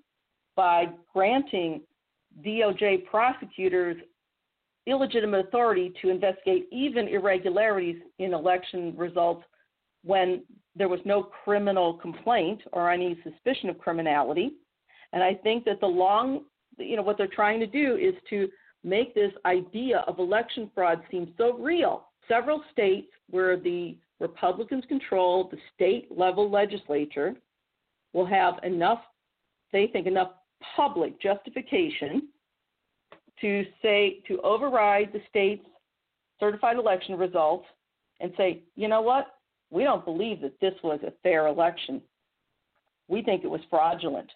by 0.56 0.86
granting 1.12 1.82
DOJ 2.44 3.06
prosecutors 3.06 3.96
illegitimate 4.86 5.46
authority 5.46 5.92
to 6.02 6.10
investigate 6.10 6.66
even 6.72 7.08
irregularities 7.08 7.96
in 8.18 8.34
election 8.34 8.94
results 8.96 9.44
when 10.04 10.42
there 10.74 10.88
was 10.88 11.00
no 11.04 11.22
criminal 11.22 11.94
complaint 11.94 12.60
or 12.72 12.90
any 12.90 13.18
suspicion 13.22 13.68
of 13.68 13.78
criminality. 13.78 14.54
And 15.12 15.22
I 15.22 15.34
think 15.34 15.64
that 15.64 15.80
the 15.80 15.86
long, 15.86 16.44
you 16.78 16.96
know, 16.96 17.02
what 17.02 17.18
they're 17.18 17.26
trying 17.26 17.60
to 17.60 17.66
do 17.66 17.96
is 17.96 18.14
to 18.30 18.48
make 18.84 19.14
this 19.14 19.32
idea 19.44 20.04
of 20.06 20.18
election 20.18 20.70
fraud 20.74 21.02
seem 21.10 21.32
so 21.36 21.56
real. 21.58 22.08
Several 22.28 22.62
states 22.72 23.08
where 23.30 23.56
the 23.56 23.96
Republicans 24.20 24.84
control 24.88 25.48
the 25.50 25.58
state 25.74 26.08
level 26.16 26.50
legislature 26.50 27.34
will 28.12 28.26
have 28.26 28.54
enough, 28.62 29.00
they 29.72 29.88
think, 29.88 30.06
enough 30.06 30.32
public 30.76 31.20
justification 31.20 32.28
to 33.40 33.64
say, 33.82 34.20
to 34.28 34.40
override 34.42 35.12
the 35.12 35.20
state's 35.28 35.66
certified 36.38 36.76
election 36.76 37.16
results 37.16 37.66
and 38.20 38.32
say, 38.36 38.62
you 38.76 38.88
know 38.88 39.00
what? 39.00 39.34
We 39.70 39.82
don't 39.82 40.04
believe 40.04 40.40
that 40.42 40.58
this 40.60 40.74
was 40.84 41.00
a 41.06 41.12
fair 41.22 41.46
election. 41.46 42.00
We 43.08 43.22
think 43.22 43.42
it 43.42 43.50
was 43.50 43.60
fraudulent. 43.68 44.30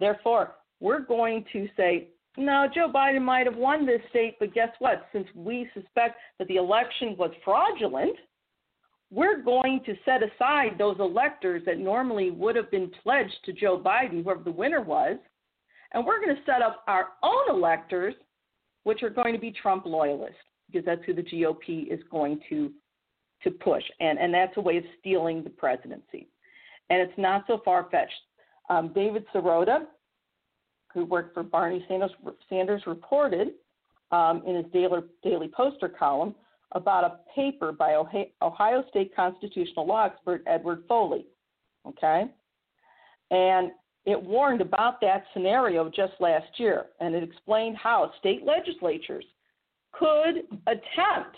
Therefore, 0.00 0.56
we're 0.80 1.00
going 1.00 1.44
to 1.52 1.68
say, 1.76 2.08
no, 2.36 2.66
Joe 2.74 2.90
Biden 2.92 3.22
might 3.22 3.46
have 3.46 3.56
won 3.56 3.84
this 3.84 4.00
state, 4.08 4.36
but 4.40 4.54
guess 4.54 4.70
what? 4.78 5.06
Since 5.12 5.28
we 5.34 5.68
suspect 5.74 6.16
that 6.38 6.48
the 6.48 6.56
election 6.56 7.14
was 7.18 7.30
fraudulent, 7.44 8.16
we're 9.10 9.42
going 9.42 9.80
to 9.84 9.94
set 10.04 10.22
aside 10.22 10.78
those 10.78 10.96
electors 11.00 11.62
that 11.66 11.78
normally 11.78 12.30
would 12.30 12.56
have 12.56 12.70
been 12.70 12.90
pledged 13.02 13.36
to 13.44 13.52
Joe 13.52 13.78
Biden, 13.78 14.22
whoever 14.22 14.42
the 14.42 14.52
winner 14.52 14.80
was, 14.80 15.18
and 15.92 16.06
we're 16.06 16.24
going 16.24 16.36
to 16.36 16.42
set 16.46 16.62
up 16.62 16.84
our 16.86 17.08
own 17.22 17.50
electors, 17.50 18.14
which 18.84 19.02
are 19.02 19.10
going 19.10 19.34
to 19.34 19.40
be 19.40 19.50
Trump 19.50 19.84
loyalists, 19.84 20.36
because 20.70 20.86
that's 20.86 21.04
who 21.04 21.12
the 21.12 21.22
GOP 21.22 21.92
is 21.92 22.00
going 22.10 22.40
to 22.48 22.72
to 23.42 23.50
push, 23.50 23.82
and 24.00 24.18
and 24.18 24.32
that's 24.32 24.56
a 24.58 24.60
way 24.60 24.76
of 24.76 24.84
stealing 25.00 25.42
the 25.42 25.50
presidency, 25.50 26.28
and 26.90 27.00
it's 27.00 27.18
not 27.18 27.44
so 27.46 27.60
far 27.64 27.88
fetched. 27.90 28.12
Um, 28.70 28.92
David 28.94 29.26
Sirota, 29.34 29.80
who 30.94 31.04
worked 31.04 31.34
for 31.34 31.42
Bernie 31.42 31.84
Sanders, 31.88 32.12
Sanders 32.48 32.82
reported 32.86 33.48
um, 34.12 34.42
in 34.46 34.54
his 34.54 34.64
daily, 34.72 35.00
daily 35.22 35.48
poster 35.48 35.88
column 35.88 36.34
about 36.72 37.04
a 37.04 37.18
paper 37.34 37.72
by 37.72 37.94
Ohio 38.40 38.84
State 38.88 39.14
constitutional 39.14 39.86
law 39.86 40.06
expert 40.06 40.42
Edward 40.46 40.84
Foley. 40.88 41.26
Okay? 41.86 42.26
And 43.32 43.72
it 44.06 44.20
warned 44.20 44.60
about 44.60 45.00
that 45.00 45.24
scenario 45.32 45.90
just 45.90 46.12
last 46.20 46.48
year, 46.58 46.86
and 47.00 47.14
it 47.14 47.24
explained 47.24 47.76
how 47.76 48.12
state 48.20 48.44
legislatures 48.44 49.24
could 49.92 50.44
attempt 50.68 51.36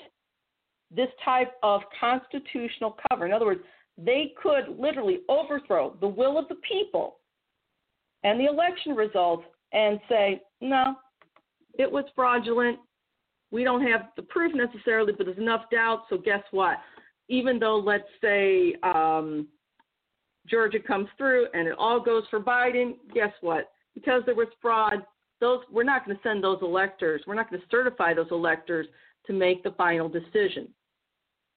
this 0.94 1.08
type 1.24 1.54
of 1.62 1.80
constitutional 1.98 2.96
cover. 3.08 3.24
In 3.24 3.32
other 3.32 3.46
words, 3.46 3.62
they 3.96 4.34
could 4.42 4.78
literally 4.78 5.20
overthrow 5.30 5.96
the 6.00 6.06
will 6.08 6.38
of 6.38 6.46
the 6.48 6.56
people 6.56 7.16
and 8.24 8.38
the 8.38 8.46
election 8.46 8.94
results 8.94 9.44
and 9.72 10.00
say, 10.08 10.42
no, 10.60 10.96
it 11.78 11.90
was 11.90 12.04
fraudulent. 12.14 12.78
We 13.50 13.64
don't 13.64 13.86
have 13.86 14.08
the 14.16 14.22
proof 14.22 14.52
necessarily, 14.54 15.12
but 15.12 15.26
there's 15.26 15.38
enough 15.38 15.64
doubt. 15.70 16.04
So 16.08 16.18
guess 16.18 16.42
what? 16.50 16.78
Even 17.28 17.58
though, 17.58 17.76
let's 17.76 18.08
say, 18.20 18.74
um, 18.82 19.48
Georgia 20.46 20.80
comes 20.80 21.08
through 21.16 21.46
and 21.54 21.68
it 21.68 21.74
all 21.78 22.00
goes 22.00 22.24
for 22.30 22.40
Biden, 22.40 22.94
guess 23.14 23.32
what? 23.40 23.70
Because 23.94 24.22
there 24.26 24.34
was 24.34 24.48
fraud, 24.60 25.04
those 25.40 25.60
we're 25.70 25.82
not 25.82 26.04
going 26.04 26.16
to 26.16 26.22
send 26.22 26.42
those 26.42 26.58
electors. 26.62 27.22
We're 27.26 27.34
not 27.34 27.50
going 27.50 27.60
to 27.60 27.68
certify 27.70 28.14
those 28.14 28.30
electors 28.30 28.86
to 29.26 29.32
make 29.32 29.62
the 29.62 29.72
final 29.72 30.08
decision. 30.08 30.68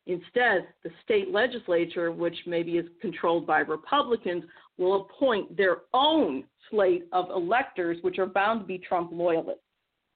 Instead, 0.08 0.68
the 0.84 0.92
state 1.04 1.32
legislature, 1.32 2.12
which 2.12 2.36
maybe 2.46 2.78
is 2.78 2.86
controlled 3.02 3.48
by 3.48 3.60
Republicans, 3.60 4.44
will 4.78 5.02
appoint 5.02 5.56
their 5.58 5.78
own 5.94 6.44
slate 6.70 7.08
of 7.12 7.30
electors, 7.30 7.98
which 8.02 8.20
are 8.20 8.28
bound 8.28 8.62
to 8.62 8.66
be 8.66 8.78
Trump 8.78 9.10
loyalists. 9.12 9.64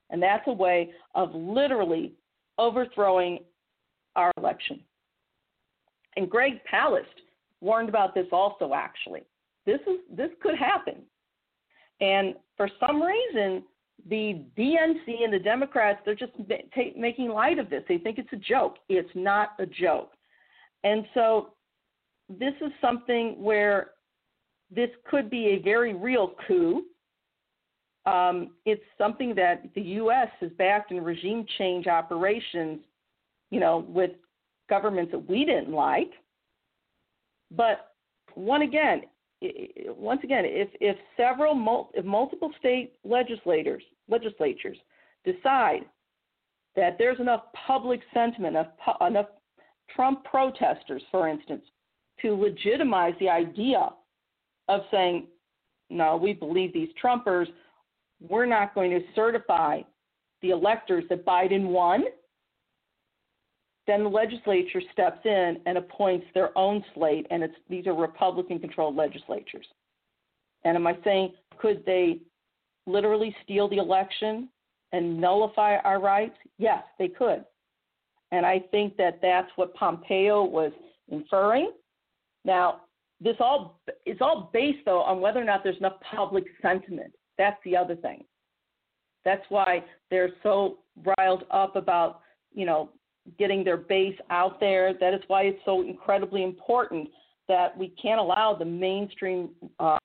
And 0.09 0.21
that's 0.21 0.47
a 0.47 0.53
way 0.53 0.91
of 1.15 1.33
literally 1.33 2.13
overthrowing 2.57 3.39
our 4.15 4.31
election. 4.37 4.81
And 6.17 6.29
Greg 6.29 6.59
Palast 6.71 7.05
warned 7.61 7.89
about 7.89 8.13
this 8.13 8.27
also, 8.31 8.73
actually. 8.73 9.23
This, 9.65 9.79
is, 9.81 9.99
this 10.11 10.29
could 10.41 10.55
happen. 10.55 11.03
And 12.01 12.35
for 12.57 12.69
some 12.79 13.01
reason, 13.01 13.63
the 14.07 14.45
DNC 14.57 15.23
and 15.23 15.33
the 15.33 15.39
Democrats, 15.39 15.99
they're 16.05 16.15
just 16.15 16.33
ta- 16.73 16.97
making 16.97 17.29
light 17.29 17.59
of 17.59 17.69
this. 17.69 17.83
They 17.87 17.97
think 17.97 18.17
it's 18.17 18.31
a 18.33 18.37
joke. 18.37 18.77
It's 18.87 19.09
not 19.15 19.49
a 19.59 19.65
joke. 19.65 20.11
And 20.83 21.05
so 21.13 21.53
this 22.29 22.53
is 22.61 22.71
something 22.79 23.41
where 23.41 23.91
this 24.73 24.89
could 25.09 25.29
be 25.29 25.47
a 25.47 25.59
very 25.59 25.93
real 25.93 26.33
coup. 26.47 26.83
Um, 28.05 28.51
it's 28.65 28.83
something 28.97 29.35
that 29.35 29.63
the 29.75 29.81
U.S. 29.81 30.29
has 30.39 30.51
backed 30.57 30.91
in 30.91 31.03
regime 31.03 31.45
change 31.57 31.87
operations, 31.87 32.79
you 33.51 33.59
know, 33.59 33.85
with 33.87 34.11
governments 34.69 35.11
that 35.11 35.29
we 35.29 35.43
didn't 35.43 35.73
like. 35.73 36.11
But 37.51 37.93
one 38.35 38.61
again, 38.61 39.01
once 39.41 40.21
again, 40.23 40.43
if 40.45 40.69
if 40.81 40.97
several 41.15 41.87
if 41.93 42.05
multiple 42.05 42.51
state 42.59 42.93
legislators 43.03 43.83
legislatures 44.09 44.77
decide 45.23 45.81
that 46.75 46.97
there's 46.97 47.19
enough 47.19 47.43
public 47.67 48.01
sentiment, 48.13 48.55
enough 48.55 48.97
enough 49.07 49.27
Trump 49.95 50.23
protesters, 50.23 51.01
for 51.11 51.27
instance, 51.27 51.63
to 52.21 52.35
legitimize 52.35 53.13
the 53.19 53.29
idea 53.29 53.89
of 54.67 54.81
saying, 54.91 55.27
no, 55.89 56.15
we 56.15 56.33
believe 56.33 56.73
these 56.73 56.89
Trumpers, 57.03 57.47
we're 58.21 58.45
not 58.45 58.75
going 58.75 58.91
to 58.91 59.01
certify 59.15 59.81
the 60.41 60.51
electors 60.51 61.03
that 61.09 61.25
Biden 61.25 61.67
won, 61.67 62.03
then 63.89 64.03
the 64.03 64.09
legislature 64.09 64.81
steps 64.93 65.19
in 65.25 65.57
and 65.65 65.77
appoints 65.77 66.27
their 66.35 66.55
own 66.55 66.83
slate, 66.93 67.25
and 67.31 67.41
it's 67.41 67.55
these 67.69 67.87
are 67.87 67.95
Republican-controlled 67.95 68.95
legislatures. 68.95 69.65
And 70.63 70.77
am 70.77 70.85
I 70.85 70.95
saying 71.03 71.33
could 71.57 71.83
they 71.85 72.19
literally 72.85 73.35
steal 73.43 73.67
the 73.67 73.77
election 73.77 74.49
and 74.91 75.19
nullify 75.19 75.77
our 75.77 75.99
rights? 75.99 76.35
Yes, 76.59 76.83
they 76.99 77.07
could. 77.07 77.43
And 78.31 78.45
I 78.45 78.59
think 78.71 78.95
that 78.97 79.19
that's 79.23 79.49
what 79.55 79.73
Pompeo 79.73 80.43
was 80.43 80.71
inferring. 81.07 81.71
Now, 82.45 82.81
this 83.19 83.37
all 83.39 83.79
it's 84.05 84.21
all 84.21 84.51
based 84.53 84.85
though 84.85 85.01
on 85.01 85.19
whether 85.19 85.41
or 85.41 85.45
not 85.45 85.63
there's 85.63 85.77
enough 85.77 85.99
public 86.15 86.45
sentiment. 86.61 87.11
That's 87.39 87.57
the 87.65 87.75
other 87.75 87.95
thing. 87.95 88.23
That's 89.25 89.43
why 89.49 89.83
they're 90.11 90.29
so 90.43 90.77
riled 91.17 91.45
up 91.51 91.75
about, 91.75 92.21
you 92.53 92.65
know, 92.65 92.89
getting 93.37 93.63
their 93.63 93.77
base 93.77 94.17
out 94.29 94.59
there. 94.59 94.93
That 94.93 95.13
is 95.13 95.21
why 95.27 95.43
it's 95.43 95.59
so 95.65 95.81
incredibly 95.81 96.43
important 96.43 97.09
that 97.47 97.77
we 97.77 97.89
can't 98.01 98.19
allow 98.19 98.55
the 98.55 98.65
mainstream 98.65 99.49
uh, 99.79 99.97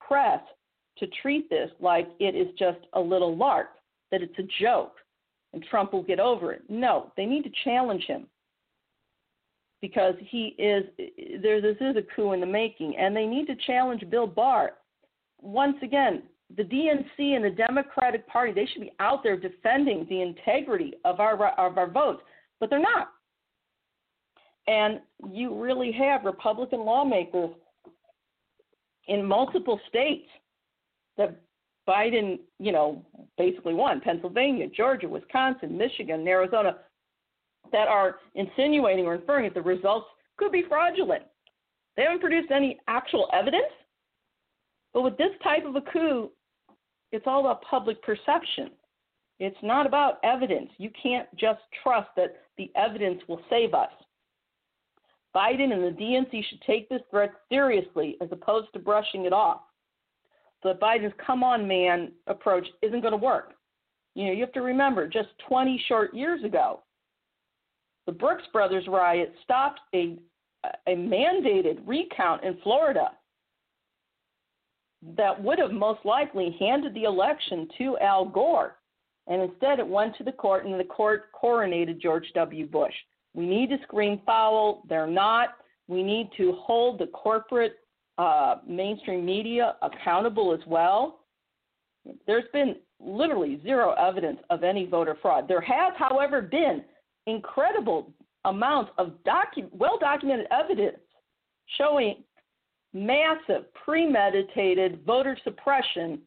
press 0.00 0.40
to 0.98 1.06
treat 1.22 1.48
this 1.48 1.70
like 1.80 2.08
it 2.18 2.34
is 2.34 2.48
just 2.58 2.78
a 2.94 3.00
little 3.00 3.36
lark, 3.36 3.68
that 4.10 4.22
it's 4.22 4.38
a 4.38 4.62
joke, 4.62 4.94
and 5.52 5.64
Trump 5.70 5.92
will 5.92 6.02
get 6.02 6.20
over 6.20 6.52
it. 6.52 6.62
No, 6.68 7.12
they 7.16 7.24
need 7.24 7.44
to 7.44 7.50
challenge 7.64 8.04
him 8.04 8.26
because 9.80 10.14
he 10.20 10.56
is 10.58 10.84
there. 11.40 11.60
This 11.60 11.76
is 11.80 11.96
a 11.96 12.02
coup 12.14 12.32
in 12.32 12.40
the 12.40 12.46
making, 12.46 12.96
and 12.96 13.16
they 13.16 13.26
need 13.26 13.46
to 13.46 13.54
challenge 13.66 14.02
Bill 14.10 14.26
Barr. 14.26 14.72
Once 15.40 15.76
again, 15.82 16.22
the 16.56 16.64
DNC 16.64 17.36
and 17.36 17.44
the 17.44 17.50
Democratic 17.50 18.26
Party 18.26 18.52
they 18.52 18.66
should 18.72 18.82
be 18.82 18.92
out 19.00 19.22
there 19.22 19.38
defending 19.38 20.06
the 20.08 20.22
integrity 20.22 20.94
of 21.04 21.20
our 21.20 21.48
of 21.58 21.78
our 21.78 21.88
votes 21.88 22.22
but 22.60 22.70
they're 22.70 22.78
not. 22.78 23.08
And 24.66 25.00
you 25.32 25.58
really 25.60 25.92
have 25.92 26.24
Republican 26.24 26.80
lawmakers 26.80 27.50
in 29.06 29.24
multiple 29.24 29.80
states 29.88 30.28
that 31.16 31.40
Biden, 31.88 32.38
you 32.58 32.70
know, 32.70 33.04
basically 33.38 33.72
won 33.72 34.00
Pennsylvania, 34.00 34.66
Georgia, 34.68 35.08
Wisconsin, 35.08 35.76
Michigan, 35.76 36.26
Arizona 36.28 36.76
that 37.72 37.88
are 37.88 38.16
insinuating 38.34 39.06
or 39.06 39.14
inferring 39.14 39.44
that 39.44 39.54
the 39.54 39.62
results 39.62 40.06
could 40.36 40.52
be 40.52 40.64
fraudulent. 40.68 41.24
They 41.96 42.02
haven't 42.02 42.20
produced 42.20 42.50
any 42.50 42.78
actual 42.86 43.28
evidence. 43.32 43.72
But 44.92 45.02
with 45.02 45.16
this 45.16 45.32
type 45.42 45.64
of 45.64 45.76
a 45.76 45.80
coup, 45.80 46.30
it's 47.10 47.26
all 47.26 47.40
about 47.40 47.62
public 47.62 48.02
perception. 48.02 48.70
It's 49.40 49.56
not 49.62 49.86
about 49.86 50.18
evidence. 50.24 50.70
You 50.78 50.90
can't 51.00 51.28
just 51.36 51.60
trust 51.82 52.08
that 52.16 52.36
the 52.56 52.70
evidence 52.74 53.20
will 53.28 53.40
save 53.48 53.72
us. 53.72 53.90
Biden 55.34 55.72
and 55.72 55.84
the 55.84 55.96
DNC 56.00 56.44
should 56.48 56.60
take 56.62 56.88
this 56.88 57.02
threat 57.10 57.30
seriously 57.48 58.16
as 58.20 58.28
opposed 58.32 58.72
to 58.72 58.78
brushing 58.78 59.26
it 59.26 59.32
off. 59.32 59.60
The 60.62 60.74
Biden's 60.82 61.14
come 61.24 61.44
on 61.44 61.68
man 61.68 62.10
approach 62.26 62.66
isn't 62.82 63.00
going 63.00 63.12
to 63.12 63.18
work. 63.18 63.52
You 64.14 64.26
know, 64.26 64.32
you 64.32 64.40
have 64.40 64.52
to 64.54 64.62
remember 64.62 65.06
just 65.06 65.28
20 65.46 65.84
short 65.86 66.12
years 66.14 66.42
ago, 66.42 66.82
the 68.06 68.12
Brooks 68.12 68.44
Brothers 68.52 68.86
riot 68.88 69.32
stopped 69.44 69.80
a, 69.94 70.16
a 70.88 70.96
mandated 70.96 71.78
recount 71.86 72.42
in 72.42 72.58
Florida 72.64 73.10
that 75.16 75.40
would 75.40 75.60
have 75.60 75.70
most 75.70 76.00
likely 76.04 76.56
handed 76.58 76.94
the 76.94 77.04
election 77.04 77.68
to 77.78 77.96
Al 77.98 78.24
Gore 78.24 78.77
and 79.28 79.42
instead 79.42 79.78
it 79.78 79.86
went 79.86 80.16
to 80.16 80.24
the 80.24 80.32
court, 80.32 80.64
and 80.64 80.78
the 80.78 80.84
court 80.84 81.26
coronated 81.32 82.00
George 82.00 82.24
W. 82.34 82.66
Bush. 82.66 82.94
We 83.34 83.46
need 83.46 83.68
to 83.70 83.76
screen 83.82 84.20
foul. 84.26 84.82
They're 84.88 85.06
not. 85.06 85.50
We 85.86 86.02
need 86.02 86.30
to 86.38 86.52
hold 86.58 86.98
the 86.98 87.06
corporate 87.08 87.76
uh, 88.16 88.56
mainstream 88.66 89.24
media 89.24 89.76
accountable 89.82 90.52
as 90.52 90.66
well. 90.66 91.20
There's 92.26 92.48
been 92.52 92.76
literally 93.00 93.60
zero 93.62 93.92
evidence 93.92 94.40
of 94.50 94.64
any 94.64 94.86
voter 94.86 95.16
fraud. 95.20 95.46
There 95.46 95.60
has, 95.60 95.92
however, 95.96 96.42
been 96.42 96.82
incredible 97.26 98.12
amounts 98.44 98.90
of 98.98 99.12
docu- 99.26 99.68
well 99.72 99.98
documented 100.00 100.46
evidence 100.50 100.98
showing 101.76 102.24
massive 102.94 103.72
premeditated 103.84 105.00
voter 105.06 105.36
suppression 105.44 106.18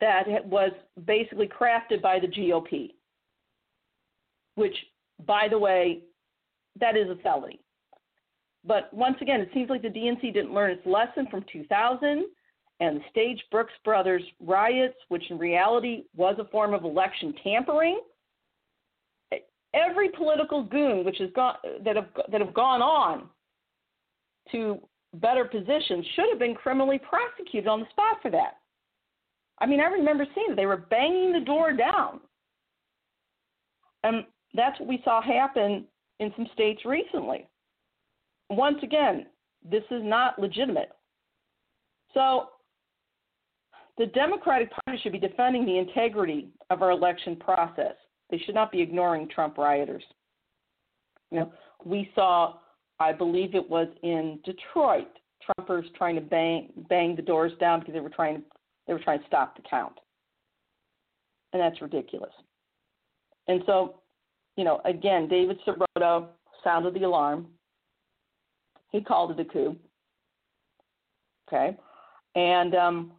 that 0.00 0.26
was 0.46 0.72
basically 1.06 1.48
crafted 1.48 2.02
by 2.02 2.18
the 2.18 2.26
GOP, 2.26 2.92
which, 4.54 4.76
by 5.26 5.48
the 5.48 5.58
way, 5.58 6.02
that 6.78 6.96
is 6.96 7.08
a 7.08 7.16
felony. 7.22 7.60
But 8.64 8.92
once 8.92 9.16
again, 9.20 9.40
it 9.40 9.50
seems 9.54 9.70
like 9.70 9.82
the 9.82 9.88
DNC 9.88 10.34
didn't 10.34 10.52
learn 10.52 10.72
its 10.72 10.84
lesson 10.86 11.26
from 11.30 11.44
2000 11.50 12.24
and 12.80 12.96
the 12.96 13.00
staged 13.10 13.44
Brooks 13.50 13.72
Brothers 13.84 14.22
riots, 14.40 14.96
which 15.08 15.30
in 15.30 15.38
reality 15.38 16.04
was 16.14 16.36
a 16.38 16.44
form 16.46 16.74
of 16.74 16.84
election 16.84 17.34
tampering. 17.42 18.00
Every 19.72 20.08
political 20.10 20.62
goon 20.62 21.04
which 21.04 21.18
has 21.18 21.30
gone 21.34 21.56
that 21.84 21.96
have 21.96 22.08
that 22.30 22.40
have 22.40 22.54
gone 22.54 22.82
on 22.82 23.28
to 24.52 24.80
better 25.14 25.44
positions 25.44 26.06
should 26.14 26.26
have 26.30 26.38
been 26.38 26.54
criminally 26.54 26.98
prosecuted 26.98 27.68
on 27.68 27.80
the 27.80 27.86
spot 27.90 28.16
for 28.22 28.30
that. 28.30 28.56
I 29.58 29.66
mean, 29.66 29.80
I 29.80 29.84
remember 29.84 30.26
seeing 30.34 30.50
it. 30.50 30.56
They 30.56 30.66
were 30.66 30.76
banging 30.76 31.32
the 31.32 31.40
door 31.40 31.72
down. 31.72 32.20
And 34.04 34.24
that's 34.54 34.78
what 34.78 34.88
we 34.88 35.00
saw 35.04 35.22
happen 35.22 35.84
in 36.20 36.32
some 36.36 36.46
states 36.52 36.82
recently. 36.84 37.46
Once 38.50 38.78
again, 38.82 39.26
this 39.68 39.82
is 39.90 40.02
not 40.02 40.38
legitimate. 40.38 40.90
So 42.14 42.48
the 43.98 44.06
Democratic 44.06 44.70
Party 44.70 45.00
should 45.02 45.12
be 45.12 45.18
defending 45.18 45.64
the 45.64 45.78
integrity 45.78 46.48
of 46.70 46.82
our 46.82 46.90
election 46.90 47.36
process. 47.36 47.94
They 48.30 48.38
should 48.38 48.54
not 48.54 48.70
be 48.70 48.80
ignoring 48.80 49.28
Trump 49.28 49.58
rioters. 49.58 50.04
You 51.30 51.40
know, 51.40 51.52
we 51.84 52.10
saw, 52.14 52.54
I 53.00 53.12
believe 53.12 53.54
it 53.54 53.68
was 53.68 53.88
in 54.02 54.38
Detroit, 54.44 55.08
Trumpers 55.46 55.84
trying 55.94 56.16
to 56.16 56.20
bang 56.20 56.72
bang 56.88 57.14
the 57.14 57.22
doors 57.22 57.52
down 57.60 57.80
because 57.80 57.94
they 57.94 58.00
were 58.00 58.10
trying 58.10 58.36
to 58.36 58.42
they 58.86 58.92
were 58.92 59.00
trying 59.00 59.20
to 59.20 59.26
stop 59.26 59.56
the 59.56 59.62
count. 59.68 59.98
And 61.52 61.60
that's 61.60 61.80
ridiculous. 61.80 62.32
And 63.48 63.62
so, 63.66 64.00
you 64.56 64.64
know, 64.64 64.80
again, 64.84 65.28
David 65.28 65.58
Sirota 65.66 66.26
sounded 66.64 66.94
the 66.94 67.04
alarm. 67.04 67.46
He 68.90 69.00
called 69.00 69.32
it 69.32 69.40
a 69.40 69.44
coup. 69.44 69.76
Okay. 71.48 71.76
And, 72.34 72.74
um, 72.74 73.12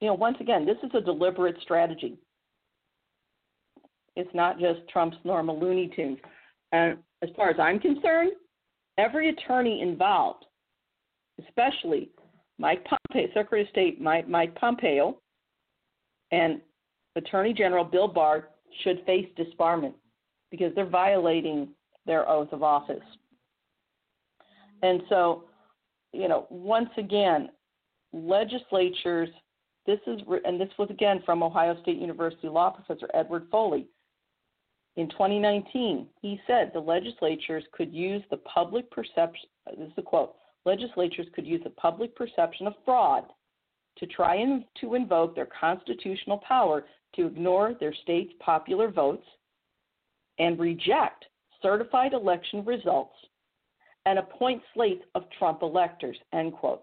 you 0.00 0.08
know, 0.08 0.14
once 0.14 0.36
again, 0.40 0.64
this 0.64 0.76
is 0.82 0.90
a 0.94 1.00
deliberate 1.00 1.56
strategy. 1.62 2.18
It's 4.16 4.34
not 4.34 4.58
just 4.58 4.80
Trump's 4.88 5.16
normal 5.24 5.58
Looney 5.60 5.92
Tunes. 5.94 6.18
And 6.72 6.98
as 7.22 7.30
far 7.36 7.50
as 7.50 7.56
I'm 7.60 7.78
concerned, 7.78 8.32
every 8.96 9.28
attorney 9.30 9.82
involved, 9.82 10.44
especially 11.46 12.10
Mike 12.58 12.84
Pompeo, 13.10 13.28
Secretary 13.28 13.62
of 13.62 13.68
State 13.68 14.00
Mike, 14.00 14.28
Mike 14.28 14.54
Pompeo, 14.54 15.18
and 16.30 16.60
Attorney 17.16 17.52
General 17.52 17.84
Bill 17.84 18.08
Barr 18.08 18.48
should 18.82 19.04
face 19.06 19.26
disbarment 19.38 19.94
because 20.50 20.74
they're 20.74 20.86
violating 20.86 21.68
their 22.06 22.28
oath 22.28 22.52
of 22.52 22.62
office. 22.62 23.02
And 24.82 25.02
so, 25.08 25.44
you 26.12 26.28
know, 26.28 26.46
once 26.50 26.90
again, 26.96 27.50
legislatures, 28.12 29.28
this 29.86 29.98
is, 30.06 30.20
and 30.44 30.60
this 30.60 30.70
was 30.78 30.88
again 30.90 31.22
from 31.24 31.42
Ohio 31.42 31.80
State 31.82 31.98
University 31.98 32.48
law 32.48 32.70
professor 32.70 33.08
Edward 33.14 33.48
Foley. 33.50 33.86
In 34.96 35.08
2019, 35.10 36.06
he 36.22 36.40
said 36.46 36.72
the 36.72 36.80
legislatures 36.80 37.64
could 37.72 37.92
use 37.92 38.22
the 38.30 38.38
public 38.38 38.90
perception, 38.90 39.48
this 39.78 39.86
is 39.86 39.92
a 39.96 40.02
quote, 40.02 40.34
legislatures 40.68 41.26
could 41.34 41.46
use 41.46 41.62
the 41.64 41.70
public 41.70 42.14
perception 42.14 42.66
of 42.66 42.74
fraud 42.84 43.24
to 43.96 44.06
try 44.06 44.36
and 44.36 44.64
to 44.80 44.94
invoke 44.94 45.34
their 45.34 45.48
constitutional 45.58 46.38
power 46.46 46.84
to 47.16 47.26
ignore 47.26 47.74
their 47.80 47.94
state's 48.02 48.32
popular 48.38 48.90
votes 48.90 49.24
and 50.38 50.58
reject 50.58 51.24
certified 51.62 52.12
election 52.12 52.62
results 52.66 53.14
and 54.04 54.18
appoint 54.18 54.62
slates 54.74 55.02
of 55.14 55.24
Trump 55.38 55.62
electors, 55.62 56.18
end 56.34 56.52
quote. 56.52 56.82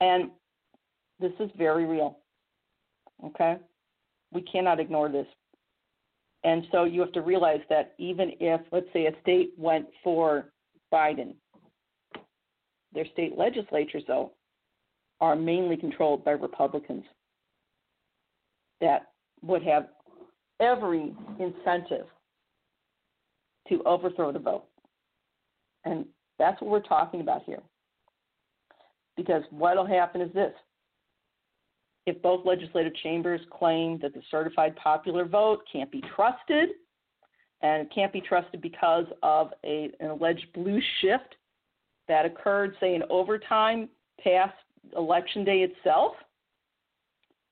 And 0.00 0.30
this 1.20 1.32
is 1.38 1.50
very 1.56 1.84
real. 1.84 2.18
Okay? 3.24 3.56
We 4.32 4.40
cannot 4.40 4.80
ignore 4.80 5.10
this. 5.10 5.26
And 6.44 6.66
so 6.72 6.84
you 6.84 7.00
have 7.00 7.12
to 7.12 7.20
realize 7.20 7.60
that 7.68 7.92
even 7.98 8.32
if, 8.40 8.60
let's 8.72 8.92
say, 8.92 9.06
a 9.06 9.12
state 9.20 9.52
went 9.56 9.86
for 10.02 10.50
Biden, 10.92 11.34
their 12.94 13.06
state 13.12 13.36
legislatures, 13.36 14.02
though, 14.06 14.32
are 15.20 15.36
mainly 15.36 15.76
controlled 15.76 16.24
by 16.24 16.32
Republicans 16.32 17.04
that 18.80 19.12
would 19.42 19.62
have 19.62 19.88
every 20.60 21.14
incentive 21.38 22.06
to 23.68 23.82
overthrow 23.84 24.32
the 24.32 24.38
vote. 24.38 24.64
And 25.84 26.04
that's 26.38 26.60
what 26.60 26.70
we're 26.70 26.80
talking 26.80 27.20
about 27.20 27.42
here. 27.44 27.62
Because 29.16 29.42
what 29.50 29.76
will 29.76 29.86
happen 29.86 30.20
is 30.20 30.32
this 30.32 30.52
if 32.06 32.20
both 32.20 32.44
legislative 32.44 32.94
chambers 33.02 33.40
claim 33.50 33.98
that 34.02 34.12
the 34.12 34.22
certified 34.30 34.74
popular 34.76 35.24
vote 35.24 35.60
can't 35.72 35.90
be 35.90 36.02
trusted, 36.16 36.70
and 37.62 37.82
it 37.82 37.92
can't 37.94 38.12
be 38.12 38.20
trusted 38.20 38.60
because 38.60 39.06
of 39.22 39.50
a, 39.64 39.90
an 40.00 40.10
alleged 40.10 40.46
blue 40.52 40.80
shift 41.00 41.36
that 42.08 42.26
occurred, 42.26 42.74
say, 42.80 42.94
in 42.94 43.02
overtime 43.10 43.88
past 44.22 44.54
election 44.96 45.44
day 45.44 45.62
itself, 45.62 46.14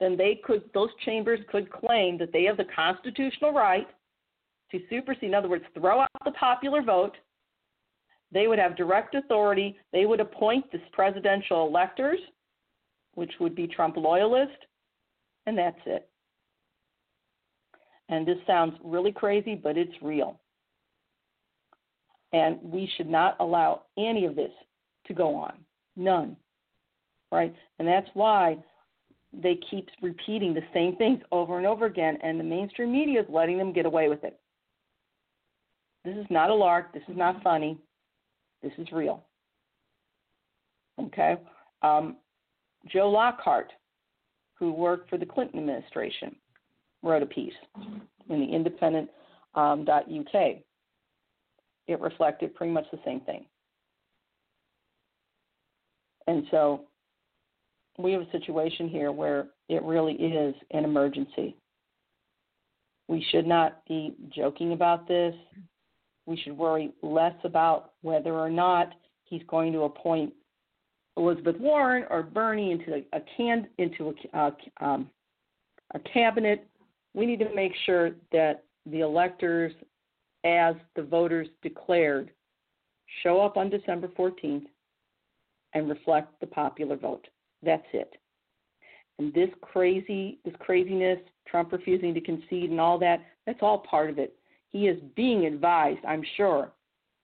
then 0.00 0.16
they 0.16 0.40
could 0.44 0.62
those 0.74 0.90
chambers 1.04 1.40
could 1.50 1.70
claim 1.70 2.18
that 2.18 2.32
they 2.32 2.44
have 2.44 2.56
the 2.56 2.64
constitutional 2.74 3.52
right 3.52 3.86
to 4.70 4.80
supersede, 4.88 5.24
in 5.24 5.34
other 5.34 5.48
words, 5.48 5.64
throw 5.74 6.00
out 6.00 6.08
the 6.24 6.30
popular 6.32 6.82
vote. 6.82 7.16
They 8.32 8.46
would 8.46 8.58
have 8.58 8.76
direct 8.76 9.14
authority. 9.14 9.76
They 9.92 10.06
would 10.06 10.20
appoint 10.20 10.70
the 10.70 10.78
presidential 10.92 11.66
electors, 11.66 12.20
which 13.14 13.32
would 13.40 13.54
be 13.54 13.66
Trump 13.66 13.96
loyalists, 13.96 14.54
and 15.46 15.58
that's 15.58 15.80
it. 15.86 16.08
And 18.08 18.26
this 18.26 18.38
sounds 18.46 18.74
really 18.82 19.12
crazy, 19.12 19.54
but 19.54 19.76
it's 19.76 19.94
real. 20.02 20.39
And 22.32 22.58
we 22.62 22.90
should 22.96 23.08
not 23.08 23.36
allow 23.40 23.82
any 23.98 24.24
of 24.24 24.36
this 24.36 24.52
to 25.06 25.14
go 25.14 25.34
on. 25.34 25.54
None. 25.96 26.36
Right? 27.32 27.54
And 27.78 27.86
that's 27.86 28.08
why 28.14 28.58
they 29.32 29.58
keep 29.70 29.88
repeating 30.02 30.54
the 30.54 30.62
same 30.74 30.96
things 30.96 31.20
over 31.30 31.58
and 31.58 31.66
over 31.66 31.86
again, 31.86 32.18
and 32.22 32.38
the 32.38 32.44
mainstream 32.44 32.92
media 32.92 33.20
is 33.20 33.26
letting 33.28 33.58
them 33.58 33.72
get 33.72 33.86
away 33.86 34.08
with 34.08 34.24
it. 34.24 34.38
This 36.04 36.16
is 36.16 36.26
not 36.30 36.50
a 36.50 36.54
lark. 36.54 36.92
This 36.92 37.02
is 37.08 37.16
not 37.16 37.42
funny. 37.42 37.78
This 38.62 38.72
is 38.78 38.88
real. 38.90 39.22
Okay? 41.00 41.36
Um, 41.82 42.16
Joe 42.86 43.10
Lockhart, 43.10 43.72
who 44.54 44.72
worked 44.72 45.08
for 45.08 45.18
the 45.18 45.26
Clinton 45.26 45.58
administration, 45.60 46.34
wrote 47.02 47.22
a 47.22 47.26
piece 47.26 47.54
in 48.28 48.40
the 48.40 48.46
independent 48.46 49.08
um, 49.54 49.84
it 51.90 52.00
reflected 52.00 52.54
pretty 52.54 52.72
much 52.72 52.86
the 52.92 52.98
same 53.04 53.20
thing. 53.20 53.44
And 56.26 56.44
so 56.50 56.84
we 57.98 58.12
have 58.12 58.22
a 58.22 58.30
situation 58.30 58.88
here 58.88 59.12
where 59.12 59.48
it 59.68 59.82
really 59.82 60.14
is 60.14 60.54
an 60.70 60.84
emergency. 60.84 61.56
We 63.08 63.24
should 63.30 63.46
not 63.46 63.84
be 63.88 64.14
joking 64.34 64.72
about 64.72 65.08
this. 65.08 65.34
We 66.26 66.36
should 66.36 66.56
worry 66.56 66.92
less 67.02 67.34
about 67.42 67.92
whether 68.02 68.32
or 68.32 68.50
not 68.50 68.92
he's 69.24 69.42
going 69.48 69.72
to 69.72 69.82
appoint 69.82 70.32
Elizabeth 71.16 71.56
Warren 71.58 72.04
or 72.08 72.22
Bernie 72.22 72.70
into 72.70 73.02
a, 73.12 73.20
can 73.36 73.66
into 73.78 74.14
a, 74.32 74.52
um, 74.80 75.10
a 75.94 75.98
cabinet. 75.98 76.66
We 77.14 77.26
need 77.26 77.40
to 77.40 77.52
make 77.54 77.72
sure 77.84 78.12
that 78.30 78.62
the 78.86 79.00
electors 79.00 79.72
as 80.44 80.74
the 80.96 81.02
voters 81.02 81.48
declared 81.62 82.30
show 83.22 83.40
up 83.40 83.56
on 83.56 83.70
December 83.70 84.08
14th 84.08 84.66
and 85.74 85.88
reflect 85.88 86.38
the 86.40 86.46
popular 86.46 86.96
vote. 86.96 87.26
That's 87.62 87.86
it. 87.92 88.14
And 89.18 89.34
this 89.34 89.50
crazy, 89.60 90.38
this 90.44 90.54
craziness, 90.58 91.18
Trump 91.46 91.72
refusing 91.72 92.14
to 92.14 92.20
concede 92.20 92.70
and 92.70 92.80
all 92.80 92.98
that, 92.98 93.20
that's 93.46 93.58
all 93.60 93.78
part 93.78 94.10
of 94.10 94.18
it. 94.18 94.34
He 94.70 94.86
is 94.86 94.98
being 95.16 95.46
advised, 95.46 96.04
I'm 96.06 96.22
sure, 96.36 96.72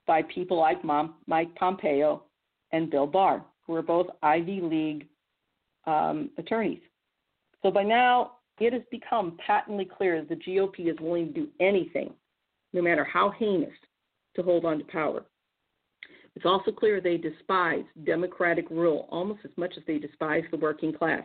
by 0.06 0.22
people 0.22 0.58
like 0.58 0.84
Mom, 0.84 1.14
Mike 1.26 1.54
Pompeo 1.54 2.24
and 2.72 2.90
Bill 2.90 3.06
Barr, 3.06 3.44
who 3.66 3.74
are 3.74 3.82
both 3.82 4.08
Ivy 4.22 4.60
League 4.60 5.08
um, 5.86 6.30
attorneys. 6.38 6.80
So 7.62 7.70
by 7.70 7.84
now, 7.84 8.32
it 8.58 8.72
has 8.72 8.82
become 8.90 9.38
patently 9.44 9.84
clear 9.84 10.20
that 10.20 10.28
the 10.28 10.36
GOP 10.36 10.90
is 10.90 10.96
willing 11.00 11.28
to 11.28 11.32
do 11.32 11.48
anything 11.60 12.12
no 12.76 12.82
matter 12.82 13.04
how 13.04 13.30
heinous, 13.30 13.72
to 14.36 14.42
hold 14.42 14.66
on 14.66 14.78
to 14.78 14.84
power. 14.84 15.24
It's 16.36 16.44
also 16.44 16.70
clear 16.70 17.00
they 17.00 17.16
despise 17.16 17.84
democratic 18.04 18.68
rule 18.70 19.08
almost 19.10 19.40
as 19.44 19.50
much 19.56 19.72
as 19.78 19.82
they 19.86 19.98
despise 19.98 20.44
the 20.50 20.58
working 20.58 20.92
class. 20.92 21.24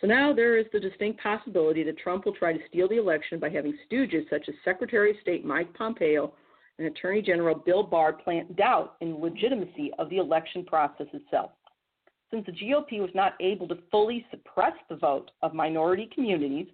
So 0.00 0.06
now 0.06 0.32
there 0.32 0.56
is 0.56 0.66
the 0.72 0.78
distinct 0.78 1.20
possibility 1.20 1.82
that 1.82 1.98
Trump 1.98 2.24
will 2.24 2.34
try 2.34 2.52
to 2.52 2.68
steal 2.68 2.88
the 2.88 2.98
election 2.98 3.40
by 3.40 3.48
having 3.48 3.76
stooges 3.90 4.30
such 4.30 4.48
as 4.48 4.54
Secretary 4.64 5.10
of 5.10 5.16
State 5.20 5.44
Mike 5.44 5.74
Pompeo 5.74 6.32
and 6.78 6.86
Attorney 6.86 7.20
General 7.20 7.56
Bill 7.56 7.82
Barr 7.82 8.12
plant 8.12 8.54
doubt 8.54 8.94
in 9.00 9.10
the 9.10 9.16
legitimacy 9.16 9.90
of 9.98 10.08
the 10.10 10.18
election 10.18 10.64
process 10.64 11.06
itself. 11.12 11.50
Since 12.30 12.46
the 12.46 12.52
GOP 12.52 13.00
was 13.00 13.10
not 13.14 13.34
able 13.40 13.66
to 13.66 13.78
fully 13.90 14.24
suppress 14.30 14.74
the 14.88 14.96
vote 14.96 15.32
of 15.42 15.54
minority 15.54 16.08
communities, 16.14 16.68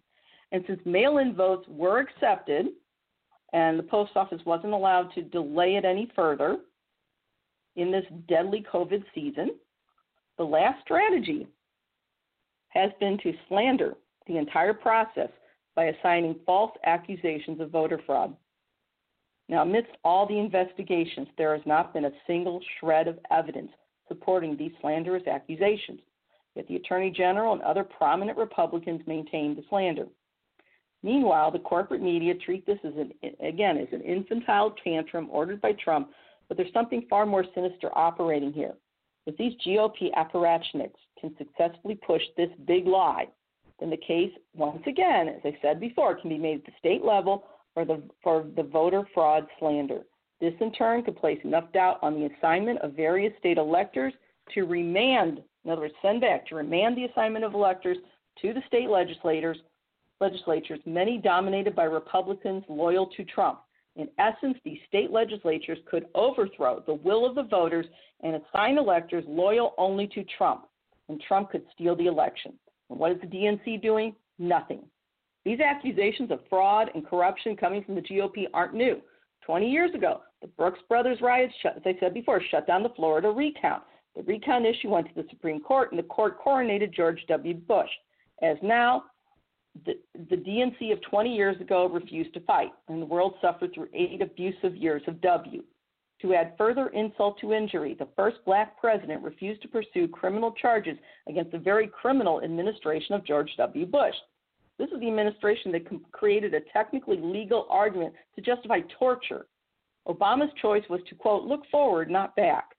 and 0.52 0.62
since 0.66 0.80
mail 0.84 1.18
in 1.18 1.34
votes 1.34 1.66
were 1.68 2.00
accepted 2.00 2.66
and 3.52 3.78
the 3.78 3.85
post 3.85 4.12
office 4.14 4.40
wasn't 4.44 4.72
allowed 4.72 5.12
to 5.14 5.22
delay 5.22 5.77
it 5.77 5.85
any 5.85 6.10
further 6.14 6.59
in 7.77 7.90
this 7.90 8.05
deadly 8.28 8.64
COVID 8.72 9.05
season, 9.14 9.51
the 10.39 10.44
last 10.44 10.81
strategy 10.82 11.47
has 12.68 12.90
been 13.01 13.18
to 13.18 13.32
slander 13.48 13.94
the 14.27 14.36
entire 14.36 14.74
process 14.74 15.31
by 15.74 15.86
assigning 15.86 16.36
false 16.47 16.72
accusations 16.85 17.60
of 17.60 17.70
voter 17.70 18.01
fraud. 18.06 18.35
Now, 19.48 19.62
amidst 19.62 19.93
all 20.05 20.27
the 20.27 20.39
investigations, 20.39 21.28
there 21.36 21.55
has 21.56 21.66
not 21.66 21.93
been 21.93 22.05
a 22.05 22.12
single 22.27 22.60
shred 22.78 23.09
of 23.09 23.18
evidence 23.31 23.72
supporting 24.06 24.56
these 24.56 24.72
slanderous 24.81 25.27
accusations. 25.27 26.01
Yet 26.55 26.68
the 26.68 26.77
Attorney 26.77 27.10
General 27.10 27.52
and 27.52 27.62
other 27.62 27.85
prominent 27.85 28.39
Republicans 28.39 29.01
maintain 29.06 29.55
the 29.55 29.64
slander. 29.68 30.06
Meanwhile, 31.02 31.51
the 31.51 31.59
corporate 31.59 32.02
media 32.02 32.35
treat 32.35 32.66
this 32.66 32.78
as 32.85 32.93
an 32.97 33.12
again 33.40 33.78
as 33.78 33.89
an 33.93 34.02
infantile 34.02 34.74
tantrum 34.85 35.28
ordered 35.31 35.60
by 35.60 35.72
Trump, 35.72 36.10
but 36.48 36.56
there's 36.56 36.72
something 36.72 37.06
far 37.09 37.24
more 37.24 37.44
sinister 37.55 37.90
operating 37.97 38.52
here. 38.52 38.74
If 39.27 39.36
these 39.36 39.55
GOP 39.66 40.12
apparatchiks 40.14 40.93
can 41.20 41.35
successfully 41.39 41.94
push 41.94 42.22
this 42.36 42.51
big 42.66 42.86
lie, 42.86 43.28
then 43.78 43.90
the 43.90 43.97
case, 43.97 44.32
once 44.55 44.82
again, 44.86 45.28
as 45.28 45.40
I 45.44 45.56
said 45.62 45.81
before, 45.81 46.20
can 46.20 46.28
be 46.28 46.39
made 46.39 46.59
at 46.59 46.66
the 46.66 46.72
state 46.78 47.02
level 47.02 47.44
for 47.72 47.85
the, 47.85 48.02
for 48.22 48.44
the 48.56 48.62
voter 48.62 49.06
fraud 49.14 49.47
slander. 49.59 50.01
This, 50.40 50.55
in 50.60 50.72
turn, 50.72 51.02
could 51.02 51.16
place 51.16 51.39
enough 51.44 51.72
doubt 51.72 51.98
on 52.02 52.14
the 52.14 52.28
assignment 52.35 52.81
of 52.81 52.93
various 52.93 53.32
state 53.39 53.59
electors 53.59 54.12
to 54.55 54.64
remand, 54.64 55.43
in 55.64 55.70
other 55.70 55.82
words, 55.82 55.94
send 56.02 56.20
back 56.20 56.47
to 56.48 56.56
remand 56.56 56.97
the 56.97 57.05
assignment 57.05 57.44
of 57.44 57.55
electors 57.55 57.98
to 58.43 58.52
the 58.52 58.62
state 58.66 58.89
legislators, 58.89 59.59
legislatures, 60.20 60.80
many 60.86 61.18
dominated 61.18 61.74
by 61.74 61.84
Republicans 61.84 62.64
loyal 62.68 63.06
to 63.16 63.24
Trump. 63.24 63.60
In 63.97 64.09
essence, 64.18 64.56
these 64.64 64.78
state 64.86 65.10
legislatures 65.10 65.78
could 65.90 66.06
overthrow 66.14 66.82
the 66.86 66.94
will 66.94 67.26
of 67.26 67.34
the 67.34 67.42
voters 67.42 67.86
and 68.22 68.36
assign 68.36 68.78
electors 68.78 69.24
loyal 69.26 69.74
only 69.78 70.06
to 70.09 70.24
Trump, 70.38 70.66
and 71.09 71.20
Trump 71.20 71.51
could 71.51 71.64
steal 71.74 71.97
the 71.97 72.06
election. 72.06 72.52
And 72.88 72.98
what 72.98 73.12
is 73.12 73.20
the 73.20 73.26
DNC 73.26 73.82
doing? 73.82 74.14
Nothing. 74.38 74.82
These 75.44 75.60
accusations 75.60 76.30
of 76.30 76.40
fraud 76.48 76.90
and 76.94 77.06
corruption 77.06 77.56
coming 77.56 77.82
from 77.82 77.94
the 77.94 78.02
GOP 78.02 78.47
aren't 78.52 78.74
new. 78.74 79.01
20 79.44 79.70
years 79.70 79.94
ago, 79.94 80.20
the 80.42 80.48
Brooks 80.48 80.80
Brothers 80.88 81.18
riots, 81.20 81.55
shut, 81.62 81.76
as 81.76 81.82
I 81.84 81.98
said 81.98 82.14
before, 82.14 82.40
shut 82.51 82.66
down 82.66 82.82
the 82.82 82.90
Florida 82.90 83.30
recount. 83.30 83.82
The 84.16 84.22
recount 84.22 84.66
issue 84.66 84.90
went 84.90 85.09
to 85.09 85.22
the 85.22 85.28
Supreme 85.30 85.60
Court, 85.60 85.92
and 85.92 85.98
the 85.98 86.05
court 86.05 86.42
coronated 86.42 86.94
George 86.94 87.24
W. 87.28 87.55
Bush. 87.55 87.88
As 88.42 88.56
now, 88.62 89.05
the, 89.84 89.94
the 90.28 90.36
DNC 90.36 90.92
of 90.92 91.01
20 91.02 91.34
years 91.34 91.60
ago 91.60 91.88
refused 91.88 92.34
to 92.34 92.40
fight, 92.40 92.70
and 92.88 93.01
the 93.01 93.06
world 93.06 93.34
suffered 93.40 93.72
through 93.74 93.88
eight 93.94 94.20
abusive 94.20 94.76
years 94.76 95.02
of 95.06 95.20
W. 95.20 95.62
To 96.22 96.34
add 96.34 96.55
further 96.59 96.88
insult 96.88 97.38
to 97.40 97.55
injury, 97.55 97.97
the 97.98 98.09
first 98.14 98.38
black 98.44 98.78
president 98.78 99.22
refused 99.22 99.62
to 99.62 99.68
pursue 99.68 100.06
criminal 100.06 100.52
charges 100.52 100.98
against 101.28 101.52
the 101.52 101.59
very 101.59 101.86
criminal 101.86 102.42
administration 102.42 103.14
of 103.14 103.24
George 103.24 103.51
W. 103.56 103.86
Bush. 103.86 104.14
This 104.78 104.90
is 104.90 105.01
the 105.01 105.09
administration 105.09 105.72
that 105.72 106.12
created 106.12 106.52
a 106.55 106.60
technically 106.72 107.18
legal 107.18 107.66
argument 107.70 108.14
to 108.34 108.42
justify 108.42 108.80
torture. 108.98 109.47
Obama's 110.09 110.52
choice 110.60 110.84
was 110.90 111.01
to, 111.09 111.14
quote, 111.14 111.44
look 111.44 111.62
forward, 111.70 112.10
not 112.10 112.36
back. 112.36 112.70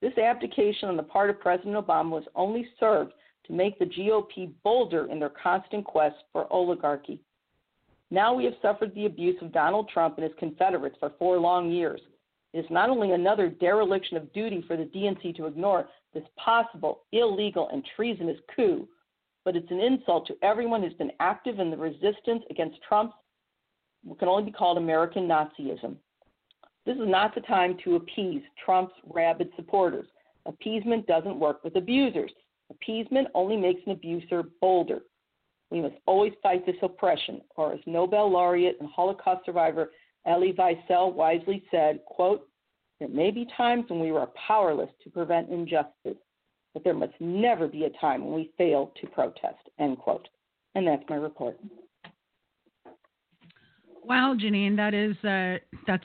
This 0.00 0.16
abdication 0.16 0.88
on 0.88 0.96
the 0.96 1.02
part 1.02 1.28
of 1.28 1.40
President 1.40 1.74
Obama 1.74 2.10
was 2.10 2.24
only 2.34 2.68
served 2.78 3.12
to 3.48 3.52
make 3.54 3.78
the 3.78 3.86
GOP 3.86 4.52
bolder 4.62 5.10
in 5.10 5.18
their 5.18 5.32
constant 5.42 5.84
quest 5.84 6.16
for 6.32 6.50
oligarchy. 6.52 7.20
Now 8.10 8.32
we 8.32 8.44
have 8.44 8.54
suffered 8.62 8.94
the 8.94 9.06
abuse 9.06 9.36
of 9.42 9.52
Donald 9.52 9.88
Trump 9.92 10.16
and 10.16 10.24
his 10.24 10.32
Confederates 10.38 10.96
for 11.00 11.12
four 11.18 11.38
long 11.38 11.70
years. 11.70 12.00
It 12.54 12.60
is 12.60 12.70
not 12.70 12.88
only 12.88 13.12
another 13.12 13.48
dereliction 13.48 14.16
of 14.16 14.32
duty 14.32 14.64
for 14.66 14.76
the 14.76 14.84
DNC 14.84 15.36
to 15.36 15.46
ignore 15.46 15.88
this 16.14 16.24
possible 16.42 17.02
illegal 17.12 17.68
and 17.72 17.86
treasonous 17.96 18.38
coup, 18.54 18.88
but 19.44 19.56
it's 19.56 19.70
an 19.70 19.80
insult 19.80 20.26
to 20.26 20.36
everyone 20.42 20.82
who's 20.82 20.94
been 20.94 21.12
active 21.20 21.58
in 21.58 21.70
the 21.70 21.76
resistance 21.76 22.42
against 22.50 22.78
Trump's 22.86 23.14
what 24.04 24.18
can 24.18 24.28
only 24.28 24.44
be 24.44 24.52
called 24.52 24.78
American 24.78 25.26
Nazism. 25.26 25.96
This 26.86 26.96
is 26.96 27.08
not 27.08 27.34
the 27.34 27.40
time 27.42 27.76
to 27.84 27.96
appease 27.96 28.42
Trump's 28.64 28.94
rabid 29.12 29.50
supporters. 29.56 30.06
Appeasement 30.46 31.06
doesn't 31.06 31.38
work 31.38 31.62
with 31.64 31.76
abusers. 31.76 32.30
Appeasement 32.70 33.28
only 33.34 33.56
makes 33.56 33.80
an 33.86 33.92
abuser 33.92 34.44
bolder. 34.60 35.00
We 35.70 35.80
must 35.80 35.96
always 36.06 36.32
fight 36.42 36.64
this 36.64 36.76
oppression, 36.82 37.40
or 37.56 37.72
as 37.74 37.80
Nobel 37.86 38.30
laureate 38.30 38.76
and 38.80 38.88
Holocaust 38.90 39.44
survivor 39.44 39.90
Elie 40.26 40.54
Wiesel 40.54 41.14
wisely 41.14 41.62
said, 41.70 42.00
quote, 42.06 42.48
there 43.00 43.08
may 43.08 43.30
be 43.30 43.46
times 43.56 43.84
when 43.88 44.00
we 44.00 44.10
are 44.10 44.30
powerless 44.46 44.90
to 45.04 45.10
prevent 45.10 45.50
injustice, 45.50 46.18
but 46.74 46.84
there 46.84 46.94
must 46.94 47.14
never 47.20 47.68
be 47.68 47.84
a 47.84 47.90
time 48.00 48.24
when 48.24 48.34
we 48.34 48.52
fail 48.58 48.92
to 49.00 49.06
protest, 49.08 49.68
end 49.78 49.98
quote. 49.98 50.28
And 50.74 50.86
that's 50.86 51.04
my 51.08 51.16
report. 51.16 51.58
Wow, 54.04 54.36
Jeanine, 54.38 54.76
that 54.76 54.94
is 54.94 55.16
uh, 55.24 55.58
that's 55.86 56.04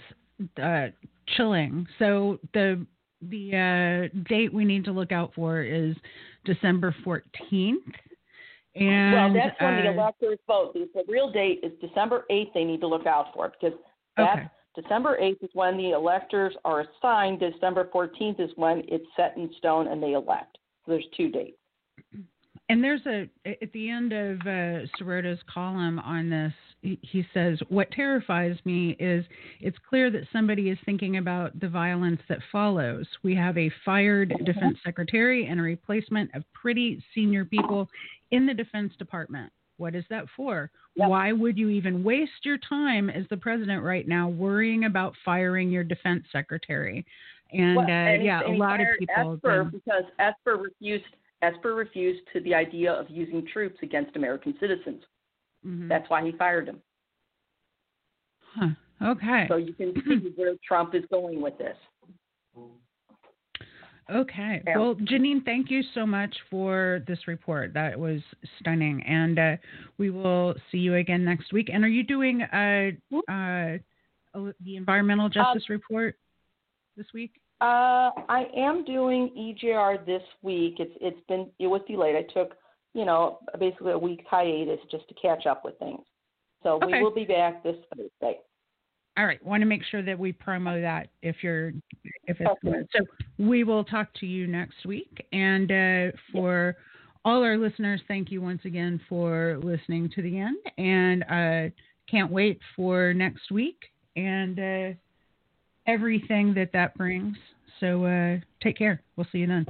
uh, 0.62 0.88
chilling. 1.36 1.88
So 2.00 2.40
the 2.54 2.86
the 3.30 4.10
uh, 4.12 4.20
date 4.30 4.54
we 4.54 4.66
need 4.66 4.86
to 4.86 4.92
look 4.92 5.12
out 5.12 5.34
for 5.36 5.62
is 5.62 5.96
December 6.46 6.96
fourteenth. 7.04 7.84
And, 8.76 9.14
well, 9.14 9.34
that's 9.34 9.62
when 9.62 9.84
the 9.84 9.90
uh, 9.90 9.94
electors 9.94 10.40
vote. 10.48 10.74
The, 10.74 10.90
the 10.96 11.04
real 11.08 11.32
date 11.32 11.60
is 11.62 11.72
December 11.80 12.26
8th. 12.32 12.54
They 12.56 12.64
need 12.64 12.82
to 12.82 12.88
look 12.88 13.06
out 13.06 13.28
for 13.34 13.50
because 13.50 13.78
that's 14.18 14.40
Okay. 14.40 14.50
December 14.76 15.18
8th 15.22 15.44
is 15.44 15.50
when 15.54 15.78
the 15.78 15.92
electors 15.92 16.56
are 16.66 16.82
assigned. 16.82 17.40
December 17.40 17.90
14th 17.94 18.40
is 18.40 18.50
when 18.56 18.84
it's 18.88 19.06
set 19.16 19.38
in 19.38 19.52
stone 19.60 19.88
and 19.88 20.02
they 20.02 20.14
elect. 20.14 20.58
So 20.86 20.94
there's 20.94 21.06
two 21.16 21.30
dates. 21.30 21.58
And 22.70 22.84
there's 22.84 23.06
a 23.06 23.30
at 23.46 23.72
the 23.74 23.90
end 23.90 24.14
of 24.14 24.40
uh, 24.48 25.44
column 25.54 26.00
on 26.00 26.30
this, 26.30 26.54
he, 26.84 27.26
says, 27.34 27.60
"What 27.70 27.90
terrifies 27.92 28.58
me 28.66 28.96
is 29.00 29.26
it's 29.62 29.78
clear 29.90 30.12
that 30.12 30.28
somebody 30.34 30.70
is 30.70 30.78
thinking 30.86 31.18
about 31.18 31.58
the 31.60 31.70
violence 31.70 32.22
that 32.28 32.40
follows. 32.52 33.08
We 33.24 33.34
have 33.36 33.58
a 33.58 33.72
fired 33.86 34.34
defense 34.46 34.78
secretary 34.84 35.46
and 35.48 35.60
a 35.60 35.64
replacement 35.64 36.36
of 36.36 36.44
pretty 36.54 37.02
senior 37.16 37.46
people 37.46 37.90
in 38.32 38.46
the 38.46 38.54
Defense 38.54 38.94
Department. 38.98 39.52
What 39.78 39.96
is 39.96 40.04
that 40.10 40.26
for? 40.36 40.70
Yep. 40.96 41.10
Why 41.10 41.32
would 41.32 41.58
you 41.58 41.70
even 41.70 42.04
waste 42.04 42.44
your 42.44 42.58
time 42.58 43.10
as 43.10 43.26
the 43.30 43.38
president 43.38 43.84
right 43.84 44.08
now 44.08 44.28
worrying 44.28 44.84
about 44.84 45.16
firing 45.24 45.72
your 45.72 45.84
defense 45.84 46.26
secretary?" 46.32 47.06
And, 47.54 47.78
Well, 47.78 47.86
uh, 47.86 47.90
and 47.90 48.24
yeah, 48.24 48.42
a 48.42 48.50
and 48.50 48.58
lot 48.58 48.82
of 48.82 48.88
people. 49.00 49.34
Esper 49.36 49.64
been- 49.64 49.70
because 49.72 50.04
Esper 50.20 50.58
refused 50.58 51.06
Esper 51.42 51.76
refused 51.76 52.22
to 52.32 52.40
the 52.42 52.54
idea 52.56 52.92
of 52.92 53.10
using 53.10 53.46
troops 53.46 53.78
against 53.84 54.16
American 54.16 54.58
citizens. 54.60 55.04
Mhm. 55.66 55.88
That's 55.88 56.10
why 56.10 56.24
he 56.24 56.32
fired 56.34 56.68
him. 56.68 56.82
Huh. 58.40 58.70
Okay. 59.02 59.46
So 59.48 59.58
you 59.58 59.74
can 59.74 59.94
see 60.08 60.34
where 60.36 60.54
Trump 60.66 60.96
is 60.96 61.04
going 61.12 61.42
with 61.42 61.58
this. 61.58 61.78
Okay. 64.12 64.62
Well, 64.76 64.96
Jeanine, 64.96 65.46
thank 65.46 65.72
you 65.72 65.82
so 65.94 66.06
much 66.06 66.36
for 66.50 67.02
this 67.08 67.20
report. 67.26 67.74
That 67.74 67.98
was 67.98 68.22
stunning. 68.60 69.02
And 69.04 69.40
uh, 69.40 69.56
we 69.98 70.10
will 70.10 70.56
see 70.72 70.78
you 70.80 70.96
again 70.96 71.24
next 71.24 71.54
week. 71.54 71.70
And 71.72 71.86
are 71.86 71.90
you 71.90 72.04
doing 72.04 72.42
uh, 72.42 72.92
uh, 73.32 73.78
the 74.62 74.76
environmental 74.76 75.30
justice 75.30 75.70
report 75.70 76.18
this 76.98 77.08
week? 77.14 77.32
Uh, 77.62 78.12
I 78.28 78.48
am 78.58 78.84
doing 78.84 79.30
EJR 79.38 80.06
this 80.06 80.24
week. 80.42 80.76
It's 80.80 80.92
it's 81.00 81.20
been 81.30 81.50
it 81.60 81.68
was 81.68 81.82
delayed. 81.88 82.16
I 82.18 82.24
took 82.34 82.58
you 82.94 83.06
know 83.06 83.40
basically 83.60 83.92
a 83.92 83.98
week 83.98 84.24
hiatus 84.30 84.80
just 84.90 85.08
to 85.10 85.16
catch 85.16 85.46
up 85.46 85.64
with 85.66 85.78
things. 85.80 86.02
So 86.64 86.76
Okay. 86.76 86.88
we 86.88 87.04
will 87.04 87.14
be 87.14 87.26
back 87.26 87.64
this 87.64 87.76
Thursday. 87.96 88.40
All 89.16 89.26
right. 89.26 89.44
Want 89.46 89.62
to 89.62 89.68
make 89.68 89.84
sure 89.84 90.02
that 90.02 90.18
we 90.18 90.34
promo 90.34 90.82
that 90.82 91.10
if 91.22 91.44
you're 91.44 91.70
if 92.26 92.40
it's 92.40 92.50
Okay. 92.66 92.84
So 92.96 93.06
we 93.38 93.64
will 93.64 93.84
talk 93.84 94.08
to 94.22 94.26
you 94.26 94.48
next 94.48 94.86
week. 94.86 95.26
And 95.32 95.72
uh, 95.72 96.18
for 96.32 96.76
all 97.26 97.44
our 97.44 97.58
listeners, 97.58 98.02
thank 98.08 98.32
you 98.32 98.42
once 98.42 98.62
again 98.66 99.00
for 99.08 99.60
listening 99.62 100.10
to 100.16 100.22
the 100.22 100.40
end. 100.40 100.58
And 100.78 101.24
uh, 101.24 101.74
can't 102.10 102.32
wait 102.32 102.60
for 102.76 103.14
next 103.14 103.52
week 103.52 103.78
and 104.16 104.60
uh, 104.60 104.98
everything 105.86 106.54
that 106.56 106.72
that 106.74 106.96
brings. 106.96 107.38
So 107.80 108.06
uh, 108.06 108.38
take 108.64 108.78
care. 108.78 109.02
We'll 109.16 109.28
see 109.32 109.40
you 109.40 109.48
then. 109.48 109.68